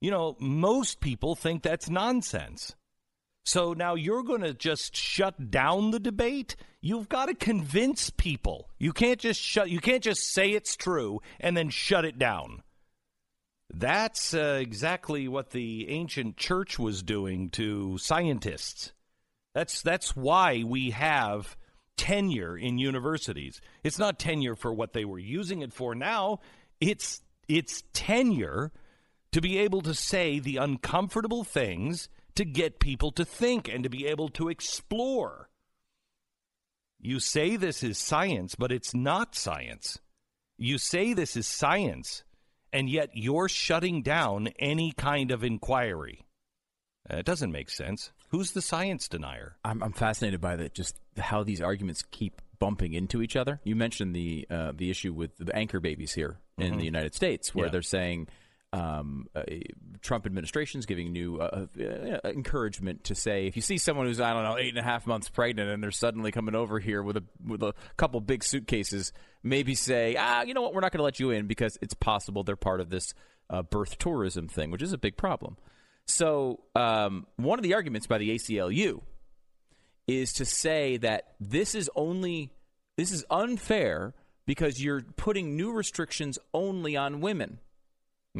you 0.00 0.10
know, 0.10 0.36
most 0.40 0.98
people 0.98 1.36
think 1.36 1.62
that's 1.62 1.88
nonsense. 1.88 2.74
So 3.44 3.74
now 3.74 3.94
you're 3.94 4.24
going 4.24 4.42
to 4.42 4.52
just 4.52 4.96
shut 4.96 5.52
down 5.52 5.92
the 5.92 6.00
debate? 6.00 6.56
You've 6.80 7.08
got 7.08 7.26
to 7.26 7.34
convince 7.34 8.10
people. 8.10 8.70
You 8.76 8.92
can't 8.92 9.20
just 9.20 9.40
shut 9.40 9.70
you 9.70 9.78
can't 9.78 10.02
just 10.02 10.32
say 10.32 10.50
it's 10.50 10.74
true 10.74 11.20
and 11.38 11.56
then 11.56 11.70
shut 11.70 12.04
it 12.04 12.18
down. 12.18 12.64
That's 13.70 14.32
uh, 14.32 14.58
exactly 14.60 15.28
what 15.28 15.50
the 15.50 15.88
ancient 15.90 16.36
church 16.36 16.78
was 16.78 17.02
doing 17.02 17.50
to 17.50 17.98
scientists. 17.98 18.92
That's 19.54 19.82
that's 19.82 20.16
why 20.16 20.62
we 20.64 20.90
have 20.90 21.56
tenure 21.96 22.56
in 22.56 22.78
universities. 22.78 23.60
It's 23.82 23.98
not 23.98 24.18
tenure 24.18 24.56
for 24.56 24.72
what 24.72 24.92
they 24.94 25.04
were 25.04 25.18
using 25.18 25.60
it 25.62 25.74
for 25.74 25.94
now. 25.94 26.40
It's 26.80 27.20
it's 27.48 27.82
tenure 27.92 28.72
to 29.32 29.40
be 29.40 29.58
able 29.58 29.82
to 29.82 29.94
say 29.94 30.38
the 30.38 30.56
uncomfortable 30.56 31.44
things 31.44 32.08
to 32.36 32.44
get 32.44 32.78
people 32.78 33.10
to 33.12 33.24
think 33.24 33.68
and 33.68 33.82
to 33.84 33.90
be 33.90 34.06
able 34.06 34.28
to 34.30 34.48
explore. 34.48 35.50
You 37.00 37.20
say 37.20 37.56
this 37.56 37.82
is 37.82 37.98
science, 37.98 38.54
but 38.54 38.72
it's 38.72 38.94
not 38.94 39.34
science. 39.34 39.98
You 40.56 40.78
say 40.78 41.12
this 41.12 41.36
is 41.36 41.46
science, 41.46 42.24
and 42.72 42.88
yet 42.88 43.10
you're 43.14 43.48
shutting 43.48 44.02
down 44.02 44.48
any 44.58 44.92
kind 44.92 45.30
of 45.30 45.42
inquiry. 45.44 46.26
Uh, 47.10 47.16
it 47.18 47.26
doesn't 47.26 47.52
make 47.52 47.70
sense. 47.70 48.10
Who's 48.30 48.52
the 48.52 48.60
science 48.62 49.08
denier? 49.08 49.56
I'm, 49.64 49.82
I'm 49.82 49.92
fascinated 49.92 50.40
by 50.40 50.56
that, 50.56 50.74
just 50.74 50.96
how 51.16 51.42
these 51.42 51.62
arguments 51.62 52.02
keep 52.10 52.42
bumping 52.58 52.92
into 52.92 53.22
each 53.22 53.36
other. 53.36 53.60
You 53.64 53.76
mentioned 53.76 54.14
the 54.14 54.46
uh, 54.50 54.72
the 54.74 54.90
issue 54.90 55.12
with 55.12 55.36
the 55.38 55.54
anchor 55.54 55.80
babies 55.80 56.12
here 56.12 56.38
in 56.58 56.74
Mhm. 56.74 56.78
the 56.78 56.84
United 56.84 57.14
States, 57.14 57.54
where 57.54 57.66
Yeah. 57.66 57.72
they're 57.72 57.82
saying 57.82 58.28
um, 58.72 59.26
uh, 59.34 59.42
Trump 60.02 60.26
administration 60.26 60.78
is 60.78 60.86
giving 60.86 61.12
new 61.12 61.38
uh, 61.38 61.66
uh, 61.80 62.28
encouragement 62.28 63.04
to 63.04 63.14
say 63.14 63.46
if 63.46 63.56
you 63.56 63.62
see 63.62 63.78
someone 63.78 64.06
who's 64.06 64.20
I 64.20 64.32
don't 64.32 64.44
know 64.44 64.58
eight 64.58 64.68
and 64.68 64.78
a 64.78 64.82
half 64.82 65.06
months 65.06 65.28
pregnant 65.28 65.70
and 65.70 65.82
they're 65.82 65.90
suddenly 65.90 66.32
coming 66.32 66.54
over 66.54 66.78
here 66.78 67.02
with 67.02 67.16
a 67.16 67.24
with 67.44 67.62
a 67.62 67.74
couple 67.96 68.20
big 68.20 68.44
suitcases, 68.44 69.12
maybe 69.42 69.74
say 69.74 70.16
ah 70.18 70.42
you 70.42 70.54
know 70.54 70.62
what 70.62 70.74
we're 70.74 70.80
not 70.80 70.92
going 70.92 70.98
to 70.98 71.04
let 71.04 71.18
you 71.18 71.30
in 71.30 71.46
because 71.46 71.78
it's 71.80 71.94
possible 71.94 72.44
they're 72.44 72.56
part 72.56 72.80
of 72.80 72.90
this 72.90 73.14
uh, 73.50 73.62
birth 73.62 73.98
tourism 73.98 74.48
thing, 74.48 74.70
which 74.70 74.82
is 74.82 74.92
a 74.92 74.98
big 74.98 75.16
problem. 75.16 75.56
So 76.06 76.60
um, 76.74 77.26
one 77.36 77.58
of 77.58 77.62
the 77.62 77.74
arguments 77.74 78.06
by 78.06 78.18
the 78.18 78.30
ACLU 78.30 79.02
is 80.06 80.32
to 80.34 80.44
say 80.44 80.96
that 80.98 81.34
this 81.38 81.74
is 81.74 81.90
only 81.94 82.50
this 82.96 83.12
is 83.12 83.24
unfair 83.30 84.14
because 84.46 84.82
you're 84.82 85.02
putting 85.02 85.56
new 85.56 85.70
restrictions 85.70 86.38
only 86.54 86.96
on 86.96 87.20
women. 87.20 87.58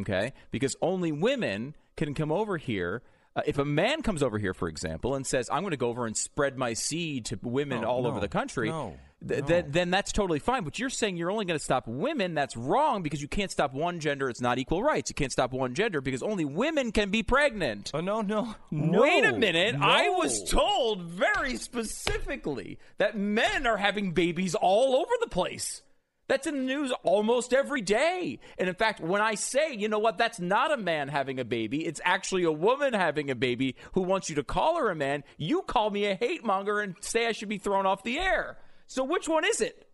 Okay? 0.00 0.32
Because 0.50 0.76
only 0.82 1.12
women 1.12 1.74
can 1.96 2.14
come 2.14 2.30
over 2.32 2.56
here. 2.56 3.02
Uh, 3.36 3.42
if 3.46 3.58
a 3.58 3.64
man 3.64 4.02
comes 4.02 4.22
over 4.22 4.38
here, 4.38 4.54
for 4.54 4.68
example, 4.68 5.14
and 5.14 5.26
says, 5.26 5.48
"I'm 5.52 5.62
going 5.62 5.70
to 5.70 5.76
go 5.76 5.88
over 5.88 6.06
and 6.06 6.16
spread 6.16 6.56
my 6.58 6.72
seed 6.72 7.26
to 7.26 7.38
women 7.42 7.82
No, 7.82 7.88
all 7.88 8.02
no, 8.02 8.08
over 8.08 8.18
the 8.20 8.28
country," 8.28 8.68
no, 8.68 8.96
th- 9.26 9.42
no. 9.42 9.46
then 9.46 9.70
then 9.70 9.90
that's 9.90 10.10
totally 10.10 10.40
fine. 10.40 10.64
But 10.64 10.78
you're 10.80 10.90
saying 10.90 11.16
you're 11.18 11.30
only 11.30 11.44
going 11.44 11.58
to 11.58 11.62
stop 11.62 11.86
women. 11.86 12.34
That's 12.34 12.56
wrong 12.56 13.02
because 13.02 13.22
you 13.22 13.28
can't 13.28 13.50
stop 13.50 13.74
one 13.74 14.00
gender. 14.00 14.28
It's 14.28 14.40
not 14.40 14.58
equal 14.58 14.82
rights. 14.82 15.10
You 15.10 15.14
can't 15.14 15.30
stop 15.30 15.52
one 15.52 15.74
gender 15.74 16.00
because 16.00 16.22
only 16.22 16.44
women 16.46 16.90
can 16.90 17.10
be 17.10 17.22
pregnant. 17.22 17.92
Oh 17.94 18.00
no, 18.00 18.22
no, 18.22 18.54
Wait 18.72 19.24
a 19.24 19.32
minute. 19.32 19.76
I 19.80 20.08
was 20.08 20.42
told 20.50 21.02
very 21.02 21.56
specifically 21.56 22.78
that 22.96 23.16
men 23.16 23.66
are 23.66 23.76
having 23.76 24.12
babies 24.12 24.54
all 24.54 24.96
over 24.96 25.12
the 25.20 25.28
place. 25.28 25.82
That's 26.28 26.46
in 26.46 26.54
the 26.54 26.74
news 26.74 26.92
almost 27.02 27.54
every 27.54 27.80
day. 27.80 28.38
And 28.58 28.68
in 28.68 28.74
fact, 28.74 29.00
when 29.00 29.22
I 29.22 29.34
say, 29.34 29.72
you 29.72 29.88
know 29.88 29.98
what, 29.98 30.18
that's 30.18 30.38
not 30.38 30.72
a 30.72 30.76
man 30.76 31.08
having 31.08 31.40
a 31.40 31.44
baby, 31.44 31.86
it's 31.86 32.02
actually 32.04 32.44
a 32.44 32.52
woman 32.52 32.92
having 32.92 33.30
a 33.30 33.34
baby 33.34 33.76
who 33.94 34.02
wants 34.02 34.28
you 34.28 34.36
to 34.36 34.44
call 34.44 34.78
her 34.78 34.90
a 34.90 34.94
man, 34.94 35.24
you 35.38 35.62
call 35.62 35.90
me 35.90 36.04
a 36.04 36.14
hate 36.14 36.44
monger 36.44 36.80
and 36.80 36.94
say 37.00 37.26
I 37.26 37.32
should 37.32 37.48
be 37.48 37.58
thrown 37.58 37.86
off 37.86 38.02
the 38.02 38.18
air. 38.18 38.58
So 38.86 39.04
which 39.04 39.26
one 39.26 39.44
is 39.44 39.60
it? 39.62 39.88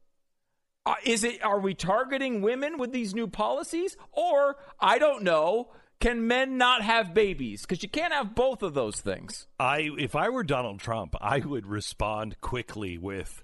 Uh, 0.87 0.97
is 1.05 1.25
it 1.25 1.43
are 1.43 1.61
we 1.61 1.73
targeting 1.73 2.43
women 2.43 2.79
with 2.79 2.93
these 2.93 3.15
new 3.15 3.27
policies 3.27 3.97
or 4.13 4.57
I 4.81 4.99
don't 4.99 5.23
know, 5.23 5.71
can 6.01 6.27
men 6.27 6.59
not 6.59 6.83
have 6.83 7.15
babies? 7.15 7.65
Cuz 7.65 7.83
you 7.83 7.89
can't 7.89 8.13
have 8.13 8.35
both 8.35 8.63
of 8.63 8.75
those 8.75 9.01
things. 9.01 9.47
I 9.59 9.91
if 9.99 10.15
I 10.15 10.29
were 10.29 10.45
Donald 10.45 10.81
Trump, 10.81 11.15
I 11.21 11.39
would 11.39 11.67
respond 11.67 12.41
quickly 12.41 12.99
with 12.99 13.43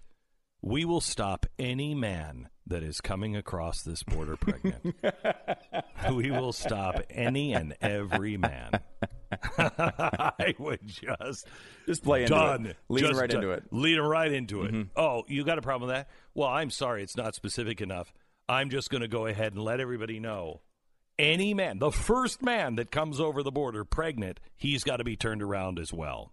we 0.63 0.85
will 0.85 1.01
stop 1.01 1.47
any 1.59 1.95
man 1.95 2.49
that 2.67 2.83
is 2.83 3.01
coming 3.01 3.35
across 3.37 3.83
this 3.83 4.03
border 4.03 4.37
pregnant. 4.37 4.95
we 6.15 6.31
will 6.31 6.53
stop 6.53 7.01
any 7.11 7.53
and 7.53 7.75
every 7.81 8.37
man. 8.37 8.71
I 9.59 10.55
would 10.59 10.81
just 10.87 11.47
Just 11.87 12.05
play 12.05 12.23
into 12.23 12.35
done. 12.35 12.67
it. 12.67 12.77
Lean 12.89 13.05
Just 13.07 13.21
right 13.21 13.29
done. 13.31 13.43
into 13.43 13.53
it. 13.55 13.65
Mm-hmm. 13.67 13.81
Lead 13.81 13.99
him 13.99 14.05
right 14.05 14.33
into 14.33 14.63
it. 14.63 14.87
Oh, 14.97 15.25
you 15.29 15.45
got 15.45 15.59
a 15.59 15.63
problem 15.63 15.89
with 15.89 15.97
that? 15.97 16.09
Well, 16.35 16.49
I'm 16.49 16.71
sorry, 16.71 17.03
it's 17.03 17.17
not 17.17 17.35
specific 17.35 17.81
enough. 17.81 18.13
I'm 18.49 18.71
just 18.71 18.91
going 18.91 19.03
to 19.03 19.09
go 19.09 19.27
ahead 19.27 19.53
and 19.55 19.63
let 19.63 19.81
everybody 19.81 20.21
know. 20.21 20.61
Any 21.19 21.55
man, 21.55 21.79
the 21.79 21.93
first 21.93 22.43
man 22.43 22.77
that 22.77 22.91
comes 22.91 23.21
over 23.21 23.43
the 23.43 23.53
border 23.53 23.85
pregnant, 23.85 24.41
he's 24.57 24.85
got 24.85 24.97
to 24.97 25.05
be 25.05 25.17
turned 25.17 25.43
around 25.43 25.79
as 25.79 25.93
well. 25.93 26.33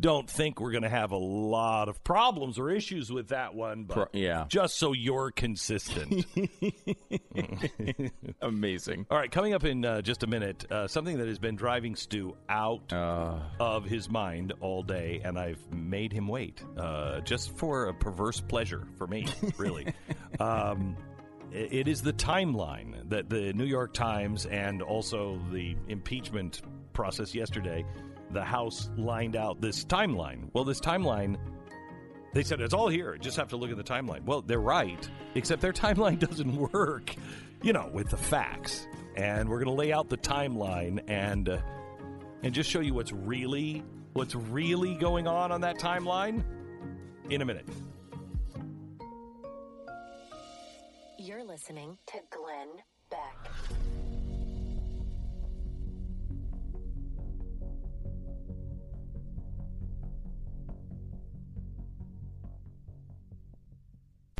Don't 0.00 0.28
think 0.28 0.58
we're 0.58 0.70
going 0.72 0.84
to 0.84 0.88
have 0.88 1.12
a 1.12 1.18
lot 1.18 1.90
of 1.90 2.02
problems 2.02 2.58
or 2.58 2.70
issues 2.70 3.12
with 3.12 3.28
that 3.28 3.54
one, 3.54 3.84
but 3.84 3.94
Pro- 3.94 4.06
yeah. 4.20 4.46
just 4.48 4.78
so 4.78 4.94
you're 4.94 5.30
consistent. 5.30 6.24
Amazing. 8.40 9.06
All 9.10 9.18
right, 9.18 9.30
coming 9.30 9.52
up 9.54 9.64
in 9.64 9.84
uh, 9.84 10.00
just 10.00 10.22
a 10.22 10.26
minute, 10.26 10.64
uh, 10.70 10.88
something 10.88 11.18
that 11.18 11.28
has 11.28 11.38
been 11.38 11.56
driving 11.56 11.94
Stu 11.94 12.36
out 12.48 12.92
Uh. 12.92 13.38
of 13.60 13.84
his 13.84 14.08
mind 14.08 14.52
all 14.60 14.82
day, 14.82 15.20
and 15.24 15.38
I've 15.38 15.60
made 15.72 16.12
him 16.12 16.26
wait 16.26 16.62
uh, 16.78 17.20
just 17.20 17.56
for 17.56 17.86
a 17.86 17.94
perverse 17.94 18.40
pleasure 18.40 18.86
for 18.96 19.06
me, 19.06 19.26
really. 19.58 19.92
um, 20.40 20.96
it 21.52 21.86
is 21.86 22.00
the 22.00 22.14
timeline 22.14 23.08
that 23.10 23.28
the 23.28 23.52
New 23.52 23.66
York 23.66 23.92
Times 23.92 24.46
and 24.46 24.80
also 24.80 25.38
the 25.52 25.76
impeachment 25.88 26.62
process 26.94 27.34
yesterday, 27.34 27.84
the 28.32 28.44
House 28.44 28.90
lined 28.96 29.36
out 29.36 29.60
this 29.60 29.84
timeline. 29.84 30.50
Well, 30.52 30.64
this 30.64 30.80
timeline. 30.80 31.36
They 32.34 32.42
said 32.42 32.60
it's 32.60 32.72
all 32.72 32.88
here. 32.88 33.18
Just 33.18 33.36
have 33.36 33.48
to 33.48 33.56
look 33.56 33.70
at 33.70 33.76
the 33.76 33.84
timeline. 33.84 34.24
Well, 34.24 34.40
they're 34.40 34.58
right, 34.58 35.08
except 35.34 35.60
their 35.60 35.72
timeline 35.84 36.18
doesn't 36.18 36.72
work, 36.72 37.14
you 37.62 37.72
know, 37.72 37.90
with 37.92 38.08
the 38.08 38.16
facts. 38.16 38.86
And 39.16 39.48
we're 39.48 39.58
going 39.62 39.76
to 39.76 39.80
lay 39.80 39.92
out 39.92 40.08
the 40.08 40.16
timeline 40.16 41.02
and 41.08 41.48
uh, 41.48 41.58
and 42.42 42.54
just 42.54 42.70
show 42.70 42.80
you 42.80 42.94
what's 42.94 43.12
really 43.12 43.84
what's 44.14 44.34
really 44.34 44.94
going 44.94 45.26
on 45.26 45.52
on 45.52 45.60
that 45.60 45.78
timeline 45.78 46.42
in 47.30 47.42
a 47.42 47.44
minute. 47.44 47.66
You're 51.18 51.44
listening 51.44 51.98
to 52.06 52.18
Glenn 52.30 52.68
Beck. 53.10 53.81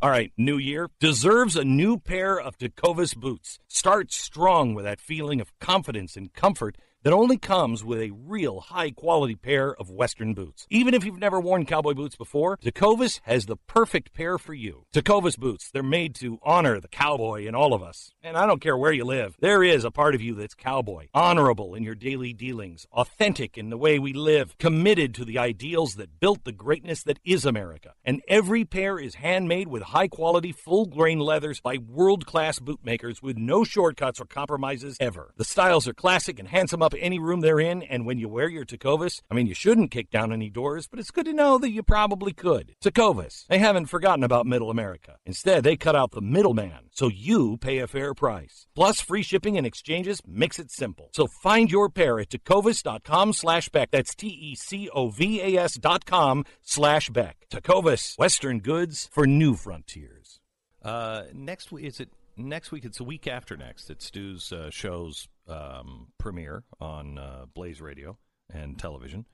All 0.02 0.10
right, 0.10 0.32
new 0.36 0.58
year 0.58 0.90
deserves 0.98 1.54
a 1.54 1.62
new 1.62 1.96
pair 1.96 2.36
of 2.36 2.58
Tecovas 2.58 3.16
boots. 3.16 3.60
Start 3.68 4.10
strong 4.10 4.74
with 4.74 4.84
that 4.84 5.00
feeling 5.00 5.40
of 5.40 5.56
confidence 5.60 6.16
and 6.16 6.32
comfort 6.32 6.76
that 7.02 7.12
only 7.12 7.36
comes 7.36 7.84
with 7.84 8.00
a 8.00 8.10
real 8.10 8.60
high 8.60 8.90
quality 8.90 9.34
pair 9.34 9.74
of 9.74 9.90
Western 9.90 10.34
boots. 10.34 10.66
Even 10.70 10.94
if 10.94 11.04
you've 11.04 11.18
never 11.18 11.40
worn 11.40 11.66
cowboy 11.66 11.94
boots 11.94 12.16
before, 12.16 12.56
Tecovas 12.58 13.20
has 13.24 13.46
the 13.46 13.56
perfect 13.56 14.14
pair 14.14 14.38
for 14.38 14.54
you. 14.54 14.86
Tecovas 14.94 15.36
boots, 15.36 15.70
they're 15.70 15.82
made 15.82 16.14
to 16.16 16.38
honor 16.42 16.80
the 16.80 16.88
cowboy 16.88 17.46
in 17.46 17.54
all 17.54 17.74
of 17.74 17.82
us. 17.82 18.12
And 18.22 18.36
I 18.36 18.46
don't 18.46 18.60
care 18.60 18.76
where 18.76 18.92
you 18.92 19.04
live, 19.04 19.36
there 19.40 19.62
is 19.62 19.84
a 19.84 19.90
part 19.90 20.14
of 20.14 20.22
you 20.22 20.34
that's 20.34 20.54
cowboy, 20.54 21.08
honorable 21.12 21.74
in 21.74 21.82
your 21.82 21.94
daily 21.94 22.32
dealings, 22.32 22.86
authentic 22.92 23.58
in 23.58 23.70
the 23.70 23.78
way 23.78 23.98
we 23.98 24.12
live, 24.12 24.56
committed 24.58 25.14
to 25.14 25.24
the 25.24 25.38
ideals 25.38 25.94
that 25.94 26.20
built 26.20 26.44
the 26.44 26.52
greatness 26.52 27.02
that 27.02 27.18
is 27.24 27.44
America. 27.44 27.94
And 28.04 28.22
every 28.28 28.64
pair 28.64 28.98
is 28.98 29.16
handmade 29.16 29.68
with 29.68 29.82
high 29.82 30.08
quality, 30.08 30.52
full 30.52 30.86
grain 30.86 31.18
leathers 31.18 31.60
by 31.60 31.78
world 31.78 32.26
class 32.26 32.58
bootmakers 32.58 33.22
with 33.22 33.36
no 33.36 33.64
shortcuts 33.64 34.20
or 34.20 34.24
compromises 34.24 34.96
ever. 35.00 35.32
The 35.36 35.44
styles 35.44 35.88
are 35.88 35.94
classic 35.94 36.38
and 36.38 36.48
handsome 36.48 36.82
up 36.82 36.91
up 36.92 36.98
any 37.00 37.18
room 37.18 37.40
they're 37.40 37.60
in, 37.60 37.82
and 37.82 38.06
when 38.06 38.18
you 38.18 38.28
wear 38.28 38.48
your 38.48 38.64
Tecovas, 38.64 39.22
I 39.30 39.34
mean, 39.34 39.46
you 39.46 39.54
shouldn't 39.54 39.90
kick 39.90 40.10
down 40.10 40.32
any 40.32 40.50
doors, 40.50 40.86
but 40.86 40.98
it's 40.98 41.10
good 41.10 41.26
to 41.26 41.32
know 41.32 41.58
that 41.58 41.70
you 41.70 41.82
probably 41.82 42.32
could. 42.32 42.74
Tecovas, 42.82 43.46
they 43.46 43.58
haven't 43.58 43.86
forgotten 43.86 44.24
about 44.24 44.46
Middle 44.46 44.70
America. 44.70 45.16
Instead, 45.24 45.64
they 45.64 45.76
cut 45.76 45.96
out 45.96 46.10
the 46.12 46.20
middleman, 46.20 46.90
so 46.90 47.08
you 47.08 47.56
pay 47.58 47.78
a 47.78 47.86
fair 47.86 48.14
price. 48.14 48.66
Plus, 48.74 49.00
free 49.00 49.22
shipping 49.22 49.56
and 49.56 49.66
exchanges 49.66 50.20
makes 50.26 50.58
it 50.58 50.70
simple. 50.70 51.10
So 51.12 51.26
find 51.26 51.70
your 51.70 51.88
pair 51.88 52.18
at 52.20 52.30
tecovas.com 52.30 53.32
slash 53.32 53.68
Beck. 53.68 53.90
That's 53.90 54.14
T-E-C-O-V-A-S 54.14 55.74
dot 55.74 56.04
com 56.06 56.44
slash 56.62 57.08
Beck. 57.10 57.46
Tecovas, 57.50 58.18
Western 58.18 58.60
goods 58.60 59.08
for 59.12 59.26
new 59.26 59.54
frontiers. 59.54 60.40
Uh, 60.82 61.24
next 61.32 61.72
is 61.72 62.00
it 62.00 62.10
next 62.48 62.72
week? 62.72 62.84
It's 62.84 63.00
a 63.00 63.04
week 63.04 63.26
after 63.26 63.56
next. 63.56 63.90
It's 63.90 64.04
Stu's 64.04 64.52
uh, 64.52 64.70
show's 64.70 65.28
um, 65.48 66.08
premiere 66.18 66.64
on 66.80 67.18
uh, 67.18 67.46
Blaze 67.54 67.80
Radio 67.80 68.18
and 68.52 68.78
television 68.78 69.26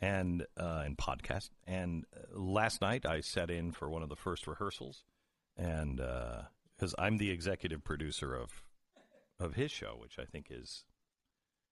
and 0.00 0.46
uh, 0.58 0.82
and 0.84 0.96
podcast. 0.96 1.50
And 1.66 2.04
uh, 2.16 2.38
last 2.38 2.80
night 2.80 3.06
I 3.06 3.20
sat 3.20 3.50
in 3.50 3.72
for 3.72 3.88
one 3.88 4.02
of 4.02 4.08
the 4.08 4.16
first 4.16 4.46
rehearsals, 4.46 5.04
and 5.56 5.96
because 6.76 6.94
I'm 6.98 7.18
the 7.18 7.30
executive 7.30 7.84
producer 7.84 8.34
of 8.34 8.62
of 9.40 9.54
his 9.54 9.70
show, 9.70 9.96
which 9.98 10.18
I 10.18 10.24
think 10.24 10.46
is 10.50 10.84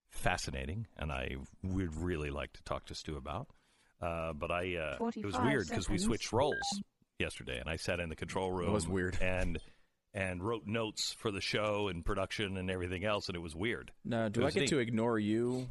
fascinating, 0.08 0.86
and 0.96 1.10
I 1.10 1.36
would 1.62 1.96
really 1.96 2.30
like 2.30 2.52
to 2.54 2.62
talk 2.62 2.86
to 2.86 2.94
Stu 2.94 3.16
about. 3.16 3.48
Uh, 4.00 4.32
but 4.32 4.50
I 4.50 4.76
uh, 4.76 5.08
it 5.14 5.24
was 5.24 5.38
weird 5.38 5.68
because 5.68 5.88
we 5.88 5.98
switched 5.98 6.32
roles 6.32 6.56
yesterday, 7.18 7.58
and 7.58 7.68
I 7.68 7.76
sat 7.76 8.00
in 8.00 8.08
the 8.08 8.16
control 8.16 8.50
room. 8.50 8.68
It 8.68 8.72
was 8.72 8.88
weird. 8.88 9.16
and 9.20 9.58
and 10.14 10.42
wrote 10.42 10.66
notes 10.66 11.14
for 11.18 11.30
the 11.30 11.40
show 11.40 11.88
and 11.88 12.04
production 12.04 12.56
and 12.56 12.70
everything 12.70 13.04
else, 13.04 13.28
and 13.28 13.36
it 13.36 13.40
was 13.40 13.54
weird. 13.54 13.90
Now, 14.04 14.28
do 14.28 14.44
I 14.44 14.50
get 14.50 14.60
neat. 14.60 14.68
to 14.70 14.78
ignore 14.78 15.18
you? 15.18 15.68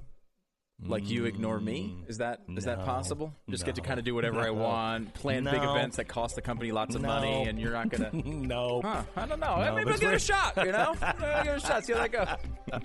Like 0.84 1.07
you 1.07 1.26
ignore 1.26 1.59
me? 1.59 1.95
Is 2.07 2.18
that 2.18 2.41
is 2.49 2.63
that 2.63 2.84
possible? 2.84 3.34
Just 3.49 3.65
get 3.65 3.76
to 3.76 3.81
kind 3.81 3.99
of 3.99 4.05
do 4.05 4.15
whatever 4.15 4.39
I 4.39 4.49
want, 4.49 5.13
plan 5.13 5.43
big 5.43 5.61
events 5.61 5.97
that 5.97 6.05
cost 6.05 6.35
the 6.35 6.41
company 6.41 6.72
lots 6.72 6.95
of 6.95 7.03
money, 7.03 7.43
and 7.43 7.59
you're 7.59 7.73
not 7.73 7.89
gonna. 7.89 8.09
no. 8.13 8.81
Huh, 8.84 9.03
I 9.15 9.27
don't 9.27 9.39
know. 9.39 9.63
No, 9.63 9.76
Maybe 9.76 9.91
I'll 9.91 9.97
give 9.99 10.11
it 10.11 10.15
a 10.15 10.19
shot. 10.19 10.57
You 10.57 10.72
know, 10.72 10.95
Maybe 11.01 11.31
I'll 11.31 11.43
give 11.43 11.53
it 11.53 11.63
a 11.63 11.68
shot. 11.68 11.85
See 11.85 11.93
how 11.93 12.07
that 12.07 12.11
goes. 12.11 12.81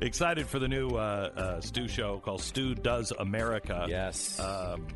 Excited 0.00 0.46
for 0.46 0.58
the 0.58 0.68
new 0.68 0.90
uh, 0.90 1.30
uh, 1.36 1.60
Stu 1.60 1.88
show 1.88 2.20
called 2.24 2.42
Stu 2.42 2.74
Does 2.74 3.12
America. 3.18 3.86
Yes. 3.88 4.38
Um, 4.38 4.86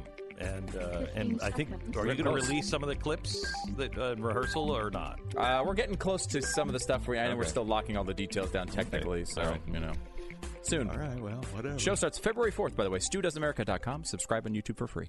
and 0.41 0.77
uh, 0.77 1.07
and 1.15 1.41
I 1.43 1.51
think 1.51 1.71
are 1.97 2.07
you 2.07 2.15
going 2.15 2.25
to 2.25 2.31
release 2.31 2.69
some 2.69 2.83
of 2.83 2.89
the 2.89 2.97
clips 2.97 3.45
that 3.77 3.97
uh, 3.97 4.13
in 4.13 4.23
rehearsal 4.23 4.71
or 4.71 4.91
not? 4.91 5.21
Uh, 5.37 5.63
we're 5.65 5.75
getting 5.75 5.97
close 5.97 6.27
to 6.27 6.43
some 6.43 6.69
of 6.69 6.73
the 6.73 6.81
stuff. 6.81 7.07
We 7.07 7.19
I 7.19 7.29
know 7.29 7.37
we're 7.37 7.45
still 7.45 7.67
locking 7.67 7.97
all 7.97 8.05
the 8.05 8.15
details 8.15 8.51
down 8.51 8.67
technically, 8.67 9.25
so 9.27 9.43
All 9.43 9.51
right. 9.51 9.61
you 9.73 9.81
know. 9.81 9.93
Soon. 10.63 10.91
All 10.91 10.99
right, 10.99 11.21
well, 11.21 11.43
whatever. 11.53 11.79
Show 11.79 11.95
starts 11.95 12.19
February 12.19 12.53
4th, 12.53 12.77
by 12.77 12.85
the 12.85 12.91
way. 12.91 12.99
StuDoesAmerica.com. 12.99 14.05
Subscribe 14.05 14.47
on 14.47 14.53
YouTube 14.53 14.77
for 14.77 14.87
free. 14.87 15.09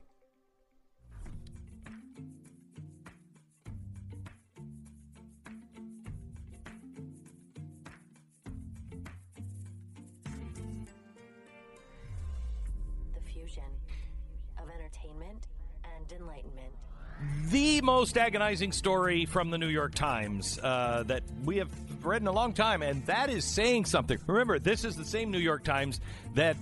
The 17.50 17.82
most 17.82 18.18
agonizing 18.18 18.72
story 18.72 19.26
from 19.26 19.50
the 19.50 19.58
New 19.58 19.68
York 19.68 19.94
Times 19.94 20.58
uh, 20.62 21.04
that 21.08 21.24
we 21.44 21.58
have 21.58 21.70
read 22.02 22.22
in 22.22 22.28
a 22.28 22.32
long 22.32 22.54
time, 22.54 22.82
and 22.82 23.06
that 23.08 23.30
is 23.30 23.44
saying 23.44 23.86
something. 23.86 24.18
Remember, 24.26 24.58
this 24.58 24.86
is 24.86 24.96
the 24.96 25.06
same 25.06 25.32
New 25.32 25.40
York 25.40 25.64
Times 25.64 26.00
that 26.36 26.56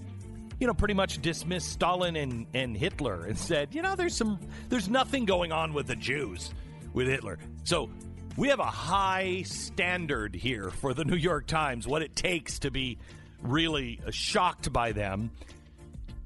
you 0.60 0.68
know 0.68 0.74
pretty 0.74 0.94
much 0.94 1.22
dismissed 1.22 1.70
Stalin 1.72 2.16
and, 2.16 2.48
and 2.54 2.76
Hitler 2.76 3.26
and 3.26 3.38
said, 3.38 3.74
you 3.74 3.82
know, 3.82 3.96
there's 3.96 4.16
some 4.16 4.40
there's 4.70 4.90
nothing 4.90 5.26
going 5.26 5.52
on 5.52 5.74
with 5.74 5.88
the 5.88 5.96
Jews 5.96 6.54
with 6.94 7.08
Hitler. 7.08 7.38
So 7.64 7.90
we 8.36 8.48
have 8.48 8.60
a 8.60 8.66
high 8.66 9.44
standard 9.44 10.34
here 10.34 10.70
for 10.70 10.94
the 10.94 11.06
New 11.06 11.16
York 11.18 11.46
Times, 11.46 11.88
what 11.88 12.02
it 12.02 12.16
takes 12.16 12.60
to 12.60 12.72
be 12.72 12.98
really 13.42 14.02
shocked 14.12 14.72
by 14.74 14.92
them. 14.92 15.32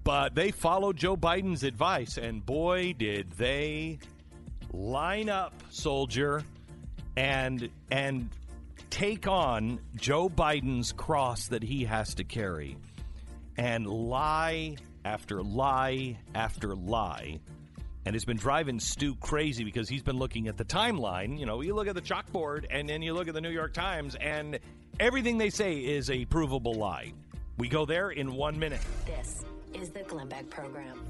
But 0.03 0.35
they 0.35 0.51
followed 0.51 0.97
Joe 0.97 1.15
Biden's 1.15 1.63
advice, 1.63 2.17
and 2.17 2.45
boy, 2.45 2.93
did 2.93 3.31
they 3.31 3.99
line 4.73 5.29
up, 5.29 5.53
soldier, 5.69 6.43
and 7.15 7.69
and 7.91 8.29
take 8.89 9.27
on 9.27 9.79
Joe 9.95 10.29
Biden's 10.29 10.91
cross 10.91 11.47
that 11.47 11.63
he 11.63 11.85
has 11.85 12.15
to 12.15 12.23
carry, 12.23 12.77
and 13.57 13.87
lie 13.87 14.75
after 15.05 15.41
lie 15.41 16.17
after 16.35 16.75
lie. 16.75 17.39
And 18.05 18.15
it's 18.17 18.25
been 18.25 18.37
driving 18.37 18.81
Stu 18.81 19.15
crazy 19.15 19.63
because 19.63 19.87
he's 19.87 20.03
been 20.03 20.17
looking 20.17 20.49
at 20.49 20.57
the 20.57 20.65
timeline. 20.65 21.39
You 21.39 21.45
know, 21.45 21.61
you 21.61 21.73
look 21.73 21.87
at 21.87 21.95
the 21.95 22.01
chalkboard 22.01 22.65
and 22.69 22.89
then 22.89 23.01
you 23.01 23.13
look 23.13 23.29
at 23.29 23.33
the 23.33 23.39
New 23.39 23.49
York 23.49 23.73
Times, 23.73 24.15
and 24.15 24.59
everything 24.99 25.37
they 25.37 25.49
say 25.49 25.77
is 25.77 26.09
a 26.09 26.25
provable 26.25 26.73
lie. 26.73 27.13
We 27.57 27.69
go 27.69 27.85
there 27.85 28.09
in 28.09 28.33
one 28.33 28.59
minute. 28.59 28.81
This 29.05 29.45
is 29.73 29.91
the 29.91 30.01
Glenn 30.01 30.27
Beck 30.27 30.49
Program. 30.49 31.05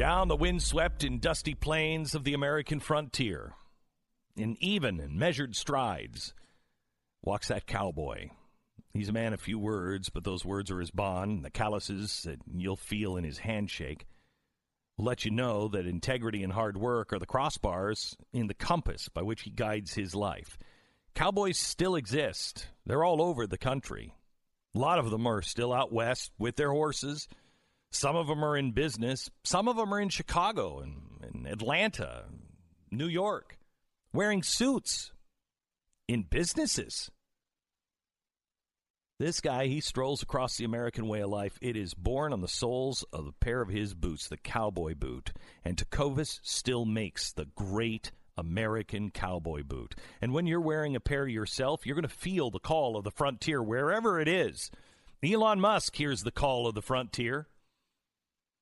Down 0.00 0.28
the 0.28 0.34
windswept 0.36 1.04
and 1.04 1.20
dusty 1.20 1.54
plains 1.54 2.14
of 2.14 2.24
the 2.24 2.32
American 2.32 2.80
frontier, 2.80 3.52
in 4.34 4.56
even 4.58 4.98
and 4.98 5.18
measured 5.18 5.54
strides, 5.54 6.32
walks 7.20 7.48
that 7.48 7.66
cowboy. 7.66 8.30
He's 8.94 9.10
a 9.10 9.12
man 9.12 9.34
of 9.34 9.42
few 9.42 9.58
words, 9.58 10.08
but 10.08 10.24
those 10.24 10.42
words 10.42 10.70
are 10.70 10.80
his 10.80 10.90
bond. 10.90 11.44
The 11.44 11.50
calluses 11.50 12.22
that 12.22 12.38
you'll 12.50 12.76
feel 12.76 13.18
in 13.18 13.24
his 13.24 13.40
handshake 13.40 14.06
will 14.96 15.04
let 15.04 15.26
you 15.26 15.32
know 15.32 15.68
that 15.68 15.84
integrity 15.84 16.42
and 16.42 16.54
hard 16.54 16.78
work 16.78 17.12
are 17.12 17.18
the 17.18 17.26
crossbars 17.26 18.16
in 18.32 18.46
the 18.46 18.54
compass 18.54 19.10
by 19.10 19.20
which 19.20 19.42
he 19.42 19.50
guides 19.50 19.92
his 19.92 20.14
life. 20.14 20.56
Cowboys 21.14 21.58
still 21.58 21.94
exist, 21.94 22.68
they're 22.86 23.04
all 23.04 23.20
over 23.20 23.46
the 23.46 23.58
country. 23.58 24.14
A 24.74 24.78
lot 24.78 24.98
of 24.98 25.10
them 25.10 25.26
are 25.26 25.42
still 25.42 25.74
out 25.74 25.92
west 25.92 26.32
with 26.38 26.56
their 26.56 26.70
horses. 26.70 27.28
Some 27.92 28.16
of 28.16 28.26
them 28.26 28.44
are 28.44 28.56
in 28.56 28.72
business. 28.72 29.30
Some 29.44 29.68
of 29.68 29.76
them 29.76 29.92
are 29.92 30.00
in 30.00 30.08
Chicago 30.08 30.80
and, 30.80 31.02
and 31.22 31.46
Atlanta, 31.46 32.24
New 32.90 33.08
York, 33.08 33.58
wearing 34.12 34.42
suits 34.42 35.12
in 36.08 36.22
businesses. 36.22 37.10
This 39.18 39.40
guy, 39.40 39.66
he 39.66 39.80
strolls 39.80 40.22
across 40.22 40.56
the 40.56 40.64
American 40.64 41.06
way 41.06 41.20
of 41.20 41.28
life. 41.28 41.58
It 41.60 41.76
is 41.76 41.92
born 41.92 42.32
on 42.32 42.40
the 42.40 42.48
soles 42.48 43.04
of 43.12 43.26
a 43.26 43.32
pair 43.32 43.60
of 43.60 43.68
his 43.68 43.92
boots, 43.92 44.28
the 44.28 44.38
cowboy 44.38 44.94
boot. 44.94 45.32
And 45.62 45.76
Tecovas 45.76 46.40
still 46.42 46.86
makes 46.86 47.30
the 47.30 47.44
great 47.54 48.12
American 48.38 49.10
cowboy 49.10 49.62
boot. 49.62 49.94
And 50.22 50.32
when 50.32 50.46
you're 50.46 50.60
wearing 50.60 50.96
a 50.96 51.00
pair 51.00 51.28
yourself, 51.28 51.84
you're 51.84 51.96
going 51.96 52.02
to 52.02 52.08
feel 52.08 52.50
the 52.50 52.58
call 52.58 52.96
of 52.96 53.04
the 53.04 53.10
frontier 53.10 53.62
wherever 53.62 54.18
it 54.18 54.26
is. 54.26 54.70
Elon 55.22 55.60
Musk 55.60 55.96
hears 55.96 56.22
the 56.22 56.30
call 56.30 56.66
of 56.66 56.74
the 56.74 56.80
frontier. 56.80 57.46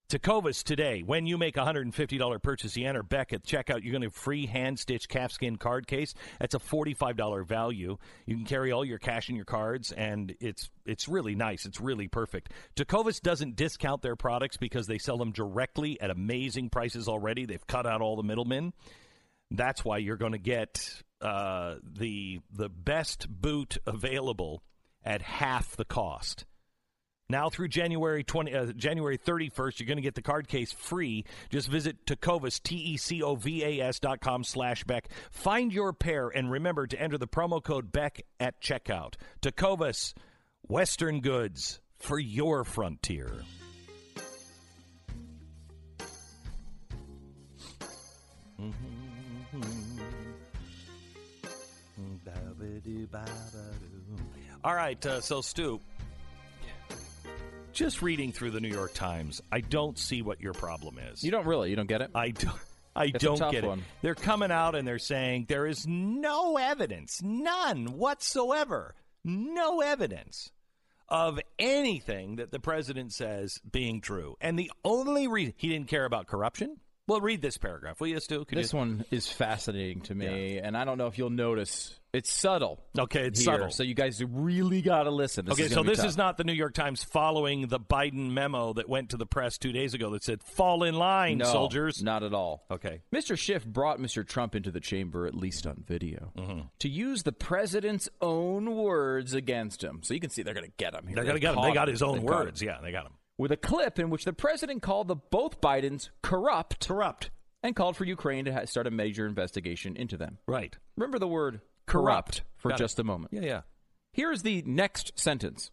Tecovas 0.08 0.62
today. 0.62 1.02
When 1.04 1.26
you 1.26 1.36
make 1.36 1.58
a 1.58 1.60
$150 1.60 2.42
purchase, 2.42 2.74
you 2.78 2.88
enter 2.88 3.02
Beck 3.02 3.34
at 3.34 3.42
checkout, 3.42 3.82
you're 3.82 3.92
going 3.92 4.02
to 4.02 4.10
free 4.10 4.46
hand 4.46 4.78
stitched 4.78 5.10
calfskin 5.10 5.58
card 5.58 5.86
case. 5.86 6.14
That's 6.40 6.54
a 6.54 6.58
$45 6.58 7.46
value. 7.46 7.98
You 8.24 8.36
can 8.36 8.46
carry 8.46 8.72
all 8.72 8.86
your 8.86 8.98
cash 8.98 9.28
in 9.28 9.36
your 9.36 9.44
cards, 9.44 9.92
and 9.92 10.34
it's 10.40 10.70
it's 10.86 11.08
really 11.08 11.34
nice. 11.34 11.66
It's 11.66 11.78
really 11.78 12.08
perfect. 12.08 12.52
Tecovas 12.74 13.20
doesn't 13.20 13.56
discount 13.56 14.00
their 14.00 14.16
products 14.16 14.56
because 14.56 14.86
they 14.86 14.96
sell 14.96 15.18
them 15.18 15.30
directly 15.30 16.00
at 16.00 16.10
amazing 16.10 16.70
prices 16.70 17.06
already. 17.06 17.44
They've 17.44 17.66
cut 17.66 17.86
out 17.86 18.00
all 18.00 18.16
the 18.16 18.22
middlemen. 18.22 18.72
That's 19.50 19.84
why 19.84 19.98
you're 19.98 20.16
going 20.16 20.32
to 20.32 20.38
get 20.38 21.02
uh, 21.20 21.74
the 21.82 22.40
the 22.50 22.70
best 22.70 23.28
boot 23.28 23.76
available 23.86 24.62
at 25.04 25.20
half 25.20 25.76
the 25.76 25.84
cost. 25.84 26.46
Now 27.30 27.50
through 27.50 27.68
January 27.68 28.24
20, 28.24 28.54
uh, 28.54 28.66
January 28.72 29.18
31st, 29.18 29.80
you're 29.80 29.86
going 29.86 29.98
to 29.98 30.02
get 30.02 30.14
the 30.14 30.22
card 30.22 30.48
case 30.48 30.72
free. 30.72 31.26
Just 31.50 31.68
visit 31.68 32.06
Tecovas, 32.06 32.62
T-E-C-O-V-A-S 32.62 34.00
dot 34.00 34.20
com 34.20 34.42
slash 34.42 34.82
Beck. 34.84 35.10
Find 35.30 35.70
your 35.70 35.92
pair 35.92 36.28
and 36.28 36.50
remember 36.50 36.86
to 36.86 36.98
enter 36.98 37.18
the 37.18 37.28
promo 37.28 37.62
code 37.62 37.92
Beck 37.92 38.22
at 38.40 38.62
checkout. 38.62 39.16
Tecovas, 39.42 40.14
Western 40.68 41.20
goods 41.20 41.80
for 41.98 42.18
your 42.18 42.64
frontier. 42.64 43.30
All 54.64 54.74
right, 54.74 55.04
uh, 55.04 55.20
so 55.20 55.42
Stu, 55.42 55.78
just 57.78 58.02
reading 58.02 58.32
through 58.32 58.50
the 58.50 58.60
New 58.60 58.68
York 58.68 58.92
Times, 58.92 59.40
I 59.52 59.60
don't 59.60 59.96
see 59.96 60.20
what 60.20 60.40
your 60.40 60.52
problem 60.52 60.98
is. 60.98 61.22
You 61.22 61.30
don't 61.30 61.46
really. 61.46 61.70
You 61.70 61.76
don't 61.76 61.86
get 61.86 62.00
it. 62.02 62.10
I 62.14 62.30
don't. 62.30 62.58
I 62.96 63.04
It's 63.14 63.22
don't 63.22 63.52
get 63.52 63.62
one. 63.64 63.78
it. 63.78 63.84
They're 64.02 64.16
coming 64.16 64.50
out 64.50 64.74
and 64.74 64.86
they're 64.86 64.98
saying 64.98 65.46
there 65.48 65.66
is 65.66 65.86
no 65.86 66.56
evidence, 66.56 67.22
none 67.22 67.96
whatsoever, 67.96 68.96
no 69.24 69.80
evidence 69.80 70.50
of 71.08 71.38
anything 71.60 72.36
that 72.36 72.50
the 72.50 72.58
president 72.58 73.12
says 73.12 73.60
being 73.70 74.00
true. 74.00 74.36
And 74.40 74.58
the 74.58 74.72
only 74.84 75.28
reason 75.28 75.54
he 75.56 75.68
didn't 75.68 75.86
care 75.88 76.04
about 76.04 76.26
corruption. 76.26 76.78
Well, 77.06 77.20
read 77.20 77.40
this 77.40 77.56
paragraph, 77.56 78.00
will 78.00 78.08
you, 78.08 78.20
Stu? 78.20 78.44
Could 78.44 78.58
This 78.58 78.72
you? 78.72 78.78
one 78.80 79.04
is 79.10 79.28
fascinating 79.30 80.00
to 80.02 80.14
me, 80.14 80.58
and 80.58 80.76
I 80.76 80.84
don't 80.84 80.98
know 80.98 81.06
if 81.06 81.16
you'll 81.16 81.30
notice. 81.30 81.97
It's 82.12 82.32
subtle. 82.32 82.82
Okay, 82.98 83.26
it's 83.26 83.40
here, 83.40 83.52
subtle. 83.54 83.70
So 83.70 83.82
you 83.82 83.92
guys 83.94 84.22
really 84.24 84.80
got 84.80 85.02
to 85.02 85.10
listen. 85.10 85.44
This 85.44 85.52
okay, 85.60 85.68
so 85.68 85.82
this 85.82 85.98
tough. 85.98 86.06
is 86.06 86.16
not 86.16 86.38
the 86.38 86.44
New 86.44 86.54
York 86.54 86.72
Times 86.72 87.04
following 87.04 87.66
the 87.66 87.78
Biden 87.78 88.30
memo 88.30 88.72
that 88.72 88.88
went 88.88 89.10
to 89.10 89.18
the 89.18 89.26
press 89.26 89.58
two 89.58 89.72
days 89.72 89.92
ago 89.92 90.10
that 90.10 90.24
said, 90.24 90.42
fall 90.42 90.84
in 90.84 90.94
line, 90.94 91.38
no, 91.38 91.44
soldiers. 91.44 92.02
Not 92.02 92.22
at 92.22 92.32
all. 92.32 92.64
Okay. 92.70 93.02
Mr. 93.14 93.36
Schiff 93.38 93.66
brought 93.66 93.98
Mr. 93.98 94.26
Trump 94.26 94.54
into 94.54 94.70
the 94.70 94.80
chamber, 94.80 95.26
at 95.26 95.34
least 95.34 95.66
on 95.66 95.84
video, 95.86 96.32
Mm-hmm. 96.36 96.60
to 96.78 96.88
use 96.88 97.24
the 97.24 97.32
president's 97.32 98.08
own 98.22 98.74
words 98.74 99.34
against 99.34 99.84
him. 99.84 100.00
So 100.02 100.14
you 100.14 100.20
can 100.20 100.30
see 100.30 100.42
they're 100.42 100.54
going 100.54 100.66
to 100.66 100.72
get 100.78 100.94
him 100.94 101.06
here. 101.06 101.14
They're 101.16 101.24
gonna 101.24 101.40
get 101.40 101.54
him. 101.56 101.62
They 101.62 101.72
got 101.74 101.88
his 101.88 102.02
own 102.02 102.20
They 102.20 102.24
words. 102.24 102.62
Yeah, 102.62 102.78
they 102.82 102.90
got 102.90 103.04
him. 103.06 103.12
With 103.36 103.52
a 103.52 103.56
clip 103.56 103.98
in 103.98 104.08
which 104.08 104.24
the 104.24 104.32
president 104.32 104.80
called 104.82 105.08
the 105.08 105.14
both 105.16 105.60
Bidens 105.60 106.08
corrupt, 106.22 106.88
corrupt, 106.88 107.30
and 107.62 107.76
called 107.76 107.96
for 107.96 108.04
Ukraine 108.04 108.46
to 108.46 108.52
ha- 108.52 108.64
start 108.64 108.86
a 108.86 108.90
major 108.90 109.26
investigation 109.26 109.94
into 109.96 110.16
them. 110.16 110.38
Right. 110.46 110.76
Remember 110.96 111.18
the 111.18 111.28
word 111.28 111.60
Corrupt. 111.88 112.06
corrupt, 112.38 112.42
for 112.56 112.68
Got 112.70 112.80
it. 112.80 112.84
just 112.84 112.98
a 112.98 113.04
moment. 113.04 113.32
Yeah, 113.32 113.40
yeah. 113.42 113.60
Here 114.12 114.32
is 114.32 114.42
the 114.42 114.62
next 114.66 115.18
sentence. 115.18 115.70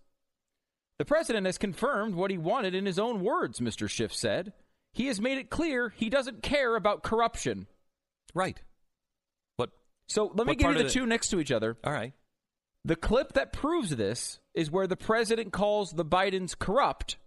The 0.98 1.06
president 1.06 1.46
has 1.46 1.58
confirmed 1.58 2.16
what 2.16 2.32
he 2.32 2.38
wanted 2.38 2.74
in 2.74 2.86
his 2.86 2.98
own 3.00 3.22
words, 3.22 3.60
Mr. 3.60 3.90
Schiff 3.90 4.14
said. 4.14 4.54
He 4.94 5.08
has 5.08 5.20
made 5.20 5.38
it 5.38 5.50
clear 5.50 5.90
he 5.90 6.10
doesn't 6.10 6.42
care 6.42 6.76
about 6.76 7.04
corruption. 7.04 7.68
Right. 8.34 8.62
What? 9.58 9.72
So 10.08 10.32
let 10.34 10.48
me 10.48 10.56
give 10.56 10.70
you 10.70 10.76
part 10.76 10.86
the 10.88 10.90
two 10.90 11.06
next 11.06 11.30
to 11.30 11.40
each 11.40 11.52
other. 11.52 11.76
All 11.84 11.92
right. 11.92 12.14
The 12.86 12.96
clip 12.96 13.34
that 13.34 13.52
proves 13.52 13.90
this 13.96 14.40
is 14.54 14.72
where 14.72 14.88
the 14.88 14.96
president 14.96 15.52
calls 15.52 15.92
the 15.92 16.06
Bidens 16.06 16.58
corrupt, 16.58 17.18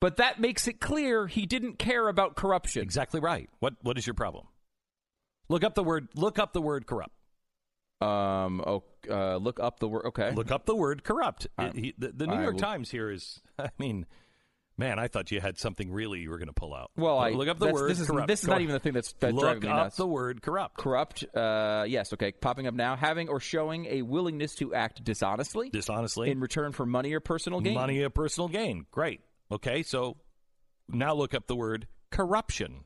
but 0.00 0.16
that 0.16 0.40
makes 0.40 0.66
it 0.68 0.80
clear 0.80 1.26
he 1.26 1.46
didn't 1.46 1.78
care 1.78 2.08
about 2.08 2.36
corruption. 2.36 2.80
Exactly 2.82 3.20
right. 3.20 3.50
What 3.60 3.74
What 3.82 3.98
is 3.98 4.06
your 4.06 4.14
problem? 4.14 4.46
Look 5.48 5.64
up 5.64 5.74
the 5.74 5.82
word. 5.84 6.08
Look 6.14 6.38
up 6.38 6.52
the 6.52 6.62
word 6.62 6.86
corrupt. 6.86 7.12
Um. 8.02 8.60
Oh, 8.66 8.82
uh, 9.10 9.36
look 9.36 9.60
up 9.60 9.80
the 9.80 9.88
word. 9.88 10.06
Okay. 10.06 10.32
Look 10.32 10.50
up 10.50 10.66
the 10.66 10.76
word 10.76 11.04
corrupt. 11.04 11.46
It- 11.58 11.74
he- 11.76 11.94
the, 11.98 12.08
the 12.12 12.26
New 12.26 12.34
I 12.34 12.42
York 12.42 12.54
will- 12.54 12.60
Times 12.60 12.90
here 12.90 13.10
is. 13.10 13.40
I 13.58 13.70
mean, 13.78 14.06
man, 14.78 14.98
I 14.98 15.08
thought 15.08 15.30
you 15.30 15.40
had 15.40 15.58
something 15.58 15.90
really 15.90 16.20
you 16.20 16.30
were 16.30 16.38
going 16.38 16.48
to 16.48 16.52
pull 16.54 16.74
out. 16.74 16.90
Well, 16.96 17.18
I 17.18 17.30
look 17.30 17.48
up 17.48 17.58
the 17.58 17.66
that's- 17.66 17.80
word 17.80 17.90
This 17.90 18.00
is 18.00 18.06
corrupt. 18.08 18.28
this 18.28 18.40
is 18.40 18.46
Go 18.46 18.52
not 18.52 18.56
on. 18.56 18.62
even 18.62 18.72
the 18.74 18.78
thing 18.80 18.92
that's, 18.92 19.12
that's 19.14 19.32
look 19.34 19.42
driving 19.44 19.62
me 19.62 19.68
up 19.68 19.76
nuts. 19.76 19.96
the 19.96 20.06
word 20.06 20.42
corrupt. 20.42 20.78
Corrupt. 20.78 21.24
Uh, 21.34 21.84
yes. 21.88 22.12
Okay. 22.12 22.32
Popping 22.32 22.66
up 22.66 22.74
now. 22.74 22.96
Having 22.96 23.28
or 23.28 23.40
showing 23.40 23.86
a 23.86 24.02
willingness 24.02 24.54
to 24.56 24.74
act 24.74 25.02
dishonestly. 25.04 25.70
Dishonestly 25.70 26.30
in 26.30 26.40
return 26.40 26.72
for 26.72 26.86
money 26.86 27.12
or 27.12 27.20
personal 27.20 27.60
gain. 27.60 27.74
Money 27.74 28.02
of 28.02 28.14
personal 28.14 28.48
gain. 28.48 28.86
Great. 28.90 29.20
Okay, 29.50 29.82
so 29.82 30.16
now 30.88 31.12
look 31.14 31.34
up 31.34 31.46
the 31.46 31.56
word 31.56 31.86
corruption. 32.10 32.84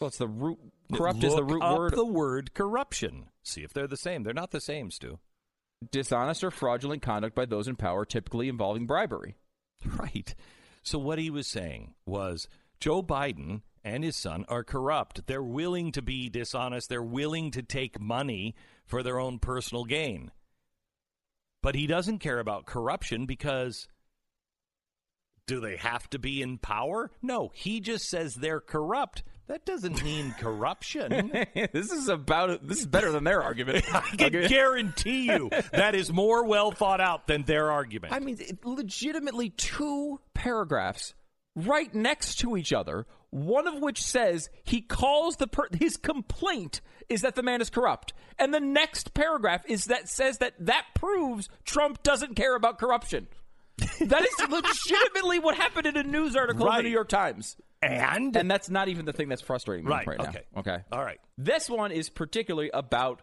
Well, 0.00 0.08
it's 0.08 0.18
the 0.18 0.26
root. 0.28 0.58
Corrupt 0.94 1.22
is 1.22 1.34
the 1.34 1.42
Look 1.42 1.50
root 1.50 1.62
up 1.62 1.78
word. 1.78 1.92
the 1.94 2.04
word 2.06 2.54
corruption. 2.54 3.26
See 3.42 3.62
if 3.62 3.72
they're 3.72 3.86
the 3.86 3.96
same. 3.96 4.22
They're 4.22 4.32
not 4.32 4.50
the 4.50 4.60
same, 4.60 4.90
Stu. 4.90 5.18
Dishonest 5.90 6.42
or 6.42 6.50
fraudulent 6.50 7.02
conduct 7.02 7.34
by 7.34 7.44
those 7.46 7.68
in 7.68 7.76
power, 7.76 8.04
typically 8.04 8.48
involving 8.48 8.86
bribery. 8.86 9.36
Right. 9.96 10.34
So 10.82 10.98
what 10.98 11.18
he 11.18 11.30
was 11.30 11.46
saying 11.46 11.94
was 12.06 12.48
Joe 12.80 13.02
Biden 13.02 13.62
and 13.84 14.02
his 14.02 14.16
son 14.16 14.44
are 14.48 14.64
corrupt. 14.64 15.26
They're 15.26 15.42
willing 15.42 15.92
to 15.92 16.02
be 16.02 16.28
dishonest. 16.28 16.88
They're 16.88 17.02
willing 17.02 17.50
to 17.52 17.62
take 17.62 18.00
money 18.00 18.54
for 18.86 19.02
their 19.02 19.20
own 19.20 19.38
personal 19.38 19.84
gain. 19.84 20.32
But 21.62 21.74
he 21.74 21.86
doesn't 21.86 22.18
care 22.18 22.38
about 22.38 22.66
corruption 22.66 23.26
because 23.26 23.86
do 25.48 25.58
they 25.60 25.76
have 25.78 26.08
to 26.10 26.20
be 26.20 26.40
in 26.42 26.58
power? 26.58 27.10
No, 27.22 27.50
he 27.54 27.80
just 27.80 28.08
says 28.08 28.36
they're 28.36 28.60
corrupt. 28.60 29.24
That 29.48 29.64
doesn't 29.64 30.04
mean 30.04 30.32
corruption. 30.38 31.32
this 31.72 31.90
is 31.90 32.08
about. 32.08 32.68
This 32.68 32.80
is 32.80 32.86
better 32.86 33.10
than 33.10 33.24
their 33.24 33.42
argument. 33.42 33.84
I 33.94 34.00
can 34.16 34.46
guarantee 34.46 35.22
you 35.24 35.50
that 35.72 35.94
is 35.96 36.12
more 36.12 36.44
well 36.44 36.70
thought 36.70 37.00
out 37.00 37.26
than 37.26 37.42
their 37.44 37.72
argument. 37.72 38.12
I 38.12 38.20
mean, 38.20 38.36
it- 38.38 38.64
legitimately 38.64 39.50
two 39.50 40.20
paragraphs 40.34 41.14
right 41.56 41.92
next 41.94 42.36
to 42.40 42.56
each 42.56 42.72
other. 42.72 43.06
One 43.30 43.66
of 43.66 43.80
which 43.82 44.02
says 44.02 44.48
he 44.64 44.80
calls 44.80 45.36
the 45.36 45.46
per- 45.46 45.68
his 45.78 45.96
complaint 45.96 46.80
is 47.10 47.22
that 47.22 47.34
the 47.34 47.42
man 47.42 47.60
is 47.60 47.68
corrupt, 47.70 48.12
and 48.38 48.52
the 48.54 48.60
next 48.60 49.12
paragraph 49.14 49.62
is 49.66 49.86
that 49.86 50.08
says 50.10 50.38
that 50.38 50.54
that 50.60 50.84
proves 50.94 51.48
Trump 51.64 52.02
doesn't 52.02 52.36
care 52.36 52.54
about 52.54 52.78
corruption. 52.78 53.28
That 54.00 54.22
is 54.22 54.48
legitimately 54.48 55.38
what 55.38 55.54
happened 55.56 55.86
in 55.86 55.96
a 55.96 56.02
news 56.02 56.34
article 56.36 56.68
in 56.68 56.76
the 56.76 56.82
New 56.82 56.88
York 56.88 57.08
Times. 57.08 57.56
And 57.80 58.36
and 58.36 58.50
that's 58.50 58.68
not 58.68 58.88
even 58.88 59.04
the 59.04 59.12
thing 59.12 59.28
that's 59.28 59.42
frustrating 59.42 59.84
me 59.84 59.90
Right, 59.92 60.06
right, 60.06 60.18
now. 60.18 60.28
okay. 60.28 60.42
Okay. 60.56 60.78
All 60.90 61.04
right. 61.04 61.20
This 61.36 61.70
one 61.70 61.92
is 61.92 62.10
particularly 62.10 62.70
about 62.74 63.22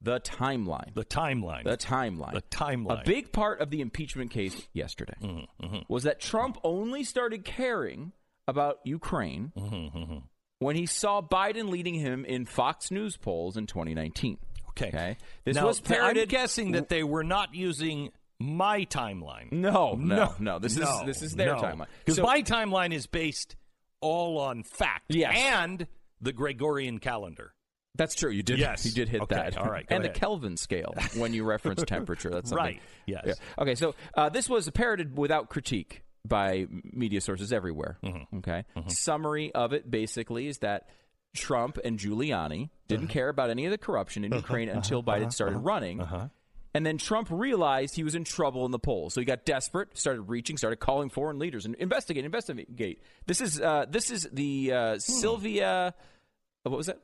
the 0.00 0.20
timeline. 0.20 0.94
The 0.94 1.04
timeline. 1.04 1.64
The 1.64 1.76
timeline. 1.76 2.34
The 2.34 2.42
timeline. 2.42 3.02
A 3.02 3.04
big 3.04 3.32
part 3.32 3.60
of 3.60 3.70
the 3.70 3.80
impeachment 3.80 4.30
case 4.30 4.68
yesterday 4.72 5.14
Mm-hmm, 5.20 5.78
was 5.88 6.04
that 6.04 6.20
Trump 6.20 6.58
only 6.62 7.02
started 7.02 7.44
caring 7.44 8.12
about 8.46 8.78
Ukraine 8.84 9.50
Mm-hmm, 9.56 10.18
when 10.60 10.76
he 10.76 10.86
saw 10.86 11.20
Biden 11.20 11.68
leading 11.70 11.94
him 11.94 12.24
in 12.24 12.44
Fox 12.46 12.90
News 12.92 13.16
polls 13.16 13.56
in 13.56 13.66
2019. 13.66 14.38
Okay. 14.70 15.16
This 15.44 15.56
now, 15.56 15.66
was 15.66 15.80
parroted. 15.80 16.24
I'm 16.24 16.28
guessing 16.28 16.72
that 16.72 16.88
they 16.90 17.02
were 17.02 17.24
not 17.24 17.54
using 17.54 18.10
my 18.38 18.84
timeline. 18.84 19.50
No, 19.52 19.94
no, 19.94 20.34
no. 20.38 20.58
This 20.58 20.76
is 20.76 20.88
this 21.04 21.22
is 21.22 21.32
their 21.34 21.54
timeline. 21.56 21.86
Because 22.04 22.16
So- 22.16 22.22
my 22.22 22.42
timeline 22.42 22.92
is 22.92 23.06
based 23.06 23.56
all 24.00 24.38
on 24.38 24.62
fact. 24.62 25.06
Yes. 25.08 25.34
And 25.36 25.86
the 26.20 26.32
Gregorian 26.32 26.98
calendar. 26.98 27.52
That's 27.94 28.14
true. 28.14 28.30
You 28.30 28.42
did. 28.42 28.58
Yes. 28.58 28.84
You 28.84 28.92
did 28.92 29.08
hit 29.08 29.22
Okay, 29.22 29.34
that. 29.36 29.56
all 29.56 29.70
right, 29.70 29.86
and 29.88 30.04
ahead. 30.04 30.14
the 30.14 30.18
Kelvin 30.18 30.58
scale 30.58 30.94
when 31.16 31.32
you 31.32 31.44
reference 31.44 31.82
temperature. 31.84 32.28
That's 32.28 32.50
something. 32.50 32.64
Right, 32.64 32.80
yes. 33.06 33.22
Yeah. 33.26 33.34
Okay. 33.58 33.74
So 33.74 33.94
uh, 34.14 34.28
this 34.28 34.50
was 34.50 34.68
parroted 34.70 35.16
without 35.16 35.48
critique 35.48 36.02
by 36.26 36.66
media 36.84 37.22
sources 37.22 37.52
everywhere. 37.54 37.96
Mm-hmm. 38.04 38.38
Okay. 38.38 38.64
Summary 38.88 39.50
of 39.54 39.72
it 39.72 39.90
basically 39.90 40.46
is 40.46 40.58
that 40.58 40.88
Trump 41.34 41.78
and 41.84 41.98
Giuliani 41.98 42.68
didn't 42.88 43.04
Uh-huh. 43.04 43.12
care 43.12 43.28
about 43.30 43.48
any 43.48 43.64
of 43.64 43.70
the 43.70 43.78
corruption 43.78 44.24
in 44.24 44.32
Ukraine 44.34 44.68
until 44.68 45.02
Biden 45.02 45.32
started 45.32 45.58
running. 45.58 46.00
And 46.76 46.84
then 46.84 46.98
Trump 46.98 47.28
realized 47.30 47.96
he 47.96 48.04
was 48.04 48.14
in 48.14 48.24
trouble 48.24 48.66
in 48.66 48.70
the 48.70 48.78
polls, 48.78 49.14
so 49.14 49.20
he 49.20 49.24
got 49.24 49.46
desperate, 49.46 49.96
started 49.96 50.22
reaching, 50.22 50.58
started 50.58 50.76
calling 50.76 51.08
foreign 51.08 51.38
leaders 51.38 51.64
and 51.64 51.74
investigate, 51.76 52.26
investigate. 52.26 53.00
This 53.26 53.40
is 53.40 53.58
uh, 53.58 53.86
this 53.88 54.10
is 54.10 54.28
the 54.30 54.72
uh, 54.72 54.98
Sylvia. 54.98 55.94
uh, 56.64 56.70
What 56.70 56.76
was 56.76 56.86
that? 56.88 56.98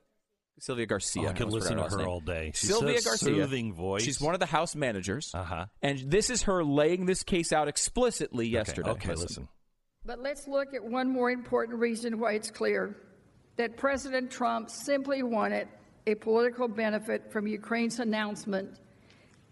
Sylvia 0.59 0.85
Garcia. 0.85 1.23
Oh, 1.23 1.31
I 1.31 1.33
could 1.33 1.45
almost 1.45 1.63
listen 1.63 1.77
to 1.77 1.83
last 1.85 1.93
her 1.93 1.99
name. 1.99 2.09
all 2.09 2.21
day. 2.21 2.53
She's 2.55 2.69
Sylvia 2.69 3.01
so 3.01 3.11
Garcia. 3.11 3.35
soothing 3.47 3.73
voice. 3.73 4.03
She's 4.03 4.21
one 4.21 4.35
of 4.35 4.41
the 4.41 4.47
House 4.47 4.77
managers. 4.77 5.31
Uh-huh. 5.35 5.65
And 5.81 5.99
this 6.11 6.29
is 6.29 6.43
her 6.43 6.63
laying 6.63 7.07
this 7.07 7.23
case 7.23 7.51
out 7.51 7.67
explicitly 7.67 8.47
yesterday. 8.49 8.91
Okay, 8.91 9.15
listen. 9.15 9.49
But 10.05 10.21
let's 10.21 10.47
look 10.47 10.75
at 10.75 10.85
one 10.85 11.11
more 11.11 11.31
important 11.31 11.79
reason 11.79 12.21
why 12.21 12.33
it's 12.33 12.51
clear 12.51 12.95
that 13.57 13.79
President 13.79 14.31
Trump 14.31 14.69
simply 14.69 15.23
wanted 15.23 15.69
a 16.07 16.15
political 16.17 16.69
benefit 16.69 17.33
from 17.33 17.47
Ukraine's 17.47 17.99
announcement 18.01 18.79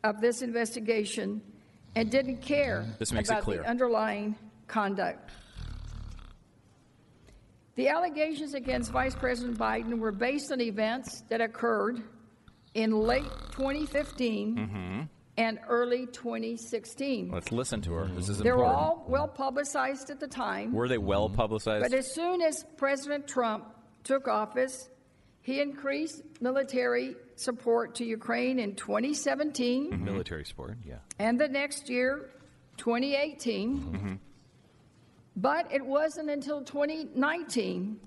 of 0.05 0.21
this 0.21 0.43
investigation 0.43 1.43
and 1.95 2.11
didn't 2.11 2.39
care 2.39 2.87
This 2.99 3.13
makes 3.13 3.29
it 3.29 3.33
about 3.33 3.45
clear. 3.45 3.59
the 3.63 3.69
underlying 3.69 4.37
conduct. 4.67 5.31
The 7.77 7.89
allegations 7.89 8.55
against 8.55 8.91
Vice 8.91 9.15
President 9.15 9.59
Biden 9.59 9.99
were 9.99 10.13
based 10.13 10.53
on 10.53 10.61
events 10.61 11.23
that 11.29 11.41
occurred 11.41 12.03
in 12.75 12.93
late 12.93 13.25
2015 13.53 14.57
Mm-hmm. 14.57 15.01
and 15.39 15.59
early 15.69 16.07
2016. 16.07 17.31
Let's 17.31 17.51
listen 17.53 17.81
to 17.83 17.93
her. 17.95 18.07
This 18.09 18.29
is 18.29 18.41
important. 18.41 18.45
They 18.45 18.51
were 18.53 18.65
important. 18.65 18.77
all 18.79 19.05
well 19.09 19.29
publicized 19.29 20.11
at 20.11 20.21
the 20.21 20.29
time. 20.29 20.73
Were 20.73 20.89
they 20.89 20.99
well 20.99 21.29
publicized? 21.31 21.83
But 21.83 21.95
as 21.97 22.13
soon 22.13 22.43
as 22.43 22.65
President 22.77 23.27
Trump 23.27 23.65
took 24.05 24.29
office, 24.29 24.89
he 25.43 25.61
increased 25.61 26.23
military 26.41 27.17
support 27.41 27.95
to 27.97 28.05
Ukraine 28.05 28.59
in 28.59 28.75
2017 28.75 30.05
Military 30.05 30.45
support, 30.45 30.77
yeah. 30.87 30.97
and 31.19 31.41
the 31.41 31.49
next 31.49 31.89
year, 31.89 32.31
2018. 32.77 34.19
But 35.37 35.73
it 35.73 35.85
wasn't 35.85 36.29
until 36.29 36.62
2019, 36.62 37.99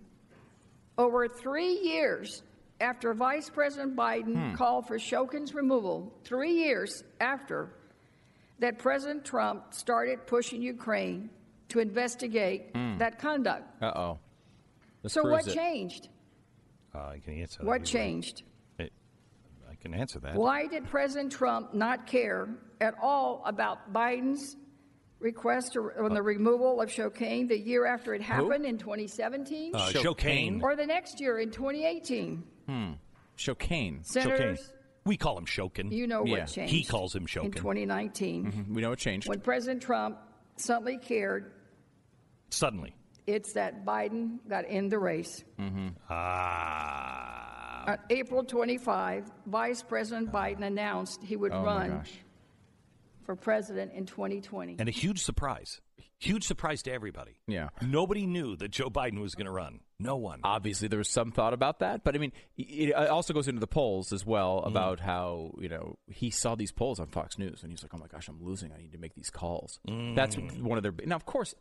over 0.98 1.28
three 1.28 1.80
years 1.80 2.44
after 2.80 3.14
Vice 3.14 3.50
President 3.50 3.96
Biden 3.96 4.36
Hmm. 4.52 4.56
called 4.56 4.88
for 4.88 5.00
Shokin's 5.00 5.54
removal, 5.56 6.14
three 6.24 6.54
years 6.54 7.04
after, 7.20 7.70
that 8.60 8.78
President 8.78 9.26
Trump 9.26 9.74
started 9.74 10.28
pushing 10.28 10.62
Ukraine 10.62 11.30
to 11.70 11.80
investigate 11.80 12.70
Hmm. 12.76 12.98
that 13.00 13.18
conduct. 13.20 13.82
Uh 13.82 13.92
oh. 13.96 14.20
so 15.08 15.24
what 15.28 15.48
changed? 15.48 16.10
Uh, 16.94 17.14
I 17.16 17.20
can 17.24 17.34
answer 17.42 17.60
that. 17.60 17.66
What 17.66 17.84
changed? 17.84 18.44
It- 19.84 19.90
I 19.90 19.92
can 19.92 20.00
answer 20.00 20.20
that. 20.20 20.36
Why 20.36 20.68
did 20.68 20.86
President 20.86 21.32
Trump 21.32 21.74
not 21.74 22.08
care 22.08 22.48
at 22.80 22.96
all 23.02 23.42
about 23.46 23.92
Biden's 23.94 24.56
request 25.20 25.74
to- 25.74 25.92
on 26.04 26.14
the 26.14 26.22
removal 26.22 26.82
of 26.82 26.90
Shokaine 26.90 27.48
the 27.48 27.58
year 27.60 27.86
after 27.86 28.14
it 28.14 28.22
happened 28.22 28.66
in 28.66 28.78
2017? 28.78 29.76
Uh, 29.76 29.90
Shokaine. 29.94 30.62
Or 30.62 30.76
the 30.76 30.86
next 30.86 31.20
year 31.20 31.40
in 31.40 31.52
2018? 31.52 32.44
Hmm. 32.68 32.92
Shokaine. 33.38 34.06
Senators, 34.06 34.72
We 35.06 35.18
call 35.18 35.38
him 35.38 35.46
Shokin. 35.46 35.92
you 35.92 36.08
know 36.08 36.24
Yeah. 36.26 36.40
what 36.40 36.48
changed. 36.50 36.72
He 36.74 36.84
calls 36.86 37.14
him 37.16 37.24
In 37.24 37.28
Shokin. 37.28 37.56
2019. 37.56 38.46
Mhm. 38.52 38.74
We 38.76 38.82
know 38.82 38.92
it 38.94 39.00
changed. 39.00 39.28
When 39.28 39.42
President 39.42 39.82
Trump 39.82 40.18
suddenly 40.56 40.98
cared, 40.98 41.52
Suddenly. 42.52 42.96
it's 43.28 43.54
that 43.54 43.84
Biden 43.86 44.38
got 44.48 44.66
in 44.66 44.88
the 44.88 45.00
race. 45.00 45.44
Mm-hmm. 45.60 45.88
Ah. 46.10 47.50
On 47.86 47.98
April 48.10 48.44
25, 48.44 49.32
Vice 49.48 49.84
President 49.84 50.32
Biden 50.32 50.62
announced 50.64 51.22
he 51.24 51.36
would 51.36 51.52
Oh, 51.52 51.64
run 51.64 52.04
for 53.24 53.36
president 53.36 53.94
in 53.94 54.06
2020. 54.06 54.76
And 54.80 54.88
a 54.90 54.92
huge 54.92 55.22
surprise. 55.24 55.82
Huge 56.20 56.46
surprise 56.46 56.82
to 56.84 56.92
everybody. 56.94 57.34
Yeah. 57.48 57.70
Nobody 57.82 58.26
knew 58.26 58.56
that 58.58 58.72
Joe 58.72 58.90
Biden 58.90 59.20
was 59.20 59.36
going 59.36 59.46
to 59.46 59.52
run. 59.52 59.82
No 60.00 60.16
one. 60.16 60.40
Obviously, 60.44 60.88
there 60.88 60.98
was 60.98 61.10
some 61.10 61.32
thought 61.32 61.54
about 61.54 61.80
that, 61.80 62.04
but 62.06 62.16
I 62.16 62.18
mean, 62.18 62.32
it 62.58 62.90
it 62.90 62.94
also 62.96 63.34
goes 63.34 63.48
into 63.50 63.60
the 63.60 63.68
polls 63.68 64.14
as 64.14 64.26
well 64.26 64.62
Mm. 64.62 64.68
about 64.68 65.00
how 65.02 65.54
you 65.60 65.68
know 65.70 65.98
he 66.08 66.30
saw 66.30 66.56
these 66.56 66.72
polls 66.72 67.00
on 67.00 67.08
Fox 67.08 67.38
News 67.38 67.62
and 67.64 67.72
he's 67.72 67.84
like, 67.84 67.94
"Oh 67.94 67.98
my 67.98 68.08
gosh, 68.08 68.28
I'm 68.30 68.42
losing. 68.42 68.72
I 68.72 68.78
need 68.78 68.92
to 68.94 68.98
make 68.98 69.16
these 69.16 69.30
calls." 69.30 69.80
That's 69.86 70.36
Mm. 70.36 70.62
one 70.64 70.78
of 70.78 70.84
their 70.84 70.94
now, 71.06 71.16
of 71.16 71.26
course. 71.26 71.56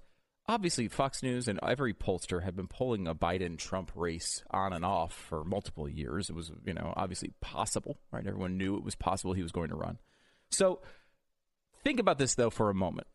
Obviously, 0.48 0.88
Fox 0.88 1.22
News 1.22 1.46
and 1.46 1.60
every 1.62 1.94
pollster 1.94 2.42
have 2.42 2.56
been 2.56 2.66
polling 2.66 3.06
a 3.06 3.14
Biden-Trump 3.14 3.92
race 3.94 4.42
on 4.50 4.72
and 4.72 4.84
off 4.84 5.12
for 5.12 5.44
multiple 5.44 5.88
years. 5.88 6.28
It 6.28 6.34
was, 6.34 6.50
you 6.64 6.74
know, 6.74 6.92
obviously 6.96 7.32
possible, 7.40 7.98
right? 8.10 8.26
Everyone 8.26 8.58
knew 8.58 8.76
it 8.76 8.84
was 8.84 8.96
possible 8.96 9.32
he 9.32 9.42
was 9.42 9.52
going 9.52 9.70
to 9.70 9.76
run. 9.76 9.98
So, 10.50 10.82
think 11.84 12.00
about 12.00 12.18
this 12.18 12.34
though 12.34 12.50
for 12.50 12.70
a 12.70 12.74
moment. 12.74 13.06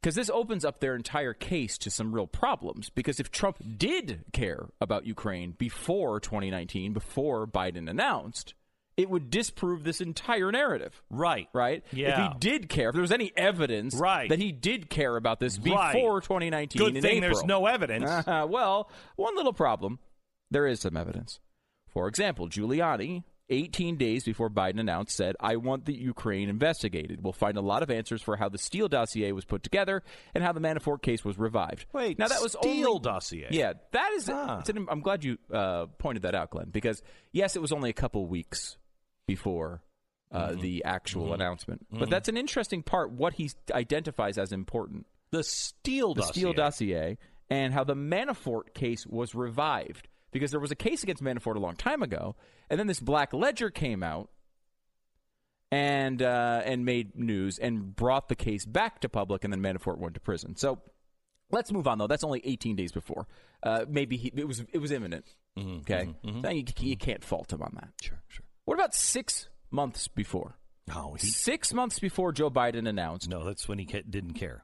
Because 0.00 0.14
this 0.14 0.30
opens 0.30 0.64
up 0.64 0.80
their 0.80 0.96
entire 0.96 1.34
case 1.34 1.76
to 1.78 1.90
some 1.90 2.14
real 2.14 2.26
problems. 2.26 2.88
Because 2.88 3.20
if 3.20 3.30
Trump 3.30 3.58
did 3.76 4.24
care 4.32 4.66
about 4.80 5.04
Ukraine 5.04 5.52
before 5.52 6.20
2019, 6.20 6.94
before 6.94 7.46
Biden 7.46 7.88
announced, 7.88 8.54
it 9.00 9.08
would 9.08 9.30
disprove 9.30 9.82
this 9.82 10.00
entire 10.00 10.52
narrative. 10.52 11.00
Right. 11.08 11.48
Right? 11.54 11.82
Yeah. 11.92 12.26
If 12.26 12.32
he 12.32 12.38
did 12.38 12.68
care, 12.68 12.90
if 12.90 12.92
there 12.92 13.00
was 13.02 13.12
any 13.12 13.32
evidence 13.36 13.94
Right. 13.94 14.28
that 14.28 14.38
he 14.38 14.52
did 14.52 14.90
care 14.90 15.16
about 15.16 15.40
this 15.40 15.58
Right. 15.58 15.94
before 15.94 16.20
2019. 16.20 16.78
Good 16.78 16.96
in 16.96 17.02
thing 17.02 17.20
there's 17.22 17.44
no 17.44 17.66
evidence. 17.66 18.10
Uh, 18.10 18.46
well, 18.50 18.90
one 19.16 19.34
little 19.36 19.54
problem. 19.54 19.98
There 20.50 20.66
is 20.66 20.80
some 20.80 20.96
evidence. 20.96 21.40
For 21.88 22.08
example, 22.08 22.48
Giuliani, 22.48 23.24
18 23.52 23.96
days 23.96 24.22
before 24.22 24.48
Biden 24.48 24.78
announced, 24.78 25.16
said, 25.16 25.34
I 25.40 25.56
want 25.56 25.84
the 25.84 25.92
Ukraine 25.94 26.48
investigated. 26.48 27.24
We'll 27.24 27.32
find 27.32 27.56
a 27.56 27.60
lot 27.60 27.82
of 27.82 27.90
answers 27.90 28.22
for 28.22 28.36
how 28.36 28.48
the 28.48 28.58
Steele 28.58 28.86
dossier 28.86 29.32
was 29.32 29.44
put 29.44 29.64
together 29.64 30.04
and 30.34 30.44
how 30.44 30.52
the 30.52 30.60
Manafort 30.60 31.02
case 31.02 31.24
was 31.24 31.36
revived. 31.36 31.86
Wait, 31.92 32.16
now 32.16 32.28
that 32.28 32.40
was 32.42 32.52
Steele 32.60 32.88
only, 32.90 33.00
dossier? 33.00 33.48
Yeah, 33.50 33.72
that 33.90 34.12
is. 34.12 34.28
It's 34.28 34.68
an- 34.68 34.86
I'm 34.88 35.00
glad 35.00 35.24
you 35.24 35.38
uh, 35.52 35.86
pointed 35.98 36.22
that 36.22 36.36
out, 36.36 36.50
Glenn, 36.50 36.70
because 36.70 37.02
yes, 37.32 37.56
it 37.56 37.62
was 37.62 37.72
only 37.72 37.90
a 37.90 37.94
couple 37.94 38.24
weeks 38.26 38.76
before 39.26 39.82
uh, 40.32 40.50
Mm-hmm. 40.50 40.60
the 40.60 40.84
actual 40.84 41.34
announcement. 41.34 41.84
Mhm. 41.92 41.98
But 41.98 42.10
that's 42.10 42.28
an 42.28 42.36
interesting 42.36 42.82
part, 42.84 43.10
what 43.10 43.32
he 43.34 43.50
identifies 43.72 44.38
as 44.38 44.52
important. 44.52 45.06
The 45.32 45.42
Steele 45.42 46.14
the 46.14 46.20
dossier. 46.22 46.32
Steele 46.32 46.52
dossier 46.52 47.18
and 47.50 47.74
how 47.74 47.82
the 47.84 47.94
Manafort 47.96 48.72
case 48.74 49.04
was 49.06 49.34
revived 49.34 50.06
because 50.30 50.52
there 50.52 50.60
was 50.60 50.70
a 50.70 50.76
case 50.76 51.02
against 51.02 51.22
Manafort 51.22 51.56
a 51.56 51.58
long 51.60 51.74
time 51.74 52.02
ago, 52.02 52.36
and 52.68 52.78
then 52.78 52.86
this 52.86 53.00
Black 53.00 53.32
Ledger 53.32 53.70
came 53.70 54.04
out 54.04 54.30
and 55.72 56.20
uh, 56.22 56.62
and 56.64 56.84
made 56.84 57.16
news 57.16 57.58
and 57.58 57.94
brought 57.94 58.28
the 58.28 58.34
case 58.36 58.64
back 58.64 59.00
to 59.00 59.08
public, 59.08 59.44
and 59.44 59.52
then 59.52 59.60
Manafort 59.60 59.98
went 59.98 60.14
to 60.14 60.20
prison. 60.20 60.56
So 60.56 60.80
let's 61.50 61.70
move 61.72 61.86
on 61.86 61.98
though. 61.98 62.06
That's 62.06 62.24
only 62.24 62.40
18 62.44 62.76
days 62.76 62.92
before. 62.92 63.26
Uh, 63.62 63.84
maybe 63.88 64.16
he, 64.16 64.32
it 64.34 64.46
was 64.48 64.64
it 64.72 64.78
was 64.78 64.90
imminent. 64.90 65.24
okay, 65.58 66.08
So 66.42 66.50
you, 66.50 66.64
you 66.78 66.96
can't 66.96 67.24
fault 67.24 67.52
him 67.52 67.62
on 67.62 67.72
that. 67.74 67.88
Mm-hmm, 67.88 68.04
Sure, 68.06 68.22
sure. 68.28 68.44
What 68.70 68.76
about 68.76 68.94
six 68.94 69.48
months 69.72 70.06
before? 70.06 70.54
No, 70.86 71.14
he, 71.18 71.26
Six 71.26 71.74
months 71.74 71.98
before 71.98 72.30
Joe 72.30 72.50
Biden 72.50 72.88
announced. 72.88 73.28
no, 73.28 73.44
that's 73.44 73.66
when 73.66 73.80
he 73.80 73.84
ca- 73.84 74.04
didn't 74.08 74.34
care. 74.34 74.62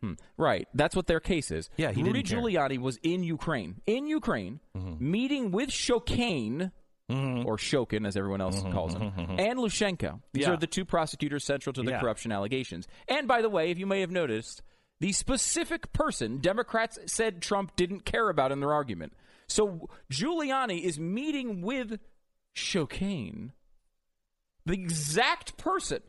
Hmm. 0.00 0.12
Right. 0.36 0.68
That's 0.74 0.94
what 0.94 1.08
their 1.08 1.18
case 1.18 1.50
is. 1.50 1.68
Yeah, 1.76 1.90
he 1.90 2.04
Rudy. 2.04 2.22
Giuliani 2.22 2.78
was 2.78 2.98
in 3.02 3.24
Ukraine, 3.24 3.80
in 3.84 4.06
Ukraine, 4.06 4.60
Mm-hmm. 4.76 5.10
meeting 5.10 5.50
with 5.50 5.70
Shokaine, 5.70 6.70
or 7.08 7.56
Shokin, 7.56 8.06
as 8.06 8.16
everyone 8.16 8.40
else 8.40 8.62
calls 8.62 8.94
him, 8.94 9.02
and 9.16 9.58
Lutsenko. 9.58 10.20
These 10.32 10.44
Mm-hmm. 10.44 10.50
Yeah. 10.50 10.50
are 10.52 10.56
the 10.56 10.68
two 10.68 10.84
prosecutors 10.84 11.42
central 11.44 11.72
to 11.72 11.82
the 11.82 11.90
Yeah. 11.90 12.00
corruption 12.00 12.30
allegations. 12.30 12.86
And 13.08 13.26
by 13.26 13.42
the 13.42 13.48
way, 13.50 13.72
if 13.72 13.78
you 13.78 13.86
may 13.86 14.02
have 14.02 14.12
noticed, 14.12 14.62
the 15.00 15.10
specific 15.10 15.92
person 15.92 16.38
Democrats 16.38 16.96
said 17.06 17.42
Trump 17.42 17.74
didn't 17.74 18.04
care 18.04 18.28
about 18.28 18.52
in 18.52 18.60
their 18.60 18.72
argument. 18.72 19.14
So 19.48 19.88
Giuliani 20.12 20.80
is 20.80 20.98
meeting 21.00 21.60
with 21.60 21.98
Shokaine, 22.54 23.50
the 24.66 24.74
exact 24.74 25.56
person 25.56 26.02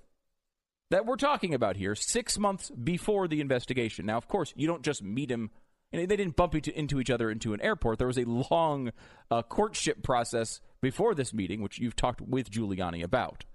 that 0.89 1.05
we're 1.05 1.15
talking 1.15 1.53
about 1.53 1.75
here 1.75 1.95
six 1.95 2.37
months 2.37 2.69
before 2.69 3.27
the 3.27 3.41
investigation. 3.41 4.05
Now, 4.05 4.17
of 4.17 4.27
course, 4.27 4.53
you 4.55 4.67
don't 4.67 4.83
just 4.83 5.01
meet 5.01 5.31
him. 5.31 5.49
And 5.91 6.09
they 6.09 6.15
didn't 6.15 6.35
bump 6.35 6.55
into, 6.55 6.99
each 6.99 7.11
other 7.11 7.29
into 7.29 7.53
an 7.53 7.61
airport. 7.61 7.99
There 7.99 8.07
was 8.07 8.17
a 8.17 8.25
long 8.25 8.91
uh, 9.29 9.43
courtship 9.43 10.01
process 10.01 10.59
before 10.81 11.13
this 11.13 11.33
meeting, 11.33 11.61
which 11.61 11.77
you've 11.77 11.95
talked 11.95 12.19
with 12.19 12.49
Giuliani 12.49 13.03
about. 13.03 13.45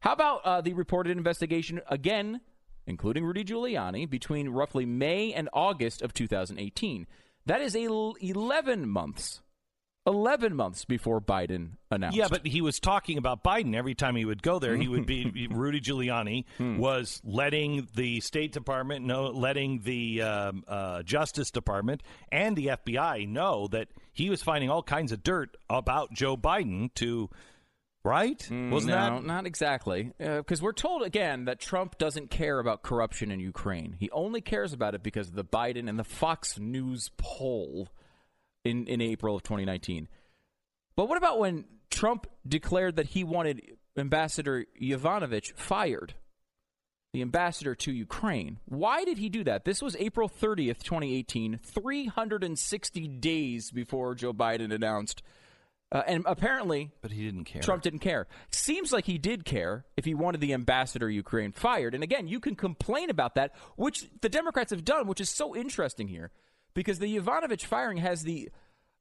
How 0.00 0.12
about 0.12 0.40
uh, 0.44 0.60
the 0.60 0.74
reported 0.74 1.16
investigation, 1.16 1.80
again, 1.88 2.40
including 2.86 3.24
Rudy 3.24 3.44
Giuliani, 3.44 4.08
between 4.08 4.50
roughly 4.50 4.84
May 4.84 5.32
and 5.32 5.48
August 5.54 6.02
of 6.02 6.12
2018? 6.12 7.06
That 7.46 7.62
is 7.62 7.74
a 7.74 7.84
l- 7.84 8.14
11 8.20 8.88
months. 8.88 9.40
11 10.10 10.56
months 10.56 10.84
before 10.84 11.20
Biden 11.20 11.70
announced. 11.90 12.16
Yeah, 12.16 12.26
but 12.28 12.44
he 12.44 12.60
was 12.60 12.80
talking 12.80 13.16
about 13.16 13.44
Biden 13.44 13.74
every 13.74 13.94
time 13.94 14.16
he 14.16 14.24
would 14.24 14.42
go 14.42 14.58
there. 14.58 14.76
He 14.76 14.88
would 14.88 15.06
be 15.06 15.48
Rudy 15.50 15.80
Giuliani 15.80 16.44
was 16.58 17.20
letting 17.24 17.86
the 17.94 18.20
State 18.20 18.52
Department 18.52 19.06
know, 19.06 19.28
letting 19.28 19.80
the 19.82 20.22
um, 20.22 20.64
uh, 20.66 21.02
Justice 21.04 21.50
Department 21.50 22.02
and 22.32 22.56
the 22.56 22.66
FBI 22.66 23.28
know 23.28 23.68
that 23.68 23.88
he 24.12 24.28
was 24.28 24.42
finding 24.42 24.68
all 24.68 24.82
kinds 24.82 25.12
of 25.12 25.22
dirt 25.22 25.56
about 25.68 26.12
Joe 26.12 26.36
Biden. 26.36 26.92
To 26.96 27.30
right, 28.04 28.40
wasn't 28.50 28.92
no, 28.92 28.96
that? 28.96 29.24
not 29.24 29.46
exactly? 29.46 30.12
Because 30.18 30.60
we're 30.60 30.72
told 30.72 31.02
again 31.02 31.44
that 31.44 31.60
Trump 31.60 31.98
doesn't 31.98 32.30
care 32.30 32.58
about 32.58 32.82
corruption 32.82 33.30
in 33.30 33.38
Ukraine. 33.38 33.94
He 33.98 34.10
only 34.10 34.40
cares 34.40 34.72
about 34.72 34.96
it 34.96 35.04
because 35.04 35.28
of 35.28 35.34
the 35.34 35.44
Biden 35.44 35.88
and 35.88 35.98
the 35.98 36.04
Fox 36.04 36.58
News 36.58 37.10
poll 37.16 37.88
in 38.64 38.86
in 38.86 39.00
April 39.00 39.36
of 39.36 39.42
2019. 39.42 40.08
But 40.96 41.08
what 41.08 41.18
about 41.18 41.38
when 41.38 41.64
Trump 41.90 42.26
declared 42.46 42.96
that 42.96 43.06
he 43.06 43.24
wanted 43.24 43.62
Ambassador 43.96 44.66
Yovanovitch 44.80 45.54
fired? 45.54 46.14
The 47.12 47.22
ambassador 47.22 47.74
to 47.74 47.92
Ukraine. 47.92 48.60
Why 48.66 49.04
did 49.04 49.18
he 49.18 49.28
do 49.28 49.42
that? 49.42 49.64
This 49.64 49.82
was 49.82 49.96
April 49.96 50.28
30th, 50.28 50.84
2018, 50.84 51.58
360 51.60 53.08
days 53.08 53.72
before 53.72 54.14
Joe 54.14 54.32
Biden 54.32 54.72
announced. 54.72 55.22
Uh, 55.92 56.02
and 56.06 56.22
apparently, 56.24 56.92
But 57.02 57.10
he 57.10 57.24
didn't 57.24 57.44
care. 57.44 57.62
Trump 57.62 57.82
didn't 57.82 57.98
care. 57.98 58.28
Seems 58.50 58.92
like 58.92 59.06
he 59.06 59.18
did 59.18 59.44
care 59.44 59.84
if 59.96 60.04
he 60.04 60.14
wanted 60.14 60.40
the 60.40 60.52
ambassador 60.54 61.10
Ukraine 61.10 61.50
fired. 61.50 61.94
And 61.96 62.04
again, 62.04 62.28
you 62.28 62.38
can 62.38 62.54
complain 62.54 63.10
about 63.10 63.34
that, 63.34 63.56
which 63.74 64.06
the 64.20 64.28
Democrats 64.28 64.70
have 64.70 64.84
done, 64.84 65.08
which 65.08 65.20
is 65.20 65.30
so 65.30 65.56
interesting 65.56 66.06
here, 66.06 66.30
because 66.74 66.98
the 66.98 67.18
Yovanovitch 67.18 67.64
firing 67.64 67.98
has 67.98 68.22
the 68.22 68.50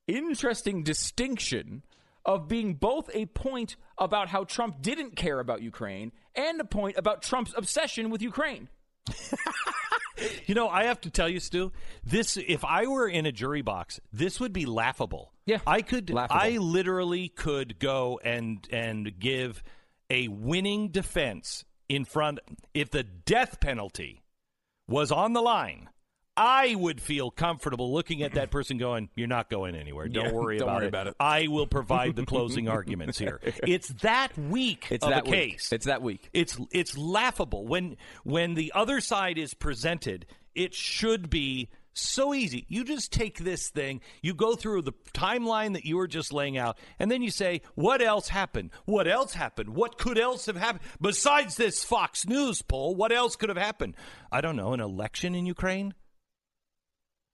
interesting 0.08 0.84
distinction 0.84 1.84
of 2.26 2.48
being 2.48 2.74
both 2.76 3.10
a 3.14 3.26
point 3.28 3.76
about 3.98 4.30
how 4.30 4.44
Trump 4.44 4.82
didn't 4.82 5.16
care 5.16 5.40
about 5.40 5.62
Ukraine 5.62 6.12
and 6.36 6.60
a 6.60 6.66
point 6.66 6.98
about 6.98 7.22
Trump's 7.22 7.54
obsession 7.56 8.10
with 8.10 8.22
Ukraine. 8.22 8.70
You 10.46 10.56
know, 10.56 10.68
I 10.68 10.86
have 10.86 11.02
to 11.02 11.10
tell 11.10 11.30
you, 11.30 11.40
Stu, 11.40 11.72
this 12.04 12.38
if 12.38 12.66
I 12.66 12.88
were 12.88 13.08
in 13.08 13.26
a 13.26 13.32
jury 13.32 13.62
box, 13.62 14.00
this 14.12 14.40
would 14.40 14.54
be 14.54 14.66
laughable. 14.66 15.32
Yeah, 15.46 15.60
I 15.66 15.82
could 15.82 16.10
laughable. 16.10 16.42
I 16.42 16.58
literally 16.58 17.30
could 17.30 17.80
go 17.80 18.20
and 18.24 18.68
and 18.72 19.20
give 19.20 19.64
a 20.10 20.28
winning 20.28 20.90
defense 20.90 21.66
in 21.88 22.06
front 22.06 22.40
if 22.74 22.90
the 22.90 23.04
death 23.04 23.60
penalty 23.60 24.24
was 24.88 25.12
on 25.12 25.34
the 25.34 25.42
line. 25.42 25.90
I 26.40 26.74
would 26.76 27.02
feel 27.02 27.30
comfortable 27.32 27.92
looking 27.94 28.24
at 28.24 28.34
that 28.34 28.50
person 28.50 28.78
going, 28.78 29.10
You're 29.16 29.28
not 29.28 29.50
going 29.50 29.76
anywhere. 29.76 30.08
Don't 30.08 30.26
Yeah, 30.26 30.32
worry, 30.32 30.58
don't 30.58 30.70
about, 30.70 30.76
worry 30.78 30.86
it. 30.86 30.90
about 30.90 31.08
it." 31.08 31.16
I 31.20 31.48
will 31.48 31.68
provide 31.68 32.16
the 32.16 32.26
closing 32.26 32.70
arguments 32.70 33.18
here. 33.20 33.42
It's 33.64 33.90
that 34.02 34.38
weak 34.38 34.88
It's 34.90 35.04
of 35.04 35.12
that 35.12 35.28
a 35.28 35.30
case. 35.30 35.72
It's 35.74 35.86
that 35.86 36.02
weak. 36.02 36.30
It's 36.34 36.58
it's 36.72 36.98
laughable 36.98 37.68
when 37.68 37.98
when 38.24 38.54
the 38.56 38.72
other 38.74 39.02
side 39.02 39.38
is 39.38 39.54
presented. 39.54 40.26
It 40.56 40.74
should 40.74 41.30
be 41.30 41.70
So 41.94 42.34
easy. 42.34 42.66
You 42.70 42.86
just 42.86 43.12
take 43.12 43.40
this 43.40 43.70
thing, 43.70 44.00
you 44.22 44.34
go 44.34 44.56
through 44.56 44.84
the 44.84 44.94
timeline 45.14 45.74
that 45.74 45.84
you 45.86 45.98
were 45.98 46.08
just 46.08 46.32
laying 46.32 46.58
out, 46.58 46.78
and 47.00 47.12
then 47.12 47.22
you 47.22 47.32
say, 47.32 47.62
what 47.76 48.02
else 48.02 48.30
happened? 48.30 48.70
What 48.86 49.08
else 49.08 49.34
happened? 49.34 49.70
What 49.76 49.98
could 49.98 50.18
else 50.18 50.46
have 50.46 50.56
happened? 50.56 50.82
Besides 51.02 51.56
this 51.58 51.84
Fox 51.84 52.26
News 52.26 52.62
poll, 52.62 52.96
what 52.96 53.12
else 53.12 53.36
could 53.36 53.50
have 53.50 53.58
happened? 53.58 53.96
I 54.32 54.40
don't 54.40 54.56
know, 54.56 54.72
an 54.74 54.80
election 54.80 55.36
in 55.36 55.46
Ukraine? 55.46 55.94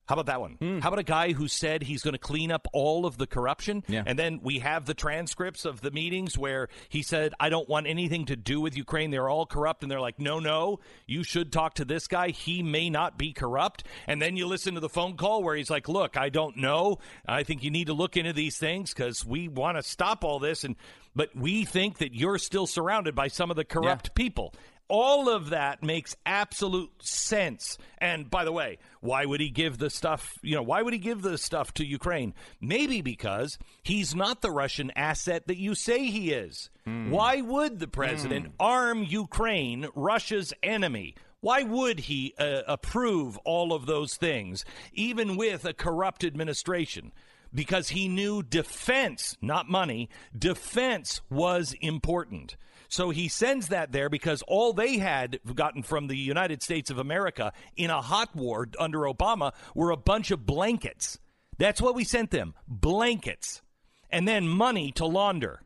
How 0.07 0.13
about 0.13 0.27
that 0.27 0.39
one? 0.39 0.53
Hmm. 0.53 0.79
How 0.79 0.89
about 0.89 0.99
a 0.99 1.03
guy 1.03 1.33
who 1.33 1.47
said 1.47 1.81
he's 1.81 2.03
going 2.03 2.13
to 2.13 2.19
clean 2.19 2.51
up 2.51 2.67
all 2.73 3.05
of 3.05 3.17
the 3.17 3.25
corruption? 3.25 3.83
Yeah. 3.87 4.03
And 4.05 4.19
then 4.19 4.39
we 4.43 4.59
have 4.59 4.85
the 4.85 4.93
transcripts 4.93 5.65
of 5.65 5.81
the 5.81 5.89
meetings 5.89 6.37
where 6.37 6.69
he 6.89 7.01
said, 7.01 7.33
I 7.39 7.49
don't 7.49 7.67
want 7.67 7.87
anything 7.87 8.25
to 8.27 8.35
do 8.35 8.61
with 8.61 8.77
Ukraine. 8.77 9.09
They're 9.09 9.29
all 9.29 9.47
corrupt. 9.47 9.81
And 9.81 9.91
they're 9.91 10.01
like, 10.01 10.19
no, 10.19 10.39
no, 10.39 10.79
you 11.07 11.23
should 11.23 11.51
talk 11.51 11.75
to 11.75 11.85
this 11.85 12.07
guy. 12.07 12.29
He 12.29 12.61
may 12.61 12.89
not 12.89 13.17
be 13.17 13.33
corrupt. 13.33 13.83
And 14.05 14.21
then 14.21 14.37
you 14.37 14.45
listen 14.45 14.75
to 14.75 14.79
the 14.79 14.89
phone 14.89 15.17
call 15.17 15.41
where 15.41 15.55
he's 15.55 15.71
like, 15.71 15.89
look, 15.89 16.17
I 16.17 16.29
don't 16.29 16.57
know. 16.57 16.99
I 17.27 17.43
think 17.43 17.63
you 17.63 17.71
need 17.71 17.87
to 17.87 17.93
look 17.93 18.15
into 18.15 18.33
these 18.33 18.57
things 18.57 18.93
because 18.93 19.25
we 19.25 19.47
want 19.47 19.77
to 19.77 19.83
stop 19.83 20.23
all 20.23 20.37
this. 20.37 20.63
And 20.63 20.75
but 21.15 21.35
we 21.35 21.63
think 21.63 21.99
that 21.99 22.13
you're 22.13 22.37
still 22.37 22.67
surrounded 22.67 23.15
by 23.15 23.29
some 23.29 23.49
of 23.49 23.55
the 23.55 23.63
corrupt 23.63 24.13
people. 24.15 24.53
All 24.87 25.29
of 25.29 25.49
that 25.49 25.81
makes 25.81 26.15
absolute 26.25 26.91
sense. 27.01 27.77
And 27.97 28.29
by 28.29 28.45
the 28.45 28.51
way, 28.51 28.77
why 29.01 29.25
would 29.25 29.41
he 29.41 29.49
give 29.49 29.79
the 29.79 29.89
stuff, 29.89 30.33
you 30.43 30.55
know, 30.55 30.61
why 30.61 30.81
would 30.83 30.93
he 30.93 30.99
give 30.99 31.23
the 31.23 31.37
stuff 31.39 31.73
to 31.75 31.85
Ukraine? 31.85 32.33
Maybe 32.61 33.01
because 33.01 33.57
he's 33.81 34.13
not 34.13 34.41
the 34.41 34.51
Russian 34.51 34.91
asset 34.95 35.47
that 35.47 35.57
you 35.57 35.73
say 35.73 36.05
he 36.05 36.31
is. 36.31 36.69
Why 37.09 37.41
would 37.41 37.79
the 37.79 37.87
president 37.87 38.51
arm 38.59 39.03
Ukraine, 39.03 39.87
Russia's 39.95 40.53
enemy? 40.61 41.15
Why 41.41 41.63
would 41.63 42.01
he 42.01 42.35
uh, 42.37 42.61
approve 42.67 43.37
all 43.39 43.73
of 43.73 43.87
those 43.87 44.15
things, 44.15 44.65
even 44.93 45.35
with 45.35 45.65
a 45.65 45.73
corrupt 45.73 46.23
administration? 46.23 47.11
Because 47.53 47.89
he 47.89 48.07
knew 48.07 48.43
defense, 48.43 49.35
not 49.41 49.69
money, 49.69 50.09
defense 50.37 51.21
was 51.29 51.73
important. 51.81 52.55
So 52.89 53.09
he 53.09 53.27
sends 53.27 53.69
that 53.69 53.91
there 53.91 54.09
because 54.09 54.41
all 54.43 54.73
they 54.73 54.97
had 54.97 55.39
gotten 55.53 55.83
from 55.83 56.07
the 56.07 56.17
United 56.17 56.61
States 56.61 56.89
of 56.89 56.97
America 56.97 57.53
in 57.75 57.89
a 57.89 58.01
hot 58.01 58.35
war 58.35 58.67
under 58.79 58.99
Obama 58.99 59.53
were 59.73 59.91
a 59.91 59.97
bunch 59.97 60.31
of 60.31 60.45
blankets. 60.45 61.19
That's 61.57 61.81
what 61.81 61.95
we 61.95 62.03
sent 62.03 62.31
them 62.31 62.53
blankets. 62.67 63.61
And 64.09 64.27
then 64.27 64.47
money 64.47 64.91
to 64.93 65.05
launder. 65.05 65.61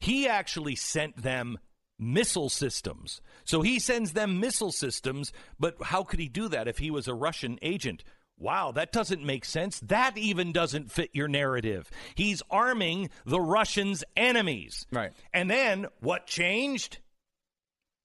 He 0.00 0.26
actually 0.28 0.76
sent 0.76 1.22
them 1.22 1.58
missile 1.98 2.48
systems. 2.48 3.20
So 3.44 3.62
he 3.62 3.78
sends 3.78 4.12
them 4.12 4.40
missile 4.40 4.72
systems, 4.72 5.32
but 5.58 5.76
how 5.82 6.02
could 6.04 6.20
he 6.20 6.28
do 6.28 6.48
that 6.48 6.68
if 6.68 6.78
he 6.78 6.90
was 6.90 7.08
a 7.08 7.14
Russian 7.14 7.58
agent? 7.62 8.04
Wow, 8.38 8.72
that 8.72 8.92
doesn't 8.92 9.24
make 9.24 9.44
sense. 9.46 9.80
That 9.80 10.18
even 10.18 10.52
doesn't 10.52 10.92
fit 10.92 11.10
your 11.14 11.28
narrative. 11.28 11.90
He's 12.14 12.42
arming 12.50 13.08
the 13.24 13.40
Russians' 13.40 14.04
enemies. 14.14 14.86
Right. 14.92 15.12
And 15.32 15.50
then 15.50 15.86
what 16.00 16.26
changed? 16.26 16.98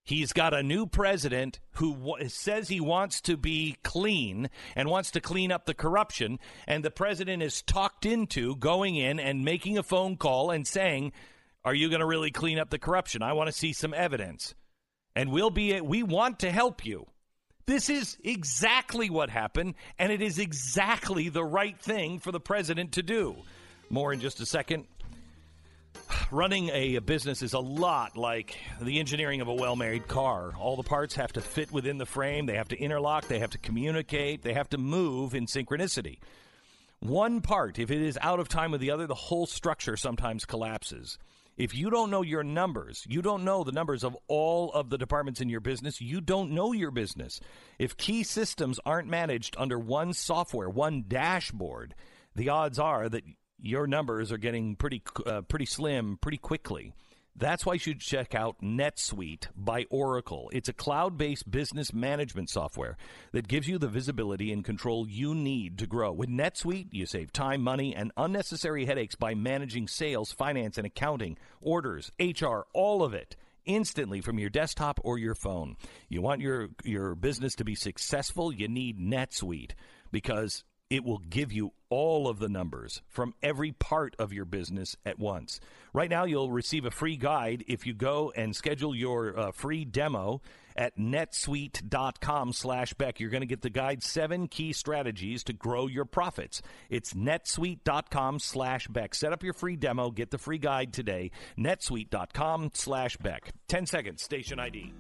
He's 0.04 0.34
got 0.34 0.54
a 0.54 0.64
new 0.64 0.88
president 0.88 1.60
who 1.74 1.94
w- 1.94 2.30
says 2.30 2.70
he 2.70 2.80
wants 2.80 3.22
to 3.22 3.38
be 3.38 3.76
clean 3.84 4.50
and 4.76 4.90
wants 4.90 5.12
to 5.12 5.22
clean 5.22 5.52
up 5.52 5.66
the 5.66 5.74
corruption. 5.74 6.40
And 6.66 6.84
the 6.84 6.92
president 6.92 7.44
is 7.44 7.62
talked 7.62 8.06
into 8.06 8.56
going 8.56 8.96
in 8.96 9.20
and 9.20 9.46
making 9.46 9.78
a 9.78 9.84
phone 9.84 10.16
call 10.16 10.50
and 10.50 10.66
saying, 10.66 11.12
Are 11.64 11.76
you 11.76 11.90
going 11.90 12.00
to 12.00 12.06
really 12.06 12.32
clean 12.32 12.58
up 12.58 12.70
the 12.72 12.80
corruption? 12.80 13.22
I 13.22 13.34
want 13.34 13.48
to 13.48 13.54
see 13.56 13.74
some 13.74 13.94
evidence. 13.94 14.56
And 15.16 15.30
we'll 15.30 15.52
be, 15.52 15.80
we 15.82 16.04
want 16.04 16.40
to 16.40 16.52
help 16.52 16.86
you. 16.86 17.08
This 17.72 17.90
is 17.90 18.18
exactly 18.26 19.10
what 19.10 19.30
happened, 19.30 19.76
and 19.98 20.12
it 20.12 20.22
is 20.22 20.40
exactly 20.40 21.30
the 21.30 21.46
right 21.46 21.80
thing 21.80 22.20
for 22.20 22.34
the 22.34 22.40
president 22.42 22.92
to 22.92 23.02
do. 23.02 23.34
More 23.90 24.12
in 24.12 24.20
just 24.20 24.42
a 24.42 24.46
second. 24.46 24.88
Running 26.32 26.68
a 26.68 27.00
business 27.00 27.42
is 27.42 27.54
a 27.54 27.60
lot 27.60 28.18
like 28.18 28.58
the 28.82 29.00
engineering 29.00 29.40
of 29.40 29.48
a 29.48 29.54
well 29.54 29.78
married 29.78 30.10
car. 30.10 30.52
All 30.60 30.76
the 30.76 30.84
parts 30.84 31.16
have 31.16 31.32
to 31.32 31.40
fit 31.40 31.72
within 31.72 31.98
the 31.98 32.06
frame, 32.06 32.46
they 32.46 32.58
have 32.58 32.68
to 32.68 32.78
interlock, 32.78 33.30
they 33.30 33.40
have 33.40 33.52
to 33.52 33.58
communicate, 33.58 34.42
they 34.42 34.54
have 34.54 34.68
to 34.72 34.78
move 34.78 35.34
in 35.34 35.46
synchronicity. 35.46 36.18
One 37.00 37.40
part, 37.40 37.80
if 37.80 37.90
it 37.90 38.02
is 38.02 38.20
out 38.22 38.42
of 38.42 38.50
time 38.50 38.72
with 38.72 38.82
the 38.82 38.92
other, 38.92 39.08
the 39.08 39.16
whole 39.16 39.46
structure 39.46 39.96
sometimes 39.96 40.44
collapses. 40.44 41.18
If 41.62 41.76
you 41.76 41.92
don't 41.92 42.10
know 42.10 42.24
your 42.24 42.44
numbers, 42.44 43.06
you 43.08 43.22
don't 43.22 43.44
know 43.44 43.64
the 43.64 43.72
numbers 43.72 44.04
of 44.04 44.18
all 44.28 44.72
of 44.72 44.90
the 44.90 44.98
departments 44.98 45.42
in 45.42 45.48
your 45.48 45.60
business, 45.60 46.02
you 46.02 46.20
don't 46.20 46.50
know 46.54 46.72
your 46.72 46.90
business. 46.90 47.40
If 47.78 47.98
key 47.98 48.24
systems 48.24 48.80
aren't 48.84 49.08
managed 49.08 49.56
under 49.60 49.78
one 49.78 50.14
software, 50.14 50.72
one 50.72 51.06
dashboard, 51.08 51.94
the 52.36 52.50
odds 52.50 52.80
are 52.80 53.08
that 53.10 53.22
your 53.60 53.86
numbers 53.86 54.32
are 54.32 54.40
getting 54.40 54.76
pretty 54.76 55.04
uh, 55.24 55.42
pretty 55.42 55.68
slim 55.68 56.18
pretty 56.20 56.40
quickly. 56.40 56.94
That's 57.36 57.66
why 57.66 57.74
you 57.74 57.80
should 57.80 58.02
check 58.02 58.36
out 58.36 58.62
NetSuite 58.62 59.48
by 59.56 59.86
Oracle. 59.90 60.50
It's 60.54 60.70
a 60.70 60.74
cloud 60.74 61.18
based 61.18 61.50
business 61.50 61.94
management 61.94 62.50
software 62.50 62.98
that 63.32 63.48
gives 63.48 63.68
you 63.68 63.78
the 63.78 63.88
visibility 63.88 64.52
and 64.52 64.66
control 64.66 65.08
you 65.08 65.34
need 65.34 65.78
to 65.80 65.88
grow. 65.88 66.12
With 66.12 66.30
NetSuite, 66.30 66.90
you 66.92 67.06
save 67.06 67.32
time, 67.32 67.62
money, 67.62 67.96
and 67.96 68.12
unnecessary 68.18 68.86
headaches 68.86 69.16
by 69.16 69.34
managing 69.34 69.88
sales, 69.88 70.32
finance, 70.32 70.78
and 70.78 70.86
accounting, 70.86 71.38
orders, 71.62 72.12
HR, 72.20 72.66
all 72.74 73.04
of 73.04 73.14
it 73.14 73.36
instantly 73.66 74.22
from 74.22 74.40
your 74.40 74.50
desktop 74.50 75.00
or 75.04 75.18
your 75.18 75.36
phone. 75.36 75.78
You 76.10 76.22
want 76.22 76.42
your, 76.42 76.70
your 76.84 77.16
business 77.16 77.56
to 77.56 77.64
be 77.64 77.76
successful, 77.76 78.52
you 78.52 78.68
need 78.68 79.00
NetSuite 79.00 79.72
because 80.12 80.64
it 80.92 81.06
will 81.06 81.20
give 81.30 81.54
you 81.54 81.72
all 81.90 82.28
of 82.28 82.38
the 82.40 82.50
numbers 82.50 83.02
from 83.08 83.34
every 83.42 83.72
part 83.72 84.14
of 84.20 84.34
your 84.34 84.46
business 84.46 84.96
at 85.06 85.18
once. 85.18 85.60
Right 85.94 86.10
now, 86.10 86.26
you'll 86.26 86.52
receive 86.52 86.86
a 86.86 86.92
free 86.92 87.16
guide 87.16 87.64
if 87.68 87.88
you 87.88 87.94
go 87.94 88.32
and 88.36 88.54
schedule 88.54 88.94
your 88.94 89.40
uh, 89.40 89.52
free 89.54 89.86
demo 89.86 90.42
at 90.76 90.98
netsuite.com 90.98 92.54
slash 92.54 92.94
Beck. 92.94 93.20
You're 93.20 93.30
going 93.30 93.42
to 93.42 93.48
get 93.48 93.62
the 93.62 93.70
guide, 93.70 94.04
Seven 94.04 94.48
Key 94.48 94.74
Strategies 94.74 95.44
to 95.46 95.54
Grow 95.54 95.88
Your 95.88 96.06
Profits. 96.06 96.62
It's 96.90 97.14
netsuite.com 97.14 98.40
slash 98.40 98.88
Beck. 98.88 99.16
Set 99.16 99.32
up 99.32 99.44
your 99.44 99.54
free 99.54 99.78
demo. 99.78 100.12
Get 100.12 100.32
the 100.32 100.38
free 100.38 100.58
guide 100.58 100.92
today. 100.92 101.32
netsuite.com 101.58 102.72
slash 102.74 103.16
Beck. 103.18 103.52
10 103.70 103.86
seconds, 103.86 104.22
station 104.22 104.60
ID. 104.60 104.94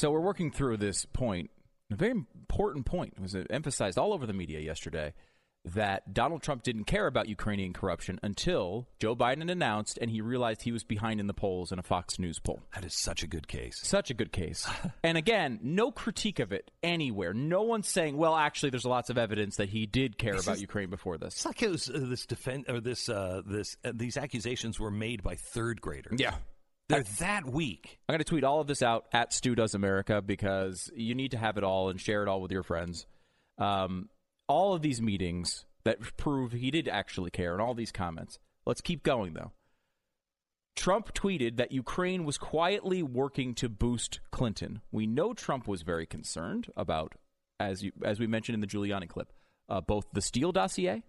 So 0.00 0.10
we're 0.10 0.20
working 0.20 0.50
through 0.50 0.78
this 0.78 1.04
point, 1.04 1.50
a 1.92 1.94
very 1.94 2.12
important 2.12 2.86
point. 2.86 3.12
It 3.18 3.20
was 3.20 3.36
emphasized 3.50 3.98
all 3.98 4.14
over 4.14 4.24
the 4.24 4.32
media 4.32 4.58
yesterday 4.58 5.12
that 5.62 6.14
Donald 6.14 6.42
Trump 6.42 6.62
didn't 6.62 6.84
care 6.84 7.06
about 7.06 7.28
Ukrainian 7.28 7.74
corruption 7.74 8.18
until 8.22 8.88
Joe 8.98 9.14
Biden 9.14 9.50
announced 9.50 9.98
and 10.00 10.10
he 10.10 10.22
realized 10.22 10.62
he 10.62 10.72
was 10.72 10.84
behind 10.84 11.20
in 11.20 11.26
the 11.26 11.34
polls 11.34 11.70
in 11.70 11.78
a 11.78 11.82
Fox 11.82 12.18
News 12.18 12.38
poll. 12.38 12.60
That 12.74 12.86
is 12.86 12.94
such 12.94 13.22
a 13.22 13.26
good 13.26 13.46
case. 13.46 13.78
Such 13.82 14.10
a 14.10 14.14
good 14.14 14.32
case. 14.32 14.66
and 15.04 15.18
again, 15.18 15.58
no 15.62 15.90
critique 15.90 16.38
of 16.38 16.50
it 16.50 16.70
anywhere. 16.82 17.34
No 17.34 17.60
one's 17.60 17.86
saying, 17.86 18.16
well, 18.16 18.34
actually, 18.34 18.70
there's 18.70 18.86
lots 18.86 19.10
of 19.10 19.18
evidence 19.18 19.56
that 19.56 19.68
he 19.68 19.84
did 19.84 20.16
care 20.16 20.32
This 20.32 20.44
about 20.46 20.54
is- 20.56 20.62
Ukraine 20.62 20.88
before 20.88 21.18
this. 21.18 21.34
It's 21.34 21.44
like 21.44 21.62
it 21.62 21.70
was, 21.70 21.90
uh, 21.90 22.06
this 22.08 22.24
defense 22.24 22.64
or 22.70 22.80
this 22.80 23.10
uh, 23.10 23.42
this 23.44 23.76
uh, 23.84 23.92
these 23.94 24.16
accusations 24.16 24.80
were 24.80 24.90
made 24.90 25.22
by 25.22 25.34
third 25.34 25.82
graders. 25.82 26.18
Yeah. 26.18 26.36
They're 26.90 27.04
that 27.18 27.46
weak. 27.46 27.98
I'm 28.08 28.14
going 28.14 28.18
to 28.18 28.24
tweet 28.24 28.44
all 28.44 28.60
of 28.60 28.66
this 28.66 28.82
out 28.82 29.06
at 29.12 29.32
Stu 29.32 29.54
Does 29.54 29.74
America 29.74 30.20
because 30.20 30.90
you 30.94 31.14
need 31.14 31.30
to 31.30 31.38
have 31.38 31.56
it 31.56 31.64
all 31.64 31.88
and 31.88 32.00
share 32.00 32.22
it 32.22 32.28
all 32.28 32.40
with 32.40 32.50
your 32.50 32.62
friends. 32.62 33.06
Um, 33.58 34.08
all 34.48 34.74
of 34.74 34.82
these 34.82 35.00
meetings 35.00 35.64
that 35.84 35.98
prove 36.16 36.52
he 36.52 36.70
did 36.70 36.88
actually 36.88 37.30
care 37.30 37.52
and 37.52 37.62
all 37.62 37.74
these 37.74 37.92
comments. 37.92 38.38
Let's 38.66 38.80
keep 38.80 39.02
going, 39.02 39.34
though. 39.34 39.52
Trump 40.76 41.12
tweeted 41.14 41.56
that 41.56 41.72
Ukraine 41.72 42.24
was 42.24 42.38
quietly 42.38 43.02
working 43.02 43.54
to 43.56 43.68
boost 43.68 44.20
Clinton. 44.30 44.80
We 44.90 45.06
know 45.06 45.34
Trump 45.34 45.68
was 45.68 45.82
very 45.82 46.06
concerned 46.06 46.68
about, 46.76 47.14
as 47.58 47.82
you, 47.82 47.92
as 48.04 48.18
we 48.18 48.26
mentioned 48.26 48.54
in 48.54 48.60
the 48.60 48.66
Giuliani 48.66 49.08
clip, 49.08 49.32
uh, 49.68 49.80
both 49.80 50.06
the 50.12 50.22
Steele 50.22 50.52
dossier 50.52 51.02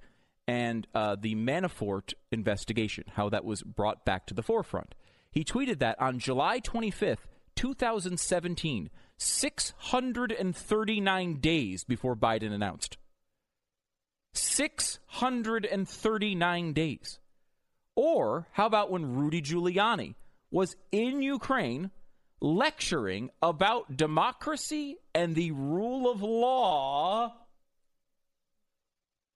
and 0.47 0.87
uh, 0.93 1.15
the 1.19 1.35
Manafort 1.35 2.13
investigation, 2.31 3.05
how 3.13 3.29
that 3.29 3.45
was 3.45 3.61
brought 3.61 4.05
back 4.05 4.25
to 4.27 4.33
the 4.33 4.43
forefront. 4.43 4.95
He 5.31 5.43
tweeted 5.43 5.79
that 5.79 5.99
on 6.01 6.19
July 6.19 6.59
25th, 6.59 7.25
2017, 7.55 8.89
639 9.17 11.33
days 11.39 11.83
before 11.83 12.15
Biden 12.15 12.51
announced. 12.51 12.97
639 14.33 16.73
days. 16.73 17.19
Or 17.95 18.47
how 18.53 18.65
about 18.65 18.89
when 18.91 19.15
Rudy 19.15 19.41
Giuliani 19.41 20.15
was 20.49 20.75
in 20.91 21.21
Ukraine 21.21 21.91
lecturing 22.39 23.29
about 23.41 23.97
democracy 23.97 24.97
and 25.13 25.35
the 25.35 25.51
rule 25.51 26.09
of 26.11 26.21
law 26.23 27.35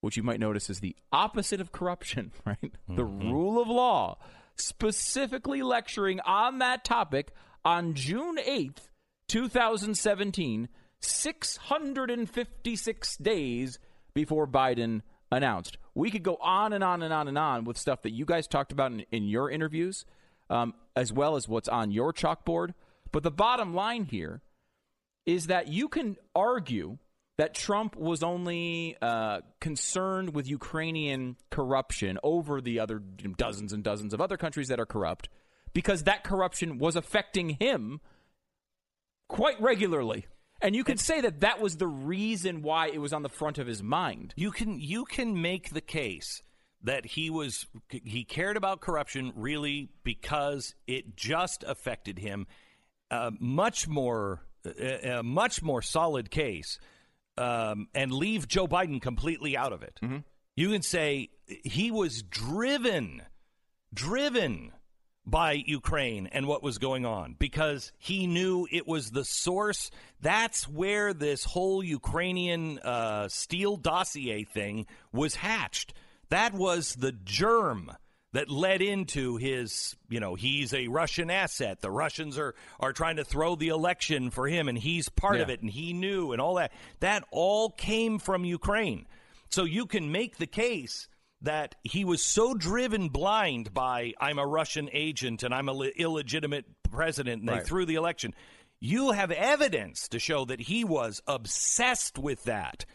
which 0.02 0.18
you 0.18 0.24
might 0.24 0.40
notice 0.40 0.70
is 0.70 0.82
the 0.82 0.96
opposite 1.12 1.60
of 1.60 1.72
corruption, 1.72 2.32
right? 2.46 2.72
The 2.88 3.04
Mm-hmm. 3.04 3.32
rule 3.32 3.60
of 3.60 3.68
law, 3.68 4.20
specifically 4.58 5.62
lecturing 5.62 6.20
on 6.22 6.60
that 6.60 6.84
topic 6.84 7.32
on 7.64 7.94
June 7.94 8.38
8th, 8.38 8.88
2017, 9.28 10.70
656 11.02 13.18
days 13.18 13.80
before 14.14 14.48
Biden 14.48 15.02
announced. 15.32 15.78
We 15.94 16.12
could 16.12 16.24
go 16.24 16.38
on 16.42 16.74
and 16.74 16.84
on 16.84 17.04
and 17.04 17.14
on 17.14 17.28
and 17.28 17.38
on 17.38 17.64
with 17.66 17.78
stuff 17.78 18.02
that 18.04 18.14
you 18.14 18.26
guys 18.26 18.48
talked 18.48 18.72
about 18.72 18.92
in, 18.92 19.06
in 19.12 19.26
your 19.26 19.50
interviews, 19.50 20.06
um, 20.50 20.74
as 20.96 21.12
well 21.12 21.36
as 21.36 21.48
what's 21.48 21.70
on 21.70 21.92
your 21.92 22.14
chalkboard. 22.14 22.74
But 23.12 23.24
the 23.24 23.32
bottom 23.32 23.74
line 23.74 24.06
here 24.06 24.42
is 25.26 25.48
that 25.48 25.68
you 25.68 25.88
can 25.88 26.18
argue 26.36 26.98
that 27.38 27.54
Trump 27.54 27.96
was 27.96 28.24
only 28.24 28.96
uh, 29.02 29.42
concerned 29.60 30.34
with 30.34 30.48
Ukrainian 30.48 31.36
corruption 31.50 32.18
over 32.24 32.62
the 32.62 32.80
other 32.80 33.00
dozens 33.00 33.74
and 33.74 33.84
dozens 33.84 34.14
of 34.14 34.22
other 34.22 34.38
countries 34.38 34.70
that 34.70 34.80
are 34.80 34.86
corrupt 34.86 35.30
because 35.74 36.04
that 36.04 36.24
corruption 36.24 36.78
was 36.78 36.96
affecting 36.96 37.50
him 37.50 38.00
quite 39.28 39.60
regularly. 39.62 40.26
And 40.62 40.76
you 40.76 40.84
could 40.84 41.00
say 41.00 41.22
that 41.22 41.42
that 41.42 41.60
was 41.60 41.78
the 41.78 41.88
reason 41.88 42.62
why 42.62 42.88
it 42.88 43.00
was 43.00 43.12
on 43.12 43.24
the 43.24 43.30
front 43.30 43.58
of 43.58 43.68
his 43.68 43.84
mind. 43.84 44.34
You 44.38 44.52
can 44.52 44.80
you 44.80 45.04
can 45.04 45.42
make 45.42 45.72
the 45.72 45.82
case 45.82 46.42
that 46.82 47.06
he 47.06 47.30
was 47.30 47.68
he 47.90 48.24
cared 48.24 48.56
about 48.56 48.80
corruption 48.80 49.34
really 49.36 49.90
because 50.04 50.74
it 50.88 51.18
just 51.18 51.64
affected 51.64 52.20
him. 52.20 52.48
A 53.12 53.32
much 53.40 53.88
more 53.88 54.42
a, 54.66 55.18
a 55.18 55.24
much 55.24 55.62
more 55.62 55.82
solid 55.82 56.32
case, 56.32 56.80
um, 57.38 57.88
and 57.94 58.12
leave 58.12 58.48
Joe 58.48 58.68
Biden 58.68 59.02
completely 59.02 59.56
out 59.58 59.74
of 59.74 59.84
it. 59.84 60.00
You 60.56 60.72
can 60.72 60.82
say 60.82 61.30
he 61.48 61.92
was 61.92 62.22
driven, 62.24 63.22
driven 63.94 64.72
by 65.26 65.54
Ukraine 65.66 66.28
and 66.28 66.48
what 66.48 66.64
was 66.64 66.78
going 66.78 67.06
on 67.06 67.36
because 67.38 67.92
he 67.98 68.28
knew 68.28 68.68
it 68.72 68.88
was 68.88 69.12
the 69.12 69.26
source. 69.26 69.90
That's 70.22 70.68
where 70.68 71.14
this 71.14 71.44
whole 71.44 71.84
Ukrainian 71.84 72.80
uh, 72.80 73.28
Steele 73.28 73.76
dossier 73.78 74.44
thing 74.44 74.86
was 75.12 75.36
hatched. 75.36 75.94
That 76.30 76.54
was 76.54 76.96
the 76.96 77.12
germ 77.12 77.92
that 78.36 78.50
led 78.50 78.82
into 78.82 79.38
his, 79.38 79.96
you 80.10 80.20
know, 80.20 80.36
he's 80.36 80.74
a 80.74 80.90
Russian 80.90 81.32
asset. 81.32 81.80
The 81.80 81.90
Russians 81.90 82.38
are 82.38 82.54
are 82.82 82.92
trying 82.92 83.16
to 83.16 83.24
throw 83.24 83.56
the 83.56 83.70
election 83.70 84.30
for 84.30 84.46
him 84.46 84.68
and 84.68 84.78
he's 84.78 85.08
part 85.08 85.40
of 85.40 85.50
it 85.50 85.62
and 85.62 85.72
he 85.72 85.94
knew 85.94 86.34
and 86.34 86.42
all 86.42 86.56
that. 86.56 86.74
That 87.00 87.24
all 87.32 87.70
came 87.70 88.20
from 88.20 88.44
Ukraine. 88.44 89.08
So 89.50 89.64
you 89.64 89.86
can 89.86 90.12
make 90.12 90.36
the 90.36 90.48
case 90.48 91.08
that 91.44 91.76
he 91.84 92.04
was 92.04 92.22
so 92.22 92.54
driven 92.54 93.08
blind 93.08 93.74
by 93.74 94.12
I'm 94.20 94.38
a 94.38 94.46
Russian 94.46 94.90
agent 94.92 95.44
and 95.44 95.54
I'm 95.54 95.70
a 95.70 95.74
le- 95.74 95.88
illegitimate 95.96 96.66
president 96.92 97.40
and 97.40 97.48
they 97.48 97.64
threw 97.64 97.86
the 97.86 97.96
election. 97.96 98.34
You 98.82 99.12
have 99.12 99.32
evidence 99.32 100.10
to 100.10 100.20
show 100.20 100.44
that 100.44 100.60
he 100.60 100.84
was 100.84 101.22
obsessed 101.26 102.18
with 102.18 102.44
that 102.44 102.86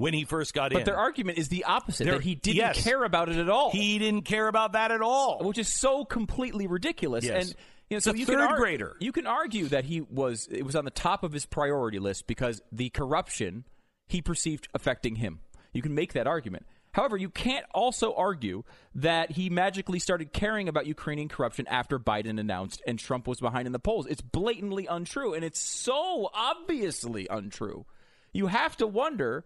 when 0.00 0.14
he 0.14 0.24
first 0.24 0.54
got 0.54 0.72
in. 0.72 0.78
But 0.78 0.86
their 0.86 0.96
argument 0.96 1.36
is 1.36 1.48
the 1.48 1.64
opposite 1.64 2.04
Their- 2.04 2.14
that 2.14 2.22
he 2.22 2.34
didn't 2.34 2.56
yes. 2.56 2.82
care 2.82 3.04
about 3.04 3.28
it 3.28 3.36
at 3.36 3.50
all. 3.50 3.70
He 3.70 3.98
didn't 3.98 4.22
care 4.22 4.48
about 4.48 4.72
that 4.72 4.90
at 4.90 5.02
all, 5.02 5.40
which 5.44 5.58
is 5.58 5.68
so 5.68 6.06
completely 6.06 6.66
ridiculous. 6.66 7.22
Yes. 7.22 7.34
And 7.44 7.48
you 7.90 7.94
know, 7.94 7.96
It's 7.98 8.04
so 8.06 8.14
you 8.14 8.24
third 8.24 8.38
can 8.38 8.48
ar- 8.48 8.56
grader. 8.56 8.96
You 8.98 9.12
can 9.12 9.26
argue 9.26 9.68
that 9.68 9.84
he 9.84 10.00
was 10.00 10.48
it 10.50 10.64
was 10.64 10.74
on 10.74 10.86
the 10.86 10.90
top 10.90 11.22
of 11.22 11.32
his 11.32 11.44
priority 11.44 11.98
list 11.98 12.26
because 12.26 12.62
the 12.72 12.88
corruption 12.88 13.64
he 14.08 14.22
perceived 14.22 14.68
affecting 14.72 15.16
him. 15.16 15.40
You 15.74 15.82
can 15.82 15.94
make 15.94 16.14
that 16.14 16.26
argument. 16.26 16.64
However, 16.92 17.18
you 17.18 17.28
can't 17.28 17.66
also 17.74 18.14
argue 18.14 18.64
that 18.94 19.32
he 19.32 19.50
magically 19.50 19.98
started 19.98 20.32
caring 20.32 20.66
about 20.66 20.86
Ukrainian 20.86 21.28
corruption 21.28 21.66
after 21.68 21.98
Biden 21.98 22.40
announced 22.40 22.80
and 22.86 22.98
Trump 22.98 23.28
was 23.28 23.38
behind 23.38 23.66
in 23.66 23.72
the 23.72 23.78
polls. 23.78 24.06
It's 24.06 24.22
blatantly 24.22 24.86
untrue, 24.86 25.34
and 25.34 25.44
it's 25.44 25.60
so 25.60 26.30
obviously 26.32 27.26
untrue. 27.28 27.84
You 28.32 28.46
have 28.46 28.76
to 28.78 28.86
wonder 28.86 29.44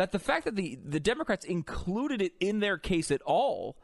that 0.00 0.12
the 0.12 0.18
fact 0.18 0.46
that 0.46 0.56
the, 0.56 0.78
the 0.82 0.98
Democrats 0.98 1.44
included 1.44 2.22
it 2.22 2.32
in 2.40 2.60
their 2.60 2.78
case 2.78 3.10
at 3.10 3.20
all 3.20 3.76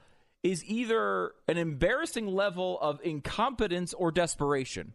is 0.43 0.64
either 0.64 1.32
an 1.47 1.59
embarrassing 1.59 2.26
level 2.26 2.78
of 2.80 2.98
incompetence 3.05 3.93
or 3.93 4.10
desperation. 4.10 4.94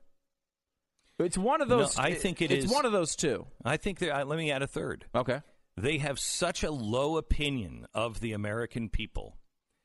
It's 1.19 1.37
one 1.37 1.61
of 1.61 1.67
No, 1.69 1.77
those. 1.77 1.99
I 1.99 2.15
think 2.15 2.41
it 2.41 2.51
it's 2.51 2.65
is- 2.65 2.71
one 2.71 2.87
of 2.87 2.91
those 2.91 3.15
two. 3.15 3.45
I 3.63 3.77
think 3.77 3.99
that, 3.99 4.27
let 4.27 4.39
me 4.39 4.51
add 4.51 4.63
a 4.63 4.67
third. 4.67 5.05
Okay. 5.13 5.41
They 5.77 5.99
have 5.99 6.17
such 6.17 6.63
a 6.63 6.71
low 6.71 7.17
opinion 7.17 7.85
of 7.93 8.19
the 8.19 8.33
American 8.33 8.89
people 8.89 9.37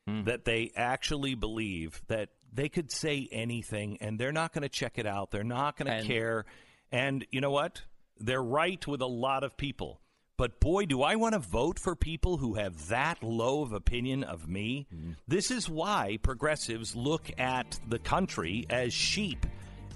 Hmm. 0.08 0.22
that 0.24 0.46
they 0.46 0.72
actually 0.74 1.34
believe 1.34 2.00
that 2.06 2.30
they 2.50 2.70
could 2.70 2.90
say 2.90 3.28
anything 3.30 3.98
and 4.00 4.18
they're 4.18 4.32
not 4.32 4.54
going 4.54 4.62
to 4.62 4.68
check 4.70 4.98
it 4.98 5.06
out. 5.06 5.32
They're 5.32 5.44
not 5.44 5.76
going 5.76 6.00
to 6.00 6.06
care. 6.06 6.46
And 6.90 7.26
you 7.30 7.40
know 7.42 7.50
what? 7.50 7.82
They're 8.18 8.42
right 8.42 8.86
with 8.86 9.02
a 9.02 9.06
lot 9.06 9.44
of 9.44 9.56
people. 9.58 10.00
But 10.36 10.60
boy, 10.60 10.86
do 10.86 11.02
I 11.02 11.16
want 11.16 11.32
to 11.32 11.38
vote 11.38 11.78
for 11.78 11.96
people 11.96 12.36
who 12.36 12.54
have 12.54 12.88
that 12.88 13.22
low 13.22 13.62
of 13.62 13.72
opinion 13.72 14.22
of 14.22 14.48
me. 14.48 14.86
Hmm. 14.90 15.12
This 15.26 15.50
is 15.50 15.68
why 15.68 16.18
progressives 16.22 16.94
look 16.94 17.30
at 17.38 17.78
the 17.88 17.98
country 17.98 18.66
as 18.68 18.92
sheep, 18.92 19.46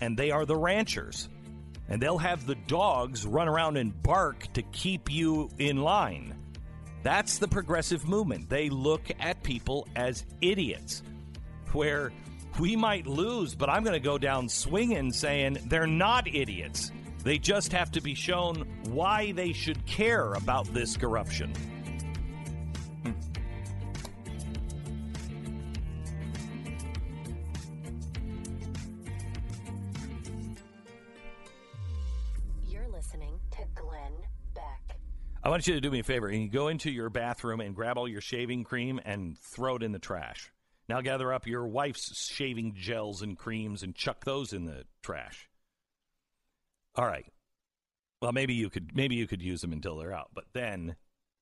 and 0.01 0.17
they 0.17 0.31
are 0.31 0.47
the 0.47 0.57
ranchers 0.57 1.29
and 1.91 2.01
they'll 2.01 2.19
have 2.19 2.47
the 2.47 2.55
dogs 2.55 3.27
run 3.27 3.49
around 3.49 3.77
and 3.77 4.01
bark 4.03 4.51
to 4.55 4.62
keep 4.62 5.11
you 5.11 5.51
in 5.59 5.77
line. 5.83 6.35
That's 7.03 7.39
the 7.39 7.49
progressive 7.49 8.09
movement. 8.09 8.49
They 8.49 8.71
look 8.71 9.03
at 9.19 9.43
people 9.43 9.89
as 9.97 10.25
idiots, 10.41 11.03
where 11.73 12.12
we 12.61 12.77
might 12.77 13.07
lose, 13.07 13.55
but 13.55 13.69
I'm 13.69 13.83
going 13.83 13.95
to 13.95 14.01
go 14.01 14.19
down 14.19 14.49
swinging 14.49 15.12
saying 15.12 15.59
they're 15.67 15.87
not 15.87 16.29
idiots. 16.29 16.93
They 17.23 17.37
just 17.37 17.73
have 17.73 17.91
to 17.93 18.01
be 18.01 18.15
shown 18.15 18.67
why 18.85 19.33
they 19.33 19.53
should 19.53 19.85
care 19.85 20.33
about 20.33 20.73
this 20.73 20.97
corruption. 20.97 21.53
You're 32.67 32.89
listening 32.89 33.39
to 33.51 33.59
Glenn 33.75 34.13
Beck. 34.55 34.97
I 35.45 35.51
want 35.51 35.67
you 35.67 35.75
to 35.75 35.81
do 35.83 35.91
me 35.91 35.99
a 35.99 36.03
favor. 36.03 36.33
You 36.33 36.49
go 36.49 36.69
into 36.69 36.91
your 36.91 37.11
bathroom 37.11 37.61
and 37.61 37.75
grab 37.75 37.99
all 37.99 38.09
your 38.09 38.23
shaving 38.23 38.65
cream 38.65 38.99
and 39.05 39.39
throw 39.39 39.77
it 39.77 39.83
in 39.83 39.93
the 39.93 39.99
trash. 39.99 40.51
Now 40.89 41.03
gather 41.03 41.35
up 41.35 41.47
your 41.47 41.67
wife's 41.67 42.31
shaving 42.33 42.75
gels 42.77 43.21
and 43.21 43.37
creams 43.37 43.83
and 43.83 43.95
chuck 43.95 44.25
those 44.25 44.55
in 44.55 44.65
the 44.65 44.85
trash. 45.03 45.50
All 46.97 47.07
right. 47.07 47.27
Well, 48.21 48.33
maybe 48.33 48.55
you 48.55 48.69
could 48.69 48.95
maybe 48.95 49.15
you 49.15 49.27
could 49.27 49.43
use 49.43 49.61
them 49.61 49.73
until 49.73 49.97
they're 49.97 50.12
out. 50.12 50.31
But 50.35 50.45
then 50.53 50.97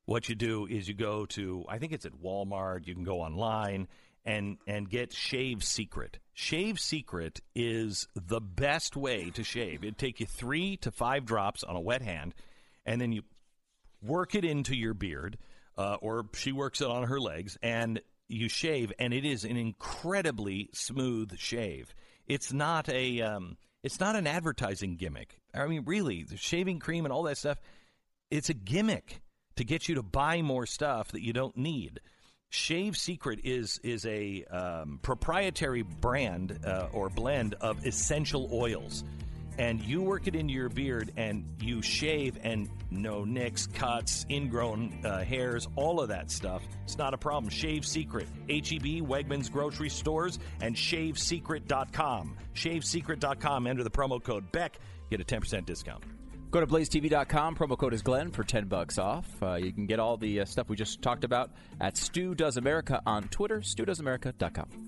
what 0.07 0.29
you 0.29 0.35
do 0.35 0.67
is 0.67 0.89
you 0.89 0.95
go 0.95 1.27
to 1.27 1.65
I 1.69 1.79
think 1.79 1.93
it's 1.93 2.07
at 2.07 2.23
Walmart, 2.23 2.87
you 2.87 2.95
can 2.95 3.05
go 3.05 3.21
online 3.21 3.89
and 4.25 4.59
and 4.67 4.89
get 4.89 5.13
Shave 5.13 5.65
Secret. 5.65 6.19
Shave 6.33 6.79
Secret 6.79 7.41
is 7.55 8.07
the 8.15 8.41
best 8.41 8.97
way 8.97 9.31
to 9.31 9.43
shave. 9.43 9.83
It'd 9.83 9.99
take 9.99 10.21
you 10.21 10.27
3 10.27 10.77
to 10.79 10.93
5 10.93 11.25
drops 11.25 11.65
on 11.65 11.75
a 11.75 11.81
wet 11.81 12.03
hand 12.03 12.35
and 12.87 13.01
then 13.01 13.13
you 13.13 13.23
work 14.03 14.35
it 14.35 14.45
into 14.45 14.75
your 14.75 14.95
beard, 14.95 15.39
uh, 15.77 15.97
or 16.01 16.27
she 16.35 16.53
works 16.53 16.81
it 16.81 16.89
on 16.89 17.05
her 17.05 17.21
legs, 17.21 17.59
and 17.63 18.01
you 18.29 18.49
shave, 18.49 18.93
and 18.99 19.13
it 19.13 19.25
is 19.25 19.45
an 19.45 19.57
incredibly 19.57 20.71
smooth 20.73 21.37
shave. 21.39 21.95
It's 22.27 22.53
not 22.53 22.89
a, 22.89 23.21
um, 23.23 23.57
it's 23.83 24.01
not 24.01 24.17
an 24.17 24.27
advertising 24.27 24.97
gimmick. 24.97 25.38
I 25.59 25.67
mean, 25.67 25.83
really, 25.87 26.23
the 26.23 26.37
shaving 26.37 26.79
cream 26.79 27.05
and 27.05 27.13
all 27.13 27.25
that 27.25 27.39
stuff, 27.39 27.59
it's 28.31 28.49
a 28.49 28.55
gimmick 28.55 29.21
to 29.57 29.65
get 29.65 29.89
you 29.89 29.97
to 29.97 30.03
buy 30.03 30.43
more 30.43 30.67
stuff 30.67 31.13
that 31.13 31.23
you 31.23 31.33
don't 31.33 31.57
need. 31.57 32.01
Shave 32.51 32.97
Secret 32.97 33.41
is 33.45 33.79
is 33.83 34.07
a 34.07 34.45
um, 34.45 35.01
proprietary 35.03 35.83
brand 35.83 36.61
uh, 36.65 36.89
or 36.93 37.11
blend 37.11 37.55
of 37.55 37.85
essential 37.87 38.49
oils 38.53 39.05
and 39.59 39.83
you 39.83 40.01
work 40.01 40.29
it 40.29 40.37
into 40.37 40.55
your 40.55 40.69
beard 40.69 41.13
and 41.17 41.45
you 41.61 41.83
shave 41.83 42.39
and 42.43 42.71
no 42.91 43.25
nicks, 43.25 43.67
cuts, 43.67 44.25
ingrown 44.31 45.05
uh, 45.05 45.25
hairs, 45.25 45.69
all 45.75 46.01
of 46.01 46.09
that 46.09 46.31
stuff. 46.31 46.63
It's 46.85 46.97
not 46.97 47.13
a 47.13 47.19
problem. 47.19 47.51
Shave 47.51 47.85
Secret, 47.85 48.29
HEB, 48.49 49.03
Wegmans 49.07 49.51
grocery 49.51 49.91
stores, 49.91 50.39
and 50.61 50.75
shavesecret.com. 50.77 52.37
Shavesecret.com. 52.55 53.67
Enter 53.67 53.83
the 53.83 53.91
promo 53.91 54.23
code 54.23 54.51
Beck. 54.53 54.79
Get 55.11 55.21
a 55.21 55.25
10% 55.25 55.65
discount. 55.67 56.05
Go 56.51 56.61
to 56.61 56.67
blazetv.com. 56.67 57.57
Promo 57.57 57.77
code 57.77 57.95
is 57.95 58.03
Glenn 58.03 58.31
for 58.31 58.43
10 58.43 58.67
bucks 58.67 58.99
off. 58.99 59.27
Uh, 59.43 59.55
you 59.55 59.73
can 59.73 59.87
get 59.87 60.01
all 60.01 60.17
the 60.17 60.41
uh, 60.41 60.45
stuff 60.45 60.69
we 60.69 60.77
just 60.77 61.03
talked 61.03 61.25
about 61.25 61.51
at 61.81 61.97
Stu 61.97 62.35
Does 62.35 62.57
America 62.57 63.03
on 63.05 63.25
Twitter, 63.25 63.61
stewdoesamerica.com. 63.61 64.88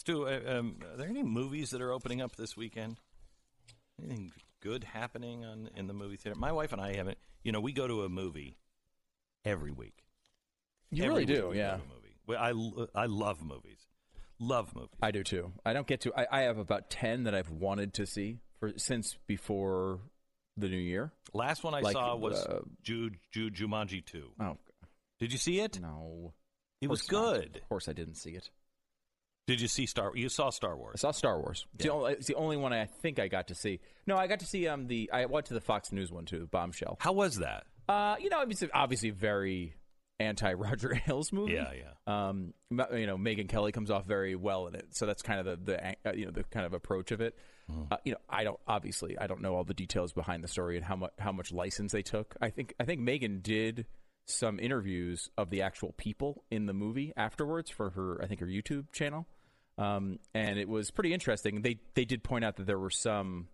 Stu, 0.00 0.26
uh, 0.26 0.40
um, 0.46 0.76
are 0.90 0.96
there 0.96 1.08
any 1.08 1.22
movies 1.22 1.70
that 1.70 1.82
are 1.82 1.92
opening 1.92 2.22
up 2.22 2.34
this 2.34 2.56
weekend? 2.56 2.96
Anything 4.02 4.32
good 4.62 4.82
happening 4.82 5.44
on 5.44 5.68
in 5.76 5.88
the 5.88 5.92
movie 5.92 6.16
theater? 6.16 6.38
My 6.40 6.52
wife 6.52 6.72
and 6.72 6.80
I 6.80 6.96
haven't. 6.96 7.18
You 7.44 7.52
know, 7.52 7.60
we 7.60 7.72
go 7.72 7.86
to 7.86 8.04
a 8.04 8.08
movie 8.08 8.56
every 9.44 9.70
week. 9.70 10.02
You 10.90 11.04
Every 11.04 11.16
really 11.16 11.26
do, 11.26 11.48
we 11.50 11.58
yeah. 11.58 11.76
movie. 11.94 12.16
Well, 12.26 12.38
I 12.94 13.02
I 13.02 13.06
love 13.06 13.42
movies. 13.44 13.86
Love 14.38 14.74
movies. 14.74 14.88
I 15.02 15.10
do 15.10 15.22
too. 15.22 15.52
I 15.66 15.74
don't 15.74 15.86
get 15.86 16.00
to. 16.00 16.14
I, 16.14 16.26
I 16.30 16.40
have 16.44 16.56
about 16.56 16.88
ten 16.88 17.24
that 17.24 17.34
I've 17.34 17.50
wanted 17.50 17.92
to 17.94 18.06
see 18.06 18.38
for 18.58 18.72
since 18.78 19.18
before 19.26 20.00
the 20.56 20.68
new 20.70 20.78
year. 20.78 21.12
Last 21.34 21.62
one 21.62 21.74
I 21.74 21.80
Like, 21.80 21.92
saw 21.92 22.16
was 22.16 22.42
uh, 22.46 22.60
Ju, 22.82 23.10
Ju, 23.32 23.50
Jumanji 23.50 24.04
2. 24.04 24.30
Oh, 24.40 24.56
Did 25.18 25.30
you 25.32 25.38
see 25.38 25.60
it? 25.60 25.78
No. 25.80 26.32
It 26.80 26.88
was 26.88 27.02
course 27.02 27.12
not. 27.12 27.34
good. 27.42 27.56
Of 27.56 27.68
course, 27.68 27.88
I 27.88 27.92
didn't 27.92 28.14
see 28.16 28.30
it. 28.30 28.48
Did 29.50 29.60
you 29.60 29.66
see 29.66 29.86
Star? 29.86 30.12
You 30.14 30.28
saw 30.28 30.50
Star 30.50 30.76
Wars? 30.76 30.92
I 30.94 30.98
saw 30.98 31.10
Star 31.10 31.40
Wars. 31.40 31.66
It's, 31.74 31.82
the 31.82 31.92
only, 31.92 32.12
it's 32.12 32.28
the 32.28 32.36
only 32.36 32.56
one 32.56 32.72
I 32.72 32.84
think 32.84 33.18
I 33.18 33.26
got 33.26 33.48
to 33.48 33.56
see. 33.56 33.80
No, 34.06 34.16
I 34.16 34.28
got 34.28 34.38
to 34.38 34.46
see 34.46 34.68
um 34.68 34.86
the. 34.86 35.10
I 35.12 35.26
went 35.26 35.46
to 35.46 35.54
the 35.54 35.60
Fox 35.60 35.90
News 35.90 36.12
one 36.12 36.24
too, 36.24 36.46
Bombshell. 36.52 36.98
How 37.00 37.12
was 37.12 37.38
that? 37.38 37.64
Uh, 37.88 38.14
you 38.20 38.30
know, 38.30 38.42
it's 38.42 38.62
obviously 38.72 39.10
very 39.10 39.74
anti 40.20 40.52
Roger 40.54 41.02
Ailes 41.04 41.32
movie. 41.32 41.54
Yeah, 41.54 41.72
yeah. 41.72 42.30
Um, 42.30 42.54
you 42.70 43.08
know, 43.08 43.18
Megyn 43.18 43.48
Kelly 43.48 43.72
comes 43.72 43.90
off 43.90 44.06
very 44.06 44.36
well 44.36 44.68
in 44.68 44.76
it, 44.76 44.86
so 44.90 45.04
that's 45.04 45.22
kind 45.22 45.40
of 45.40 45.46
the 45.46 45.72
the 45.72 46.08
uh, 46.08 46.12
you 46.14 46.26
know 46.26 46.30
the 46.30 46.44
kind 46.44 46.64
of 46.64 46.72
approach 46.72 47.10
of 47.10 47.20
it. 47.20 47.36
Mm-hmm. 47.68 47.92
Uh, 47.92 47.96
you 48.04 48.12
know, 48.12 48.18
I 48.28 48.44
don't 48.44 48.60
obviously 48.68 49.18
I 49.18 49.26
don't 49.26 49.42
know 49.42 49.56
all 49.56 49.64
the 49.64 49.74
details 49.74 50.12
behind 50.12 50.44
the 50.44 50.48
story 50.48 50.76
and 50.76 50.84
how 50.84 50.94
much 50.94 51.10
how 51.18 51.32
much 51.32 51.50
license 51.50 51.90
they 51.90 52.02
took. 52.02 52.36
I 52.40 52.50
think 52.50 52.72
I 52.78 52.84
think 52.84 53.00
Megyn 53.00 53.42
did 53.42 53.86
some 54.26 54.60
interviews 54.60 55.28
of 55.36 55.50
the 55.50 55.62
actual 55.62 55.92
people 55.96 56.44
in 56.52 56.66
the 56.66 56.72
movie 56.72 57.12
afterwards 57.16 57.68
for 57.68 57.90
her 57.90 58.20
I 58.22 58.28
think 58.28 58.38
her 58.38 58.46
YouTube 58.46 58.92
channel. 58.92 59.26
Um, 59.80 60.18
and 60.34 60.58
it 60.58 60.68
was 60.68 60.90
pretty 60.90 61.12
interesting. 61.14 61.62
They 61.62 61.78
they 61.94 62.04
did 62.04 62.22
point 62.22 62.44
out 62.44 62.56
that 62.56 62.66
there 62.66 62.78
were 62.78 62.90
some 62.90 63.48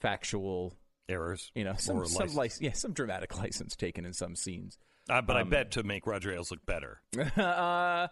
factual 0.00 0.74
errors, 1.08 1.50
you 1.54 1.64
know, 1.64 1.74
some 1.78 2.04
some 2.06 2.34
license. 2.34 2.60
yeah, 2.60 2.72
some 2.72 2.92
dramatic 2.92 3.36
license 3.42 3.74
taken 3.76 4.04
in 4.04 4.12
some 4.12 4.36
scenes. 4.36 4.78
Uh, 5.08 5.22
but 5.22 5.36
I 5.36 5.40
Um, 5.42 5.48
bet 5.50 5.72
to 5.72 5.82
make 5.82 6.06
Roger 6.06 6.32
Ailes 6.32 6.50
look 6.50 6.64
better. 6.66 7.00
uh, 7.36 8.08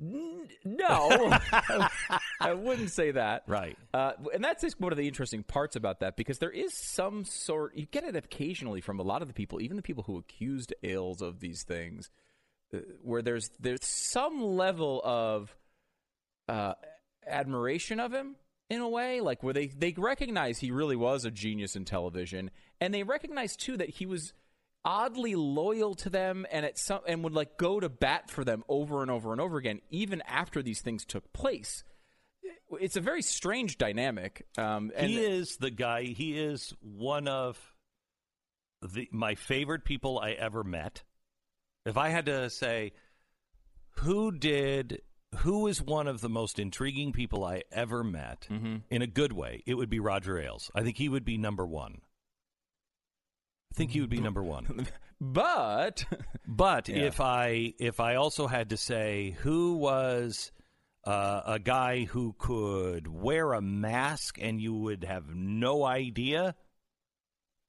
n- 0.00 0.48
no, 0.64 1.38
I 2.40 2.54
wouldn't 2.54 2.90
say 2.90 3.10
that. 3.10 3.42
Right. 3.46 3.76
Uh, 3.92 4.12
and 4.32 4.42
that's 4.42 4.62
just 4.62 4.80
one 4.80 4.92
of 4.92 4.98
the 4.98 5.06
interesting 5.08 5.42
parts 5.42 5.76
about 5.76 6.00
that 6.00 6.16
because 6.16 6.38
there 6.38 6.50
is 6.50 6.72
some 6.74 7.24
sort, 7.24 7.76
you 7.76 7.86
get 7.90 8.04
it 8.04 8.16
occasionally 8.16 8.80
from 8.80 9.00
a 9.00 9.02
lot 9.02 9.20
of 9.22 9.28
the 9.28 9.34
people, 9.34 9.60
even 9.60 9.76
the 9.76 9.82
people 9.82 10.04
who 10.04 10.16
accused 10.16 10.72
Ailes 10.82 11.20
of 11.20 11.40
these 11.40 11.62
things, 11.64 12.10
uh, 12.72 12.78
where 13.02 13.20
there's 13.22 13.50
there's 13.60 13.84
some 13.84 14.40
level 14.42 15.02
of 15.04 15.54
uh, 16.48 16.74
admiration 17.26 18.00
of 18.00 18.12
him 18.12 18.36
in 18.70 18.80
a 18.80 18.88
way, 18.88 19.20
like 19.20 19.42
where 19.42 19.54
they, 19.54 19.66
they 19.66 19.94
recognize 19.96 20.58
he 20.58 20.70
really 20.70 20.96
was 20.96 21.24
a 21.24 21.30
genius 21.30 21.76
in 21.76 21.84
television, 21.84 22.50
and 22.80 22.92
they 22.92 23.02
recognize 23.02 23.56
too 23.56 23.76
that 23.76 23.88
he 23.88 24.06
was 24.06 24.32
oddly 24.84 25.34
loyal 25.34 25.94
to 25.94 26.10
them 26.10 26.46
and 26.50 26.64
at 26.64 26.78
some 26.78 27.00
and 27.06 27.24
would 27.24 27.34
like 27.34 27.56
go 27.56 27.80
to 27.80 27.88
bat 27.88 28.30
for 28.30 28.44
them 28.44 28.64
over 28.68 29.02
and 29.02 29.10
over 29.10 29.32
and 29.32 29.40
over 29.40 29.58
again, 29.58 29.80
even 29.90 30.22
after 30.22 30.62
these 30.62 30.80
things 30.80 31.04
took 31.04 31.32
place. 31.32 31.84
It's 32.80 32.96
a 32.96 33.00
very 33.00 33.22
strange 33.22 33.78
dynamic. 33.78 34.46
Um, 34.56 34.92
and 34.94 35.10
he 35.10 35.18
is 35.18 35.56
the 35.56 35.70
guy. 35.70 36.02
He 36.02 36.38
is 36.38 36.74
one 36.80 37.28
of 37.28 37.58
the 38.82 39.08
my 39.10 39.34
favorite 39.34 39.84
people 39.84 40.18
I 40.18 40.32
ever 40.32 40.62
met. 40.62 41.02
If 41.84 41.96
I 41.96 42.10
had 42.10 42.26
to 42.26 42.50
say 42.50 42.92
who 43.96 44.30
did 44.30 45.02
who 45.36 45.66
is 45.66 45.80
one 45.82 46.06
of 46.06 46.20
the 46.20 46.28
most 46.28 46.58
intriguing 46.58 47.12
people 47.12 47.44
I 47.44 47.62
ever 47.70 48.02
met 48.02 48.46
Mm-hmm. 48.50 48.76
in 48.90 49.02
a 49.02 49.06
good 49.06 49.32
way, 49.32 49.62
it 49.66 49.74
would 49.74 49.90
be 49.90 50.00
Roger 50.00 50.38
Ailes. 50.38 50.70
I 50.74 50.82
think 50.82 50.96
he 50.96 51.08
would 51.08 51.24
be 51.24 51.36
number 51.38 51.66
one. 51.66 52.00
I 53.72 53.74
think 53.76 53.90
he 53.90 54.00
would 54.00 54.10
be 54.10 54.20
number 54.20 54.42
one. 54.42 54.86
but 55.20 56.04
But 56.46 56.88
Yeah. 56.88 57.04
if 57.04 57.20
I 57.20 57.74
if 57.78 58.00
I 58.00 58.14
also 58.16 58.46
had 58.46 58.70
to 58.70 58.76
say 58.76 59.36
who 59.40 59.76
was 59.76 60.50
uh, 61.04 61.42
a 61.46 61.58
guy 61.58 62.04
who 62.04 62.34
could 62.38 63.06
wear 63.06 63.52
a 63.52 63.60
mask 63.62 64.38
and 64.40 64.60
you 64.60 64.74
would 64.74 65.04
have 65.04 65.28
no 65.34 65.84
idea, 65.84 66.54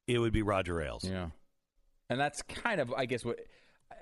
it 0.07 0.19
would 0.19 0.33
be 0.33 0.41
Roger 0.41 0.81
Ailes. 0.81 1.03
Yeah. 1.03 1.29
And 2.09 2.19
that's 2.19 2.41
kind 2.41 2.81
of, 2.81 2.91
I 2.93 3.05
guess, 3.05 3.23
what 3.23 3.39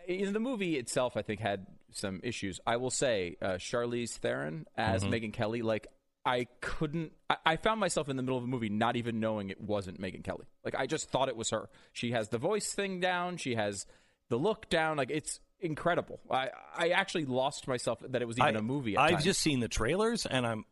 in 0.08 0.32
the 0.34 0.40
movie 0.40 0.78
itself, 0.78 1.18
I 1.18 1.22
think 1.24 1.40
had 1.42 1.66
some 1.92 2.20
issues. 2.24 2.60
I 2.68 2.78
will 2.78 2.92
say, 2.92 3.38
uh, 3.42 3.54
Charlize 3.54 4.18
Theron 4.18 4.66
as 4.76 5.04
Mhm. 5.04 5.10
Megyn 5.10 5.34
Kelly, 5.34 5.62
like 5.62 5.88
I 6.26 6.48
couldn't. 6.60 7.14
I, 7.30 7.38
I 7.46 7.56
found 7.56 7.80
myself 7.80 8.10
in 8.10 8.18
the 8.18 8.24
middle 8.24 8.38
of 8.38 8.44
a 8.44 8.48
movie 8.48 8.70
not 8.70 8.96
even 8.98 9.20
knowing 9.20 9.50
it 9.50 9.62
wasn't 9.62 10.00
Megyn 10.02 10.24
Kelly. 10.24 10.46
Like 10.66 10.76
I 10.76 10.86
just 10.86 11.10
thought 11.10 11.30
it 11.30 11.38
was 11.38 11.50
her. 11.52 11.70
She 11.94 12.12
has 12.12 12.30
the 12.30 12.38
voice 12.38 12.74
thing 12.74 13.00
down. 13.00 13.38
She 13.38 13.56
has 13.56 13.86
the 14.30 14.38
look 14.38 14.70
down. 14.70 14.98
Like 14.98 15.10
it's 15.10 15.40
incredible. 15.60 16.20
I 16.30 16.50
I 16.76 16.90
actually 16.90 17.26
lost 17.26 17.68
myself 17.68 18.00
that 18.10 18.22
it 18.22 18.26
was 18.28 18.38
even 18.38 18.56
I- 18.56 18.60
a 18.60 18.62
movie. 18.62 18.96
At 18.96 19.02
I've 19.02 19.12
times. 19.14 19.24
just 19.24 19.42
seen 19.42 19.60
the 19.62 19.70
trailers 19.70 20.26
and 20.26 20.46
I'm 20.46 20.66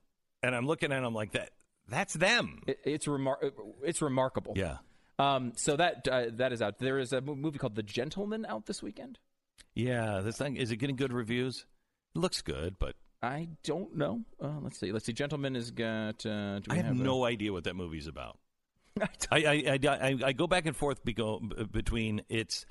and 0.43 0.53
I'm 0.53 0.65
looking 0.67 0.91
at 0.91 1.01
them 1.01 1.13
like 1.13 1.31
that. 1.31 1.51
That's 1.87 2.13
them. 2.13 2.61
It, 2.67 2.79
it's 2.83 3.05
remar- 3.07 3.51
It's 3.83 4.01
remarkable. 4.01 4.53
Yeah. 4.57 4.77
Um. 5.19 5.53
So 5.55 5.77
that 5.77 6.05
uh, 6.09 6.25
that 6.33 6.51
is 6.51 6.61
out. 6.61 6.79
There 6.79 6.99
is 6.99 7.13
a 7.13 7.21
movie 7.21 7.57
called 7.59 7.75
The 7.75 7.83
Gentlemen 7.83 8.45
out 8.45 8.65
this 8.65 8.83
weekend. 8.83 9.19
Yeah, 9.75 10.21
this 10.21 10.37
thing 10.37 10.55
is 10.55 10.71
it 10.71 10.77
getting 10.77 10.95
good 10.95 11.13
reviews? 11.13 11.65
It 12.15 12.19
looks 12.19 12.41
good, 12.41 12.77
but 12.79 12.95
I 13.21 13.49
don't 13.63 13.95
know. 13.95 14.21
Uh, 14.41 14.59
let's 14.61 14.79
see. 14.79 14.91
Let's 14.91 15.05
see. 15.05 15.13
Gentlemen 15.13 15.55
has 15.55 15.71
got. 15.71 16.25
Uh, 16.25 16.59
do 16.59 16.69
we 16.69 16.77
I 16.77 16.81
have 16.81 16.99
a- 16.99 17.03
no 17.03 17.25
idea 17.25 17.51
what 17.51 17.65
that 17.65 17.75
movie's 17.75 18.07
about. 18.07 18.37
I, 19.29 19.43
I, 19.45 19.79
I, 19.83 20.15
I, 20.23 20.31
go 20.31 20.47
back 20.47 20.65
and 20.65 20.73
forth 20.75 21.03
between 21.03 22.21
it's 22.29 22.65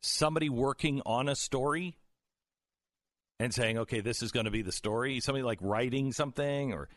somebody 0.00 0.48
working 0.48 1.02
on 1.06 1.28
a 1.28 1.36
story 1.36 1.96
and 3.38 3.54
saying, 3.54 3.78
okay, 3.78 4.00
this 4.00 4.20
is 4.20 4.32
going 4.32 4.46
to 4.46 4.50
be 4.50 4.62
the 4.62 4.72
story. 4.72 5.20
Somebody 5.20 5.44
like 5.44 5.58
writing 5.60 6.12
something, 6.12 6.72
or 6.72 6.88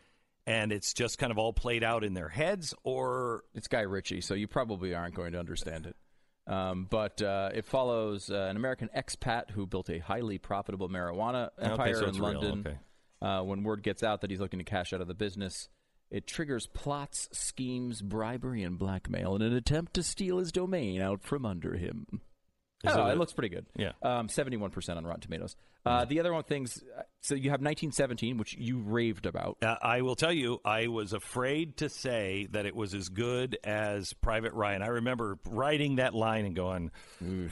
and 0.48 0.72
it's 0.72 0.94
just 0.94 1.18
kind 1.18 1.30
of 1.30 1.38
all 1.38 1.52
played 1.52 1.84
out 1.84 2.02
in 2.02 2.14
their 2.14 2.28
heads, 2.28 2.74
or 2.82 3.44
It's 3.54 3.68
Guy 3.68 3.82
Ritchie, 3.82 4.20
so 4.20 4.34
you 4.34 4.48
probably 4.48 4.94
aren't 4.94 5.14
going 5.14 5.32
to 5.32 5.38
understand 5.38 5.86
it. 5.86 5.94
Um, 6.46 6.86
but 6.90 7.22
uh, 7.22 7.50
it 7.54 7.64
follows 7.64 8.28
uh, 8.30 8.34
an 8.50 8.56
American 8.56 8.90
expat 8.96 9.50
who 9.50 9.66
built 9.66 9.88
a 9.90 9.98
highly 10.00 10.38
profitable 10.38 10.88
marijuana 10.88 11.50
Okay, 11.58 11.70
empire 11.70 11.94
so 11.94 12.06
in 12.06 12.18
London. 12.18 12.64
okay. 12.66 12.78
Uh, 13.20 13.42
when 13.44 13.62
word 13.62 13.82
gets 13.84 14.02
out 14.02 14.20
that 14.22 14.30
he's 14.30 14.40
looking 14.40 14.58
to 14.58 14.64
cash 14.64 14.92
out 14.92 15.00
of 15.00 15.06
the 15.06 15.14
business, 15.14 15.68
it 16.10 16.26
triggers 16.26 16.66
plots, 16.66 17.28
schemes, 17.32 18.02
bribery, 18.02 18.64
and 18.64 18.76
blackmail 18.78 19.36
in 19.36 19.42
an 19.42 19.52
attempt 19.52 19.94
to 19.94 20.02
steal 20.02 20.38
his 20.38 20.50
domain 20.50 21.00
out 21.00 21.22
from 21.22 21.46
under 21.46 21.74
him. 21.76 22.06
Is 22.82 22.92
Oh, 22.92 23.06
it 23.06 23.12
it, 23.12 23.18
looks 23.18 23.32
pretty 23.32 23.54
good. 23.54 23.66
Yeah. 23.76 23.92
Um, 24.02 24.26
71% 24.26 24.96
on 24.96 25.04
Rotten 25.06 25.20
Tomatoes. 25.20 25.54
Uh, 25.84 26.04
the 26.04 26.20
other 26.20 26.32
one 26.32 26.44
things, 26.44 26.82
uh, 26.96 27.02
so 27.22 27.34
you 27.34 27.50
have 27.50 27.60
1917, 27.60 28.38
which 28.38 28.54
you 28.54 28.78
raved 28.78 29.26
about. 29.26 29.58
Uh, 29.62 29.74
I 29.82 30.02
will 30.02 30.14
tell 30.14 30.32
you, 30.32 30.60
I 30.64 30.86
was 30.86 31.12
afraid 31.12 31.78
to 31.78 31.88
say 31.88 32.46
that 32.52 32.66
it 32.66 32.76
was 32.76 32.94
as 32.94 33.08
good 33.08 33.58
as 33.64 34.12
Private 34.12 34.52
Ryan. 34.52 34.82
I 34.82 34.88
remember 34.88 35.38
writing 35.44 35.96
that 35.96 36.14
line 36.14 36.44
and 36.44 36.54
going, 36.54 36.92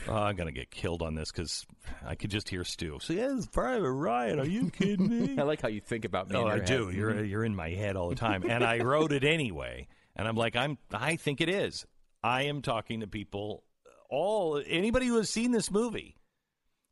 oh, 0.07 0.13
I'm 0.13 0.37
going 0.37 0.47
to 0.47 0.53
get 0.57 0.71
killed 0.71 1.01
on 1.01 1.13
this 1.13 1.29
because 1.29 1.65
I 2.05 2.15
could 2.15 2.31
just 2.31 2.47
hear 2.47 2.63
Stu. 2.63 2.99
So, 3.01 3.11
yeah, 3.11 3.35
it's 3.35 3.47
Private 3.47 3.91
Ryan. 3.91 4.39
Are 4.39 4.45
you 4.45 4.69
kidding 4.69 5.09
me? 5.09 5.35
I 5.39 5.43
like 5.43 5.61
how 5.61 5.67
you 5.67 5.81
think 5.81 6.05
about 6.05 6.29
me. 6.29 6.33
No, 6.33 6.47
in 6.47 6.61
I 6.61 6.63
do. 6.63 6.87
head. 6.87 6.95
You're, 6.95 7.23
you're 7.25 7.43
in 7.43 7.55
my 7.55 7.71
head 7.71 7.97
all 7.97 8.07
the 8.07 8.15
time. 8.15 8.49
And 8.49 8.63
I 8.63 8.77
wrote 8.79 9.11
it 9.11 9.25
anyway. 9.25 9.89
And 10.15 10.25
I'm 10.25 10.37
like, 10.37 10.55
I'm, 10.55 10.77
I 10.93 11.17
think 11.17 11.41
it 11.41 11.49
is. 11.49 11.85
I 12.23 12.43
am 12.43 12.61
talking 12.61 13.01
to 13.01 13.07
people, 13.07 13.63
all, 14.09 14.61
anybody 14.65 15.07
who 15.07 15.17
has 15.17 15.29
seen 15.29 15.51
this 15.51 15.69
movie. 15.69 16.15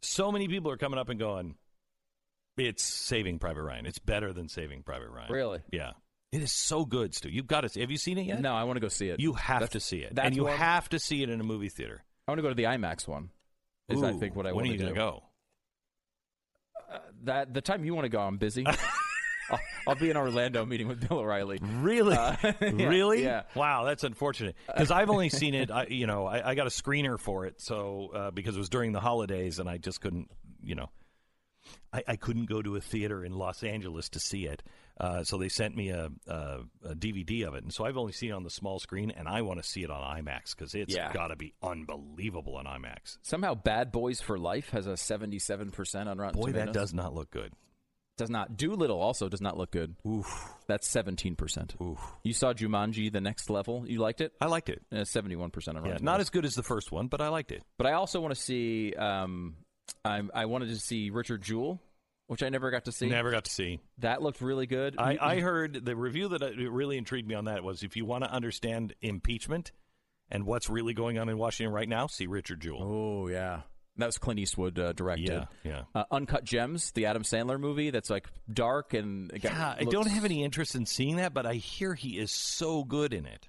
So 0.02 0.32
many 0.32 0.48
people 0.48 0.72
are 0.72 0.78
coming 0.78 1.00
up 1.00 1.10
and 1.10 1.20
going, 1.20 1.56
it's 2.58 2.84
Saving 2.84 3.40
Private 3.40 3.64
Ryan. 3.64 3.86
It's 3.86 4.00
better 4.00 4.34
than 4.34 4.50
Saving 4.50 4.84
Private 4.84 5.10
Ryan. 5.10 5.32
Really? 5.32 5.60
Yeah. 5.72 5.92
It 6.32 6.42
is 6.44 6.52
so 6.52 6.86
good, 6.86 7.16
Stu. 7.16 7.30
You've 7.30 7.48
got 7.48 7.62
to 7.62 7.70
see. 7.70 7.82
Have 7.82 7.90
you 7.92 7.98
seen 7.98 8.18
it 8.18 8.26
yet? 8.26 8.40
No, 8.42 8.54
I 8.54 8.64
want 8.64 8.78
to 8.78 8.82
go 8.82 8.88
see 8.88 9.10
it. 9.10 9.20
You 9.20 9.34
have 9.34 9.62
That's- 9.62 9.72
to 9.74 9.80
see 9.80 10.00
it, 10.00 10.18
and 10.20 10.36
you 10.36 10.44
one- 10.44 10.58
have 10.58 10.88
to 10.90 11.00
see 11.00 11.24
it 11.24 11.30
in 11.30 11.40
a 11.40 11.44
movie 11.44 11.70
theater. 11.70 12.04
I 12.28 12.32
want 12.32 12.38
to 12.40 12.44
go 12.44 12.50
to 12.50 12.56
the 12.56 12.66
IMAX 12.66 13.08
one. 13.08 13.32
Is 13.90 14.04
I 14.04 14.14
think 14.14 14.36
what 14.36 14.46
I 14.46 14.50
when 14.52 14.58
want 14.66 14.68
are 14.68 14.72
you 14.74 14.78
to 14.78 14.84
gonna 14.84 14.94
do. 14.94 15.00
go? 15.00 15.24
Uh, 16.92 17.00
that 17.24 17.54
the 17.54 17.62
time 17.62 17.84
you 17.84 17.96
want 17.96 18.06
to 18.06 18.10
go, 18.10 18.20
I'm 18.20 18.38
busy. 18.38 18.64
I'll, 19.52 19.60
I'll 19.88 19.96
be 19.96 20.10
in 20.10 20.18
Orlando 20.18 20.66
meeting 20.66 20.88
with 20.88 21.08
Bill 21.08 21.20
O'Reilly. 21.20 21.60
Really? 21.62 22.16
Uh, 22.16 22.36
yeah, 22.44 22.54
really? 22.62 23.24
Yeah. 23.24 23.44
Wow, 23.56 23.84
that's 23.86 24.04
unfortunate 24.04 24.56
because 24.68 24.92
I've 24.92 25.10
only 25.10 25.30
seen 25.30 25.54
it. 25.56 25.72
I, 25.72 25.88
you 25.88 26.08
know, 26.08 26.26
I, 26.26 26.50
I 26.52 26.56
got 26.56 26.68
a 26.68 26.72
screener 26.72 27.20
for 27.20 27.46
it, 27.46 27.62
so 27.62 28.10
uh, 28.14 28.32
because 28.32 28.56
it 28.56 28.60
was 28.60 28.70
during 28.70 28.92
the 28.92 29.00
holidays, 29.02 29.60
and 29.60 29.70
I 29.70 29.78
just 29.78 30.02
couldn't. 30.02 30.30
You 30.62 30.76
know, 30.76 30.90
I, 31.94 32.04
I 32.10 32.16
couldn't 32.18 32.46
go 32.50 32.62
to 32.62 32.76
a 32.76 32.82
theater 32.82 33.24
in 33.24 33.34
Los 33.34 33.64
Angeles 33.64 34.10
to 34.10 34.20
see 34.20 34.46
it. 34.46 34.62
Uh, 35.00 35.24
so 35.24 35.38
they 35.38 35.48
sent 35.48 35.78
me 35.78 35.92
a, 35.92 36.10
a, 36.28 36.60
a 36.84 36.94
DVD 36.94 37.48
of 37.48 37.56
it, 37.56 37.64
and 37.64 37.74
so 37.74 37.86
I've 37.86 37.96
only 37.96 38.12
seen 38.12 38.32
it 38.32 38.34
on 38.34 38.44
the 38.44 38.50
small 38.50 38.80
screen, 38.80 39.12
and 39.12 39.30
I 39.30 39.44
want 39.44 39.64
to 39.64 39.68
see 39.68 39.82
it 39.82 39.90
on 39.90 40.02
IMAX 40.22 40.54
because 40.54 40.76
it's 40.76 40.94
Yeah. 40.94 41.14
got 41.14 41.30
to 41.30 41.38
be 41.38 41.54
unbelievable 41.64 42.58
on 42.58 42.66
IMAX. 42.66 43.18
Somehow, 43.22 43.56
Bad 43.56 43.94
Boys 43.94 44.20
for 44.20 44.38
Life 44.38 44.72
has 44.72 44.88
a 44.88 44.96
77% 44.96 46.08
on 46.08 46.18
Rotten 46.18 46.38
Boy, 46.38 46.48
Tomatoes. 46.48 46.66
that 46.66 46.74
does 46.74 46.94
not 46.94 47.14
look 47.16 47.32
good. 47.32 47.54
Does 48.20 48.30
not. 48.30 48.58
Dolittle 48.58 49.00
also 49.00 49.30
does 49.30 49.40
not 49.40 49.58
look 49.58 49.72
good. 49.72 49.96
Oof. 50.06 50.54
That's 50.68 50.86
seventeen 50.86 51.38
percent. 51.38 51.76
Oof. 51.82 51.98
You 52.22 52.34
saw 52.34 52.52
Jumanji: 52.52 53.10
The 53.10 53.22
Next 53.22 53.50
Level. 53.50 53.86
You 53.88 54.00
liked 54.00 54.20
it? 54.20 54.34
I 54.42 54.48
liked 54.48 54.68
it. 54.68 54.82
Seventy-one 55.08 55.52
percent 55.52 55.78
on 55.78 55.86
Yeah, 55.86 56.00
not 56.02 56.20
as 56.20 56.30
good 56.30 56.44
as 56.44 56.54
the 56.54 56.62
first 56.62 56.92
one, 56.92 57.08
but 57.08 57.22
I 57.22 57.30
liked 57.30 57.54
it. 57.54 57.64
But 57.78 57.88
I 57.88 57.94
also 57.94 58.20
want 58.20 58.36
to 58.36 58.42
see. 58.42 58.94
Um, 58.94 59.56
I 60.04 60.22
I 60.34 60.46
wanted 60.48 60.68
to 60.68 60.76
see 60.76 61.12
Richard 61.12 61.42
Jewell, 61.44 61.80
which 62.28 62.44
I 62.44 62.50
never 62.50 62.72
got 62.72 62.84
to 62.86 62.92
see. 62.92 63.08
Never 63.08 63.32
got 63.32 63.46
to 63.46 63.52
see. 63.52 63.80
That 64.00 64.22
looked 64.22 64.42
really 64.42 64.68
good. 64.68 64.96
I, 64.98 65.18
I 65.22 65.40
heard 65.40 65.86
the 65.86 65.96
review 65.96 66.28
that 66.28 66.44
uh, 66.44 66.52
really 66.70 66.98
intrigued 66.98 67.28
me 67.28 67.36
on 67.36 67.46
that 67.46 67.64
was 67.64 67.84
if 67.84 67.96
you 67.96 68.04
want 68.04 68.26
to 68.26 68.30
understand 68.30 68.96
impeachment 69.02 69.72
and 70.30 70.46
what's 70.46 70.70
really 70.70 70.94
going 70.94 71.18
on 71.18 71.30
in 71.30 71.38
Washington 71.38 71.74
right 71.74 71.88
now, 71.88 72.08
see 72.08 72.28
Richard 72.28 72.60
Jewell. 72.60 72.84
Oh 72.84 73.28
yeah, 73.30 73.62
that 74.02 74.08
was 74.08 74.18
Clint 74.18 74.40
Eastwood 74.40 74.80
uh, 74.80 74.94
directed. 74.94 75.30
Yeah, 75.30 75.46
yeah. 75.64 75.82
Uh, 75.94 76.04
Uncut 76.12 76.44
Gems, 76.44 76.92
the 76.92 77.06
Adam 77.06 77.24
Sandler 77.24 77.60
movie, 77.60 77.90
that's 77.90 78.10
like 78.10 78.28
dark 78.52 78.94
and 78.94 79.32
Yeah, 79.44 79.76
I 79.78 79.84
don't 79.84 80.08
have 80.08 80.26
any 80.26 80.44
interest 80.44 80.76
in 80.76 80.86
seeing 80.86 81.18
that, 81.18 81.34
but 81.34 81.46
I 81.46 81.56
hear 81.56 81.94
he 81.94 82.18
is 82.18 82.32
so 82.32 82.84
good 82.84 83.14
in 83.14 83.26
it. 83.26 83.48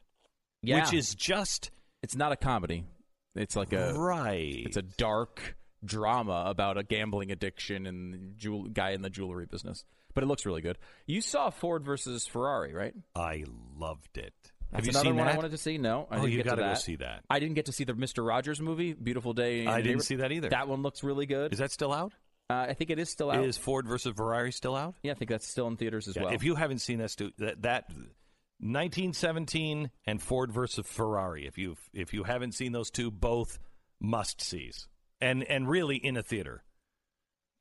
Yeah. 0.62 0.80
Which 0.80 0.92
is 0.92 1.14
just 1.14 1.70
It's 2.02 2.16
not 2.16 2.32
a 2.32 2.36
comedy. 2.36 2.84
It's 3.34 3.56
like 3.56 3.72
a 3.72 3.94
right. 3.94 4.62
It's 4.66 4.76
a 4.76 4.82
dark 4.82 5.56
drama 5.84 6.44
about 6.46 6.76
a 6.76 6.82
gambling 6.82 7.30
addiction 7.30 7.86
and 7.86 8.36
jewel, 8.36 8.64
guy 8.64 8.90
in 8.90 9.02
the 9.02 9.10
jewelry 9.10 9.46
business. 9.46 9.84
But 10.14 10.24
it 10.24 10.26
looks 10.26 10.44
really 10.44 10.60
good. 10.60 10.76
You 11.06 11.20
saw 11.20 11.50
Ford 11.50 11.84
versus 11.84 12.26
Ferrari, 12.26 12.74
right? 12.74 12.94
I 13.14 13.44
loved 13.76 14.18
it. 14.18 14.34
That's 14.72 14.86
have 14.86 14.86
you 14.86 14.90
another 14.90 15.04
seen 15.10 15.16
one 15.16 15.26
that? 15.26 15.32
I 15.32 15.36
wanted 15.36 15.50
to 15.52 15.58
see. 15.58 15.78
No, 15.78 16.06
I 16.10 16.14
Oh, 16.16 16.20
didn't 16.20 16.32
you 16.32 16.42
get 16.42 16.50
to 16.50 16.56
go 16.56 16.74
see 16.74 16.96
that. 16.96 17.24
I 17.28 17.38
didn't 17.40 17.54
get 17.54 17.66
to 17.66 17.72
see 17.72 17.84
the 17.84 17.94
Mister 17.94 18.22
Rogers 18.22 18.60
movie, 18.60 18.92
Beautiful 18.92 19.32
Day. 19.32 19.62
in 19.62 19.68
I 19.68 19.80
didn't 19.82 20.02
see 20.02 20.16
that 20.16 20.30
either. 20.32 20.48
That 20.50 20.68
one 20.68 20.82
looks 20.82 21.02
really 21.02 21.26
good. 21.26 21.52
Is 21.52 21.58
that 21.58 21.70
still 21.72 21.92
out? 21.92 22.12
Uh, 22.48 22.66
I 22.70 22.74
think 22.74 22.90
it 22.90 22.98
is 22.98 23.08
still 23.10 23.30
out. 23.30 23.44
Is 23.44 23.56
Ford 23.56 23.86
versus 23.86 24.12
Ferrari 24.16 24.50
still 24.50 24.74
out? 24.74 24.96
Yeah, 25.04 25.12
I 25.12 25.14
think 25.14 25.30
that's 25.30 25.46
still 25.46 25.68
in 25.68 25.76
theaters 25.76 26.08
as 26.08 26.16
Yeah, 26.16 26.24
well. 26.24 26.32
If 26.34 26.42
you 26.42 26.56
haven't 26.56 26.80
seen 26.80 26.98
that, 26.98 27.10
stu- 27.10 27.30
that, 27.38 27.62
that 27.62 27.84
1917 28.58 29.90
and 30.06 30.22
Ford 30.22 30.52
versus 30.52 30.86
Ferrari, 30.86 31.46
if 31.46 31.58
you 31.58 31.76
if 31.92 32.12
you 32.12 32.24
haven't 32.24 32.52
seen 32.52 32.72
those 32.72 32.90
two, 32.90 33.10
both 33.10 33.58
must 34.00 34.40
sees, 34.40 34.88
and 35.20 35.42
and 35.44 35.68
really 35.68 35.96
in 35.96 36.16
a 36.16 36.22
theater. 36.22 36.62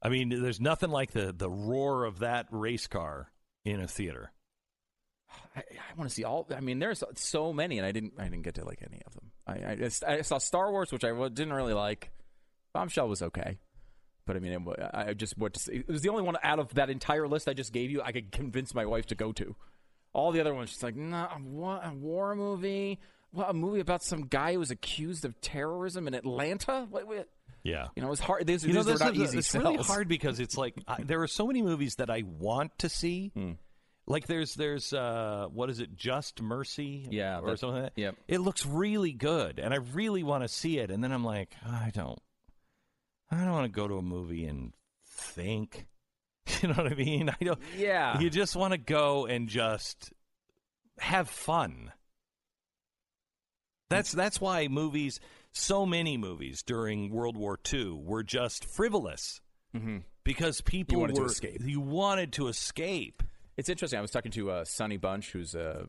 I 0.01 0.09
mean, 0.09 0.29
there's 0.41 0.59
nothing 0.61 0.89
like 0.89 1.11
the 1.11 1.33
the 1.35 1.49
roar 1.49 2.05
of 2.05 2.19
that 2.19 2.47
race 2.51 2.87
car 2.87 3.31
in 3.65 3.79
a 3.81 3.87
theater. 3.87 4.31
I, 5.59 5.75
I 5.75 5.93
want 5.97 6.09
to 6.09 6.13
see 6.15 6.23
all. 6.23 6.47
I 6.55 6.59
mean, 6.59 6.79
there's 6.79 7.03
so 7.15 7.53
many, 7.53 7.77
and 7.77 7.85
I 7.85 7.91
didn't. 7.91 8.13
I 8.17 8.23
didn't 8.23 8.41
get 8.43 8.55
to 8.55 8.65
like 8.65 8.79
any 8.85 9.01
of 9.05 9.13
them. 9.13 9.31
I, 9.47 10.11
I, 10.11 10.15
I 10.17 10.21
saw 10.21 10.37
Star 10.37 10.71
Wars, 10.71 10.91
which 10.91 11.03
I 11.03 11.11
didn't 11.29 11.53
really 11.53 11.73
like. 11.73 12.11
Bombshell 12.73 13.07
was 13.07 13.21
okay, 13.21 13.57
but 14.25 14.35
I 14.35 14.39
mean, 14.39 14.53
it, 14.53 14.89
I 14.93 15.13
just 15.13 15.37
went 15.37 15.55
to 15.55 15.59
see. 15.59 15.73
It 15.77 15.87
was 15.87 16.01
the 16.01 16.09
only 16.09 16.23
one 16.23 16.37
out 16.43 16.59
of 16.59 16.73
that 16.75 16.89
entire 16.89 17.27
list 17.27 17.47
I 17.47 17.53
just 17.53 17.73
gave 17.73 17.89
you. 17.91 18.01
I 18.01 18.11
could 18.11 18.31
convince 18.31 18.73
my 18.73 18.85
wife 18.85 19.07
to 19.07 19.15
go 19.15 19.31
to. 19.33 19.55
All 20.13 20.31
the 20.31 20.39
other 20.39 20.53
ones, 20.53 20.69
she's 20.69 20.83
like, 20.83 20.95
"Nah, 20.95 21.27
what 21.37 21.85
a 21.85 21.93
war 21.93 22.35
movie? 22.35 22.99
What 23.31 23.49
a 23.49 23.53
movie 23.53 23.79
about 23.79 24.03
some 24.03 24.25
guy 24.25 24.53
who 24.53 24.59
was 24.59 24.71
accused 24.71 25.23
of 25.23 25.39
terrorism 25.39 26.07
in 26.07 26.15
Atlanta? 26.15 26.87
What, 26.89 27.07
what? 27.07 27.29
Yeah. 27.63 27.87
You 27.95 28.01
know, 28.01 28.11
it's 28.11 28.21
hard. 28.21 28.47
These, 28.47 28.65
You 28.65 28.73
know, 28.73 28.83
these 28.83 28.99
were 28.99 29.05
not 29.05 29.15
easy 29.15 29.37
it's 29.37 29.53
really 29.53 29.77
hard 29.77 30.07
because 30.07 30.39
it's 30.39 30.57
like 30.57 30.75
I, 30.87 31.03
there 31.03 31.21
are 31.21 31.27
so 31.27 31.45
many 31.45 31.61
movies 31.61 31.95
that 31.95 32.09
I 32.09 32.23
want 32.25 32.77
to 32.79 32.89
see. 32.89 33.31
Hmm. 33.35 33.51
Like 34.09 34.25
there's 34.27 34.55
there's 34.55 34.91
uh 34.91 35.47
what 35.53 35.69
is 35.69 35.79
it 35.79 35.95
Just 35.95 36.41
Mercy 36.41 37.07
Yeah, 37.11 37.39
or 37.39 37.51
that- 37.51 37.59
something 37.59 37.83
like 37.83 37.95
that. 37.95 38.01
yep. 38.01 38.15
It 38.27 38.39
looks 38.39 38.65
really 38.65 39.13
good 39.13 39.59
and 39.59 39.73
I 39.73 39.77
really 39.77 40.23
want 40.23 40.43
to 40.43 40.47
see 40.49 40.79
it 40.79 40.89
and 40.91 41.03
then 41.03 41.11
I'm 41.11 41.23
like 41.23 41.49
I 41.65 41.91
don't 41.93 42.19
I 43.31 43.37
don't 43.37 43.51
want 43.51 43.65
to 43.71 43.71
go 43.71 43.87
to 43.87 43.97
a 43.97 44.01
movie 44.01 44.45
and 44.45 44.73
think. 45.07 45.85
You 46.63 46.69
know 46.69 46.73
what 46.81 46.91
I 46.91 46.95
mean? 46.95 47.29
I 47.29 47.35
don't 47.43 47.59
Yeah. 47.77 48.19
You 48.19 48.31
just 48.31 48.55
want 48.55 48.71
to 48.73 48.79
go 48.79 49.27
and 49.27 49.47
just 49.47 50.11
have 50.97 51.29
fun. 51.29 51.91
That's 53.89 54.11
that's 54.11 54.41
why 54.41 54.67
movies 54.67 55.19
so 55.51 55.85
many 55.85 56.17
movies 56.17 56.61
during 56.63 57.09
World 57.11 57.35
War 57.37 57.59
II 57.71 57.91
were 58.03 58.23
just 58.23 58.65
frivolous 58.65 59.41
Mhm. 59.75 60.03
because 60.23 60.61
people 60.61 60.95
You 60.95 60.99
wanted 61.01 61.15
to 61.17 61.21
were 61.21 61.27
escape. 61.27 61.61
you 61.63 61.79
wanted 61.81 62.33
to 62.33 62.47
escape. 62.47 63.21
It's 63.59 63.67
interesting. 63.67 63.99
I 63.99 64.01
was 64.01 64.09
talking 64.11 64.31
to 64.31 64.51
uh, 64.51 64.63
Sonny 64.63 64.95
Bunch, 64.95 65.31
who's 65.33 65.53
a 65.53 65.85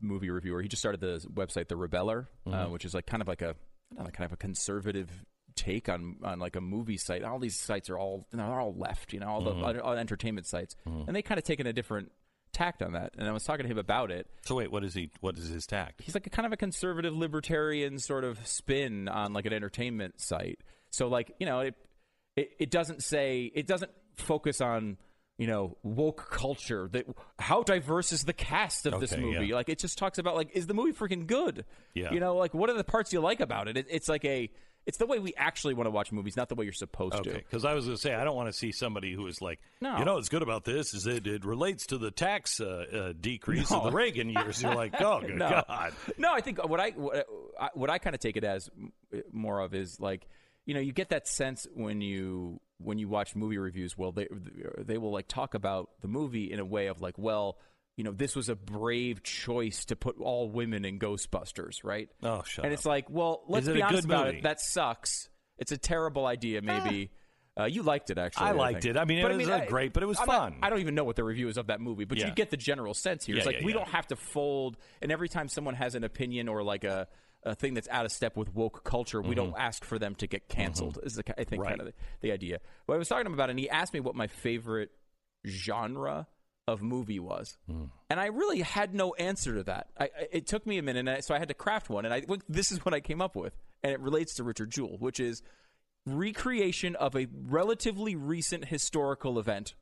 movie 0.00 0.30
reviewer. 0.30 0.62
He 0.62 0.68
just 0.68 0.80
started 0.80 1.00
the 1.02 1.18
website, 1.34 1.68
The 1.68 1.74
Rebeller, 1.76 2.28
uh, 2.46 2.50
Mhm. 2.50 2.70
which 2.70 2.86
is 2.86 2.94
like 2.94 3.04
kind 3.04 3.20
of 3.20 3.28
like 3.28 3.42
a 3.42 3.50
I 3.92 3.96
don't 3.96 4.04
know, 4.06 4.10
kind 4.10 4.24
of 4.24 4.32
a 4.32 4.36
conservative 4.38 5.10
take 5.54 5.90
on 5.90 6.16
on 6.24 6.38
like 6.38 6.56
a 6.56 6.62
movie 6.62 6.96
site. 6.96 7.22
All 7.22 7.38
these 7.38 7.56
sites 7.60 7.90
are 7.90 7.98
all 7.98 8.26
they're 8.32 8.42
all 8.58 8.74
left, 8.74 9.12
you 9.12 9.20
know, 9.20 9.28
all 9.28 9.42
Mhm. 9.42 9.74
the 9.74 9.82
all 9.82 9.92
entertainment 9.92 10.46
sites, 10.46 10.76
Mhm. 10.86 11.06
and 11.06 11.14
they 11.14 11.20
kind 11.20 11.36
of 11.38 11.44
taken 11.44 11.66
a 11.66 11.72
different 11.74 12.10
tact 12.52 12.82
on 12.82 12.92
that. 12.92 13.12
And 13.18 13.28
I 13.28 13.32
was 13.32 13.44
talking 13.44 13.64
to 13.64 13.70
him 13.70 13.78
about 13.78 14.10
it. 14.10 14.26
So 14.46 14.54
wait, 14.54 14.70
what 14.72 14.82
is 14.82 14.94
he? 14.94 15.10
What 15.20 15.36
is 15.36 15.48
his 15.48 15.66
tact? 15.66 16.00
He's 16.00 16.14
like 16.14 16.26
a 16.26 16.30
kind 16.30 16.46
of 16.46 16.52
a 16.52 16.56
conservative 16.56 17.14
libertarian 17.14 17.98
sort 17.98 18.24
of 18.24 18.44
spin 18.46 19.08
on 19.08 19.34
like 19.34 19.44
an 19.44 19.52
entertainment 19.52 20.20
site. 20.22 20.60
So 20.90 21.08
like 21.08 21.34
you 21.38 21.44
know 21.44 21.60
it 21.60 21.74
it, 22.34 22.50
it 22.58 22.70
doesn't 22.70 23.02
say 23.02 23.44
it 23.54 23.66
doesn't 23.66 23.92
focus 24.14 24.62
on 24.62 24.96
you 25.38 25.46
know 25.46 25.76
woke 25.82 26.30
culture 26.30 26.88
that 26.92 27.06
how 27.38 27.62
diverse 27.62 28.12
is 28.12 28.22
the 28.22 28.32
cast 28.32 28.86
of 28.86 29.00
this 29.00 29.16
movie 29.16 29.46
yeah. 29.48 29.54
like 29.54 29.68
it 29.68 29.78
just 29.78 29.98
talks 29.98 30.18
about 30.18 30.36
like 30.36 30.50
is 30.54 30.66
the 30.66 30.74
movie 30.74 30.92
freaking 30.92 31.26
good 31.26 31.64
Yeah. 31.94 32.12
you 32.12 32.20
know 32.20 32.36
like 32.36 32.54
what 32.54 32.70
are 32.70 32.74
the 32.74 32.84
parts 32.84 33.12
you 33.12 33.20
like 33.20 33.40
about 33.40 33.66
it, 33.68 33.76
it 33.76 33.86
it's 33.90 34.08
like 34.08 34.24
a 34.24 34.48
it's 34.86 34.98
the 34.98 35.06
way 35.06 35.18
we 35.18 35.32
actually 35.36 35.72
want 35.72 35.86
to 35.86 35.90
watch 35.90 36.12
movies 36.12 36.36
not 36.36 36.50
the 36.50 36.54
way 36.54 36.64
you're 36.66 36.72
supposed 36.74 37.14
Okay, 37.14 37.30
to 37.30 37.36
because 37.38 37.64
I 37.64 37.72
was 37.72 37.86
going 37.86 37.96
to 37.96 38.00
say 38.00 38.14
I 38.14 38.22
don't 38.22 38.36
want 38.36 38.48
to 38.48 38.52
see 38.52 38.70
somebody 38.70 39.14
who 39.14 39.26
is 39.28 39.40
like, 39.40 39.58
No. 39.80 39.96
you 39.96 40.04
know, 40.04 40.16
what's 40.16 40.28
good 40.28 40.42
about 40.42 40.64
this 40.64 40.92
is 40.92 41.04
that 41.04 41.26
it 41.26 41.42
relates 41.46 41.86
to 41.86 41.96
the 41.96 42.10
tax 42.10 42.60
uh, 42.60 42.84
uh, 42.92 43.12
decrease 43.18 43.72
of 43.72 43.84
the 43.84 43.90
Reagan 43.92 44.28
years. 44.28 44.62
You're 44.62 44.74
like, 44.74 45.00
oh 45.00 45.20
good 45.22 45.34
no. 45.36 45.62
God, 45.66 45.94
No, 46.18 46.34
I 46.34 46.42
think 46.42 46.62
what 46.68 46.80
I 46.80 46.90
what 46.90 47.26
I, 47.58 47.70
what 47.72 47.88
I 47.88 47.96
kind 47.96 48.12
of 48.14 48.20
take 48.20 48.36
it 48.36 48.44
as 48.44 48.68
more 49.32 49.60
of 49.60 49.74
is 49.74 49.98
like 50.00 50.28
you 50.66 50.74
know 50.74 50.80
you 50.80 50.92
get 50.92 51.08
that 51.08 51.26
sense 51.28 51.66
when 51.74 52.02
you 52.02 52.60
when 52.78 52.98
you 52.98 53.08
watch 53.08 53.34
movie 53.36 53.58
reviews. 53.58 53.96
Well, 53.96 54.12
they 54.12 54.28
they 54.78 54.98
will 54.98 55.12
like 55.12 55.28
talk 55.28 55.54
about 55.54 55.90
the 56.00 56.08
movie 56.08 56.50
in 56.52 56.58
a 56.60 56.64
way 56.64 56.86
of 56.88 57.00
like, 57.00 57.16
well, 57.18 57.58
you 57.96 58.04
know, 58.04 58.12
this 58.12 58.34
was 58.34 58.48
a 58.48 58.56
brave 58.56 59.22
choice 59.22 59.84
to 59.86 59.96
put 59.96 60.16
all 60.20 60.48
women 60.50 60.84
in 60.84 60.98
Ghostbusters, 60.98 61.84
right? 61.84 62.08
Oh, 62.22 62.42
shut 62.44 62.64
And 62.64 62.72
up. 62.72 62.76
it's 62.78 62.86
like, 62.86 63.08
well, 63.08 63.42
let's 63.48 63.68
be 63.68 63.80
honest 63.82 64.04
about 64.04 64.26
movie? 64.26 64.38
it. 64.38 64.42
That 64.42 64.60
sucks. 64.60 65.28
It's 65.58 65.70
a 65.72 65.78
terrible 65.78 66.26
idea, 66.26 66.60
maybe. 66.62 67.12
Uh, 67.56 67.66
you 67.66 67.84
liked 67.84 68.10
it, 68.10 68.18
actually. 68.18 68.46
I 68.48 68.50
liked 68.50 68.82
think. 68.82 68.96
it. 68.96 68.98
I 68.98 69.04
mean, 69.04 69.18
it 69.18 69.22
But, 69.22 69.36
was, 69.36 69.48
uh, 69.48 69.64
great, 69.68 69.92
but 69.92 70.02
it 70.02 70.06
was 70.06 70.18
I'm 70.18 70.26
not- 70.26 70.36
fun. 70.36 70.56
I 70.60 70.70
don't 70.70 70.80
even 70.80 70.96
know 70.96 71.04
what 71.04 71.14
the 71.14 71.22
review 71.22 71.46
is 71.46 71.56
of 71.56 71.68
that 71.68 71.80
movie, 71.80 72.04
but 72.04 72.18
Yeah. 72.18 72.26
you 72.26 72.34
get 72.34 72.50
the 72.50 72.56
general 72.56 72.94
sense 72.94 73.24
here. 73.24 73.36
It's 73.36 73.46
like 73.46 73.60
yeah, 73.60 73.64
we 73.64 73.70
yeah. 73.72 73.78
don't 73.78 73.90
have 73.90 74.08
to 74.08 74.16
fold, 74.16 74.76
and 75.00 75.12
every 75.12 75.28
time 75.28 75.46
someone 75.46 75.76
has 75.76 75.94
an 75.94 76.02
opinion 76.02 76.48
or 76.48 76.64
like 76.64 76.82
a, 76.82 77.06
a 77.44 77.54
thing 77.54 77.74
that's 77.74 77.88
out 77.88 78.04
of 78.04 78.12
step 78.12 78.36
with 78.36 78.54
woke 78.54 78.84
culture, 78.84 79.20
we 79.20 79.34
don't 79.34 79.54
ask 79.58 79.84
for 79.84 79.98
them 79.98 80.14
to 80.16 80.26
get 80.26 80.48
canceled. 80.48 80.98
Is 81.02 81.14
the, 81.14 81.24
I 81.38 81.44
think 81.44 81.50
Mm-hmm. 81.52 81.60
Right. 81.62 81.68
kind 81.70 81.80
of 81.82 81.86
the, 81.88 81.92
the 82.22 82.32
idea. 82.32 82.60
But 82.86 82.94
I 82.94 82.96
was 82.96 83.08
talking 83.08 83.24
to 83.24 83.28
him 83.28 83.34
about 83.34 83.50
it, 83.50 83.52
and 83.52 83.60
he 83.60 83.68
asked 83.68 83.92
me 83.92 84.00
what 84.00 84.14
my 84.14 84.26
favorite 84.26 84.90
genre 85.46 86.26
of 86.66 86.80
movie 86.82 87.20
was, 87.20 87.58
Hmm. 87.66 87.84
and 88.08 88.18
I 88.18 88.26
really 88.28 88.62
had 88.62 88.94
no 88.94 89.12
answer 89.14 89.54
to 89.56 89.64
that. 89.64 89.88
I, 90.00 90.08
it 90.32 90.46
took 90.46 90.66
me 90.66 90.78
a 90.78 90.82
minute, 90.82 91.00
and 91.00 91.10
I, 91.10 91.20
so 91.20 91.34
I 91.34 91.38
had 91.38 91.48
to 91.48 91.54
craft 91.54 91.90
one, 91.90 92.06
and 92.06 92.14
I 92.14 92.22
this 92.48 92.72
is 92.72 92.82
what 92.86 92.94
I 92.94 93.00
came 93.00 93.20
up 93.20 93.36
with, 93.36 93.54
and 93.82 93.92
it 93.92 94.00
relates 94.00 94.36
to 94.36 94.44
Richard 94.44 94.70
Jewell, 94.70 94.96
which 94.98 95.20
is 95.20 95.42
recreation 96.06 96.96
of 96.96 97.14
a 97.16 97.26
relatively 97.48 98.16
recent 98.16 98.66
historical 98.66 99.38
event. 99.38 99.74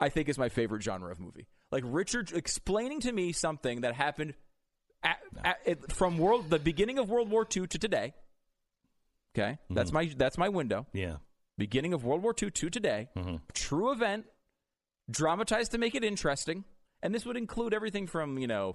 I 0.00 0.08
think 0.08 0.28
is 0.28 0.38
my 0.38 0.48
favorite 0.48 0.82
genre 0.82 1.12
of 1.12 1.20
movie. 1.20 1.46
Like 1.70 1.84
Richard 1.86 2.32
explaining 2.32 3.00
to 3.02 3.12
me 3.12 3.30
something 3.30 3.82
that 3.82 3.94
happened 3.94 4.34
at, 5.02 5.18
at, 5.44 5.58
it- 5.64 5.92
from 5.92 6.18
world 6.18 6.50
the 6.50 6.58
beginning 6.58 6.98
of 6.98 7.08
World 7.10 7.30
War 7.30 7.46
II 7.54 7.66
to 7.66 7.78
today. 7.78 8.14
Okay, 9.36 9.58
that's 9.70 9.92
my 9.92 10.12
that's 10.16 10.36
my 10.36 10.48
window. 10.50 10.86
yeah, 10.92 11.16
Beginning 11.56 11.94
of 11.94 12.04
World 12.04 12.22
War 12.22 12.34
II 12.40 12.50
to 12.50 12.68
today, 12.70 13.08
true 13.54 13.90
event, 13.92 14.26
dramatized 15.10 15.72
to 15.72 15.78
make 15.78 15.94
it 15.94 16.04
interesting, 16.04 16.64
and 17.02 17.14
this 17.14 17.24
would 17.24 17.36
include 17.38 17.72
everything 17.72 18.06
from 18.06 18.36
you 18.38 18.46
know 18.46 18.74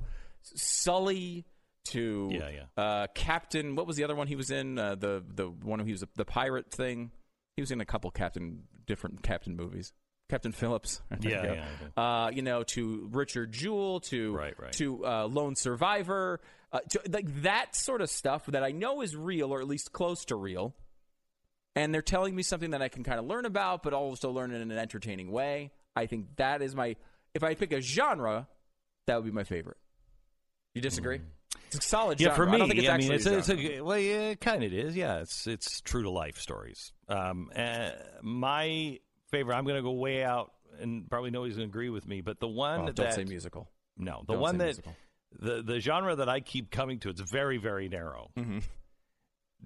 Sully 0.56 1.46
to 1.86 2.30
Yeah, 2.32 2.50
yeah. 2.50 2.84
Uh, 2.84 3.08
Captain. 3.14 3.76
What 3.76 3.86
was 3.88 3.98
the 3.98 4.04
other 4.04 4.16
one 4.16 4.28
he 4.28 4.36
was 4.36 4.50
in? 4.52 4.80
Uh, 4.80 4.96
the 4.96 5.24
the 5.28 5.46
one 5.48 5.80
he 5.86 5.92
was 5.92 6.04
the 6.16 6.26
pirate 6.26 6.72
thing. 6.72 7.12
He 7.56 7.62
was 7.62 7.72
in 7.72 7.80
a 7.82 7.86
couple 7.86 8.10
Captain 8.12 8.64
different 8.86 9.22
Captain 9.24 9.56
movies. 9.56 9.94
Captain 10.30 10.52
Phillips. 10.52 11.02
There 11.10 11.32
you 11.32 11.38
Yeah, 11.38 11.66
yeah, 11.96 12.26
Uh, 12.26 12.30
you 12.32 12.42
know, 12.42 12.64
to 12.64 13.08
Richard 13.12 13.52
Jewell, 13.54 14.02
to 14.02 14.36
Right, 14.36 14.60
right. 14.60 14.72
to 14.74 15.06
uh, 15.06 15.26
Lone 15.28 15.56
Survivor, 15.56 16.40
uh, 16.74 16.80
to 16.90 17.02
like 17.10 17.44
that 17.44 17.76
sort 17.76 18.02
of 18.02 18.10
stuff 18.10 18.46
that 18.48 18.64
I 18.64 18.72
know 18.72 19.02
is 19.02 19.16
real 19.16 19.54
or 19.54 19.62
at 19.62 19.68
least 19.68 19.94
close 19.94 20.26
to 20.26 20.36
real. 20.36 20.76
And 21.76 21.94
they're 21.94 22.02
telling 22.02 22.36
me 22.36 22.42
something 22.44 22.72
that 22.72 22.82
I 22.82 22.90
can 22.90 23.04
kind 23.04 23.20
of 23.20 23.26
learn 23.26 23.46
about, 23.46 23.84
but 23.84 23.94
also 23.94 24.32
learn 24.32 24.52
in 24.52 24.62
an 24.62 24.72
entertaining 24.72 25.32
way. 25.32 25.72
I 25.96 26.08
think 26.08 26.36
that 26.38 26.62
is 26.62 26.76
my. 26.76 26.96
If 27.34 27.44
I 27.44 27.54
pick 27.54 27.72
a 27.72 27.80
genre, 27.82 28.48
that 29.06 29.16
would 29.16 29.26
be 29.26 29.32
my 29.32 29.44
favorite. 29.44 29.78
You 30.74 30.82
disagree? 30.82 31.22
It's 31.68 31.78
a 31.78 31.82
solid 31.88 32.18
Mm. 32.18 32.22
yeah. 32.22 32.28
genre. 32.30 32.46
For 32.46 32.52
me, 32.52 32.56
I 32.56 32.58
don't 32.60 32.68
think 32.70 32.80
it's 32.80 32.90
I 32.90 32.94
actually 32.94 33.10
mean, 33.10 33.16
it's 33.18 33.26
a 33.28 33.34
a, 33.34 33.38
it's 33.38 33.50
a 33.50 33.82
well, 33.82 33.98
yeah, 34.00 34.30
it 34.30 34.42
kind 34.42 34.64
of 34.64 34.74
is. 34.74 34.96
Yeah, 34.96 35.20
it's 35.20 35.46
it's 35.48 35.82
true 35.82 36.02
to 36.04 36.10
life 36.10 36.40
stories. 36.40 36.92
Um, 37.08 37.52
uh, 37.56 37.92
my 38.24 39.00
favorite. 39.32 39.56
I'm 39.56 39.64
going 39.64 39.78
to 39.78 39.82
go 39.82 39.92
way 39.92 40.24
out 40.24 40.52
and 40.80 41.10
probably 41.10 41.32
nobody's 41.32 41.56
going 41.56 41.68
to 41.68 41.72
agree 41.72 41.90
with 41.90 42.08
me, 42.08 42.22
but 42.22 42.40
the 42.40 42.48
one 42.48 42.82
Oh, 42.82 42.86
that 42.88 42.96
don't 42.96 43.14
say 43.14 43.24
musical. 43.24 43.70
No, 43.98 44.24
the 44.28 44.34
Don't 44.34 44.42
one 44.42 44.58
that 44.60 44.66
musical. 44.66 44.96
the 45.40 45.62
the 45.64 45.80
genre 45.80 46.16
that 46.16 46.30
I 46.30 46.40
keep 46.40 46.70
coming 46.72 47.00
to. 47.00 47.10
It's 47.10 47.22
very 47.22 47.58
very 47.58 47.90
narrow. 47.90 48.30
Mm-hmm. 48.38 48.60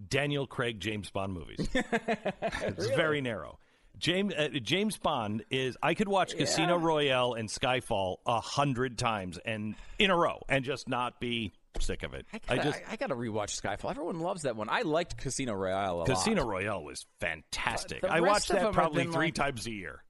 Daniel 0.07 0.47
Craig 0.47 0.79
James 0.79 1.09
Bond 1.09 1.33
movies. 1.33 1.67
it's 1.73 2.87
very 2.87 3.21
narrow. 3.21 3.59
James 3.97 4.33
uh, 4.33 4.47
James 4.63 4.97
Bond 4.97 5.43
is. 5.49 5.77
I 5.83 5.93
could 5.93 6.07
watch 6.07 6.35
Casino 6.37 6.77
Royale 6.77 7.33
and 7.33 7.49
Skyfall 7.49 8.17
a 8.25 8.39
hundred 8.39 8.97
times 8.97 9.37
and 9.43 9.75
in 9.99 10.09
a 10.11 10.15
row 10.15 10.41
and 10.47 10.63
just 10.63 10.87
not 10.87 11.19
be 11.19 11.51
sick 11.79 12.03
of 12.03 12.13
it. 12.13 12.25
I, 12.33 12.39
I, 12.53 12.57
just 12.57 12.81
I, 12.91 12.95
got 12.95 13.07
to 13.07 13.15
rewatch 13.15 13.59
Skyfall. 13.61 13.89
Everyone 13.91 14.19
loves 14.19 14.43
that 14.43 14.55
one. 14.55 14.67
I 14.69 14.81
liked 14.81 15.17
Casino 15.17 15.53
Royale 15.53 15.95
a 15.95 15.97
lot. 15.99 16.07
Casino 16.07 16.45
Royale 16.45 16.83
was 16.83 17.05
fantastic. 17.19 18.03
I 18.03 18.19
watched 18.21 18.49
that 18.49 18.71
probably 18.73 19.05
three 19.05 19.27
like- 19.27 19.33
times 19.35 19.65
a 19.67 19.71
year. 19.71 20.03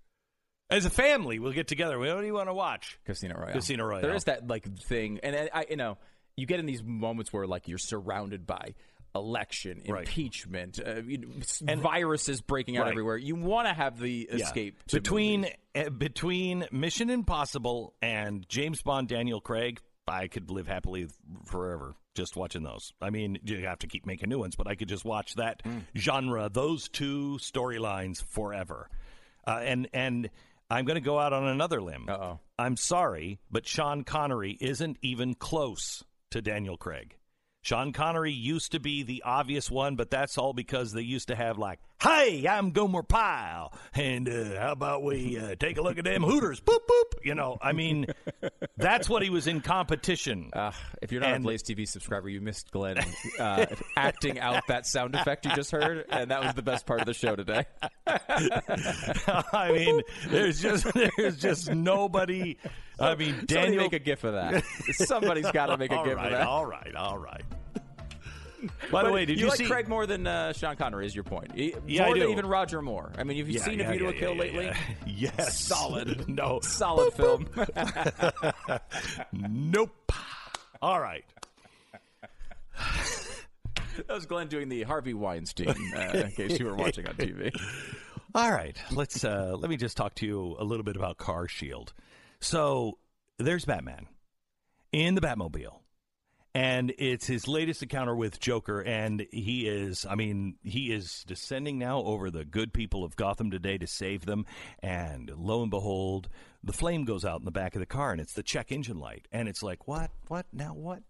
As 0.70 0.86
a 0.86 0.90
family, 0.90 1.38
we'll 1.40 1.52
get 1.52 1.68
together. 1.68 2.00
What 2.00 2.18
do 2.22 2.26
you 2.26 2.34
want 2.34 2.48
to 2.48 2.54
watch? 2.54 2.98
Casino 3.06 3.36
Royale. 3.38 3.54
Casino 3.54 3.84
Royale. 3.86 4.02
There 4.02 4.16
is 4.16 4.24
that 4.24 4.48
like 4.48 4.66
thing, 4.84 5.20
and 5.22 5.50
I, 5.54 5.66
you 5.70 5.76
know, 5.76 5.98
you 6.38 6.46
get 6.46 6.62
in 6.62 6.66
these 6.66 6.82
moments 6.82 7.34
where 7.34 7.46
like 7.46 7.68
you're 7.68 7.78
surrounded 7.78 8.48
by 8.48 8.74
election, 9.14 9.82
Right. 9.90 10.08
impeachment, 10.08 10.80
uh, 10.80 11.02
you 11.02 11.18
know, 11.18 11.28
s- 11.42 11.62
viruses 11.62 12.40
breaking 12.40 12.78
out 12.78 12.84
Right. 12.84 12.92
everywhere. 12.92 13.18
You 13.18 13.36
want 13.36 13.68
to 13.68 13.74
have 13.74 14.00
the 14.00 14.30
Yeah. 14.32 14.38
escape 14.46 14.78
between 14.90 15.48
uh, 15.76 15.90
between 15.90 16.66
Mission 16.72 17.10
Impossible 17.10 17.94
and 18.02 18.48
James 18.48 18.82
Bond, 18.82 19.10
Daniel 19.10 19.42
Craig. 19.42 19.82
I 20.12 20.28
could 20.28 20.52
live 20.52 20.68
happily 20.68 21.08
forever 21.46 21.96
just 22.16 22.36
watching 22.36 22.64
those. 22.64 22.92
I 23.02 23.10
mean, 23.10 23.40
you 23.44 23.66
have 23.66 23.80
to 23.80 23.88
keep 23.88 24.06
making 24.06 24.30
new 24.30 24.40
ones, 24.40 24.56
but 24.56 24.68
I 24.68 24.76
could 24.76 24.90
just 24.90 25.06
watch 25.06 25.36
that 25.36 25.62
Hmm. 25.64 25.80
genre, 25.98 26.50
those 26.52 26.90
two 26.90 27.38
storylines 27.40 28.24
forever. 28.24 28.90
Uh, 29.48 29.62
and 29.64 29.88
and 29.94 30.30
I'm 30.70 30.86
going 30.86 30.96
to 30.96 31.02
go 31.02 31.18
out 31.20 31.34
on 31.34 31.48
another 31.48 31.82
limb. 31.82 32.06
Uh-oh. 32.10 32.40
I'm 32.60 32.78
sorry, 32.78 33.40
but 33.50 33.66
Sean 33.68 34.04
Connery 34.04 34.58
isn't 34.62 34.98
even 35.02 35.34
close 35.34 36.04
to 36.32 36.42
Daniel 36.42 36.78
Craig. 36.78 37.16
Sean 37.64 37.94
Connery 37.94 38.32
used 38.32 38.72
to 38.72 38.80
be 38.80 39.04
the 39.04 39.22
obvious 39.24 39.70
one, 39.70 39.96
but 39.96 40.10
that's 40.10 40.38
all 40.40 40.52
because 40.52 40.94
they 40.94 41.02
used 41.02 41.28
to 41.28 41.36
have 41.36 41.60
like, 41.60 41.80
"Hey, 42.02 42.48
I'm 42.48 42.72
Gomer 42.72 43.04
Pyle," 43.04 43.72
and 43.94 44.28
uh, 44.28 44.60
how 44.60 44.72
about 44.72 45.04
we 45.04 45.38
uh, 45.38 45.54
take 45.60 45.78
a 45.78 45.82
look 45.84 46.00
at 46.00 46.06
them 46.06 46.24
Hooters? 46.24 46.60
Boop 46.60 46.80
boop. 46.90 47.24
You 47.24 47.36
know, 47.36 47.60
I 47.62 47.74
mean, 47.74 48.08
that's 48.78 49.08
what 49.08 49.22
he 49.22 49.30
was 49.30 49.46
in 49.46 49.62
competition. 49.62 50.50
Uh, 50.54 50.72
if 51.04 51.12
you're 51.12 51.22
not 51.22 51.34
And- 51.34 51.44
a 51.44 51.46
Blaze 51.46 51.62
TV 51.62 51.88
subscriber, 51.88 52.30
you 52.30 52.42
missed 52.42 52.72
Glenn 52.72 52.98
uh, 53.40 53.68
acting 53.96 54.40
out 54.40 54.64
that 54.68 54.88
sound 54.88 55.14
effect 55.14 55.46
you 55.46 55.54
just 55.56 55.70
heard, 55.72 56.06
and 56.10 56.32
that 56.32 56.44
was 56.44 56.56
the 56.56 56.64
best 56.64 56.88
part 56.88 57.00
of 57.02 57.06
the 57.06 57.14
show 57.14 57.36
today. 57.36 57.66
I 58.08 59.72
mean, 59.72 60.02
there's 60.28 60.60
just 60.62 60.88
there's 61.18 61.38
just 61.38 61.70
nobody. 61.72 62.58
I 63.02 63.16
mean, 63.16 63.48
Somebody 63.50 63.78
make 63.78 63.94
a 63.94 64.00
gif 64.00 64.24
of 64.24 64.34
that. 64.34 64.64
Somebody's 64.94 65.50
got 65.52 65.68
to 65.68 65.78
make 65.78 65.92
a 65.92 66.04
gif 66.04 66.16
right, 66.16 66.26
of 66.28 66.32
that. 66.32 66.48
All 66.48 66.66
right, 66.66 66.96
all 66.96 67.18
right. 67.18 67.44
By 68.92 69.04
the 69.04 69.12
way, 69.12 69.26
did 69.26 69.38
you, 69.40 69.46
you, 69.46 69.50
like 69.50 69.58
see 69.58 69.66
Craig 69.66 69.88
more 69.88 70.06
than 70.06 70.28
uh, 70.28 70.54
Sean 70.54 70.76
Connery? 70.76 71.08
Is 71.08 71.16
your 71.16 71.24
point? 71.24 71.52
He- 71.56 71.74
Yeah, 71.88 72.04
I 72.04 72.06
more 72.06 72.18
than 72.18 72.28
do. 72.28 72.32
even 72.32 72.46
Roger 72.46 72.80
Moore. 72.82 73.12
I 73.18 73.24
mean, 73.24 73.38
have 73.40 73.48
you 73.48 73.56
Yeah, 73.56 73.64
seen 73.64 73.80
yeah, 73.80 73.90
A 73.90 73.92
View 73.94 74.00
to 74.02 74.08
a 74.10 74.14
Kill 74.14 74.36
lately? 74.36 74.72
Yes. 75.08 75.60
Solid. 75.60 76.28
No. 76.30 76.60
Solid 76.62 77.12
film. 77.14 77.48
nope. 79.34 80.12
All 80.82 81.00
right. 81.00 81.26
that 82.78 84.10
was 84.10 84.26
Glenn 84.26 84.48
doing 84.48 84.70
the 84.70 84.84
Harvey 84.84 85.14
Weinstein, 85.14 85.70
uh, 85.96 86.12
in 86.26 86.32
case 86.32 86.60
you 86.60 86.66
were 86.66 86.76
watching 86.76 87.08
on 87.08 87.16
TV. 87.16 87.52
All 88.34 88.52
right. 88.52 88.78
Let's 88.92 89.24
uh 89.26 89.56
let 89.60 89.70
me 89.70 89.78
just 89.78 89.98
talk 89.98 90.16
to 90.16 90.26
you 90.26 90.56
a 90.58 90.64
little 90.64 90.84
bit 90.84 90.96
about 90.96 91.18
Car 91.18 91.48
Shield. 91.48 91.94
So 92.42 92.98
there's 93.38 93.66
Batman 93.66 94.08
in 94.92 95.16
the 95.16 95.22
Batmobile. 95.22 95.78
And 96.54 96.94
it's 96.98 97.26
his 97.28 97.48
latest 97.48 97.82
encounter 97.82 98.14
with 98.14 98.42
Joker, 98.42 98.82
and 98.82 99.26
he 99.32 99.70
is, 99.70 100.06
I 100.06 100.16
mean, 100.16 100.56
he 100.64 100.92
is 100.92 101.24
descending 101.26 101.80
now 101.80 102.00
over 102.04 102.30
the 102.30 102.44
good 102.44 102.74
people 102.74 103.06
of 103.06 103.16
Gotham 103.16 103.52
today 103.52 103.78
to 103.78 103.88
save 103.88 104.26
them. 104.26 104.46
And 104.80 105.32
lo 105.34 105.62
and 105.62 105.72
behold, 105.72 106.28
the 106.62 106.74
flame 106.74 107.06
goes 107.06 107.24
out 107.24 107.40
in 107.40 107.46
the 107.46 107.52
back 107.52 107.74
of 107.76 107.80
the 107.80 107.86
car, 107.86 108.12
and 108.12 108.20
it's 108.20 108.34
the 108.34 108.44
check 108.44 108.70
engine 108.70 109.00
light. 109.00 109.30
And 109.32 109.48
it's 109.48 109.64
like, 109.64 109.88
what? 109.88 110.12
What? 110.28 110.46
Now 110.52 110.74
what? 110.74 111.04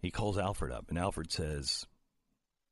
He 0.00 0.10
calls 0.10 0.38
Alfred 0.38 0.72
up, 0.72 0.86
and 0.88 0.98
Alfred 0.98 1.30
says, 1.30 1.86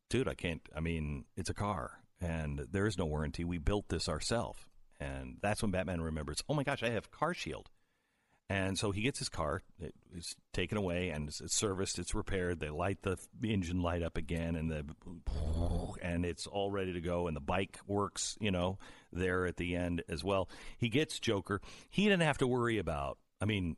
dude, 0.09 0.29
I 0.29 0.35
can't. 0.35 0.67
I 0.75 0.81
mean, 0.81 1.27
it's 1.37 1.51
a 1.51 1.55
car, 1.55 2.01
and 2.19 2.67
there 2.73 2.87
is 2.87 2.97
no 2.97 3.05
warranty. 3.05 3.45
We 3.45 3.59
built 3.59 3.91
this 3.91 4.09
ourselves, 4.09 4.61
and 5.01 5.39
that's 5.43 5.63
when 5.63 5.71
Batman 5.71 6.01
remembers. 6.01 6.43
Oh 6.49 6.55
my 6.55 6.63
gosh, 6.63 6.83
I 6.83 6.91
have 6.91 7.11
Car 7.11 7.35
Shield, 7.35 7.71
and 8.49 8.79
so 8.79 8.93
he 8.93 9.03
gets 9.03 9.19
his 9.19 9.29
car. 9.29 9.63
It's 10.15 10.37
taken 10.53 10.79
away 10.79 11.11
and 11.11 11.29
it's, 11.29 11.55
serviced. 11.55 11.99
It's 11.99 12.15
repaired. 12.15 12.61
They 12.61 12.71
light 12.71 13.03
the 13.03 13.19
engine 13.43 13.83
light 13.83 14.03
up 14.03 14.17
again, 14.17 14.55
and 14.55 14.71
the 14.71 14.85
and 16.01 16.25
it's 16.25 16.47
all 16.47 16.71
ready 16.71 16.93
to 16.93 17.01
go. 17.01 17.27
And 17.27 17.37
the 17.37 17.41
bike 17.41 17.79
works, 17.87 18.37
you 18.41 18.51
know, 18.51 18.79
there 19.13 19.47
at 19.47 19.57
the 19.57 19.75
end 19.75 20.03
as 20.09 20.23
well. 20.23 20.49
He 20.79 20.89
gets 20.89 21.19
Joker. 21.19 21.61
He 21.91 22.05
didn't 22.05 22.23
have 22.23 22.39
to 22.39 22.47
worry 22.47 22.79
about. 22.79 23.19
I 23.41 23.47
mean, 23.47 23.77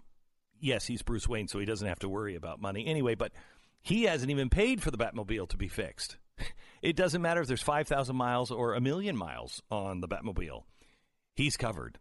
yes, 0.60 0.86
he's 0.86 1.02
Bruce 1.02 1.28
Wayne, 1.28 1.48
so 1.48 1.58
he 1.58 1.66
doesn't 1.66 1.88
have 1.88 2.00
to 2.00 2.08
worry 2.08 2.34
about 2.34 2.60
money 2.60 2.86
anyway. 2.86 3.14
But 3.14 3.32
he 3.80 4.04
hasn't 4.04 4.30
even 4.30 4.50
paid 4.50 4.82
for 4.82 4.90
the 4.90 4.98
Batmobile 4.98 5.48
to 5.48 5.56
be 5.56 5.68
fixed. 5.68 6.16
It 6.80 6.94
doesn't 6.94 7.22
matter 7.22 7.40
if 7.40 7.48
there's 7.48 7.60
5,000 7.60 8.14
miles 8.14 8.52
or 8.52 8.74
a 8.74 8.80
million 8.80 9.16
miles 9.16 9.60
on 9.68 10.00
the 10.00 10.06
Batmobile. 10.06 10.62
He's 11.38 11.56
covered. 11.56 12.00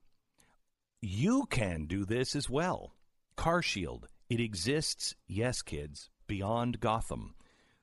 You 0.99 1.45
can 1.51 1.85
do 1.85 2.05
this 2.05 2.35
as 2.35 2.49
well. 2.49 2.95
Car 3.35 3.61
Shield. 3.61 4.07
It 4.31 4.39
exists, 4.39 5.13
yes, 5.27 5.61
kids, 5.61 6.09
beyond 6.25 6.79
Gotham. 6.79 7.35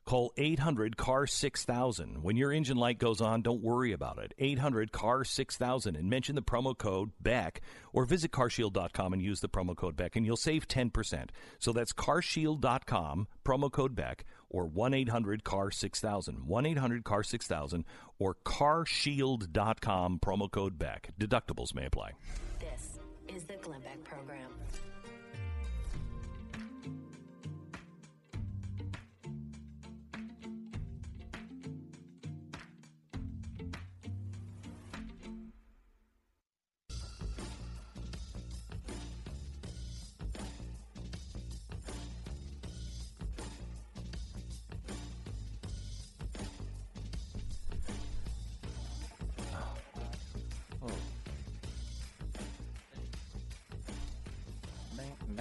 Call 0.04 0.32
800 0.36 0.98
CAR 0.98 1.26
6000. 1.26 2.22
When 2.22 2.36
your 2.36 2.52
engine 2.52 2.76
light 2.76 2.98
goes 2.98 3.22
on, 3.22 3.40
don't 3.40 3.62
worry 3.62 3.92
about 3.92 4.18
it. 4.18 4.34
800 4.38 4.92
CAR 4.92 5.24
6000 5.24 5.96
and 5.96 6.10
mention 6.10 6.34
the 6.34 6.42
promo 6.42 6.76
code 6.76 7.12
BECK 7.22 7.62
or 7.92 8.04
visit 8.04 8.30
carshield.com 8.30 9.12
and 9.14 9.22
use 9.22 9.40
the 9.40 9.48
promo 9.48 9.74
code 9.74 9.96
BECK 9.96 10.16
and 10.16 10.26
you'll 10.26 10.36
save 10.36 10.68
10%. 10.68 11.30
So 11.58 11.72
that's 11.72 11.94
carshield.com, 11.94 13.28
promo 13.46 13.72
code 13.72 13.94
BECK 13.94 14.24
or 14.50 14.66
1 14.66 14.92
800 14.92 15.42
CAR 15.42 15.70
6000. 15.70 16.46
1 16.46 16.66
800 16.66 17.04
CAR 17.04 17.22
6000 17.22 17.84
or 18.18 18.36
carshield.com, 18.44 20.18
promo 20.18 20.50
code 20.50 20.78
BECK. 20.78 21.12
Deductibles 21.18 21.74
may 21.74 21.86
apply. 21.86 22.12
This 22.60 22.98
is 23.34 23.44
the 23.44 23.54
Glenn 23.62 23.80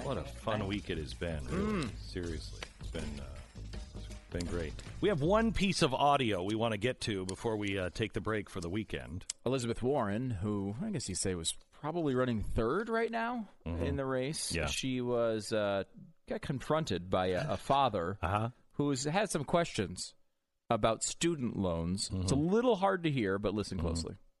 What 0.02 0.18
a 0.18 0.22
fun 0.22 0.66
week 0.66 0.90
it 0.90 0.98
has 0.98 1.14
been. 1.14 1.40
Really. 1.50 1.88
Seriously, 2.08 2.60
it's 2.80 2.90
been 2.90 3.20
uh, 3.20 3.76
it's 3.96 4.06
been 4.30 4.46
great. 4.46 4.72
We 5.00 5.08
have 5.08 5.22
one 5.22 5.52
piece 5.52 5.82
of 5.82 5.94
audio 5.94 6.42
we 6.42 6.54
want 6.54 6.72
to 6.72 6.78
get 6.78 7.00
to 7.02 7.24
before 7.26 7.56
we 7.56 7.78
uh, 7.78 7.90
take 7.94 8.12
the 8.12 8.20
break 8.20 8.50
for 8.50 8.60
the 8.60 8.68
weekend. 8.68 9.24
Elizabeth 9.46 9.82
Warren, 9.82 10.30
who 10.30 10.74
I 10.84 10.90
guess 10.90 11.08
you 11.08 11.14
say 11.14 11.34
was 11.34 11.54
probably 11.80 12.14
running 12.14 12.42
third 12.42 12.88
right 12.88 13.10
now 13.10 13.48
Mhm. 13.66 13.82
in 13.86 13.96
the 13.96 14.04
race, 14.06 14.52
Yeah. 14.54 14.66
she 14.66 15.00
was 15.00 15.52
uh, 15.52 15.84
got 16.28 16.40
confronted 16.42 17.08
by 17.10 17.28
a, 17.28 17.52
a 17.52 17.56
father 17.56 18.18
Uh-huh. 18.22 18.48
who's 18.72 19.04
had 19.04 19.30
some 19.30 19.44
questions 19.44 20.14
about 20.70 21.04
student 21.04 21.56
loans. 21.58 22.10
It's 22.12 22.32
Mm-hmm. 22.32 22.46
a 22.48 22.52
little 22.52 22.76
hard 22.76 23.02
to 23.04 23.10
hear, 23.10 23.38
but 23.38 23.54
listen 23.54 23.78
closely. 23.78 24.14
Here. 24.14 24.18
Uh, 24.18 24.18
I 24.18 24.33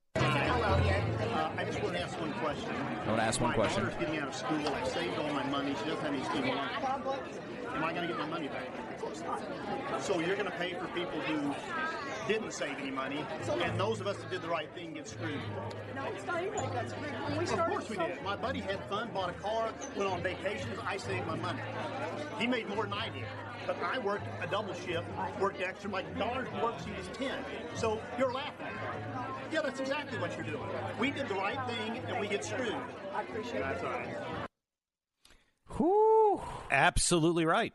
just 1.74 1.84
want 1.84 1.96
to 1.96 2.02
ask 2.02 2.20
one 2.20 2.32
question. 2.34 2.70
I 2.70 3.06
want 3.08 3.18
to 3.18 3.24
ask 3.24 3.40
one 3.40 3.50
my 3.50 3.56
question. 3.56 3.82
daughter's 3.82 3.98
getting 3.98 4.18
out 4.18 4.28
of 4.28 4.34
school. 4.34 4.68
I 4.68 4.88
saved 4.88 5.18
all 5.18 5.32
my 5.32 5.44
money. 5.44 5.74
She 5.82 5.90
doesn't 5.90 6.04
have 6.04 6.14
any 6.14 6.24
student 6.24 6.54
loans. 6.54 7.40
Am 7.74 7.82
I 7.82 7.92
going 7.92 8.02
to 8.02 8.08
get 8.08 8.18
my 8.18 8.26
money 8.26 8.46
back? 8.46 8.68
Of 8.94 9.00
course 9.02 9.22
not. 9.22 10.02
So 10.02 10.20
you're 10.20 10.36
going 10.36 10.50
to 10.50 10.56
pay 10.56 10.74
for 10.74 10.86
people 10.88 11.18
who 11.22 11.52
didn't 12.28 12.52
save 12.52 12.78
any 12.78 12.90
money, 12.90 13.26
and 13.60 13.78
those 13.78 14.00
of 14.00 14.06
us 14.06 14.16
that 14.18 14.30
did 14.30 14.40
the 14.40 14.48
right 14.48 14.68
thing 14.74 14.94
get 14.94 15.08
screwed. 15.08 15.34
No, 15.94 16.04
it's 16.14 16.24
not 16.24 16.36
anybody 16.36 16.66
got 16.68 16.88
screwed. 16.88 17.10
When 17.10 17.38
we 17.38 17.44
Of 17.44 17.66
course 17.66 17.90
we 17.90 17.96
did. 17.96 18.22
My 18.22 18.36
buddy 18.36 18.60
had 18.60 18.82
fun, 18.88 19.10
bought 19.12 19.30
a 19.30 19.34
car, 19.34 19.72
went 19.96 20.08
on 20.08 20.22
vacations. 20.22 20.78
I 20.86 20.96
saved 20.96 21.26
my 21.26 21.36
money. 21.36 21.60
He 22.38 22.46
made 22.46 22.68
more 22.68 22.84
than 22.84 22.92
I 22.92 23.08
did. 23.08 23.24
But 23.66 23.82
I 23.82 23.98
worked 23.98 24.26
a 24.42 24.46
double 24.46 24.74
shift, 24.74 25.04
worked 25.40 25.60
extra. 25.60 25.90
My 25.90 26.02
daughter 26.02 26.46
worked, 26.62 26.84
she 26.84 26.92
was 26.92 27.08
10. 27.14 27.32
So 27.74 28.00
you're 28.18 28.32
laughing. 28.32 28.66
Yeah, 29.54 29.60
that's 29.62 29.78
exactly 29.78 30.18
what 30.18 30.34
you're 30.34 30.46
doing. 30.46 30.68
We 30.98 31.12
did 31.12 31.28
the 31.28 31.34
right 31.34 31.64
thing, 31.68 32.02
and 32.08 32.18
we 32.18 32.26
get 32.26 32.44
screwed. 32.44 32.74
I 33.14 33.22
appreciate 33.22 33.60
That's 33.60 33.84
all 33.84 33.90
right. 33.90 34.16
Whew. 35.76 36.40
Absolutely 36.72 37.44
right. 37.44 37.72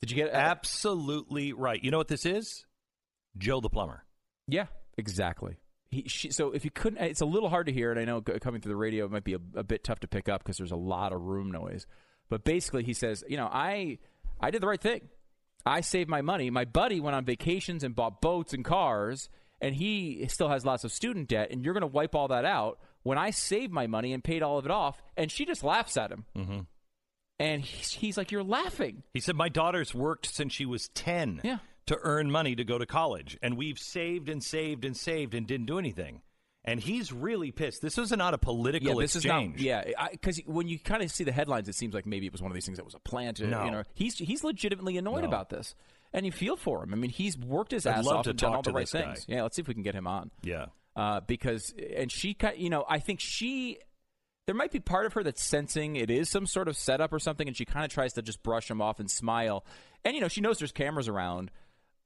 Did 0.00 0.10
you 0.10 0.16
get 0.16 0.32
uh, 0.32 0.38
absolutely 0.38 1.52
right? 1.52 1.84
You 1.84 1.90
know 1.90 1.98
what 1.98 2.08
this 2.08 2.24
is? 2.24 2.64
Joe 3.36 3.60
the 3.60 3.68
plumber. 3.68 4.02
Yeah, 4.48 4.68
exactly. 4.96 5.58
He, 5.90 6.04
she, 6.06 6.30
so 6.30 6.52
if 6.52 6.64
you 6.64 6.70
couldn't, 6.70 7.04
it's 7.04 7.20
a 7.20 7.26
little 7.26 7.50
hard 7.50 7.66
to 7.66 7.72
hear, 7.72 7.90
and 7.90 8.00
I 8.00 8.06
know 8.06 8.22
coming 8.22 8.62
through 8.62 8.72
the 8.72 8.76
radio 8.76 9.04
it 9.04 9.10
might 9.10 9.24
be 9.24 9.34
a, 9.34 9.40
a 9.56 9.62
bit 9.62 9.84
tough 9.84 10.00
to 10.00 10.08
pick 10.08 10.26
up 10.30 10.42
because 10.42 10.56
there's 10.56 10.72
a 10.72 10.76
lot 10.76 11.12
of 11.12 11.20
room 11.20 11.50
noise. 11.50 11.86
But 12.30 12.44
basically, 12.44 12.82
he 12.82 12.94
says, 12.94 13.22
you 13.28 13.36
know, 13.36 13.50
I 13.52 13.98
I 14.40 14.50
did 14.50 14.62
the 14.62 14.68
right 14.68 14.80
thing. 14.80 15.02
I 15.66 15.82
saved 15.82 16.08
my 16.08 16.22
money. 16.22 16.48
My 16.48 16.64
buddy 16.64 16.98
went 16.98 17.14
on 17.14 17.26
vacations 17.26 17.84
and 17.84 17.94
bought 17.94 18.22
boats 18.22 18.54
and 18.54 18.64
cars, 18.64 19.28
and 19.60 19.74
he 19.74 20.26
still 20.28 20.48
has 20.48 20.64
lots 20.64 20.84
of 20.84 20.92
student 20.92 21.28
debt. 21.28 21.50
And 21.50 21.64
you're 21.64 21.74
going 21.74 21.82
to 21.82 21.86
wipe 21.86 22.14
all 22.14 22.28
that 22.28 22.44
out 22.44 22.78
when 23.02 23.18
I 23.18 23.30
saved 23.30 23.72
my 23.72 23.86
money 23.86 24.12
and 24.12 24.22
paid 24.24 24.42
all 24.42 24.58
of 24.58 24.64
it 24.64 24.70
off. 24.70 25.02
And 25.16 25.30
she 25.30 25.44
just 25.44 25.62
laughs 25.64 25.96
at 25.96 26.10
him. 26.10 26.24
Mm-hmm. 26.36 26.58
And 27.38 27.62
he's, 27.62 27.92
he's 27.92 28.16
like, 28.18 28.30
"You're 28.30 28.42
laughing." 28.42 29.02
He 29.14 29.20
said, 29.20 29.34
My 29.36 29.48
daughter's 29.48 29.94
worked 29.94 30.26
since 30.26 30.52
she 30.52 30.66
was 30.66 30.88
10 30.88 31.40
Yeah. 31.42 31.58
to 31.86 31.98
earn 32.02 32.30
money 32.30 32.54
to 32.54 32.64
go 32.64 32.76
to 32.78 32.84
college. 32.86 33.38
And 33.42 33.56
we've 33.56 33.78
saved 33.78 34.28
and 34.28 34.42
saved 34.44 34.84
and 34.84 34.96
saved 34.96 35.34
and 35.34 35.46
didn't 35.46 35.66
do 35.66 35.78
anything. 35.78 36.20
And 36.62 36.78
he's 36.78 37.10
really 37.10 37.50
pissed. 37.50 37.80
This 37.80 37.96
was 37.96 38.10
not 38.10 38.34
a 38.34 38.38
political 38.38 38.88
yeah, 38.88 38.94
this 39.00 39.16
exchange. 39.16 39.60
is 39.60 39.64
not. 39.66 39.86
Yeah, 39.88 40.08
because 40.12 40.38
when 40.44 40.68
you 40.68 40.78
kind 40.78 41.02
of 41.02 41.10
see 41.10 41.24
the 41.24 41.32
headlines, 41.32 41.70
it 41.70 41.74
seems 41.74 41.94
like 41.94 42.04
maybe 42.04 42.26
it 42.26 42.32
was 42.32 42.42
one 42.42 42.50
of 42.50 42.54
these 42.54 42.66
things 42.66 42.76
that 42.76 42.84
was 42.84 42.92
a 42.94 42.98
plan 42.98 43.32
to. 43.36 43.46
No. 43.46 43.64
You 43.64 43.70
know, 43.70 43.82
he's 43.94 44.18
he's 44.18 44.44
legitimately 44.44 44.98
annoyed 44.98 45.22
No. 45.22 45.28
about 45.28 45.48
this, 45.48 45.74
and 46.12 46.26
you 46.26 46.32
feel 46.32 46.56
for 46.56 46.82
him. 46.82 46.92
I 46.92 46.96
mean, 46.96 47.10
he's 47.10 47.38
worked 47.38 47.70
his 47.72 47.86
ass 47.86 48.04
love 48.04 48.16
off 48.18 48.24
to 48.24 48.30
and 48.30 48.38
done 48.38 48.54
all 48.54 48.62
the 48.62 48.72
right 48.72 48.82
this 48.82 48.92
guy. 48.92 49.02
things. 49.02 49.24
Yeah, 49.28 49.42
let's 49.42 49.56
see 49.56 49.62
if 49.62 49.68
we 49.68 49.74
can 49.74 49.82
get 49.82 49.94
him 49.94 50.06
on. 50.06 50.30
Yeah. 50.42 50.66
uh, 50.96 51.20
because 51.20 51.72
and 51.96 52.10
she, 52.10 52.36
you 52.56 52.70
know, 52.70 52.84
I 52.88 52.98
think 52.98 53.20
she. 53.20 53.78
There 54.46 54.54
might 54.56 54.72
be 54.72 54.80
part 54.80 55.06
of 55.06 55.12
her 55.12 55.22
that's 55.22 55.42
sensing 55.44 55.94
it 55.94 56.10
is 56.10 56.28
some 56.28 56.44
sort 56.44 56.66
of 56.66 56.76
setup 56.76 57.12
or 57.12 57.20
something, 57.20 57.46
and 57.46 57.56
she 57.56 57.64
kind 57.64 57.84
of 57.84 57.92
tries 57.92 58.14
to 58.14 58.22
just 58.22 58.42
brush 58.42 58.68
him 58.68 58.82
off 58.82 58.98
and 58.98 59.08
smile. 59.08 59.64
And 60.04 60.14
you 60.14 60.20
know, 60.20 60.26
she 60.28 60.40
knows 60.40 60.58
there's 60.58 60.72
cameras 60.72 61.06
around, 61.06 61.52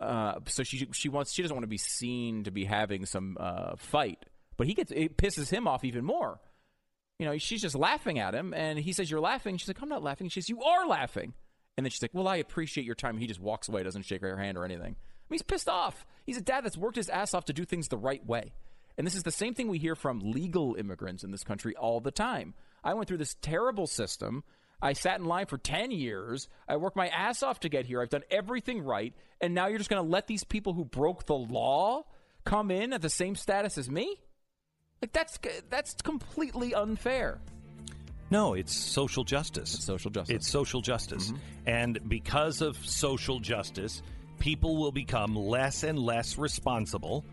uh, 0.00 0.40
so 0.46 0.62
she 0.62 0.86
she 0.92 1.08
wants 1.08 1.32
she 1.32 1.40
doesn't 1.40 1.54
want 1.54 1.62
to 1.62 1.68
be 1.68 1.78
seen 1.78 2.44
to 2.44 2.50
be 2.50 2.64
having 2.64 3.06
some 3.06 3.38
uh, 3.40 3.76
fight. 3.76 4.26
But 4.58 4.66
he 4.66 4.74
gets 4.74 4.92
it 4.92 5.16
pisses 5.16 5.48
him 5.48 5.66
off 5.66 5.84
even 5.84 6.04
more. 6.04 6.38
You 7.18 7.26
know, 7.26 7.38
she's 7.38 7.62
just 7.62 7.76
laughing 7.76 8.18
at 8.18 8.34
him, 8.34 8.52
and 8.52 8.78
he 8.78 8.92
says, 8.92 9.10
"You're 9.10 9.20
laughing." 9.20 9.56
She's 9.56 9.68
like, 9.68 9.80
"I'm 9.80 9.88
not 9.88 10.02
laughing." 10.02 10.28
She 10.28 10.40
says, 10.40 10.48
"You 10.50 10.60
are 10.62 10.86
laughing." 10.86 11.32
And 11.76 11.84
then 11.84 11.90
she's 11.90 12.02
like, 12.02 12.14
"Well, 12.14 12.28
I 12.28 12.36
appreciate 12.36 12.84
your 12.84 12.94
time." 12.94 13.18
He 13.18 13.26
just 13.26 13.40
walks 13.40 13.68
away, 13.68 13.82
doesn't 13.82 14.04
shake 14.04 14.22
her 14.22 14.36
hand 14.36 14.56
or 14.56 14.64
anything. 14.64 14.94
I 14.94 15.26
mean, 15.30 15.36
he's 15.36 15.42
pissed 15.42 15.68
off. 15.68 16.06
He's 16.24 16.36
a 16.36 16.42
dad 16.42 16.64
that's 16.64 16.76
worked 16.76 16.96
his 16.96 17.08
ass 17.08 17.34
off 17.34 17.46
to 17.46 17.52
do 17.52 17.64
things 17.64 17.88
the 17.88 17.96
right 17.96 18.24
way. 18.24 18.52
And 18.96 19.06
this 19.06 19.14
is 19.14 19.24
the 19.24 19.32
same 19.32 19.54
thing 19.54 19.68
we 19.68 19.78
hear 19.78 19.96
from 19.96 20.20
legal 20.20 20.76
immigrants 20.76 21.24
in 21.24 21.30
this 21.30 21.42
country 21.42 21.74
all 21.74 22.00
the 22.00 22.10
time. 22.10 22.54
I 22.84 22.94
went 22.94 23.08
through 23.08 23.18
this 23.18 23.36
terrible 23.40 23.86
system. 23.86 24.44
I 24.80 24.92
sat 24.92 25.18
in 25.18 25.24
line 25.24 25.46
for 25.46 25.58
10 25.58 25.90
years. 25.90 26.48
I 26.68 26.76
worked 26.76 26.96
my 26.96 27.08
ass 27.08 27.42
off 27.42 27.60
to 27.60 27.68
get 27.68 27.86
here. 27.86 28.02
I've 28.02 28.10
done 28.10 28.24
everything 28.30 28.82
right. 28.82 29.14
And 29.40 29.54
now 29.54 29.66
you're 29.66 29.78
just 29.78 29.90
going 29.90 30.04
to 30.04 30.08
let 30.08 30.26
these 30.26 30.44
people 30.44 30.74
who 30.74 30.84
broke 30.84 31.26
the 31.26 31.34
law 31.34 32.04
come 32.44 32.70
in 32.70 32.92
at 32.92 33.02
the 33.02 33.10
same 33.10 33.34
status 33.34 33.78
as 33.78 33.90
me? 33.90 34.20
Like 35.02 35.12
that's 35.12 35.38
that's 35.70 35.94
completely 36.02 36.74
unfair. 36.74 37.40
No, 38.30 38.54
it's 38.54 38.74
social 38.74 39.24
justice. 39.24 39.70
social 39.70 40.10
justice. 40.10 40.34
It's 40.34 40.50
social 40.50 40.80
justice. 40.80 41.28
Mm-hmm. 41.28 41.38
And 41.66 42.08
because 42.08 42.62
of 42.62 42.76
social 42.84 43.38
justice, 43.38 44.02
people 44.38 44.76
will 44.76 44.92
become 44.92 45.36
less 45.36 45.82
and 45.82 45.98
less 45.98 46.38
responsible. 46.38 47.24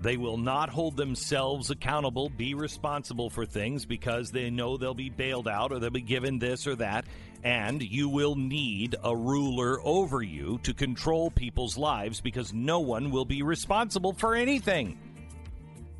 They 0.00 0.16
will 0.16 0.36
not 0.36 0.68
hold 0.68 0.96
themselves 0.96 1.70
accountable, 1.70 2.28
be 2.28 2.54
responsible 2.54 3.30
for 3.30 3.46
things 3.46 3.86
because 3.86 4.32
they 4.32 4.50
know 4.50 4.76
they'll 4.76 4.94
be 4.94 5.10
bailed 5.10 5.46
out 5.46 5.70
or 5.70 5.78
they'll 5.78 5.90
be 5.90 6.00
given 6.00 6.40
this 6.40 6.66
or 6.66 6.74
that. 6.76 7.04
And 7.44 7.80
you 7.80 8.08
will 8.08 8.34
need 8.34 8.96
a 9.02 9.16
ruler 9.16 9.78
over 9.84 10.20
you 10.20 10.58
to 10.64 10.74
control 10.74 11.30
people's 11.30 11.78
lives 11.78 12.20
because 12.20 12.52
no 12.52 12.80
one 12.80 13.12
will 13.12 13.24
be 13.24 13.42
responsible 13.42 14.12
for 14.12 14.34
anything. 14.34 14.98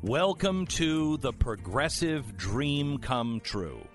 Welcome 0.01 0.67
to 0.67 1.15
the 1.17 1.31
progressive 1.31 2.35
dream 2.35 2.97
come 2.97 3.39
true. 3.39 3.87